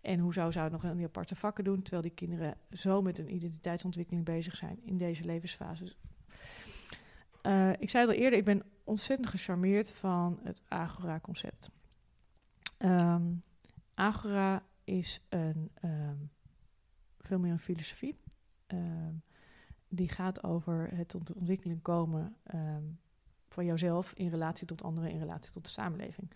En 0.00 0.18
hoezo 0.18 0.50
zou 0.50 0.72
het 0.72 0.82
nog 0.82 0.94
die 0.94 1.04
aparte 1.04 1.34
vakken 1.34 1.64
doen, 1.64 1.82
terwijl 1.82 2.02
die 2.02 2.14
kinderen 2.14 2.56
zo 2.70 3.02
met 3.02 3.16
hun 3.16 3.34
identiteitsontwikkeling 3.34 4.24
bezig 4.24 4.56
zijn 4.56 4.78
in 4.84 4.98
deze 4.98 5.24
levensfase. 5.24 5.94
Uh, 7.46 7.72
ik 7.78 7.90
zei 7.90 8.06
het 8.06 8.14
al 8.14 8.22
eerder, 8.22 8.38
ik 8.38 8.44
ben 8.44 8.62
ontzettend 8.84 9.28
gecharmeerd 9.28 9.90
van 9.90 10.40
het 10.42 10.62
Agora-concept. 10.68 11.70
Um, 12.78 13.42
Agora 13.94 14.62
is 14.84 15.20
een, 15.28 15.70
um, 15.84 16.30
veel 17.18 17.38
meer 17.38 17.52
een 17.52 17.58
filosofie. 17.58 18.16
Um, 18.66 19.22
die 19.90 20.08
gaat 20.08 20.44
over 20.44 20.88
het 20.94 21.08
tot 21.08 21.32
ontwikkeling 21.34 21.82
komen 21.82 22.36
van 23.48 23.64
jouzelf 23.64 24.12
in 24.12 24.28
relatie 24.28 24.66
tot 24.66 24.82
anderen, 24.82 25.10
in 25.10 25.18
relatie 25.18 25.52
tot 25.52 25.64
de 25.64 25.70
samenleving. 25.70 26.30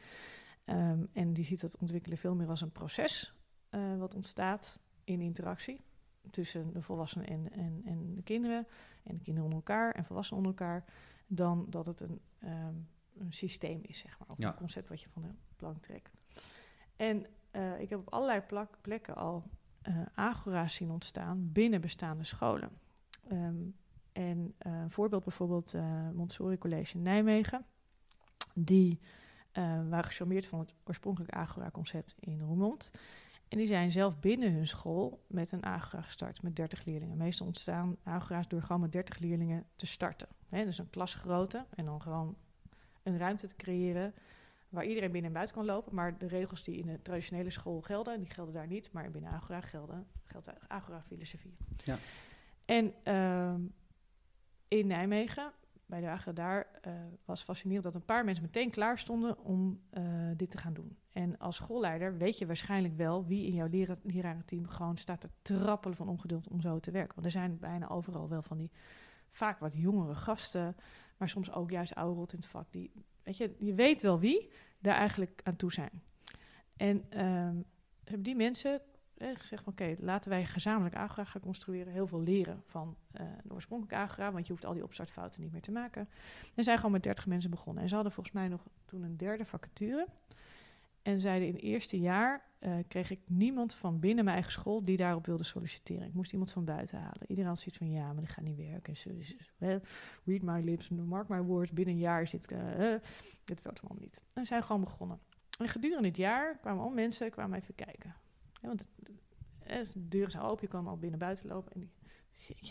en 1.13 1.33
die 1.33 1.45
ziet 1.45 1.61
dat 1.61 1.77
ontwikkelen 1.79 2.19
veel 2.19 2.35
meer 2.35 2.49
als 2.49 2.61
een 2.61 2.73
proces 2.73 3.35
uh, 3.75 3.99
wat 3.99 4.15
ontstaat 4.15 4.81
in 5.05 5.21
interactie 5.21 5.81
tussen 6.31 6.73
de 6.73 6.83
volwassenen 6.83 7.27
en, 7.27 7.53
en, 7.53 7.83
en 7.85 8.15
de 8.15 8.23
kinderen, 8.23 8.67
en 9.03 9.17
de 9.17 9.23
kinderen 9.23 9.45
onder 9.45 9.59
elkaar 9.59 9.93
en 9.95 10.05
volwassenen 10.05 10.45
onder 10.45 10.59
elkaar, 10.61 10.85
dan 11.27 11.67
dat 11.69 11.87
het 11.87 12.01
een, 12.01 12.21
um, 12.45 12.89
een 13.17 13.33
systeem 13.33 13.81
is, 13.83 13.99
zeg 13.99 14.19
maar. 14.19 14.29
Ook 14.29 14.39
een 14.39 14.55
concept 14.55 14.89
wat 14.89 15.01
je 15.01 15.09
van 15.09 15.23
de 15.23 15.29
plank 15.57 15.83
trekt. 15.83 16.11
En 16.97 17.27
uh, 17.53 17.81
ik 17.81 17.91
heb 17.91 17.99
op 17.99 18.13
allerlei 18.13 18.67
plekken 18.81 19.17
al 19.17 19.45
uh, 19.89 20.03
agora's 20.15 20.75
zien 20.75 20.91
ontstaan 20.91 21.53
binnen 21.53 21.81
bestaande 21.81 22.25
scholen. 22.25 22.71
Um, 23.33 23.77
en 24.13 24.55
een 24.59 24.91
voorbeeld 24.91 25.25
bijvoorbeeld 25.25 25.75
Montessori 26.13 26.59
College 26.59 26.97
in 26.97 27.03
Nijmegen, 27.03 27.65
die 28.55 28.99
waren 29.89 30.05
gecharmeerd 30.05 30.47
van 30.47 30.59
het 30.59 30.75
oorspronkelijke 30.85 31.35
Agora-concept 31.35 32.15
in 32.21 32.41
Roermond. 32.41 32.91
En 33.55 33.61
die 33.61 33.67
zijn 33.67 33.93
zelf 33.93 34.21
binnen 34.21 34.53
hun 34.53 34.67
school 34.67 35.25
met 35.27 35.53
een 35.53 35.65
agora 35.65 36.03
gestart 36.03 36.43
met 36.43 36.57
30 36.57 36.85
leerlingen. 36.85 37.17
Meestal 37.17 37.47
ontstaan 37.47 37.97
agora's 38.03 38.49
door 38.49 38.63
gewoon 38.63 38.81
met 38.81 38.93
30 38.93 39.19
leerlingen 39.19 39.67
te 39.77 39.87
starten. 39.87 40.29
He, 40.49 40.65
dus 40.65 40.79
een 40.79 40.91
klasgrootte 40.91 41.65
en 41.75 41.85
dan 41.85 42.03
gewoon 42.03 42.37
een 43.03 43.19
ruimte 43.19 43.47
te 43.47 43.57
creëren 43.57 44.15
waar 44.69 44.85
iedereen 44.85 45.11
binnen 45.11 45.31
en 45.31 45.37
buiten 45.37 45.57
kan 45.57 45.65
lopen. 45.65 45.95
Maar 45.95 46.19
de 46.19 46.27
regels 46.27 46.65
die 46.65 46.77
in 46.77 46.87
de 46.87 47.03
traditionele 47.03 47.51
school 47.51 47.81
gelden, 47.81 48.19
die 48.19 48.31
gelden 48.31 48.55
daar 48.55 48.67
niet. 48.67 48.93
Maar 48.93 49.11
binnen 49.11 49.31
Agora 49.31 49.61
gelden, 49.61 50.07
geldt 50.25 50.69
Agora-filosofie. 50.69 51.57
Ja. 51.85 51.99
En 52.67 52.95
uh, 53.09 53.55
in 54.69 54.87
Nijmegen 54.87 55.53
bij 55.87 56.01
de 56.01 56.09
Agro 56.09 56.33
daar 56.33 56.67
uh, 56.87 56.93
was 57.25 57.43
fascinerend 57.43 57.85
dat 57.85 57.95
een 57.95 58.05
paar 58.05 58.25
mensen 58.25 58.45
meteen 58.45 58.71
klaar 58.71 58.99
stonden 58.99 59.39
om 59.39 59.81
uh, 59.99 60.03
dit 60.37 60.51
te 60.51 60.59
gaan 60.59 60.75
doen. 60.75 60.97
En 61.13 61.39
als 61.39 61.57
schoolleider 61.57 62.17
weet 62.17 62.39
je 62.39 62.47
waarschijnlijk 62.47 62.97
wel 62.97 63.27
wie 63.27 63.47
in 63.47 63.55
jouw 63.55 63.69
lerarenteam 64.03 64.67
gewoon 64.67 64.97
staat 64.97 65.21
te 65.21 65.31
trappelen 65.43 65.97
van 65.97 66.09
ongeduld 66.09 66.49
om 66.49 66.61
zo 66.61 66.81
te 66.81 66.91
werken. 66.91 67.15
Want 67.15 67.27
er 67.27 67.33
zijn 67.33 67.59
bijna 67.59 67.89
overal 67.89 68.29
wel 68.29 68.43
van 68.43 68.57
die 68.57 68.71
vaak 69.29 69.59
wat 69.59 69.73
jongere 69.73 70.15
gasten, 70.15 70.77
maar 71.17 71.29
soms 71.29 71.53
ook 71.53 71.71
juist 71.71 71.95
oude 71.95 72.15
rot 72.15 72.33
in 72.33 72.39
het 72.39 72.49
vak. 72.49 72.67
Die, 72.71 72.93
weet 73.23 73.37
je, 73.37 73.55
je 73.59 73.75
weet 73.75 74.03
wel 74.03 74.19
wie 74.19 74.51
daar 74.79 74.95
eigenlijk 74.95 75.41
aan 75.43 75.57
toe 75.57 75.73
zijn. 75.73 76.03
En 76.77 77.05
uh, 77.17 77.51
die 78.19 78.37
mensen 78.37 78.81
eh, 79.17 79.29
gezegd 79.35 79.63
van 79.65 79.73
oké, 79.73 79.95
laten 79.99 80.31
wij 80.31 80.45
gezamenlijk 80.45 80.95
Agora 80.95 81.25
gaan 81.25 81.41
construeren. 81.41 81.93
Heel 81.93 82.07
veel 82.07 82.23
leren 82.23 82.63
van 82.67 82.97
uh, 83.21 83.27
de 83.43 83.55
oorspronkelijke 83.55 84.05
Agora, 84.05 84.33
want 84.33 84.47
je 84.47 84.53
hoeft 84.53 84.65
al 84.65 84.73
die 84.73 84.83
opstartfouten 84.83 85.41
niet 85.41 85.53
meer 85.53 85.61
te 85.61 85.73
maken. 85.73 86.09
En 86.55 86.65
zijn 86.65 86.77
gewoon 86.77 86.93
met 86.93 87.03
30 87.03 87.27
mensen 87.27 87.51
begonnen. 87.51 87.83
En 87.83 87.89
ze 87.89 87.95
hadden 87.95 88.13
volgens 88.13 88.35
mij 88.35 88.49
nog 88.49 88.69
toen 88.85 89.03
een 89.03 89.17
derde 89.17 89.45
vacature. 89.45 90.07
En 91.03 91.21
zeiden 91.21 91.49
in 91.49 91.55
het 91.55 91.63
eerste 91.63 92.01
jaar 92.01 92.43
uh, 92.61 92.75
kreeg 92.89 93.11
ik 93.11 93.21
niemand 93.27 93.75
van 93.75 94.01
binnen 94.01 94.25
mijn 94.25 94.37
eigen 94.37 94.53
school 94.53 94.85
die 94.85 94.97
daarop 94.97 95.27
wilde 95.27 95.45
solliciteren. 95.45 96.07
Ik 96.07 96.15
moest 96.15 96.33
iemand 96.33 96.51
van 96.51 96.65
buiten 96.65 96.99
halen. 96.99 97.21
Iedereen 97.27 97.51
had 97.51 97.59
zoiets 97.59 97.79
van 97.79 97.91
ja, 97.91 98.13
maar 98.13 98.23
dat 98.23 98.31
gaat 98.31 98.45
niet 98.45 98.57
werken. 98.57 98.95
Read 100.25 100.43
my 100.43 100.61
lips, 100.61 100.89
mark 100.89 101.29
my 101.29 101.41
words. 101.41 101.73
Binnen 101.73 101.95
een 101.95 102.01
jaar 102.01 102.23
is 102.23 102.31
dit, 102.31 102.53
uh, 102.53 102.95
dit 103.45 103.63
niet. 103.99 104.23
En 104.35 104.47
zijn 104.47 104.63
gewoon 104.63 104.85
begonnen. 104.85 105.19
En 105.59 105.69
gedurende 105.69 106.09
het 106.09 106.17
jaar 106.17 106.59
kwamen 106.59 106.83
al 106.83 106.91
mensen 106.91 107.31
kwamen 107.31 107.59
even 107.59 107.75
kijken. 107.75 108.15
Want 108.67 108.89
de 109.93 110.09
deur 110.09 110.27
is 110.27 110.39
open, 110.39 110.63
je 110.63 110.69
kan 110.69 110.87
al 110.87 110.99
binnen 110.99 111.19
buiten 111.19 111.47
lopen. 111.47 111.73
En 111.73 111.81
die, 111.81 111.91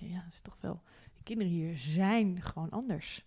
ja, 0.10 0.22
dat 0.24 0.32
is 0.32 0.41
toch 0.41 0.58
wel... 0.60 0.82
Die 1.14 1.24
kinderen 1.24 1.54
hier 1.54 1.78
zijn 1.78 2.41
gewoon 2.41 2.70
anders. 2.70 3.26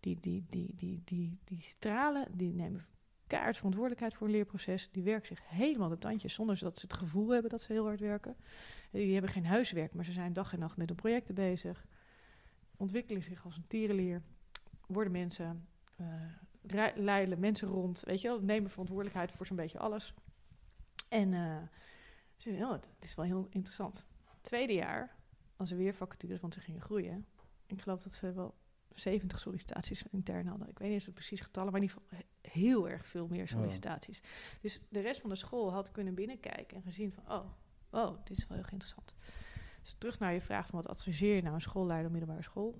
Die, 0.00 0.20
die, 0.20 0.44
die, 0.48 0.74
die, 0.76 1.02
die, 1.04 1.38
die 1.44 1.60
stralen, 1.60 2.28
die 2.36 2.52
nemen 2.52 2.86
kaart 3.26 3.56
verantwoordelijkheid 3.56 4.14
voor 4.14 4.26
een 4.26 4.32
leerproces. 4.32 4.90
Die 4.90 5.02
werken 5.02 5.36
zich 5.36 5.48
helemaal 5.48 5.88
de 5.88 5.98
tandjes 5.98 6.34
zonder 6.34 6.58
dat 6.58 6.78
ze 6.78 6.86
het 6.86 6.94
gevoel 6.94 7.28
hebben 7.28 7.50
dat 7.50 7.60
ze 7.60 7.72
heel 7.72 7.84
hard 7.84 8.00
werken. 8.00 8.36
Die 8.90 9.12
hebben 9.12 9.30
geen 9.30 9.46
huiswerk, 9.46 9.94
maar 9.94 10.04
ze 10.04 10.12
zijn 10.12 10.32
dag 10.32 10.52
en 10.52 10.58
nacht 10.58 10.76
met 10.76 10.88
hun 10.88 10.96
projecten 10.96 11.34
bezig. 11.34 11.86
Ontwikkelen 12.76 13.22
zich 13.22 13.44
als 13.44 13.56
een 13.56 13.66
tierenleer. 13.66 14.22
Worden 14.86 15.12
mensen, 15.12 15.68
uh, 16.00 16.86
leiden 16.94 17.40
mensen 17.40 17.68
rond. 17.68 18.02
Weet 18.06 18.20
je 18.20 18.28
wel, 18.28 18.40
nemen 18.40 18.70
verantwoordelijkheid 18.70 19.32
voor 19.32 19.46
zo'n 19.46 19.56
beetje 19.56 19.78
alles. 19.78 20.14
En 21.08 21.32
oh, 22.46 22.72
het 22.72 22.94
is 23.00 23.14
wel 23.14 23.24
heel 23.24 23.46
interessant. 23.50 24.08
Tweede 24.40 24.72
jaar, 24.72 25.16
als 25.56 25.70
er 25.70 25.76
weer 25.76 25.94
vacatures, 25.94 26.40
want 26.40 26.54
ze 26.54 26.60
gingen 26.60 26.80
groeien. 26.80 27.26
Ik 27.66 27.82
geloof 27.82 28.02
dat 28.02 28.12
ze 28.12 28.32
wel 28.32 28.54
70 28.94 29.40
sollicitaties 29.40 30.02
intern 30.10 30.46
hadden. 30.46 30.68
Ik 30.68 30.78
weet 30.78 30.88
niet 30.88 30.96
eens 30.96 31.06
het 31.06 31.14
precies 31.14 31.40
getallen, 31.40 31.72
maar 31.72 31.80
in 31.80 31.88
ieder 31.88 32.02
geval 32.02 32.26
heel 32.40 32.88
erg 32.88 33.06
veel 33.06 33.28
meer 33.28 33.48
sollicitaties. 33.48 34.22
Dus 34.60 34.80
de 34.88 35.00
rest 35.00 35.20
van 35.20 35.30
de 35.30 35.36
school 35.36 35.72
had 35.72 35.90
kunnen 35.90 36.14
binnenkijken 36.14 36.76
en 36.76 36.82
gezien 36.82 37.12
van, 37.12 37.24
oh, 37.28 37.50
oh, 37.90 38.24
dit 38.24 38.38
is 38.38 38.46
wel 38.46 38.58
heel 38.58 38.66
interessant. 38.70 39.14
Dus 39.80 39.94
terug 39.98 40.18
naar 40.18 40.32
je 40.32 40.40
vraag 40.40 40.66
van 40.66 40.82
wat 40.82 40.90
adviseer 40.90 41.34
je 41.34 41.42
nou 41.42 41.54
een 41.54 41.60
schoolleider 41.60 42.10
middelbare 42.10 42.42
school? 42.42 42.78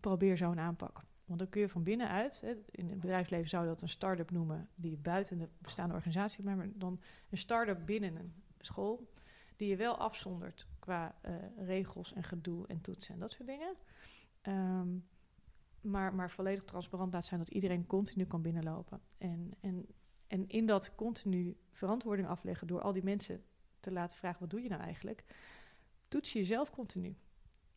Probeer 0.00 0.36
zo'n 0.36 0.60
aanpak. 0.60 1.04
Want 1.24 1.38
dan 1.38 1.48
kun 1.48 1.60
je 1.60 1.68
van 1.68 1.82
binnenuit, 1.82 2.40
hè, 2.40 2.54
in 2.70 2.90
het 2.90 3.00
bedrijfsleven 3.00 3.48
zou 3.48 3.62
je 3.62 3.68
dat 3.68 3.82
een 3.82 3.88
start-up 3.88 4.30
noemen, 4.30 4.68
die 4.74 4.96
buiten 4.96 5.38
de 5.38 5.48
bestaande 5.58 5.94
organisatie, 5.94 6.44
maar 6.44 6.68
dan 6.74 7.00
een 7.30 7.38
start-up 7.38 7.86
binnen 7.86 8.16
een 8.16 8.32
school, 8.58 9.12
die 9.56 9.68
je 9.68 9.76
wel 9.76 9.96
afzondert 9.96 10.66
qua 10.78 11.14
uh, 11.26 11.34
regels 11.56 12.12
en 12.12 12.22
gedoe 12.22 12.66
en 12.66 12.80
toetsen 12.80 13.14
en 13.14 13.20
dat 13.20 13.30
soort 13.30 13.48
dingen. 13.48 13.76
Um, 14.42 15.04
maar, 15.80 16.14
maar 16.14 16.30
volledig 16.30 16.64
transparant 16.64 17.12
laat 17.12 17.24
zijn 17.24 17.40
dat 17.40 17.48
iedereen 17.48 17.86
continu 17.86 18.24
kan 18.24 18.42
binnenlopen. 18.42 19.00
En, 19.18 19.50
en, 19.60 19.86
en 20.26 20.48
in 20.48 20.66
dat 20.66 20.94
continu 20.94 21.56
verantwoording 21.70 22.28
afleggen 22.28 22.66
door 22.66 22.80
al 22.80 22.92
die 22.92 23.04
mensen 23.04 23.44
te 23.80 23.92
laten 23.92 24.16
vragen: 24.16 24.40
wat 24.40 24.50
doe 24.50 24.62
je 24.62 24.68
nou 24.68 24.82
eigenlijk? 24.82 25.24
Toets 26.08 26.32
je 26.32 26.38
jezelf 26.38 26.70
continu. 26.70 27.16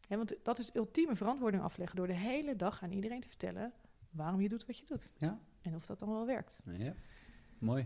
Want 0.08 0.36
dat 0.43 0.60
is 0.60 0.76
ultieme 0.76 1.16
verantwoording 1.16 1.64
afleggen 1.64 1.95
door 1.95 2.08
de 2.08 2.14
hele 2.14 2.56
dag 2.56 2.84
aan 2.84 2.91
iedereen 2.91 3.22
te 3.22 3.28
vertellen 3.28 3.74
waarom 4.10 4.41
je 4.41 4.49
doet 4.49 4.66
wat 4.66 4.78
je 4.78 4.86
doet. 4.86 5.14
Ja. 5.18 5.39
En 5.62 5.76
of 5.76 5.86
dat 5.86 5.99
dan 5.99 6.10
wel 6.10 6.26
werkt. 6.26 6.64
Ja, 6.78 6.93
mooi. 7.58 7.86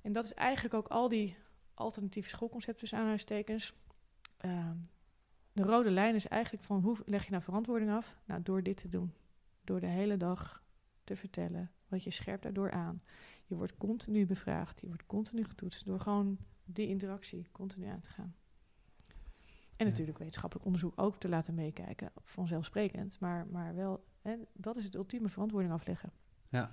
En 0.00 0.12
dat 0.12 0.24
is 0.24 0.34
eigenlijk 0.34 0.74
ook 0.74 0.88
al 0.88 1.08
die 1.08 1.36
alternatieve 1.74 2.28
schoolconcepten, 2.28 2.80
tussen 2.80 2.98
aanhalingstekens. 2.98 3.74
Uh, 4.44 4.70
de 5.52 5.62
rode 5.62 5.90
lijn 5.90 6.14
is 6.14 6.28
eigenlijk 6.28 6.64
van 6.64 6.80
hoe 6.80 6.96
leg 7.04 7.24
je 7.24 7.30
nou 7.30 7.42
verantwoording 7.42 7.90
af? 7.90 8.18
Nou, 8.24 8.42
door 8.42 8.62
dit 8.62 8.76
te 8.76 8.88
doen. 8.88 9.12
Door 9.64 9.80
de 9.80 9.86
hele 9.86 10.16
dag 10.16 10.62
te 11.04 11.16
vertellen 11.16 11.70
wat 11.88 12.04
je 12.04 12.10
scherpt 12.10 12.42
daardoor 12.42 12.70
aan. 12.70 13.02
Je 13.46 13.54
wordt 13.54 13.76
continu 13.76 14.26
bevraagd, 14.26 14.80
je 14.80 14.86
wordt 14.86 15.06
continu 15.06 15.44
getoetst 15.44 15.84
door 15.84 16.00
gewoon 16.00 16.38
die 16.64 16.88
interactie 16.88 17.48
continu 17.52 17.86
aan 17.86 18.00
te 18.00 18.10
gaan. 18.10 18.36
En 19.82 19.88
natuurlijk 19.88 20.18
wetenschappelijk 20.18 20.66
onderzoek 20.66 20.92
ook 20.96 21.16
te 21.16 21.28
laten 21.28 21.54
meekijken, 21.54 22.10
vanzelfsprekend, 22.22 23.16
maar, 23.20 23.46
maar 23.46 23.74
wel, 23.74 24.04
hè, 24.20 24.34
dat 24.52 24.76
is 24.76 24.84
het 24.84 24.94
ultieme 24.94 25.28
verantwoording 25.28 25.74
afleggen. 25.74 26.12
Ja. 26.48 26.70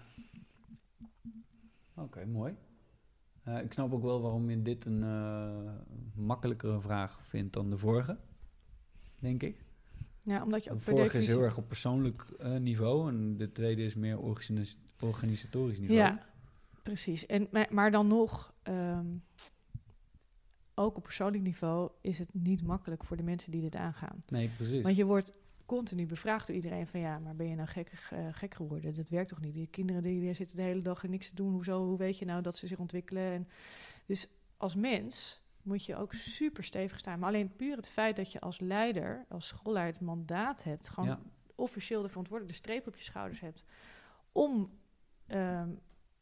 Oké, 1.95 2.25
mooi. 2.25 2.55
ik 3.63 3.73
snap 3.73 3.93
ook 3.93 4.01
wel 4.01 4.21
waarom 4.21 4.49
je 4.49 4.61
dit 4.61 4.85
een 4.85 5.03
makkelijkere 6.15 6.81
vraag 6.81 7.19
vindt 7.23 7.53
dan 7.53 7.69
de 7.69 7.77
vorige, 7.77 8.17
denk 9.19 9.43
ik. 9.43 9.63
Ja, 10.21 10.43
omdat 10.43 10.63
je 10.63 10.71
ook 10.71 10.77
de 10.77 10.83
vorige 10.83 11.17
is 11.17 11.27
heel 11.27 11.41
erg 11.41 11.57
op 11.57 11.67
persoonlijk 11.67 12.25
niveau 12.59 13.09
en 13.09 13.37
de 13.37 13.51
tweede 13.51 13.83
is 13.83 13.95
meer 13.95 14.19
organisatorisch 14.99 15.79
niveau. 15.79 15.99
Ja, 15.99 16.25
precies. 16.83 17.25
En, 17.25 17.47
maar, 17.69 17.91
dan 17.91 18.07
nog, 18.07 18.53
ehm, 18.63 19.05
ook 20.79 20.97
op 20.97 21.03
persoonlijk 21.03 21.43
niveau 21.43 21.89
is 22.01 22.19
het 22.19 22.33
niet 22.33 22.63
makkelijk 22.63 23.03
voor 23.03 23.17
de 23.17 23.23
mensen 23.23 23.51
die 23.51 23.61
dit 23.61 23.75
aangaan. 23.75 24.23
Nee, 24.27 24.49
precies. 24.57 24.81
Want 24.81 24.95
je 24.95 25.05
wordt 25.05 25.33
continu 25.65 26.05
bevraagd 26.05 26.47
door 26.47 26.55
iedereen 26.55 26.87
van 26.87 26.99
ja, 26.99 27.19
maar 27.19 27.35
ben 27.35 27.47
je 27.47 27.55
nou 27.55 27.67
gek, 27.67 28.09
uh, 28.13 28.19
gek 28.31 28.53
geworden? 28.53 28.95
Dat 28.95 29.09
werkt 29.09 29.29
toch 29.29 29.41
niet? 29.41 29.53
Die 29.53 29.67
kinderen 29.67 30.03
die, 30.03 30.19
die 30.19 30.33
zitten 30.33 30.55
de 30.55 30.61
hele 30.61 30.81
dag 30.81 31.03
en 31.03 31.09
niks 31.09 31.29
te 31.29 31.35
doen. 31.35 31.51
Hoezo? 31.51 31.85
Hoe 31.85 31.97
weet 31.97 32.17
je 32.17 32.25
nou 32.25 32.41
dat 32.41 32.55
ze 32.55 32.67
zich 32.67 32.77
ontwikkelen? 32.77 33.23
En 33.23 33.47
dus 34.05 34.27
als 34.57 34.75
mens 34.75 35.41
moet 35.61 35.85
je 35.85 35.95
ook 35.95 36.13
super 36.13 36.63
stevig 36.63 36.99
staan. 36.99 37.19
Maar 37.19 37.29
alleen 37.29 37.55
puur 37.55 37.75
het 37.75 37.87
feit 37.87 38.15
dat 38.15 38.31
je 38.31 38.39
als 38.39 38.59
leider, 38.59 39.25
als 39.29 39.47
schoolleider 39.47 39.93
het 39.93 40.03
mandaat 40.03 40.63
hebt, 40.63 40.89
gewoon 40.89 41.19
officieel 41.55 42.01
de 42.01 42.09
verantwoordelijke 42.09 42.61
streep 42.61 42.87
op 42.87 42.95
je 42.95 43.03
schouders 43.03 43.39
hebt, 43.39 43.65
om 44.31 44.71
ehm, 45.27 45.69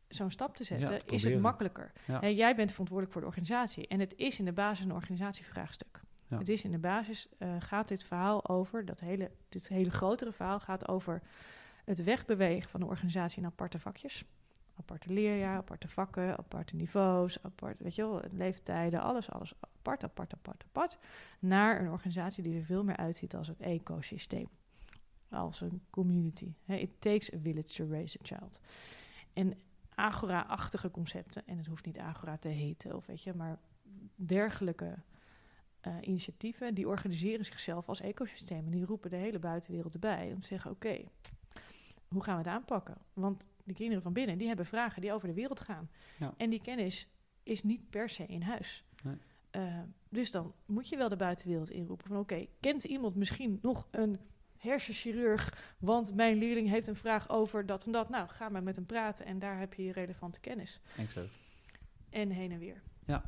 zo'n 0.08 0.32
stap 0.32 0.56
te 0.56 0.64
zetten, 0.64 1.06
is 1.06 1.24
het 1.24 1.40
makkelijker. 1.40 1.92
Jij 2.22 2.56
bent 2.56 2.72
verantwoordelijk 2.72 3.12
voor 3.12 3.22
de 3.22 3.28
organisatie. 3.28 3.88
En 3.88 4.00
het 4.00 4.14
is 4.16 4.40
in 4.40 4.46
de 4.46 4.54
basis 4.54 4.86
een 4.86 4.94
organisatievraagstuk. 4.94 6.02
Het 6.28 6.50
is 6.50 6.64
in 6.64 6.72
de 6.72 6.78
basis, 6.78 7.28
uh, 7.40 7.56
gaat 7.60 7.88
dit 7.88 8.04
verhaal 8.04 8.50
over, 8.50 8.86
dat 8.86 9.00
hele, 9.00 9.32
dit 9.50 9.68
hele 9.68 9.92
grotere 9.92 10.32
verhaal 10.32 10.60
gaat 10.60 10.88
over 10.88 11.22
het 11.86 12.04
wegbewegen 12.04 12.70
van 12.70 12.80
de 12.80 12.86
organisatie 12.86 13.40
in 13.42 13.46
aparte 13.46 13.80
vakjes. 13.80 14.24
Aparte 14.80 15.14
leerjaar, 15.14 15.58
aparte 15.58 15.88
vakken, 15.88 16.38
aparte 16.38 16.76
niveaus, 16.76 17.44
apart, 17.44 17.80
weet 17.80 17.96
je 17.96 18.02
wel, 18.02 18.22
leeftijden, 18.32 19.02
alles, 19.02 19.30
alles 19.32 19.54
apart, 19.60 20.04
apart, 20.04 20.34
apart, 20.34 20.64
apart. 20.68 20.98
Naar 21.40 21.82
een 21.82 21.90
organisatie 21.90 22.44
die 22.44 22.58
er 22.58 22.66
veel 22.66 22.84
meer 22.84 22.98
uitziet 22.98 23.36
als 23.36 23.48
een 23.48 23.60
ecosysteem. 23.60 24.48
Als 25.30 25.62
een 25.62 25.82
community. 25.90 26.54
It 26.66 26.90
takes 27.00 27.34
a 27.34 27.38
village 27.40 27.68
to 27.68 27.88
raise 27.90 28.20
a 28.22 28.26
child. 28.26 28.62
En 29.34 29.54
agora-achtige 29.98 30.92
concepten, 30.92 31.48
en 31.48 31.58
het 31.58 31.66
hoeft 31.66 31.86
niet 31.86 32.00
agora 32.00 32.38
te 32.38 32.48
heten, 32.48 32.96
of 32.96 33.06
weet 33.06 33.24
je, 33.24 33.34
maar 33.34 33.60
dergelijke 34.16 34.98
uh, 35.88 35.96
initiatieven, 36.02 36.74
die 36.74 36.88
organiseren 36.88 37.46
zichzelf 37.46 37.88
als 37.88 38.02
ecosystemen. 38.02 38.72
Die 38.72 38.86
roepen 38.86 39.10
de 39.10 39.16
hele 39.16 39.40
buitenwereld 39.40 39.94
erbij 39.94 40.32
om 40.34 40.42
te 40.42 40.48
zeggen, 40.48 40.72
oké, 40.72 41.04
hoe 42.08 42.24
gaan 42.24 42.38
we 42.38 42.44
het 42.44 42.52
aanpakken? 42.52 42.98
Want 43.14 43.44
de 43.64 43.74
kinderen 43.74 44.04
van 44.04 44.14
binnen, 44.14 44.38
die 44.38 44.48
hebben 44.48 44.66
vragen 44.66 45.02
die 45.02 45.14
over 45.14 45.28
de 45.28 45.34
wereld 45.34 45.62
gaan. 45.62 45.90
Ja. 46.20 46.34
En 46.38 46.50
die 46.50 46.62
kennis 46.62 47.08
is 47.44 47.64
niet 47.64 47.90
per 47.90 48.10
se 48.10 48.26
in 48.26 48.42
huis. 48.42 48.86
Nee. 49.04 49.18
Uh, 49.52 49.80
dus 50.10 50.32
dan 50.32 50.54
moet 50.66 50.90
je 50.90 50.98
wel 50.98 51.10
de 51.10 51.16
buitenwereld 51.16 51.70
inroepen 51.70 52.08
van 52.08 52.18
oké, 52.18 52.46
kent 52.60 52.84
iemand 52.84 53.16
misschien 53.16 53.60
nog 53.62 53.88
een 53.92 54.20
hersenchirurg, 54.58 55.76
want 55.80 56.16
mijn 56.16 56.38
leerling 56.38 56.70
heeft 56.70 56.88
een 56.88 56.96
vraag 56.96 57.30
over 57.30 57.66
dat 57.66 57.86
en 57.86 57.92
dat. 57.92 58.10
Nou, 58.10 58.28
ga 58.28 58.50
maar 58.50 58.64
met 58.64 58.76
hem 58.76 58.86
praten 58.86 59.26
en 59.26 59.40
daar 59.40 59.60
heb 59.60 59.74
je 59.74 59.92
relevante 59.92 60.40
kennis. 60.40 60.82
Exact. 60.98 61.34
En 62.10 62.30
heen 62.30 62.52
en 62.52 62.60
weer. 62.60 62.82
Ja. 63.06 63.24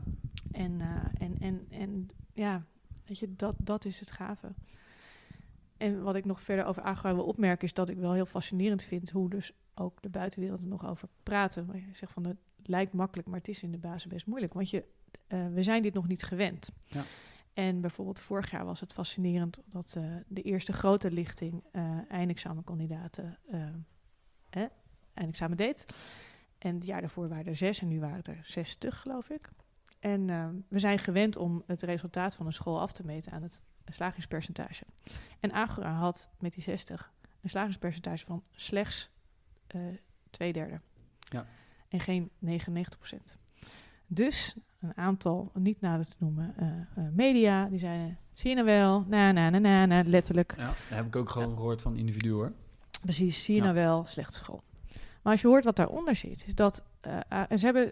En, 0.51 0.79
uh, 0.79 0.95
en, 1.17 1.35
en, 1.39 1.67
en 1.69 2.09
ja, 2.33 2.63
weet 3.05 3.19
je, 3.19 3.35
dat, 3.35 3.55
dat 3.57 3.85
is 3.85 3.99
het 3.99 4.11
gave. 4.11 4.53
En 5.77 6.01
wat 6.01 6.15
ik 6.15 6.25
nog 6.25 6.41
verder 6.41 6.65
over 6.65 6.81
Agora 6.81 7.15
wil 7.15 7.25
opmerken, 7.25 7.65
is 7.65 7.73
dat 7.73 7.89
ik 7.89 7.97
wel 7.97 8.13
heel 8.13 8.25
fascinerend 8.25 8.83
vind 8.83 9.09
hoe 9.09 9.29
dus 9.29 9.51
ook 9.75 10.01
de 10.01 10.09
buitenwereld 10.09 10.61
er 10.61 10.67
nog 10.67 10.87
over 10.87 11.07
praten. 11.23 11.65
Maar 11.65 11.75
je 11.75 11.89
zegt 11.93 12.11
van 12.11 12.25
het 12.25 12.37
lijkt 12.65 12.93
makkelijk, 12.93 13.27
maar 13.27 13.37
het 13.37 13.47
is 13.47 13.63
in 13.63 13.71
de 13.71 13.77
basis 13.77 14.07
best 14.07 14.25
moeilijk. 14.25 14.53
Want 14.53 14.69
je, 14.69 14.83
uh, 15.27 15.47
we 15.53 15.63
zijn 15.63 15.81
dit 15.81 15.93
nog 15.93 16.07
niet 16.07 16.23
gewend. 16.23 16.71
Ja. 16.85 17.03
En 17.53 17.81
bijvoorbeeld 17.81 18.19
vorig 18.19 18.51
jaar 18.51 18.65
was 18.65 18.79
het 18.79 18.93
fascinerend 18.93 19.59
dat 19.65 19.95
uh, 19.97 20.15
de 20.27 20.41
eerste 20.41 20.73
grote 20.73 21.11
lichting 21.11 21.63
uh, 21.71 21.99
eindexamenkandidaten 22.09 23.37
eh, 24.49 24.63
eindexamen 25.13 25.57
deed. 25.57 25.85
En 26.57 26.75
het 26.75 26.85
jaar 26.85 26.99
daarvoor 26.99 27.29
waren 27.29 27.45
er 27.45 27.55
zes 27.55 27.81
en 27.81 27.87
nu 27.87 27.99
waren 27.99 28.23
er 28.23 28.39
zestig, 28.43 29.01
geloof 29.01 29.29
ik. 29.29 29.49
En 29.99 30.25
we 30.67 30.79
zijn 30.79 30.99
gewend 30.99 31.35
om 31.35 31.63
het 31.65 31.81
resultaat 31.81 32.35
van 32.35 32.45
een 32.45 32.53
school 32.53 32.79
af 32.79 32.91
te 32.91 33.05
meten 33.05 33.31
aan 33.31 33.41
het 33.41 33.63
slagingspercentage. 33.85 34.85
En 35.39 35.51
Agora 35.51 35.93
had 35.93 36.29
met 36.39 36.53
die 36.53 36.63
60 36.63 37.11
een 37.41 37.49
slagingspercentage 37.49 38.25
van 38.25 38.43
slechts 38.51 39.09
twee 40.29 40.53
derde. 40.53 40.81
Ja. 41.19 41.45
En 41.87 41.99
geen 41.99 42.31
99 42.39 42.97
procent. 42.97 43.37
Dus 44.11 44.55
een 44.79 44.97
aantal, 44.97 45.51
niet 45.53 45.81
nader 45.81 46.05
te 46.05 46.15
noemen, 46.19 46.53
uh, 46.59 46.67
uh, 46.67 47.09
media, 47.13 47.65
die 47.65 47.79
zeiden, 47.79 48.17
zie 48.33 48.49
je 48.49 48.55
nou 48.55 48.67
wel, 48.67 49.05
na, 49.07 49.31
na, 49.31 49.49
na, 49.49 49.59
na, 49.59 49.85
na 49.85 50.03
letterlijk. 50.05 50.53
Ja, 50.57 50.65
dat 50.65 50.75
heb 50.97 51.05
ik 51.05 51.15
ook 51.15 51.29
gewoon 51.29 51.55
gehoord 51.55 51.81
van 51.81 51.95
individuen 51.95 52.35
hoor. 52.35 52.51
Precies, 53.01 53.43
zie 53.43 53.55
je 53.55 53.61
nou 53.61 53.73
wel, 53.73 54.05
slechte 54.05 54.33
school. 54.33 54.63
Maar 55.21 55.31
als 55.31 55.41
je 55.41 55.47
hoort 55.47 55.63
wat 55.63 55.75
daaronder 55.75 56.15
zit, 56.15 56.43
is 56.47 56.55
dat, 56.55 56.83
uh, 57.07 57.19
en 57.49 57.59
ze 57.59 57.65
hebben 57.65 57.91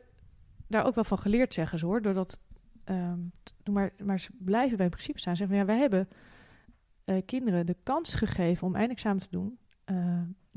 daar 0.67 0.85
ook 0.85 0.95
wel 0.95 1.03
van 1.03 1.19
geleerd, 1.19 1.53
zeggen 1.53 1.79
ze 1.79 1.85
hoor, 1.85 2.01
doordat, 2.01 2.39
um, 2.85 3.31
maar, 3.71 3.91
maar 4.03 4.19
ze 4.19 4.29
blijven 4.37 4.77
bij 4.77 4.85
een 4.85 4.91
principe 4.91 5.19
staan. 5.19 5.35
Ze 5.35 5.43
zeggen 5.43 5.57
van 5.57 5.67
ja, 5.67 5.73
wij 5.73 5.81
hebben 5.81 6.07
kinderen 7.25 7.65
de 7.65 7.75
kans 7.83 8.15
gegeven 8.15 8.67
om 8.67 8.75
eindexamen 8.75 9.21
te 9.21 9.29
doen, 9.31 9.57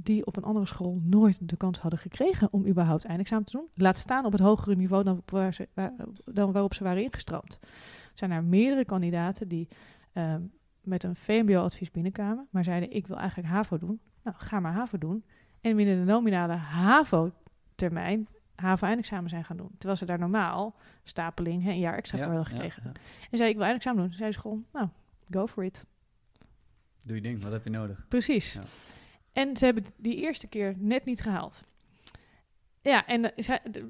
die 0.02 0.26
op 0.26 0.36
een 0.36 0.44
andere 0.44 0.66
school 0.66 1.00
nooit 1.02 1.48
de 1.48 1.56
kans 1.56 1.78
hadden 1.78 1.98
gekregen 1.98 2.48
om 2.52 2.66
überhaupt 2.66 3.04
eindexamen 3.04 3.44
te 3.44 3.56
doen. 3.56 3.68
Laat 3.74 3.96
staan 3.96 4.24
op 4.24 4.32
het 4.32 4.40
hogere 4.40 4.76
niveau 4.76 5.04
dan, 5.04 5.22
waar 5.26 5.54
ze, 5.54 5.68
dan 6.24 6.52
waarop 6.52 6.74
ze 6.74 6.84
waren 6.84 7.02
ingestroomd. 7.02 7.58
Er 7.62 7.68
zijn 8.14 8.30
er 8.30 8.44
meerdere 8.44 8.84
kandidaten 8.84 9.48
die 9.48 9.68
ehm, 10.12 10.42
met 10.82 11.04
een 11.04 11.16
VMBO-advies 11.16 11.90
binnenkwamen, 11.90 12.46
maar 12.50 12.64
zeiden 12.64 12.92
ik 12.92 13.06
wil 13.06 13.16
eigenlijk 13.16 13.48
HAVO 13.48 13.78
doen. 13.78 14.00
Nou, 14.22 14.36
ga 14.38 14.60
maar 14.60 14.72
HAVO 14.72 14.98
doen. 14.98 15.24
En 15.60 15.76
binnen 15.76 15.98
de 15.98 16.12
nominale 16.12 16.54
HAVO-termijn 16.54 18.28
HAVO-eindexamen 18.54 19.30
zijn 19.30 19.44
gaan 19.44 19.56
doen. 19.56 19.70
Terwijl 19.78 19.96
ze 19.96 20.04
daar 20.04 20.18
normaal, 20.18 20.76
stapeling, 21.04 21.62
hè, 21.62 21.70
een 21.70 21.78
jaar 21.78 21.96
extra 21.96 22.18
voor 22.18 22.26
hadden 22.26 22.46
gekregen. 22.46 22.92
En 23.30 23.36
zei 23.36 23.50
ik 23.50 23.56
wil 23.56 23.64
eindexamen 23.64 24.02
doen. 24.02 24.12
Zei 24.12 24.32
ze 24.32 24.40
gewoon, 24.40 24.64
nou, 24.72 24.88
go 25.30 25.46
for 25.46 25.64
it. 25.64 25.86
Doe 27.04 27.16
je 27.16 27.22
ding, 27.22 27.42
wat 27.42 27.52
heb 27.52 27.64
je 27.64 27.70
nodig? 27.70 28.04
Precies. 28.08 28.58
En 29.32 29.56
ze 29.56 29.64
hebben 29.64 29.84
die 29.96 30.16
eerste 30.16 30.46
keer 30.46 30.74
net 30.78 31.04
niet 31.04 31.20
gehaald. 31.20 31.64
Ja, 32.82 33.06
en 33.06 33.22
de, 33.22 33.32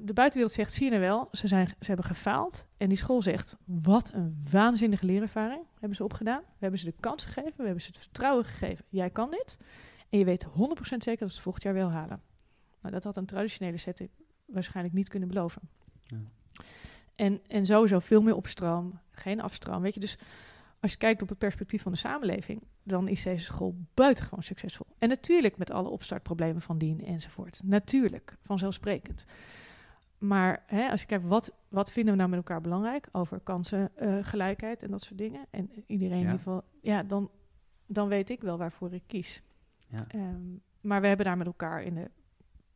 de, 0.03 0.13
buitenwereld 0.13 0.51
zegt, 0.51 0.73
zie 0.73 0.83
je 0.83 0.89
nou 0.89 1.01
wel, 1.01 1.27
ze, 1.31 1.47
zijn, 1.47 1.67
ze 1.67 1.87
hebben 1.87 2.05
gefaald. 2.05 2.65
En 2.77 2.89
die 2.89 2.97
school 2.97 3.21
zegt, 3.21 3.55
wat 3.65 4.11
een 4.13 4.43
waanzinnige 4.51 5.05
leerervaring 5.05 5.63
hebben 5.79 5.97
ze 5.97 6.03
opgedaan. 6.03 6.39
We 6.41 6.57
hebben 6.59 6.79
ze 6.79 6.85
de 6.85 6.93
kans 6.99 7.25
gegeven, 7.25 7.53
we 7.57 7.63
hebben 7.63 7.81
ze 7.81 7.87
het 7.87 7.97
vertrouwen 7.97 8.45
gegeven. 8.45 8.85
Jij 8.89 9.09
kan 9.09 9.31
dit. 9.31 9.57
En 10.09 10.19
je 10.19 10.25
weet 10.25 10.45
100% 10.45 10.49
zeker 10.51 11.01
dat 11.03 11.29
ze 11.29 11.35
het 11.35 11.39
volgend 11.39 11.63
jaar 11.63 11.73
wel 11.73 11.91
halen. 11.91 12.21
Nou, 12.81 12.93
dat 12.93 13.03
had 13.03 13.15
een 13.15 13.25
traditionele 13.25 13.77
setting 13.77 14.09
waarschijnlijk 14.45 14.95
niet 14.95 15.09
kunnen 15.09 15.27
beloven. 15.29 15.61
Ja. 16.01 16.17
En, 17.15 17.41
en 17.47 17.65
sowieso 17.65 17.99
veel 17.99 18.21
meer 18.21 18.35
opstroom, 18.35 18.99
geen 19.11 19.41
afstroom. 19.41 19.81
Weet 19.81 19.93
je, 19.93 19.99
dus 19.99 20.17
als 20.81 20.91
je 20.91 20.97
kijkt 20.97 21.21
op 21.21 21.29
het 21.29 21.37
perspectief 21.37 21.81
van 21.81 21.91
de 21.91 21.97
samenleving, 21.97 22.63
dan 22.83 23.07
is 23.07 23.23
deze 23.23 23.43
school 23.45 23.75
buitengewoon 23.93 24.43
succesvol. 24.43 24.85
En 24.97 25.09
natuurlijk 25.09 25.57
met 25.57 25.71
alle 25.71 25.89
opstartproblemen 25.89 26.61
van 26.61 26.77
dien 26.77 27.05
enzovoort. 27.05 27.61
Natuurlijk, 27.63 28.37
vanzelfsprekend. 28.41 29.25
Maar 30.17 30.63
hè, 30.65 30.89
als 30.89 31.01
je 31.01 31.07
kijkt, 31.07 31.25
wat, 31.25 31.51
wat 31.69 31.91
vinden 31.91 32.13
we 32.13 32.19
nou 32.19 32.29
met 32.29 32.39
elkaar 32.39 32.61
belangrijk 32.61 33.09
over 33.11 33.39
kansengelijkheid 33.39 34.77
uh, 34.81 34.85
en 34.85 34.91
dat 34.91 35.01
soort 35.01 35.17
dingen. 35.17 35.45
En 35.49 35.71
iedereen 35.87 36.13
in 36.13 36.19
ieder 36.19 36.37
geval, 36.37 36.63
ja, 36.81 37.03
dan, 37.03 37.29
dan 37.85 38.07
weet 38.07 38.29
ik 38.29 38.41
wel 38.41 38.57
waarvoor 38.57 38.93
ik 38.93 39.03
kies. 39.07 39.41
Ja. 39.87 40.05
Um, 40.15 40.61
maar 40.81 41.01
we 41.01 41.07
hebben 41.07 41.25
daar 41.25 41.37
met 41.37 41.47
elkaar 41.47 41.83
in 41.83 41.93
de 41.93 42.11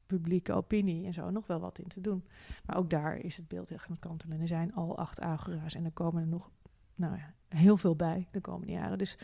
publieke 0.05 0.53
opinie 0.53 1.05
en 1.05 1.13
zo 1.13 1.29
nog 1.29 1.47
wel 1.47 1.59
wat 1.59 1.79
in 1.79 1.87
te 1.87 2.01
doen. 2.01 2.25
Maar 2.65 2.77
ook 2.77 2.89
daar 2.89 3.17
is 3.17 3.37
het 3.37 3.47
beeld 3.47 3.69
heel 3.69 3.77
aan 3.77 3.91
het 3.91 3.99
kantelen. 3.99 4.41
Er 4.41 4.47
zijn 4.47 4.73
al 4.73 4.97
acht 4.97 5.21
agora's 5.21 5.75
en 5.75 5.85
er 5.85 5.91
komen 5.91 6.21
er 6.21 6.27
nog 6.27 6.51
nou 6.95 7.15
ja, 7.15 7.33
heel 7.47 7.77
veel 7.77 7.95
bij 7.95 8.27
de 8.31 8.41
komende 8.41 8.73
jaren. 8.73 8.97
Dus 8.97 9.17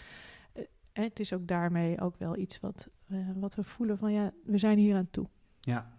uh, 0.54 0.64
het 0.94 1.20
is 1.20 1.34
ook 1.34 1.48
daarmee 1.48 2.02
ook 2.02 2.18
wel 2.18 2.38
iets 2.38 2.60
wat, 2.60 2.90
uh, 3.08 3.30
wat 3.36 3.56
we 3.56 3.64
voelen 3.64 3.98
van 3.98 4.12
ja, 4.12 4.34
we 4.46 4.58
zijn 4.58 4.78
hier 4.78 4.96
aan 4.96 5.08
toe. 5.12 5.28
Ja, 5.60 5.98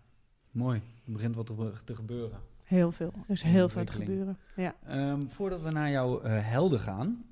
mooi. 0.50 0.82
Er 1.06 1.12
begint 1.12 1.34
wat 1.34 1.46
te 1.84 1.94
gebeuren. 1.94 2.38
Heel 2.62 2.92
veel. 2.92 3.12
Er 3.14 3.30
is 3.30 3.42
heel 3.42 3.68
veel 3.68 3.84
te 3.84 3.92
gebeuren. 3.92 4.38
Ja. 4.56 4.74
Um, 5.10 5.30
voordat 5.30 5.62
we 5.62 5.70
naar 5.70 5.90
jouw 5.90 6.24
uh, 6.24 6.48
helden 6.48 6.80
gaan, 6.80 7.24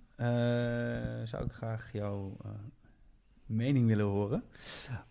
zou 1.26 1.44
ik 1.44 1.52
graag 1.52 1.92
jouw 1.92 2.36
mening 3.46 3.86
willen 3.86 4.06
horen 4.06 4.44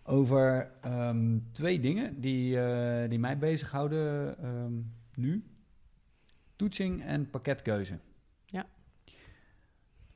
over 0.02 0.70
um, 0.84 1.48
twee 1.52 1.80
dingen 1.80 2.20
die, 2.20 2.58
die 3.08 3.18
mij 3.18 3.38
bezighouden 3.38 4.36
um, 4.46 4.92
nu. 5.14 5.44
Toetsing 6.56 7.02
en 7.02 7.30
pakketkeuze. 7.30 7.98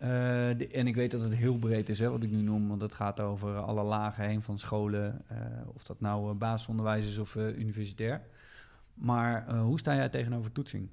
Uh, 0.05 0.77
en 0.77 0.87
ik 0.87 0.95
weet 0.95 1.11
dat 1.11 1.21
het 1.21 1.35
heel 1.35 1.59
breed 1.59 1.89
is, 1.89 1.99
hè, 1.99 2.11
wat 2.11 2.23
ik 2.23 2.31
nu 2.31 2.43
noem, 2.43 2.69
want 2.69 2.81
het 2.81 2.93
gaat 2.93 3.21
over 3.21 3.57
alle 3.57 3.83
lagen 3.83 4.25
heen 4.25 4.43
van 4.43 4.59
scholen, 4.59 5.25
uh, 5.33 5.39
of 5.75 5.85
dat 5.85 6.01
nou 6.01 6.31
uh, 6.31 6.39
basisonderwijs 6.39 7.07
is 7.07 7.19
of 7.19 7.35
universitair. 7.35 8.23
Maar 8.95 9.57
hoe 9.57 9.79
sta 9.79 9.95
jij 9.95 10.09
tegenover 10.09 10.53
toetsing? 10.53 10.89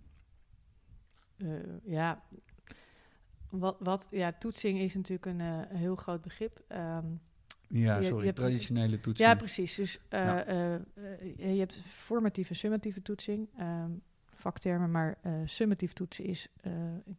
ja, 1.83 2.23
wat, 3.49 3.75
wat, 3.79 4.07
ja, 4.11 4.31
toetsing 4.31 4.79
is 4.79 4.95
natuurlijk 4.95 5.25
een, 5.25 5.41
heel 5.67 5.95
groot 5.95 6.21
begrip. 6.21 6.61
Um, 6.69 7.19
ja, 7.67 8.01
sorry, 8.01 8.25
je, 8.25 8.33
traditionele 8.33 8.99
toetsing. 8.99 9.29
Ja, 9.29 9.35
precies. 9.35 9.75
Dus 9.75 9.99
uh, 10.09 10.39
je 11.37 11.59
hebt 11.59 11.79
formatieve 11.85 12.49
en 12.49 12.55
summatieve 12.55 13.01
toetsing. 13.01 13.49
Um, 13.59 14.01
vaktermen, 14.41 14.91
maar 14.91 15.17
summatief 15.45 15.93
toetsen 15.93 16.25
is 16.25 16.47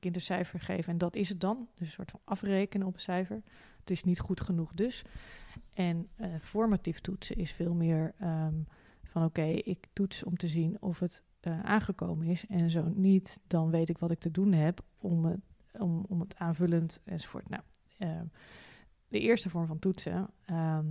kind 0.01 0.14
een 0.14 0.20
cijfer 0.20 0.61
geven 0.61 0.93
en 0.93 0.99
dat 0.99 1.16
is 1.16 1.29
het 1.29 1.41
dan. 1.41 1.68
Dus 1.75 1.87
een 1.87 1.93
soort 1.93 2.11
van 2.11 2.20
afrekenen 2.25 2.87
op 2.87 2.95
een 2.95 3.01
cijfer. 3.01 3.43
Het 3.81 3.91
is 3.91 4.05
niet 4.05 4.20
goed 4.20 4.41
genoeg 4.41 4.73
dus. 4.75 5.05
En 5.73 6.09
formatief 6.41 7.01
toetsen 7.01 7.37
is 7.37 7.53
veel 7.53 7.75
meer 7.75 8.14
um, 8.23 8.66
van 9.03 9.25
oké, 9.25 9.43
ik 9.43 9.87
toets 9.93 10.25
om 10.25 10.37
te 10.37 10.49
zien 10.49 10.77
of 10.81 10.99
het 10.99 11.23
aangekomen 11.62 12.27
is. 12.27 12.47
En 12.47 12.70
zo 12.70 12.93
niet, 12.95 13.41
dan 13.47 13.70
weet 13.70 13.89
ik 13.89 13.99
wat 13.99 14.11
ik 14.11 14.18
te 14.18 14.31
doen 14.31 14.53
heb 14.53 14.85
om 14.99 15.25
het, 15.25 15.41
om, 15.79 16.05
om 16.09 16.20
het 16.20 16.37
aanvullend 16.37 17.01
enzovoort. 17.05 17.49
Nou, 17.49 17.62
de 19.09 19.20
eerste 19.20 19.51
vorm 19.51 19.66
van 19.66 19.79
toetsen, 19.79 20.31
ehm, 20.45 20.87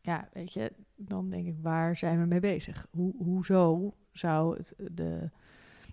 ja, 0.00 0.28
weet 0.32 0.52
je, 0.52 0.72
dan 0.94 1.30
denk 1.30 1.46
ik, 1.46 1.56
waar 1.60 1.96
zijn 1.96 2.20
we 2.20 2.26
mee 2.26 2.40
bezig? 2.40 2.86
Hoe, 2.90 3.14
hoezo 3.16 3.94
zou 4.12 4.56
het, 4.56 4.74
de, 4.92 5.30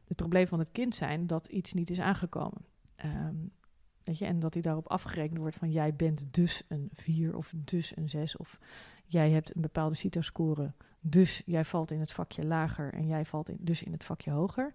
het 0.08 0.18
probleem 0.18 0.48
van 0.48 0.60
het 0.60 0.72
kind 0.72 0.96
zijn 0.96 1.28
dat 1.28 1.46
iets 1.46 1.74
niet 1.74 1.90
is 1.90 2.00
aangekomen? 2.00 2.66
Ehm, 2.96 3.36
weet 4.04 4.18
je, 4.18 4.26
en 4.26 4.40
dat 4.40 4.54
hij 4.54 4.62
daarop 4.62 4.88
afgerekend 4.88 5.38
wordt 5.38 5.56
van 5.56 5.72
jij 5.72 5.96
bent 5.96 6.34
dus 6.34 6.64
een 6.68 6.90
4 6.94 7.36
of 7.38 7.54
dus 7.56 7.98
een 7.98 8.10
6 8.10 8.38
of 8.38 8.60
jij 9.06 9.32
hebt 9.32 9.56
een 9.56 9.62
bepaalde 9.62 9.96
CITO-score, 9.96 10.74
dus 11.00 11.42
jij 11.46 11.64
valt 11.64 11.92
in 11.92 12.00
het 12.00 12.12
vakje 12.12 12.46
lager 12.46 12.94
en 12.94 13.08
jij 13.08 13.26
valt 13.26 13.50
in, 13.50 13.58
dus 13.60 13.84
in 13.84 13.92
het 13.92 14.04
vakje 14.04 14.32
hoger. 14.32 14.72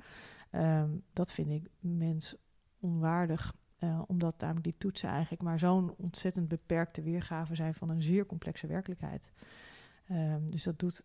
Ehm, 0.51 0.91
dat 1.13 1.33
vind 1.33 1.51
ik 1.51 1.69
mens 1.81 2.35
onwaardig 2.81 3.55
uh, 3.79 4.03
omdat 4.07 4.41
namelijk 4.41 4.65
die 4.65 4.75
toetsen 4.79 5.09
eigenlijk 5.09 5.43
maar 5.43 5.59
zo'n 5.59 5.95
ontzettend 5.97 6.49
beperkte 6.49 7.03
weergave 7.03 7.55
zijn 7.55 7.75
van 7.75 7.89
een 7.89 8.03
zeer 8.03 8.27
complexe 8.27 8.67
werkelijkheid. 8.67 9.31
Um, 10.11 10.51
dus 10.51 10.63
dat 10.63 10.79
doet 10.79 11.05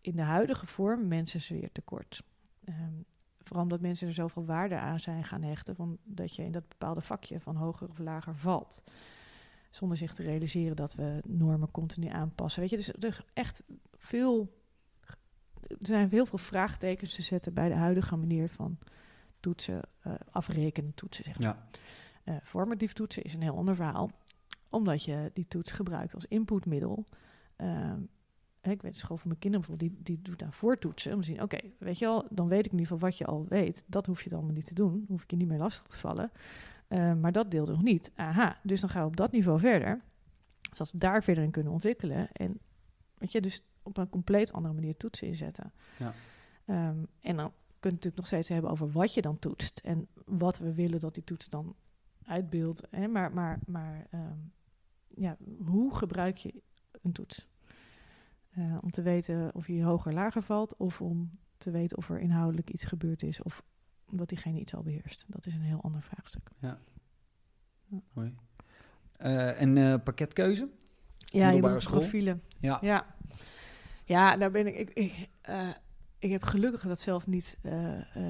in 0.00 0.16
de 0.16 0.22
huidige 0.22 0.66
vorm 0.66 1.08
mensen 1.08 1.40
zeer 1.40 1.72
tekort. 1.72 2.22
Um, 2.68 3.04
vooral 3.48 3.64
omdat 3.64 3.80
mensen 3.80 4.08
er 4.08 4.14
zoveel 4.14 4.44
waarde 4.44 4.78
aan 4.78 5.00
zijn 5.00 5.24
gaan 5.24 5.42
hechten, 5.42 5.76
van 5.76 5.98
dat 6.04 6.36
je 6.36 6.44
in 6.44 6.52
dat 6.52 6.68
bepaalde 6.68 7.00
vakje 7.00 7.40
van 7.40 7.56
hoger 7.56 7.88
of 7.88 7.98
lager 7.98 8.36
valt. 8.36 8.82
Zonder 9.70 9.96
zich 9.96 10.14
te 10.14 10.22
realiseren 10.22 10.76
dat 10.76 10.94
we 10.94 11.20
normen 11.26 11.70
continu 11.70 12.06
aanpassen. 12.06 12.60
Weet 12.60 12.70
je, 12.70 12.76
dus 12.76 12.88
er 12.88 13.04
is 13.04 13.20
echt 13.32 13.62
veel. 13.96 14.56
Er 15.66 15.76
zijn 15.80 16.10
heel 16.10 16.26
veel 16.26 16.38
vraagtekens 16.38 17.14
te 17.14 17.22
zetten 17.22 17.54
bij 17.54 17.68
de 17.68 17.74
huidige 17.74 18.16
manier 18.16 18.48
van 18.48 18.78
toetsen, 19.40 19.82
uh, 20.06 20.12
afrekenen 20.30 20.94
toetsen, 20.94 21.24
zeg 21.24 21.38
maar. 21.38 21.56
Ja. 22.24 22.32
Uh, 22.32 22.40
formatief 22.42 22.92
toetsen 22.92 23.22
is 23.22 23.34
een 23.34 23.42
heel 23.42 23.56
ander 23.56 23.74
verhaal, 23.74 24.10
omdat 24.68 25.04
je 25.04 25.30
die 25.34 25.46
toets 25.46 25.72
gebruikt 25.72 26.14
als 26.14 26.24
inputmiddel. 26.24 27.04
Uh, 27.56 27.92
ik 28.60 28.82
weet 28.82 28.92
de 28.92 28.98
school 28.98 29.16
van 29.16 29.28
mijn 29.28 29.40
kinderen 29.40 29.66
bijvoorbeeld, 29.66 30.06
die, 30.06 30.16
die 30.16 30.24
doet 30.24 30.42
aan 30.42 30.52
voortoetsen. 30.52 31.14
Om 31.14 31.20
te 31.20 31.26
zien, 31.26 31.42
oké, 31.42 31.58
weet 31.78 31.98
je 31.98 32.06
al, 32.06 32.26
dan 32.30 32.48
weet 32.48 32.66
ik 32.66 32.72
in 32.72 32.78
ieder 32.78 32.92
geval 32.92 33.08
wat 33.08 33.18
je 33.18 33.24
al 33.24 33.46
weet. 33.48 33.84
Dat 33.86 34.06
hoef 34.06 34.22
je 34.22 34.30
dan 34.30 34.44
maar 34.44 34.54
niet 34.54 34.66
te 34.66 34.74
doen. 34.74 35.04
hoef 35.08 35.22
ik 35.22 35.30
je 35.30 35.36
niet 35.36 35.48
meer 35.48 35.58
lastig 35.58 35.86
te 35.86 35.96
vallen. 35.96 36.30
Uh, 36.88 37.14
maar 37.14 37.32
dat 37.32 37.50
deelde 37.50 37.72
nog 37.72 37.82
niet. 37.82 38.12
Aha, 38.14 38.58
dus 38.62 38.80
dan 38.80 38.90
gaan 38.90 39.02
we 39.02 39.08
op 39.08 39.16
dat 39.16 39.32
niveau 39.32 39.58
verder. 39.58 40.00
Zodat 40.72 40.92
we 40.92 40.98
daar 40.98 41.22
verder 41.22 41.44
in 41.44 41.50
kunnen 41.50 41.72
ontwikkelen. 41.72 42.32
En 42.32 42.58
weet 43.14 43.32
je, 43.32 43.40
dus 43.40 43.62
op 43.82 43.96
een 43.96 44.08
compleet 44.08 44.52
andere 44.52 44.74
manier 44.74 44.96
toetsen 44.96 45.26
inzetten. 45.26 45.72
Ja. 45.98 46.12
Um, 46.88 47.06
en 47.20 47.36
dan 47.36 47.52
kunt 47.80 47.92
natuurlijk 47.92 48.16
nog 48.16 48.26
steeds 48.26 48.48
hebben 48.48 48.70
over 48.70 48.90
wat 48.90 49.14
je 49.14 49.22
dan 49.22 49.38
toetst 49.38 49.78
en 49.78 50.08
wat 50.24 50.58
we 50.58 50.74
willen 50.74 51.00
dat 51.00 51.14
die 51.14 51.24
toets 51.24 51.48
dan 51.48 51.74
uitbeeldt. 52.24 52.82
Hè? 52.90 53.08
Maar, 53.08 53.32
maar, 53.32 53.58
maar 53.66 54.06
um, 54.14 54.52
ja, 55.08 55.36
hoe 55.64 55.94
gebruik 55.94 56.36
je 56.36 56.54
een 57.02 57.12
toets? 57.12 57.48
Uh, 58.58 58.78
om 58.80 58.90
te 58.90 59.02
weten 59.02 59.54
of 59.54 59.66
je 59.66 59.82
hoger 59.82 60.12
lager 60.12 60.42
valt 60.42 60.76
of 60.76 61.00
om 61.00 61.38
te 61.58 61.70
weten 61.70 61.96
of 61.96 62.10
er 62.10 62.20
inhoudelijk 62.20 62.70
iets 62.70 62.84
gebeurd 62.84 63.22
is 63.22 63.42
of 63.42 63.62
dat 64.06 64.28
diegene 64.28 64.60
iets 64.60 64.74
al 64.74 64.82
beheerst. 64.82 65.24
Dat 65.26 65.46
is 65.46 65.54
een 65.54 65.60
heel 65.60 65.82
ander 65.82 66.02
vraagstuk. 66.02 66.50
Ja, 66.58 66.78
ja. 67.84 68.00
mooi. 68.12 68.34
Uh, 69.20 69.60
en 69.60 69.76
uh, 69.76 69.94
pakketkeuze? 70.04 70.68
Ja, 71.18 71.50
je 71.50 71.60
moet 71.60 71.84
profielen. 71.84 72.42
Ja. 72.58 72.78
ja. 72.80 73.06
Ja, 74.04 74.36
daar 74.36 74.50
ben 74.50 74.66
ik. 74.66 74.76
ik, 74.76 74.90
ik 74.90 75.28
ik 76.18 76.30
heb 76.30 76.42
gelukkig 76.42 76.82
dat 76.82 76.98
zelf 76.98 77.26
niet 77.26 77.58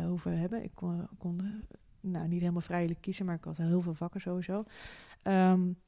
hoeven 0.07 0.39
hebben. 0.39 0.62
Ik 0.62 0.74
kon, 0.74 1.09
kon 1.18 1.64
nou, 2.01 2.29
niet 2.29 2.41
helemaal 2.41 2.61
vrijelijk 2.61 3.01
kiezen, 3.01 3.26
maar 3.26 3.35
ik 3.35 3.45
had 3.45 3.57
heel 3.57 3.81
veel 3.81 3.95
vakken 3.95 4.20
sowieso. 4.20 4.64
Um, 5.22 5.79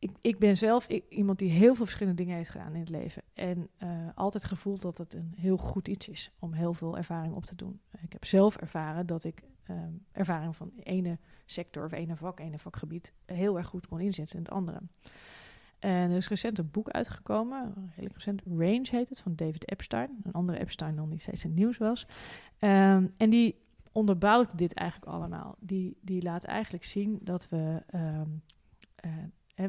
ik, 0.00 0.10
ik, 0.20 0.38
ben 0.38 0.56
zelf 0.56 0.86
iemand 1.08 1.38
die 1.38 1.50
heel 1.50 1.74
veel 1.74 1.84
verschillende 1.84 2.22
dingen 2.22 2.36
heeft 2.36 2.50
gedaan 2.50 2.74
in 2.74 2.80
het 2.80 2.88
leven. 2.88 3.22
En 3.34 3.70
altijd 4.14 4.44
gevoeld 4.44 4.82
dat 4.82 4.98
het 4.98 5.14
een 5.14 5.34
heel 5.36 5.56
goed 5.56 5.88
iets 5.88 6.08
is 6.08 6.32
om 6.38 6.52
heel 6.52 6.74
veel 6.74 6.96
ervaring 6.96 7.34
op 7.34 7.44
te 7.44 7.56
doen. 7.56 7.80
Ik 8.00 8.12
heb 8.12 8.24
zelf 8.24 8.56
ervaren 8.56 9.06
dat 9.06 9.24
ik 9.24 9.42
um, 9.70 10.04
ervaring 10.12 10.56
van 10.56 10.72
ene 10.82 11.18
sector 11.46 11.84
of 11.84 11.92
ene 11.92 12.16
vak, 12.16 12.40
ene 12.40 12.58
vakgebied 12.58 13.14
heel 13.26 13.56
erg 13.56 13.66
goed 13.66 13.86
kon 13.86 14.00
inzetten 14.00 14.36
in 14.36 14.42
het 14.42 14.52
andere. 14.52 14.80
En 15.78 16.10
er 16.10 16.16
is 16.16 16.28
recent 16.28 16.58
een 16.58 16.70
boek 16.70 16.88
uitgekomen, 16.88 17.74
redelijk 17.88 18.14
recent, 18.14 18.42
Range 18.46 18.86
heet 18.90 19.08
het, 19.08 19.20
van 19.20 19.34
David 19.34 19.70
Epstein. 19.70 20.20
Een 20.22 20.32
andere 20.32 20.58
Epstein 20.58 20.96
dan 20.96 21.10
die 21.10 21.18
steeds 21.18 21.44
in 21.44 21.54
nieuws 21.54 21.78
was. 21.78 22.06
Um, 22.58 23.14
en 23.16 23.30
die 23.30 23.56
onderbouwt 23.92 24.58
dit 24.58 24.74
eigenlijk 24.74 25.12
allemaal. 25.12 25.56
Die, 25.58 25.96
die 26.00 26.22
laat 26.22 26.44
eigenlijk 26.44 26.84
zien 26.84 27.18
dat 27.22 27.48
we... 27.48 27.82
Um, 27.94 28.42
uh, 29.06 29.12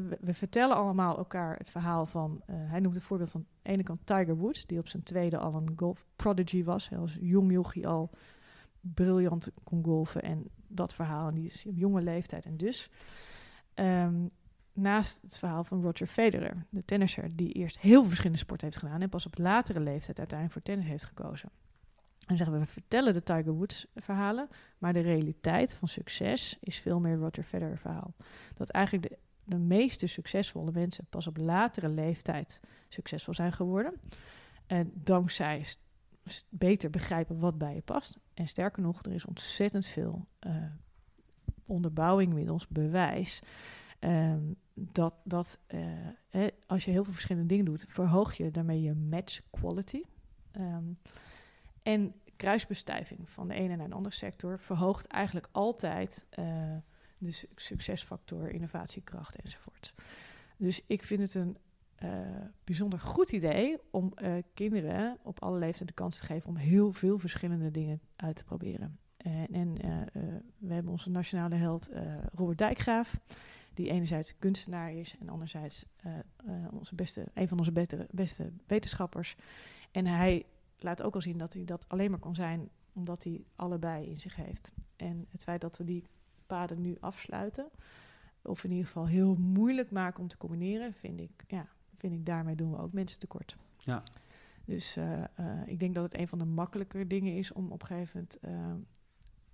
we, 0.00 0.18
we, 0.20 0.34
vertellen 0.34 0.76
allemaal 0.76 1.18
elkaar 1.18 1.56
het 1.56 1.70
verhaal 1.70 2.06
van... 2.06 2.42
Uh, 2.46 2.56
hij 2.56 2.80
noemt 2.80 2.94
het 2.94 3.04
voorbeeld 3.04 3.30
van 3.30 3.46
de 3.62 3.70
ene 3.70 3.82
kant 3.82 4.06
Tiger 4.06 4.36
Woods... 4.36 4.66
die 4.66 4.78
op 4.78 4.88
zijn 4.88 5.02
tweede 5.02 5.38
al 5.38 5.54
een 5.54 5.72
golf 5.76 6.06
prodigy 6.16 6.64
was. 6.64 6.88
Hij 6.88 6.98
als 6.98 7.18
jong 7.20 7.52
jochie 7.52 7.88
al 7.88 8.10
briljant 8.80 9.50
kon 9.64 9.84
golfen. 9.84 10.22
En 10.22 10.44
dat 10.66 10.94
verhaal, 10.94 11.28
en 11.28 11.34
die 11.34 11.46
is 11.46 11.64
op 11.66 11.76
jonge 11.76 12.02
leeftijd. 12.02 12.46
En 12.46 12.56
dus... 12.56 12.90
Um, 13.74 14.30
naast 14.72 15.22
het 15.22 15.38
verhaal 15.38 15.64
van 15.64 15.82
Roger 15.82 16.06
Federer, 16.06 16.66
de 16.68 16.84
tennisser 16.84 17.36
die 17.36 17.52
eerst 17.52 17.78
heel 17.78 18.04
verschillende 18.04 18.38
sporten 18.38 18.66
heeft 18.66 18.78
gedaan 18.78 19.00
en 19.00 19.08
pas 19.08 19.26
op 19.26 19.38
latere 19.38 19.80
leeftijd 19.80 20.18
uiteindelijk 20.18 20.52
voor 20.52 20.62
tennis 20.62 20.86
heeft 20.86 21.04
gekozen. 21.04 21.50
En 22.26 22.36
zeggen 22.36 22.56
we, 22.56 22.62
we 22.62 22.70
vertellen 22.70 23.12
de 23.12 23.22
Tiger 23.22 23.52
Woods 23.52 23.86
verhalen, 23.94 24.48
maar 24.78 24.92
de 24.92 25.00
realiteit 25.00 25.74
van 25.74 25.88
succes 25.88 26.58
is 26.60 26.78
veel 26.78 27.00
meer 27.00 27.16
Roger 27.16 27.44
Federer 27.44 27.78
verhaal. 27.78 28.14
Dat 28.54 28.70
eigenlijk 28.70 29.08
de, 29.08 29.18
de 29.44 29.58
meeste 29.58 30.06
succesvolle 30.06 30.70
mensen 30.72 31.06
pas 31.10 31.26
op 31.26 31.36
latere 31.36 31.88
leeftijd 31.88 32.60
succesvol 32.88 33.34
zijn 33.34 33.52
geworden. 33.52 34.00
En 34.66 34.92
dankzij 34.94 35.66
beter 36.48 36.90
begrijpen 36.90 37.38
wat 37.38 37.58
bij 37.58 37.74
je 37.74 37.82
past. 37.82 38.18
En 38.34 38.48
sterker 38.48 38.82
nog, 38.82 39.02
er 39.04 39.12
is 39.12 39.24
ontzettend 39.24 39.86
veel 39.86 40.26
uh, 40.46 40.54
onderbouwing 41.66 42.28
inmiddels, 42.28 42.68
bewijs 42.68 43.42
Um, 44.04 44.56
dat, 44.74 45.16
dat 45.24 45.58
uh, 46.30 46.46
als 46.66 46.84
je 46.84 46.90
heel 46.90 47.04
veel 47.04 47.12
verschillende 47.12 47.48
dingen 47.48 47.64
doet, 47.64 47.84
verhoog 47.88 48.34
je 48.34 48.50
daarmee 48.50 48.82
je 48.82 48.94
match 48.94 49.40
quality. 49.50 50.02
Um, 50.58 50.98
en 51.82 52.14
kruisbestuiving 52.36 53.30
van 53.30 53.48
de 53.48 53.54
ene 53.54 53.76
naar 53.76 53.88
de 53.88 53.94
andere 53.94 54.14
sector 54.14 54.58
verhoogt 54.58 55.06
eigenlijk 55.06 55.48
altijd 55.52 56.26
uh, 56.38 56.76
de 57.24 57.46
succesfactor, 57.54 58.50
innovatiekracht 58.50 59.36
enzovoort. 59.36 59.94
Dus 60.56 60.82
ik 60.86 61.02
vind 61.02 61.20
het 61.20 61.34
een 61.34 61.56
uh, 62.02 62.10
bijzonder 62.64 63.00
goed 63.00 63.32
idee 63.32 63.78
om 63.90 64.12
uh, 64.22 64.34
kinderen 64.54 65.18
op 65.22 65.42
alle 65.42 65.58
leeftijden 65.58 65.86
de 65.86 66.02
kans 66.02 66.18
te 66.18 66.24
geven 66.24 66.48
om 66.48 66.56
heel 66.56 66.92
veel 66.92 67.18
verschillende 67.18 67.70
dingen 67.70 68.00
uit 68.16 68.36
te 68.36 68.44
proberen. 68.44 68.98
En, 69.16 69.46
en 69.50 69.74
we 70.58 70.72
hebben 70.72 70.92
onze 70.92 71.10
nationale 71.10 71.54
held 71.54 71.90
Robert 72.32 72.58
Dijkgraaf 72.58 73.18
die 73.74 73.90
enerzijds 73.90 74.38
kunstenaar 74.38 74.92
is 74.92 75.16
en 75.20 75.28
anderzijds 75.28 75.84
onze 76.70 76.94
beste, 76.94 77.26
een 77.34 77.48
van 77.48 77.58
onze 77.58 77.72
beste, 77.72 78.06
beste 78.10 78.52
wetenschappers. 78.66 79.36
En 79.90 80.06
hij 80.06 80.46
laat 80.78 81.02
ook 81.02 81.14
al 81.14 81.20
zien 81.20 81.38
dat 81.38 81.52
hij 81.52 81.64
dat 81.64 81.88
alleen 81.88 82.10
maar 82.10 82.20
kan 82.20 82.34
zijn 82.34 82.70
omdat 82.92 83.24
hij 83.24 83.44
allebei 83.56 84.06
in 84.06 84.20
zich 84.20 84.36
heeft. 84.36 84.72
En 84.96 85.26
het 85.28 85.42
feit 85.42 85.60
dat 85.60 85.76
we 85.76 85.84
die 85.84 86.04
paden 86.52 86.80
nu 86.80 86.96
afsluiten, 87.00 87.70
of 88.42 88.64
in 88.64 88.70
ieder 88.70 88.86
geval 88.86 89.06
heel 89.06 89.36
moeilijk 89.36 89.90
maken 89.90 90.20
om 90.20 90.28
te 90.28 90.36
combineren, 90.36 90.92
vind 90.92 91.20
ik, 91.20 91.44
ja, 91.46 91.68
vind 91.96 92.12
ik 92.12 92.26
daarmee 92.26 92.54
doen 92.54 92.70
we 92.70 92.78
ook 92.78 92.92
mensen 92.92 93.18
tekort. 93.18 93.56
Ja. 93.76 94.02
Dus 94.64 94.96
uh, 94.96 95.22
ik 95.66 95.78
denk 95.78 95.94
dat 95.94 96.04
het 96.04 96.14
een 96.14 96.28
van 96.28 96.38
de 96.38 96.44
makkelijker 96.44 97.08
dingen 97.08 97.36
is 97.36 97.52
om 97.52 97.72
op 97.72 97.80
een 97.80 97.86
gegeven 97.86 98.28
moment 98.44 98.72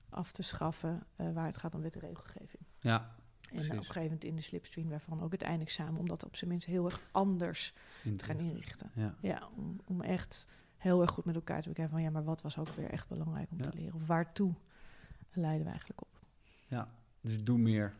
af 0.08 0.32
te 0.32 0.42
schaffen 0.42 1.06
waar 1.16 1.46
het 1.46 1.56
gaat 1.56 1.74
om 1.74 1.80
wet 1.80 1.94
en 1.94 2.00
regelgeving. 2.00 2.62
Ja, 2.80 3.14
En 3.50 3.58
op 3.58 3.70
een 3.70 3.76
gegeven 3.76 4.02
moment 4.02 4.24
in 4.24 4.36
de 4.36 4.42
slipstream 4.42 4.88
waarvan 4.88 5.22
ook 5.22 5.32
het 5.32 5.42
eindexamen, 5.42 6.00
om 6.00 6.08
dat 6.08 6.24
op 6.24 6.36
zijn 6.36 6.50
minst 6.50 6.66
heel 6.66 6.84
erg 6.84 7.00
anders 7.12 7.74
te 8.16 8.24
gaan 8.24 8.38
inrichten. 8.38 8.90
Ja, 8.94 9.14
ja 9.20 9.48
om, 9.56 9.80
om 9.84 10.00
echt 10.00 10.48
heel 10.76 11.00
erg 11.00 11.10
goed 11.10 11.24
met 11.24 11.34
elkaar 11.34 11.62
te 11.62 11.68
bekijken 11.68 11.94
van 11.94 12.02
ja, 12.02 12.10
maar 12.10 12.24
wat 12.24 12.42
was 12.42 12.58
ook 12.58 12.68
weer 12.68 12.90
echt 12.90 13.08
belangrijk 13.08 13.50
om 13.50 13.62
te 13.62 13.72
leren? 13.74 13.94
Of 13.94 14.06
waartoe 14.06 14.54
leiden 15.32 15.64
we 15.64 15.70
eigenlijk 15.70 16.00
op? 16.00 16.07
Ja, 16.68 16.88
dus 17.20 17.44
doe 17.44 17.58
meer. 17.58 17.94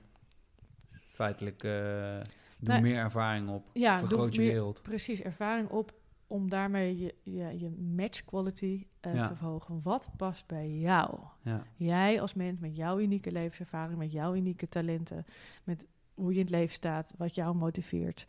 Feitelijk, 1.07 1.63
uh, 1.63 2.21
doe 2.61 2.81
meer 2.81 2.97
ervaring 2.97 3.49
op. 3.49 3.71
Ja, 3.73 3.99
vergroot 3.99 4.35
je 4.35 4.41
wereld. 4.41 4.83
Precies, 4.83 5.23
ervaring 5.23 5.69
op 5.69 5.93
om 6.27 6.49
daarmee 6.49 6.99
je, 6.99 7.15
je, 7.23 7.59
je 7.59 7.71
match 7.71 8.25
quality 8.25 8.87
uh, 9.07 9.25
te 9.25 9.37
verhogen. 9.37 9.81
Wat 9.83 10.11
past 10.17 10.47
bij 10.47 10.71
jou? 10.71 11.19
Ja. 11.43 11.63
Jij 11.77 12.21
als 12.21 12.35
mens 12.35 12.61
met 12.61 12.77
jouw 12.77 12.99
unieke 13.01 13.33
levenservaring, 13.33 13.99
met 13.99 14.13
jouw 14.13 14.35
unieke 14.35 14.69
talenten, 14.69 15.25
met 15.65 15.87
hoe 16.15 16.33
je 16.33 16.39
in 16.39 16.45
het 16.45 16.51
leven 16.51 16.75
staat, 16.75 17.15
wat 17.17 17.35
jou 17.35 17.55
motiveert. 17.57 18.27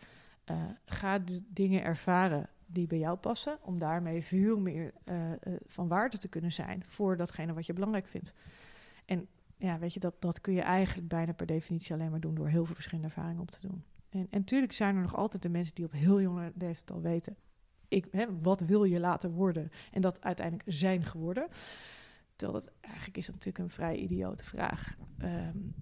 Uh, 0.52 0.58
ga 0.86 1.20
de 1.20 1.44
dingen 1.48 1.84
ervaren 1.84 2.50
die 2.66 2.88
bij 2.88 2.98
jou 2.98 3.18
passen, 3.18 3.58
om 3.62 3.78
daarmee 3.78 4.24
veel 4.24 4.60
meer 4.60 4.94
uh, 5.06 5.16
van 5.66 5.88
waarde 5.88 6.18
te 6.18 6.28
kunnen 6.28 6.52
zijn 6.52 6.84
voor 6.88 7.18
datgene 7.18 7.54
wat 7.54 7.66
je 7.66 7.74
belangrijk 7.74 8.08
vindt. 8.08 8.34
En 9.06 9.28
ja, 9.60 9.80
weet 9.80 9.94
je, 9.94 10.00
dat, 10.00 10.16
dat 10.20 10.42
kun 10.42 10.54
je 10.54 10.62
eigenlijk 10.62 11.08
bijna 11.08 11.34
per 11.34 11.46
definitie 11.46 11.94
alleen 11.94 12.12
maar 12.12 12.20
doen 12.20 12.36
door 12.36 12.48
heel 12.48 12.66
veel 12.66 12.76
verschillende 12.76 13.08
ervaringen 13.08 13.42
op 13.42 13.52
te 13.52 13.68
doen. 13.68 13.84
En, 14.10 14.28
natuurlijk 14.32 14.74
zijn 14.74 14.96
er 14.96 15.02
nog 15.02 15.16
altijd 15.16 15.42
de 15.44 15.50
mensen 15.50 15.76
die 15.76 15.86
op 15.86 15.92
heel 15.92 16.22
jonge 16.22 16.52
leeftijd 16.56 16.92
al 16.92 17.02
weten, 17.02 17.36
ik, 17.88 18.08
hè, 18.12 18.40
wat 18.42 18.62
wil 18.62 18.84
je 18.84 19.00
laten 19.00 19.32
worden? 19.32 19.70
En 19.92 20.02
dat 20.02 20.24
uiteindelijk 20.24 20.72
zijn 20.72 21.04
geworden. 21.04 21.48
Terwijl 22.36 22.60
dat 22.60 22.74
eigenlijk 22.82 23.18
is 23.18 23.26
dat 23.26 23.36
natuurlijk 23.36 23.64
een 23.64 23.70
vrij 23.70 23.96
idiote 23.96 24.44
vraag. 24.44 24.98
Um, 25.24 25.74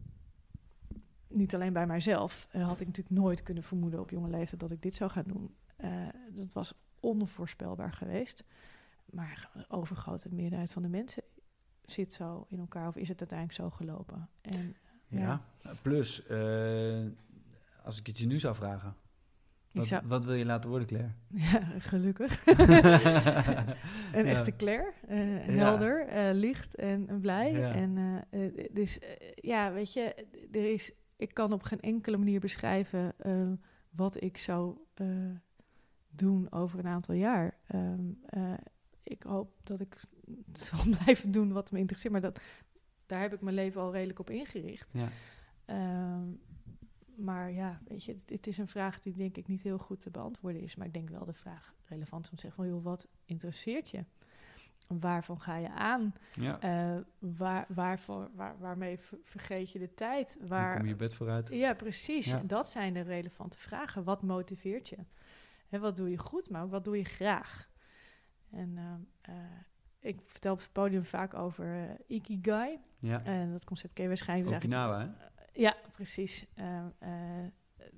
niet 1.28 1.55
alleen 1.55 1.73
bij 1.73 1.88
mijzelf 1.88 2.47
uh, 2.55 2.67
had 2.67 2.80
ik 2.80 2.88
natuurlijk 2.88 3.15
nooit 3.15 3.43
kunnen 3.43 3.63
vermoeden 3.63 3.99
op 3.99 4.09
jonge 4.09 4.30
leeftijd 4.30 4.61
dat 4.61 4.71
ik 4.71 4.82
dit 4.82 4.95
zou 4.95 5.11
gaan 5.11 5.23
doen. 5.28 5.55
Uh, 5.84 6.07
dat 6.32 6.53
was 6.53 6.73
onvoorspelbaar 6.99 7.91
geweest. 7.91 8.43
Maar 9.05 9.51
overgrote 9.67 10.30
meerderheid 10.34 10.71
van 10.71 10.82
de 10.82 10.88
mensen 10.88 11.23
zit 11.91 12.13
zo 12.13 12.45
in 12.49 12.59
elkaar 12.59 12.88
of 12.88 12.95
is 12.95 13.09
het 13.09 13.19
uiteindelijk 13.19 13.59
zo 13.59 13.69
gelopen. 13.69 14.29
En, 14.41 14.75
ja. 15.07 15.41
ja. 15.63 15.73
plus, 15.81 16.29
uh, 16.29 17.05
als 17.83 17.99
ik 17.99 18.07
het 18.07 18.17
je 18.17 18.25
nu 18.25 18.39
zou 18.39 18.55
vragen, 18.55 18.95
wat, 19.71 20.01
wat, 20.05 20.25
wil 20.25 20.33
je 20.33 20.45
laten 20.45 20.69
worden, 20.69 20.88
Claire? 20.88 21.11
Ja, 21.51 21.79
gelukkig. 21.79 22.45
een 24.17 24.25
echte 24.25 24.55
Claire. 24.55 24.93
Uh, 25.09 25.59
helder, 25.59 26.07
uh, 26.07 26.39
licht 26.39 26.75
en 26.75 27.19
blij. 27.21 27.71
En 27.71 27.95
uh, 28.31 28.67
dus 28.71 28.99
ja, 29.35 29.73
weet 29.73 29.93
je, 29.93 30.25
er 30.51 30.73
is, 30.73 30.91
ik 31.15 31.33
kan 31.33 31.53
op 31.53 31.63
geen 31.63 31.79
enkele 31.79 32.17
manier 32.17 32.39
beschrijven 32.39 33.15
wat 33.89 34.21
ik 34.21 34.38
zou 34.38 34.77
doen 36.09 36.51
over 36.51 36.79
een 36.79 36.88
aantal 36.88 37.15
jaar. 37.15 37.57
Um, 37.75 38.19
ik 39.07 39.23
hoop 39.23 39.51
dat 39.63 39.79
ik 39.79 40.03
zal 40.53 40.79
blijven 40.99 41.31
doen 41.31 41.51
wat 41.51 41.71
me 41.71 41.79
interesseert, 41.79 42.13
maar 42.13 42.21
dat, 42.21 42.39
daar 43.05 43.21
heb 43.21 43.33
ik 43.33 43.41
mijn 43.41 43.55
leven 43.55 43.81
al 43.81 43.91
redelijk 43.91 44.19
op 44.19 44.29
ingericht. 44.29 44.93
Ja. 44.93 45.09
Um, 46.15 46.39
maar 47.17 47.51
ja, 47.51 47.79
weet 47.87 48.03
je, 48.03 48.15
het, 48.25 48.47
is 48.47 48.57
een 48.57 48.67
vraag 48.67 48.99
die 48.99 49.13
denk 49.13 49.37
ik 49.37 49.47
niet 49.47 49.61
heel 49.61 49.77
goed 49.77 49.99
te 49.99 50.09
beantwoorden 50.09 50.61
is. 50.61 50.75
Maar 50.75 50.87
ik 50.87 50.93
denk 50.93 51.09
wel 51.09 51.25
de 51.25 51.33
vraag 51.33 51.75
relevant 51.85 52.23
is 52.25 52.29
om 52.29 52.35
te 52.35 52.41
zeggen 52.41 52.63
van, 52.63 52.73
joh, 52.73 52.83
wat 52.83 53.07
interesseert 53.25 53.89
je? 53.89 54.03
Waarvan 54.87 55.41
ga 55.41 55.55
je 55.55 55.69
aan? 55.69 56.13
Ja. 56.33 56.95
Uh, 56.95 57.01
waar, 57.19 57.65
waarvoor, 57.67 58.29
waar, 58.33 58.55
waarmee 58.59 58.99
vergeet 59.23 59.71
je 59.71 59.79
de 59.79 59.93
tijd? 59.93 60.37
Waar, 60.47 60.77
kom 60.77 60.87
je 60.87 60.95
bed 60.95 61.13
vooruit? 61.13 61.47
Ja, 61.53 61.73
precies. 61.73 62.35
Dat 62.43 62.69
zijn 62.69 62.93
de 62.93 63.01
relevante 63.01 63.57
vragen. 63.57 64.03
Wat 64.03 64.21
motiveert 64.21 64.89
je? 64.89 64.97
Hè, 65.67 65.79
wat 65.79 65.95
doe 65.95 66.09
je 66.09 66.17
goed, 66.17 66.49
maar 66.49 66.63
ook 66.63 66.71
wat 66.71 66.85
doe 66.85 66.97
je 66.97 67.03
graag? 67.03 67.69
En 68.51 68.77
uh, 69.29 69.35
ik 69.99 70.21
vertel 70.21 70.53
op 70.53 70.59
het 70.59 70.71
podium 70.71 71.05
vaak 71.05 71.33
over 71.33 71.65
uh, 71.65 72.17
Ikigai. 72.17 72.79
Ja. 72.99 73.23
En 73.23 73.51
dat 73.51 73.63
concept 73.63 73.93
ken 73.93 74.03
je 74.03 74.09
waarschijnlijk. 74.09 74.55
Okinawa, 74.55 74.99
hè? 74.99 75.07
Ja, 75.53 75.75
precies. 75.91 76.45
Uh, 76.59 76.85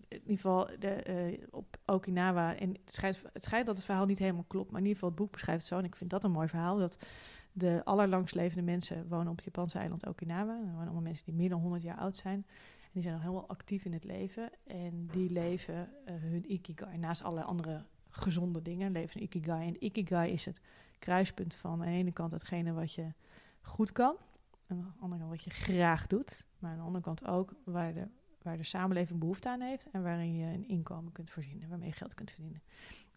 in 0.08 0.22
ieder 0.22 0.36
geval 0.36 0.70
de, 0.80 1.04
uh, 1.32 1.48
op 1.52 1.78
Okinawa. 1.86 2.56
En 2.56 2.70
het 2.70 2.96
schijnt, 2.96 3.24
het 3.34 3.44
schijnt 3.44 3.66
dat 3.66 3.76
het 3.76 3.86
verhaal 3.86 4.06
niet 4.06 4.20
helemaal 4.20 4.46
klopt. 4.48 4.72
Maar 4.72 4.80
in 4.80 4.88
ieder 4.88 5.00
geval, 5.00 5.10
het 5.10 5.18
boek 5.18 5.32
beschrijft 5.32 5.62
het 5.62 5.70
zo. 5.70 5.78
En 5.78 5.86
ik 5.86 5.96
vind 5.96 6.10
dat 6.10 6.24
een 6.24 6.32
mooi 6.32 6.48
verhaal. 6.48 6.78
Dat 6.78 7.06
de 7.52 7.82
allerlangslevende 7.84 8.64
mensen 8.64 9.08
wonen 9.08 9.28
op 9.28 9.36
het 9.36 9.46
Japanse 9.46 9.78
eiland 9.78 10.08
Okinawa. 10.08 10.54
Er 10.54 10.66
wonen 10.66 10.84
allemaal 10.84 11.02
mensen 11.02 11.26
die 11.26 11.34
meer 11.34 11.50
dan 11.50 11.62
100 11.62 11.84
jaar 11.84 11.98
oud 11.98 12.16
zijn. 12.16 12.46
En 12.82 12.90
die 12.92 13.02
zijn 13.02 13.14
nog 13.14 13.24
helemaal 13.24 13.50
actief 13.50 13.86
in 13.86 13.94
het 13.94 14.04
leven. 14.04 14.50
En 14.68 15.08
die 15.12 15.30
leven 15.30 15.90
hun 16.06 16.52
ikigai. 16.52 16.98
Naast 16.98 17.24
alle 17.24 17.44
andere 17.44 17.86
gezonde 18.10 18.62
dingen 18.62 18.92
leven 18.92 19.18
een 19.18 19.24
ikigai. 19.24 19.68
En 19.68 19.84
ikigai 19.84 20.32
is 20.32 20.46
het 20.46 20.60
kruispunt 21.00 21.56
van 21.56 21.72
aan 21.72 21.80
de 21.80 21.86
ene 21.86 22.12
kant 22.12 22.32
hetgene 22.32 22.74
wat 22.74 22.94
je 22.94 23.14
goed 23.62 23.92
kan 23.92 24.18
aan 24.70 24.78
de 24.78 25.02
andere 25.02 25.22
kant 25.22 25.32
wat 25.32 25.44
je 25.44 25.50
graag 25.50 26.08
doet, 26.08 26.46
maar 26.60 26.72
aan 26.72 26.78
de 26.78 26.84
andere 26.84 27.04
kant 27.04 27.26
ook 27.26 27.54
waar 27.64 27.94
de, 27.94 28.08
waar 28.42 28.58
de 28.58 28.64
samenleving 28.64 29.20
behoefte 29.20 29.50
aan 29.50 29.62
heeft 29.62 29.90
en 29.92 30.04
waarin 30.04 30.36
je 30.36 30.46
een 30.46 30.68
inkomen 30.68 31.12
kunt 31.12 31.30
voorzien, 31.30 31.68
waarmee 31.70 31.88
je 31.88 31.96
geld 31.96 32.14
kunt 32.14 32.32
verdienen. 32.32 32.62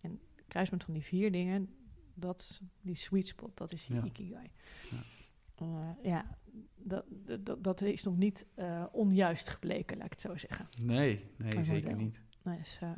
En 0.01 0.20
kruispunt 0.49 0.84
van 0.84 0.95
die 0.95 1.03
vier 1.03 1.32
dingen, 1.32 1.74
dat 2.14 2.62
die 2.80 2.95
sweet 2.95 3.26
spot, 3.26 3.57
dat 3.57 3.72
is 3.72 3.86
je 3.86 3.95
ja. 3.95 4.05
ikigai. 4.05 4.51
Ja. 4.90 5.03
Uh, 5.62 5.88
ja, 6.03 6.38
dat, 6.76 7.05
dat, 7.40 7.64
dat 7.64 7.80
is 7.80 8.03
nog 8.03 8.16
niet 8.16 8.47
uh, 8.57 8.84
onjuist 8.93 9.49
gebleken, 9.49 9.97
laat 9.97 10.07
ik 10.07 10.12
het 10.12 10.20
zo 10.20 10.36
zeggen. 10.36 10.68
Nee, 10.78 11.24
nee, 11.36 11.62
zeker 11.62 11.97
niet. 11.97 12.20
Uh, 12.45 12.90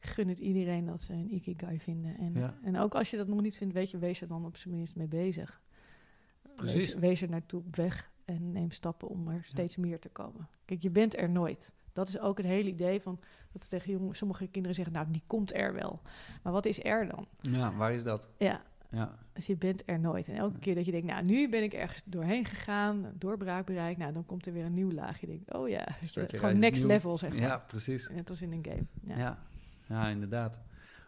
gun 0.00 0.28
het 0.28 0.38
iedereen 0.38 0.86
dat 0.86 1.00
ze 1.00 1.12
een 1.12 1.34
ikigai 1.34 1.80
vinden. 1.80 2.16
En, 2.16 2.34
ja. 2.34 2.54
en 2.62 2.78
ook 2.78 2.94
als 2.94 3.10
je 3.10 3.16
dat 3.16 3.28
nog 3.28 3.40
niet 3.40 3.56
vindt, 3.56 3.74
weet 3.74 3.90
je, 3.90 3.98
wees 3.98 4.20
er 4.20 4.28
dan 4.28 4.44
op 4.44 4.56
zijn 4.56 4.74
minst 4.74 4.96
mee 4.96 5.06
bezig. 5.06 5.60
Wees, 6.56 6.94
wees, 6.94 7.22
er 7.22 7.28
naartoe 7.28 7.60
op 7.60 7.76
weg 7.76 8.10
en 8.24 8.52
neem 8.52 8.70
stappen 8.70 9.08
om 9.08 9.28
er 9.28 9.44
steeds 9.44 9.76
meer 9.76 9.98
te 9.98 10.08
komen. 10.08 10.48
Kijk, 10.64 10.82
je 10.82 10.90
bent 10.90 11.18
er 11.18 11.30
nooit. 11.30 11.74
Dat 11.92 12.08
is 12.08 12.18
ook 12.18 12.36
het 12.36 12.46
hele 12.46 12.68
idee 12.68 13.00
van 13.00 13.20
dat 13.52 13.62
we 13.62 13.68
tegen 13.68 13.92
jongen, 13.92 14.16
sommige 14.16 14.46
kinderen 14.46 14.76
zeggen, 14.76 14.94
nou, 14.94 15.06
die 15.10 15.22
komt 15.26 15.54
er 15.54 15.74
wel. 15.74 16.00
Maar 16.42 16.52
wat 16.52 16.66
is 16.66 16.84
er 16.84 17.08
dan? 17.08 17.26
Ja, 17.40 17.74
waar 17.74 17.92
is 17.92 18.04
dat? 18.04 18.28
Ja. 18.36 18.62
Ja. 18.90 19.18
Dus 19.32 19.46
je 19.46 19.56
bent 19.56 19.82
er 19.86 20.00
nooit. 20.00 20.28
En 20.28 20.34
elke 20.34 20.58
keer 20.58 20.74
dat 20.74 20.84
je 20.84 20.90
denkt, 20.90 21.06
nou, 21.06 21.24
nu 21.24 21.48
ben 21.48 21.62
ik 21.62 21.72
ergens 21.72 22.02
doorheen 22.04 22.44
gegaan, 22.44 23.12
doorbraak 23.14 23.66
bereikt, 23.66 23.98
nou, 23.98 24.12
dan 24.12 24.26
komt 24.26 24.46
er 24.46 24.52
weer 24.52 24.64
een 24.64 24.74
nieuw 24.74 24.90
laag. 24.90 25.20
Je 25.20 25.26
denkt, 25.26 25.54
oh 25.54 25.68
ja, 25.68 25.86
gewoon 26.12 26.58
next 26.58 26.84
level, 26.84 27.18
zeg 27.18 27.32
maar. 27.32 27.40
Ja, 27.40 27.58
precies. 27.58 28.08
Net 28.08 28.30
als 28.30 28.42
in 28.42 28.52
een 28.52 28.64
game. 28.64 29.16
Ja, 29.16 29.38
ja. 29.88 30.08
inderdaad. 30.08 30.58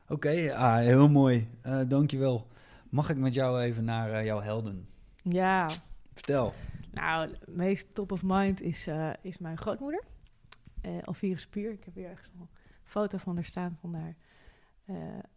Oké, 0.09 0.55
ah, 0.55 0.77
heel 0.77 1.09
mooi. 1.09 1.49
Uh, 1.67 1.81
dankjewel. 1.89 2.47
Mag 2.89 3.11
ik 3.11 3.17
met 3.17 3.35
jou 3.35 3.61
even 3.61 3.85
naar 3.85 4.11
uh, 4.11 4.25
jouw 4.25 4.41
helden? 4.41 4.89
Ja. 5.23 5.69
Vertel. 6.13 6.55
Nou, 6.93 7.35
meest 7.47 7.95
top 7.95 8.13
of 8.13 8.23
mind 8.23 8.61
is, 8.61 8.89
uh, 8.89 9.11
is 9.23 9.39
mijn 9.39 9.59
grootmoeder. 9.59 10.05
Uh, 10.87 11.03
Alvire 11.03 11.39
Spier. 11.39 11.73
Ik 11.73 11.85
heb 11.85 11.95
hier 11.95 12.09
ergens 12.09 12.31
een 12.41 12.49
foto 12.85 13.19
van 13.19 13.35
haar 13.35 13.45
staan 13.45 13.77
van 13.81 13.95
haar 13.95 14.17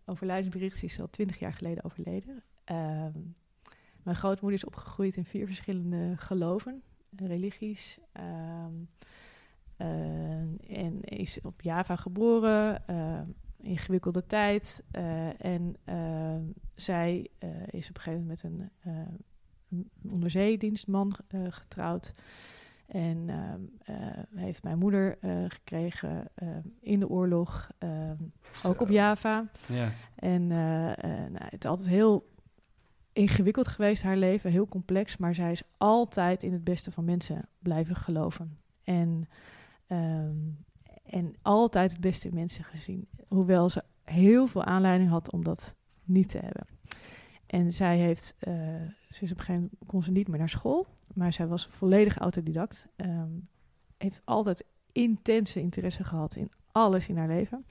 overlijdensbericht. 0.06 0.78
Ze 0.78 0.86
is 0.86 1.00
al 1.00 1.10
twintig 1.10 1.39
jaar 1.39 1.54
geleden 1.54 1.84
overleden. 1.84 2.44
Uh, 2.72 3.06
mijn 4.04 4.16
grootmoeder 4.16 4.60
is 4.60 4.66
opgegroeid 4.66 5.16
in 5.16 5.26
vier 5.26 5.46
verschillende 5.46 6.14
geloven, 6.18 6.84
religies. 7.16 8.00
Um, 8.14 8.89
en 10.68 11.02
is 11.02 11.40
op 11.42 11.62
Java 11.62 11.96
geboren. 11.96 12.88
Ehm, 12.88 13.28
ingewikkelde 13.62 14.26
tijd. 14.26 14.84
en 15.38 15.76
zij 16.76 17.28
is 17.66 17.90
op 17.90 17.96
een 17.96 18.02
gegeven 18.02 18.22
moment 18.22 18.44
met 18.44 18.72
een 19.70 19.90
onderzeedienstman 20.12 21.16
uh, 21.36 21.42
getrouwd. 21.50 22.14
En 22.86 23.28
uh, 23.30 23.96
heeft 24.36 24.64
mijn 24.64 24.78
moeder 24.78 25.18
gekregen 25.48 26.28
in 26.80 27.00
de 27.00 27.10
oorlog, 27.10 27.72
ook 28.64 28.82
op 28.82 28.90
Java. 28.90 29.50
Ja. 29.68 29.92
En 30.16 30.48
nou, 30.48 31.46
het 31.50 31.64
is 31.64 31.70
altijd 31.70 31.88
heel 31.88 32.32
ingewikkeld 33.14 33.68
geweest, 33.68 34.04
haar 34.04 34.18
leven, 34.18 34.52
heel 34.52 34.68
complex. 34.68 35.18
Maar 35.18 35.36
zij 35.36 35.52
is 35.52 35.64
altijd 35.78 36.44
in 36.44 36.54
het 36.54 36.64
beste 36.64 36.92
van 36.92 37.06
mensen 37.06 37.48
blijven 37.60 37.96
geloven. 37.96 38.58
En, 38.84 39.28
um, 39.94 40.66
en 41.04 41.36
altijd 41.41 41.91
het 41.91 42.00
beste 42.00 42.28
in 42.28 42.34
mensen 42.34 42.64
gezien. 42.64 43.08
Hoewel 43.28 43.70
ze 43.70 43.84
heel 44.04 44.48
veel 44.48 44.64
aanleiding 44.64 45.10
had 45.10 45.32
om 45.32 45.44
dat 45.44 45.76
niet 46.04 46.30
te 46.30 46.38
hebben. 46.38 46.68
En 47.46 47.72
zij 47.72 47.98
heeft, 47.98 48.36
uh, 48.48 48.54
op 48.54 48.60
een 49.10 49.20
gegeven 49.20 49.54
moment 49.54 49.74
kon 49.86 50.04
ze 50.04 50.12
niet 50.12 50.28
meer 50.28 50.39
naar 50.39 50.50
school, 50.50 50.88
maar 51.14 51.34
zij 51.34 51.48
was 51.48 51.68
volledig 51.68 52.18
autodidact. 52.18 52.88
Um, 52.96 53.48
heeft 53.98 54.22
altijd 54.26 54.66
intense 54.91 55.60
interesse 55.60 56.04
gehad 56.04 56.36
in 56.36 56.52
alles 56.72 57.08
in 57.08 57.18
haar 57.18 57.28
leven. 57.28 57.66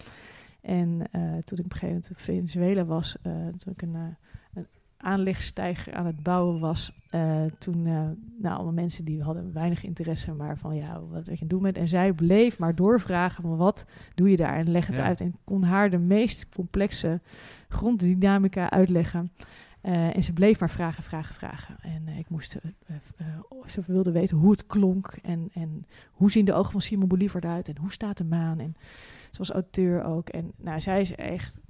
En 0.61 0.89
uh, 0.89 1.39
toen 1.39 1.59
ik 1.59 1.65
op 1.65 1.73
een 1.73 1.79
gegeven 1.79 1.87
moment 1.87 2.09
in 2.09 2.17
Venezuela 2.17 2.85
was, 2.85 3.17
uh, 3.23 3.33
toen 3.33 3.73
ik 3.73 3.83
een, 3.83 4.17
een 4.55 4.67
aanlegstijger 5.03 5.95
aan 5.95 6.07
het 6.07 6.23
bouwen 6.23 6.61
was. 6.61 6.93
Uh, 7.15 7.43
toen, 7.59 7.87
uh, 7.87 8.09
nou, 8.39 8.55
allemaal 8.55 8.73
mensen 8.73 9.05
die 9.05 9.23
hadden 9.23 9.53
weinig 9.53 9.85
interesse, 9.85 10.33
maar 10.33 10.59
van 10.59 10.77
ja, 10.77 11.01
wat 11.11 11.27
wil 11.27 11.37
je 11.39 11.47
doen 11.47 11.63
met? 11.63 11.77
En 11.77 11.89
zij 11.89 12.13
bleef 12.13 12.59
maar 12.59 12.75
doorvragen 12.75 13.43
van 13.43 13.57
wat 13.57 13.87
doe 14.15 14.31
je 14.31 14.37
daar? 14.37 14.57
En 14.57 14.71
leg 14.71 14.87
het 14.87 14.99
uit. 14.99 15.21
En 15.21 15.37
kon 15.45 15.63
haar 15.63 15.91
de 15.91 15.99
meest 15.99 16.49
complexe 16.49 17.21
gronddynamica 17.69 18.71
uitleggen. 18.71 19.33
Uh, 19.83 20.17
en 20.17 20.23
ze 20.23 20.33
bleef 20.33 20.61
maar 20.61 20.71
vragen, 20.71 21.03
vragen, 21.03 21.35
vragen. 21.35 21.77
En 21.81 22.09
ik 22.09 22.29
moest, 22.29 22.59
ze 23.67 23.83
wilde 23.87 24.13
weten 24.13 24.37
hoe 24.37 24.51
het 24.51 24.67
klonk 24.67 25.15
en, 25.23 25.49
en 25.55 25.87
hoe 26.13 26.31
zien 26.31 26.45
de 26.45 26.53
ogen 26.53 26.73
van 26.73 26.81
Simon 26.81 27.09
Bolivar 27.09 27.45
eruit 27.45 27.69
en 27.69 27.77
hoe 27.77 27.93
staat 27.93 28.17
de 28.17 28.25
maan. 28.25 28.59
En 28.59 28.77
ze 29.31 29.39
was 29.39 29.51
auteur 29.51 30.05
ook. 30.05 30.29
En 30.29 30.53
nou, 30.57 30.81
zij 30.81 31.01
is 31.01 31.15
echt 31.15 31.61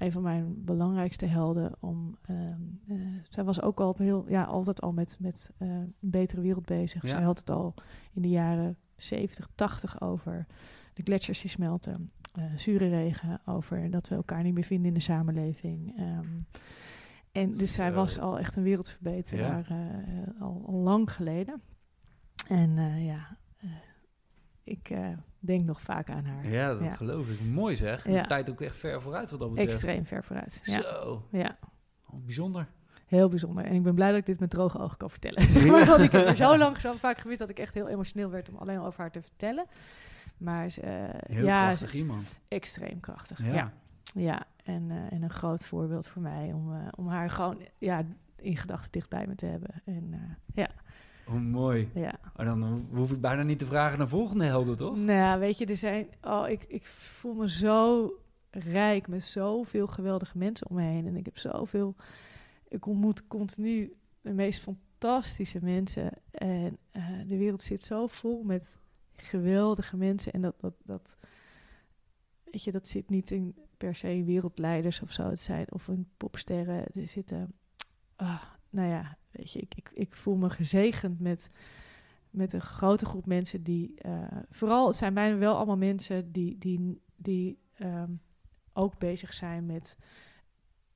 een 0.00 0.12
van 0.12 0.22
mijn 0.22 0.64
belangrijkste 0.64 1.26
helden. 1.26 1.72
Om, 1.80 2.16
uh, 2.30 2.96
zij 3.28 3.44
was 3.44 3.62
ook 3.62 3.80
al 3.80 3.94
heel, 3.98 4.24
ja, 4.28 4.44
altijd 4.44 4.80
al 4.80 4.92
met, 4.92 5.16
met 5.20 5.50
uh, 5.58 5.68
een 5.68 5.94
betere 5.98 6.40
wereld 6.40 6.64
bezig. 6.64 7.02
Ja. 7.02 7.08
Zij 7.08 7.22
had 7.22 7.38
het 7.38 7.50
al 7.50 7.74
in 8.12 8.22
de 8.22 8.28
jaren 8.28 8.76
70, 8.96 9.48
80 9.54 10.00
over 10.00 10.46
de 10.94 11.02
gletsjers 11.02 11.40
die 11.40 11.50
smelten, 11.50 12.10
uh, 12.38 12.44
zure 12.56 12.88
regen, 12.88 13.40
over 13.46 13.90
dat 13.90 14.08
we 14.08 14.14
elkaar 14.14 14.42
niet 14.42 14.54
meer 14.54 14.64
vinden 14.64 14.88
in 14.88 14.94
de 14.94 15.00
samenleving. 15.00 15.98
Um, 15.98 16.46
en 17.32 17.52
dus 17.52 17.72
zij 17.72 17.92
was 17.92 18.18
al 18.18 18.38
echt 18.38 18.56
een 18.56 18.62
wereldverbeteraar, 18.62 19.66
ja. 19.68 20.34
al, 20.40 20.62
al, 20.66 20.74
lang 20.74 21.12
geleden. 21.12 21.62
En 22.48 23.02
ja, 23.02 23.36
ik 24.64 24.90
denk 25.40 25.64
nog 25.64 25.80
vaak 25.80 26.10
aan 26.10 26.24
haar. 26.24 26.48
Ja, 26.48 26.74
dat 26.74 26.96
geloof 26.96 27.28
ik. 27.28 27.40
Mooi 27.40 27.76
zeg. 27.76 28.02
De 28.02 28.24
tijd 28.26 28.50
ook 28.50 28.60
echt 28.60 28.76
ver 28.76 29.02
vooruit 29.02 29.30
wat 29.30 29.40
dat 29.40 29.48
betreft. 29.48 29.72
Extreem 29.72 30.06
ver 30.06 30.24
vooruit. 30.24 30.60
Ja. 30.62 30.82
Zo. 30.82 31.26
Ja. 31.30 31.58
Bijzonder. 32.10 32.68
Heel 33.06 33.28
bijzonder. 33.28 33.64
En 33.64 33.74
ik 33.74 33.82
ben 33.82 33.94
blij 33.94 34.08
dat 34.08 34.18
ik 34.18 34.26
dit 34.26 34.40
met 34.40 34.50
droge 34.50 34.78
ogen 34.78 34.96
kan 34.96 35.10
vertellen. 35.10 35.52
Ja. 35.52 35.86
Want 35.96 36.00
ik 36.00 36.12
er 36.12 36.36
zo 36.36 36.58
lang 36.58 36.80
zo 36.80 36.92
vaak 36.92 37.18
gewist 37.18 37.38
dat 37.38 37.50
ik 37.50 37.58
echt 37.58 37.74
heel 37.74 37.88
emotioneel 37.88 38.30
werd 38.30 38.48
om 38.48 38.56
alleen 38.56 38.80
over 38.80 39.00
haar 39.00 39.10
te 39.10 39.22
vertellen. 39.22 39.66
Maar 40.36 40.70
ze, 40.70 40.80
uh, 40.80 41.36
heel 41.36 41.44
ja, 41.44 41.66
krachtig 41.66 41.94
iemand. 41.94 42.36
Extreem 42.48 43.00
krachtig. 43.00 43.52
Ja. 43.52 43.72
Ja. 44.02 44.42
En, 44.64 44.90
uh, 44.90 45.12
en 45.12 45.22
een 45.22 45.30
groot 45.30 45.66
voorbeeld 45.66 46.08
voor 46.08 46.22
mij 46.22 46.52
om, 46.52 46.72
uh, 46.72 46.88
om 46.96 47.08
haar 47.08 47.30
gewoon 47.30 47.58
ja, 47.78 48.04
in 48.36 48.56
gedachten 48.56 48.92
dicht 48.92 49.08
bij 49.08 49.26
me 49.26 49.34
te 49.34 49.46
hebben. 49.46 49.82
En 49.84 50.36
ja. 50.54 50.68
Hoe 51.30 51.40
mooi. 51.40 51.90
Ja. 51.94 52.18
Maar 52.36 52.44
dan 52.44 52.86
hoef 52.92 53.10
ik 53.12 53.20
bijna 53.20 53.42
niet 53.42 53.58
te 53.58 53.66
vragen 53.66 53.98
naar 53.98 54.08
volgende 54.08 54.44
helden, 54.44 54.76
toch? 54.76 54.96
Nou, 54.96 55.40
weet 55.40 55.58
je, 55.58 55.66
er 55.66 55.76
zijn... 55.76 56.08
Oh, 56.22 56.48
ik, 56.48 56.64
ik 56.68 56.86
voel 56.86 57.34
me 57.34 57.50
zo 57.50 58.10
rijk 58.50 59.08
met 59.08 59.24
zoveel 59.24 59.86
geweldige 59.86 60.38
mensen 60.38 60.68
om 60.70 60.76
me 60.76 60.82
heen. 60.82 61.06
En 61.06 61.16
ik 61.16 61.24
heb 61.24 61.38
zoveel... 61.38 61.94
Ik 62.68 62.86
ontmoet 62.86 63.26
continu 63.26 63.92
de 64.20 64.32
meest 64.32 64.60
fantastische 64.60 65.58
mensen. 65.62 66.12
En 66.30 66.78
uh, 66.92 67.04
de 67.26 67.36
wereld 67.36 67.60
zit 67.60 67.82
zo 67.82 68.06
vol 68.06 68.42
met 68.42 68.78
geweldige 69.16 69.96
mensen. 69.96 70.32
En 70.32 70.40
dat, 70.40 70.54
dat, 70.60 70.74
dat... 70.84 71.16
Weet 72.44 72.64
je, 72.64 72.72
dat 72.72 72.88
zit 72.88 73.10
niet 73.10 73.30
in 73.30 73.54
per 73.76 73.94
se 73.94 74.22
wereldleiders 74.24 75.00
of 75.02 75.12
zo. 75.12 75.28
Het 75.28 75.40
zijn, 75.40 75.66
of 75.72 75.88
een 75.88 76.08
popsterren. 76.16 76.84
Er 76.94 77.08
zitten... 77.08 77.48
Ah, 78.16 78.42
nou 78.70 78.88
ja, 78.88 79.18
weet 79.30 79.52
je, 79.52 79.60
ik, 79.60 79.74
ik, 79.74 79.90
ik 79.94 80.14
voel 80.14 80.36
me 80.36 80.50
gezegend 80.50 81.20
met, 81.20 81.50
met 82.30 82.52
een 82.52 82.60
grote 82.60 83.06
groep 83.06 83.26
mensen 83.26 83.62
die. 83.62 83.94
Uh, 84.06 84.26
vooral 84.48 84.86
het 84.86 84.96
zijn 84.96 85.14
bijna 85.14 85.36
wel 85.36 85.56
allemaal 85.56 85.76
mensen 85.76 86.32
die, 86.32 86.58
die, 86.58 87.00
die 87.16 87.58
um, 87.80 88.20
ook 88.72 88.98
bezig 88.98 89.34
zijn 89.34 89.66
met 89.66 89.98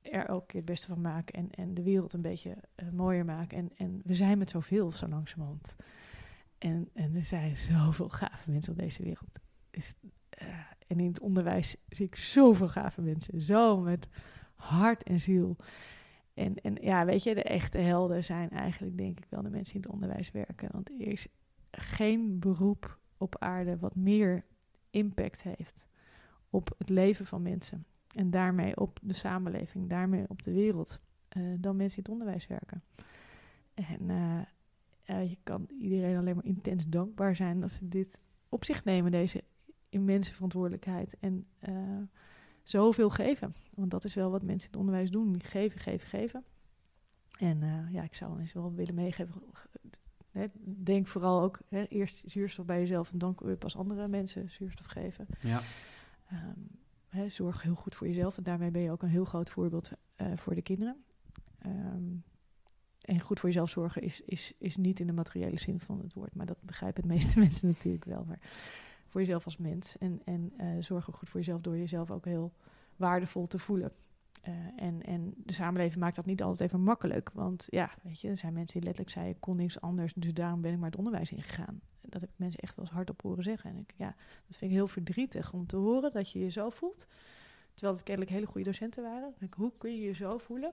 er 0.01 0.29
ook 0.29 0.51
het 0.51 0.65
beste 0.65 0.87
van 0.87 1.01
maken 1.01 1.33
en, 1.33 1.51
en 1.51 1.73
de 1.73 1.83
wereld 1.83 2.13
een 2.13 2.21
beetje 2.21 2.57
uh, 2.75 2.89
mooier 2.89 3.25
maken. 3.25 3.57
En, 3.57 3.71
en 3.77 4.01
we 4.03 4.13
zijn 4.13 4.37
met 4.37 4.49
zoveel 4.49 4.91
zo 4.91 5.07
langzamerhand. 5.07 5.75
En, 6.57 6.89
en 6.93 7.15
er 7.15 7.21
zijn 7.21 7.57
zoveel 7.57 8.09
gave 8.09 8.51
mensen 8.51 8.71
op 8.71 8.79
deze 8.79 9.03
wereld. 9.03 9.39
Dus, 9.71 9.95
uh, 10.41 10.47
en 10.87 10.99
in 10.99 11.07
het 11.07 11.19
onderwijs 11.19 11.75
zie 11.89 12.05
ik 12.05 12.15
zoveel 12.15 12.67
gave 12.67 13.01
mensen. 13.01 13.41
Zo 13.41 13.77
met 13.77 14.07
hart 14.55 15.03
en 15.03 15.19
ziel. 15.19 15.57
En, 16.35 16.55
en 16.55 16.75
ja, 16.81 17.05
weet 17.05 17.23
je, 17.23 17.35
de 17.35 17.43
echte 17.43 17.77
helden 17.77 18.23
zijn 18.23 18.49
eigenlijk 18.49 18.97
denk 18.97 19.17
ik 19.17 19.25
wel 19.29 19.41
de 19.41 19.49
mensen 19.49 19.73
die 19.73 19.81
in 19.83 19.89
het 19.89 19.91
onderwijs 19.91 20.31
werken. 20.31 20.69
Want 20.71 20.89
er 20.89 21.07
is 21.07 21.27
geen 21.71 22.39
beroep 22.39 22.99
op 23.17 23.35
aarde 23.39 23.77
wat 23.77 23.95
meer 23.95 24.45
impact 24.89 25.43
heeft 25.43 25.87
op 26.49 26.75
het 26.77 26.89
leven 26.89 27.25
van 27.25 27.41
mensen. 27.41 27.85
En 28.15 28.29
daarmee 28.29 28.77
op 28.77 28.99
de 29.01 29.13
samenleving, 29.13 29.89
daarmee 29.89 30.25
op 30.27 30.43
de 30.43 30.51
wereld, 30.51 31.01
uh, 31.37 31.43
dan 31.59 31.75
mensen 31.75 31.97
in 31.97 32.03
het 32.03 32.11
onderwijs 32.11 32.47
werken. 32.47 32.79
En 33.73 34.09
uh, 35.05 35.29
je 35.29 35.37
kan 35.43 35.67
iedereen 35.79 36.17
alleen 36.17 36.35
maar 36.35 36.45
intens 36.45 36.87
dankbaar 36.89 37.35
zijn 37.35 37.59
dat 37.59 37.71
ze 37.71 37.87
dit 37.87 38.19
op 38.49 38.65
zich 38.65 38.83
nemen, 38.83 39.11
deze 39.11 39.43
immense 39.89 40.33
verantwoordelijkheid. 40.33 41.17
En 41.19 41.47
zoveel 42.69 43.09
geven. 43.09 43.55
Want 43.73 43.91
dat 43.91 44.03
is 44.03 44.13
wel 44.13 44.31
wat 44.31 44.43
mensen 44.43 44.67
in 44.67 44.71
het 44.71 44.79
onderwijs 44.79 45.11
doen. 45.11 45.41
Geven, 45.43 45.79
geven, 45.79 46.07
geven. 46.07 46.43
En 47.39 47.61
uh, 47.61 47.91
ja, 47.91 48.03
ik 48.03 48.15
zou 48.15 48.39
eens 48.39 48.53
wel 48.53 48.73
willen 48.73 48.95
meegeven. 48.95 49.41
Hè, 50.31 50.45
denk 50.63 51.07
vooral 51.07 51.41
ook 51.41 51.59
hè, 51.67 51.83
eerst 51.83 52.23
zuurstof 52.27 52.65
bij 52.65 52.79
jezelf 52.79 53.11
en 53.11 53.17
dan 53.17 53.35
kun 53.35 53.49
je 53.49 53.55
pas 53.55 53.75
andere 53.75 54.07
mensen 54.07 54.49
zuurstof 54.49 54.85
geven. 54.85 55.25
Ja. 55.41 55.61
Um, 56.31 56.67
hè, 57.07 57.29
zorg 57.29 57.61
heel 57.61 57.75
goed 57.75 57.95
voor 57.95 58.07
jezelf 58.07 58.37
en 58.37 58.43
daarmee 58.43 58.71
ben 58.71 58.81
je 58.81 58.91
ook 58.91 59.01
een 59.01 59.09
heel 59.09 59.25
groot 59.25 59.49
voorbeeld 59.49 59.91
uh, 60.17 60.27
voor 60.35 60.55
de 60.55 60.61
kinderen. 60.61 61.03
Um, 61.65 62.23
en 63.01 63.19
goed 63.19 63.39
voor 63.39 63.49
jezelf 63.49 63.69
zorgen 63.69 64.01
is, 64.01 64.21
is, 64.21 64.53
is 64.57 64.77
niet 64.77 64.99
in 64.99 65.07
de 65.07 65.13
materiële 65.13 65.59
zin 65.59 65.79
van 65.79 65.99
het 65.99 66.13
woord, 66.13 66.35
maar 66.35 66.45
dat 66.45 66.57
begrijpen 66.61 67.01
de 67.01 67.07
meeste 67.07 67.39
mensen 67.45 67.67
natuurlijk 67.67 68.05
wel. 68.05 68.23
Maar 68.23 68.39
voor 69.15 69.23
jezelf 69.23 69.45
als 69.45 69.57
mens. 69.57 69.97
En, 69.97 70.21
en 70.25 70.53
uh, 70.57 70.83
zorg 70.83 71.09
ook 71.09 71.15
goed 71.15 71.29
voor 71.29 71.39
jezelf 71.39 71.61
door 71.61 71.77
jezelf 71.77 72.11
ook 72.11 72.25
heel 72.25 72.53
waardevol 72.95 73.47
te 73.47 73.59
voelen. 73.59 73.91
Uh, 74.47 74.53
en, 74.75 75.01
en 75.01 75.33
de 75.37 75.53
samenleving 75.53 75.99
maakt 75.99 76.15
dat 76.15 76.25
niet 76.25 76.43
altijd 76.43 76.69
even 76.69 76.83
makkelijk. 76.83 77.29
Want 77.33 77.67
ja, 77.69 77.91
weet 78.03 78.21
je, 78.21 78.29
er 78.29 78.37
zijn 78.37 78.53
mensen 78.53 78.73
die 78.73 78.83
letterlijk 78.83 79.13
zeiden, 79.15 79.35
ik 79.35 79.41
kon 79.41 79.55
niks 79.55 79.81
anders, 79.81 80.13
dus 80.13 80.33
daarom 80.33 80.61
ben 80.61 80.71
ik 80.71 80.77
maar 80.77 80.89
het 80.89 80.97
onderwijs 80.97 81.31
ingegaan. 81.31 81.81
Dat 82.01 82.21
heb 82.21 82.29
ik 82.29 82.35
mensen 82.37 82.59
echt 82.59 82.75
wel 82.75 82.85
eens 82.85 82.93
hardop 82.93 83.21
horen 83.21 83.43
zeggen. 83.43 83.69
En 83.69 83.77
ik, 83.77 83.93
ja, 83.95 84.15
dat 84.47 84.57
vind 84.57 84.71
ik 84.71 84.77
heel 84.77 84.87
verdrietig 84.87 85.53
om 85.53 85.65
te 85.65 85.75
horen 85.75 86.11
dat 86.11 86.31
je 86.31 86.39
je 86.39 86.49
zo 86.49 86.69
voelt. 86.69 87.07
Terwijl 87.73 87.93
het 87.93 88.03
kennelijk 88.03 88.33
hele 88.33 88.45
goede 88.45 88.65
docenten 88.65 89.03
waren. 89.03 89.33
Hoe 89.55 89.71
kun 89.77 89.95
je 89.95 90.01
je 90.01 90.13
zo 90.13 90.37
voelen? 90.37 90.71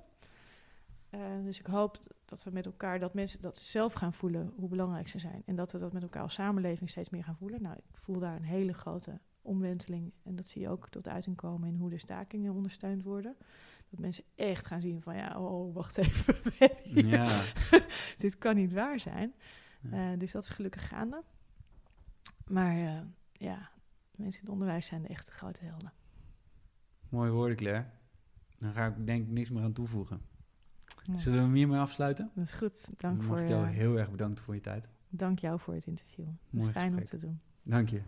Uh, 1.15 1.45
dus 1.45 1.59
ik 1.59 1.67
hoop 1.67 2.01
dat 2.25 2.45
we 2.45 2.51
met 2.51 2.67
elkaar, 2.67 2.99
dat 2.99 3.15
mensen 3.15 3.41
dat 3.41 3.57
zelf 3.57 3.93
gaan 3.93 4.13
voelen, 4.13 4.53
hoe 4.57 4.69
belangrijk 4.69 5.09
ze 5.09 5.19
zijn. 5.19 5.43
En 5.47 5.57
dat 5.57 5.73
we 5.73 5.79
dat 5.79 5.93
met 5.93 6.03
elkaar 6.03 6.23
als 6.23 6.35
samenleving 6.35 6.91
steeds 6.91 7.11
meer 7.11 7.25
gaan 7.25 7.37
voelen. 7.37 7.63
Nou, 7.63 7.77
ik 7.77 7.97
voel 7.97 8.19
daar 8.19 8.37
een 8.37 8.45
hele 8.45 8.73
grote 8.73 9.21
omwenteling. 9.43 10.13
En 10.23 10.37
dat 10.37 10.47
zie 10.47 10.63
je 10.63 10.69
ook 10.69 10.89
tot 10.89 11.09
uiting 11.09 11.37
komen 11.37 11.69
in 11.69 11.77
hoe 11.77 11.91
de 11.91 11.99
stakingen 11.99 12.53
ondersteund 12.53 13.03
worden. 13.03 13.37
Dat 13.91 14.01
mensen 14.01 14.25
echt 14.35 14.67
gaan 14.67 14.81
zien 14.81 15.03
van, 15.03 15.17
ja, 15.17 15.41
oh, 15.41 15.75
wacht 15.75 15.97
even. 15.97 16.37
ja. 17.09 17.43
Dit 18.19 18.39
kan 18.39 18.55
niet 18.55 18.73
waar 18.73 19.01
zijn. 19.01 19.35
Ja. 19.81 20.13
Uh, 20.13 20.19
dus 20.19 20.33
dat 20.33 20.43
is 20.43 20.49
gelukkig 20.49 20.89
gaande. 20.89 21.23
Maar 22.47 22.77
uh, 22.77 23.01
ja, 23.33 23.71
mensen 24.17 24.41
in 24.41 24.47
het 24.47 24.49
onderwijs 24.49 24.87
zijn 24.87 25.03
de 25.03 25.09
echte 25.09 25.33
grote 25.33 25.65
helden. 25.65 25.93
Mooi 27.09 27.31
woorden, 27.31 27.57
Claire. 27.57 27.87
Dan 28.59 28.73
ga 28.73 28.87
ik 28.87 29.07
denk 29.07 29.27
ik 29.27 29.33
niks 29.33 29.51
meer 29.51 29.63
aan 29.63 29.73
toevoegen. 29.73 30.21
Ja. 31.05 31.17
Zullen 31.17 31.51
we 31.51 31.57
hiermee 31.59 31.79
afsluiten? 31.79 32.31
Dat 32.35 32.45
is 32.45 32.53
goed. 32.53 32.89
Dank 32.97 33.17
Dan 33.17 33.27
voor 33.27 33.35
mag 33.35 33.45
ik 33.45 33.51
jou 33.51 33.67
heel 33.67 33.99
erg 33.99 34.11
bedanken 34.11 34.45
voor 34.45 34.55
je 34.55 34.61
tijd. 34.61 34.89
Dank 35.09 35.39
jou 35.39 35.61
voor 35.61 35.75
het 35.75 35.87
interview. 35.87 36.27
Het 36.51 36.63
is 36.63 36.69
fijn 36.69 36.99
gesprek. 36.99 37.13
om 37.13 37.19
te 37.19 37.27
doen. 37.27 37.41
Dank 37.63 37.89
je. 37.89 38.01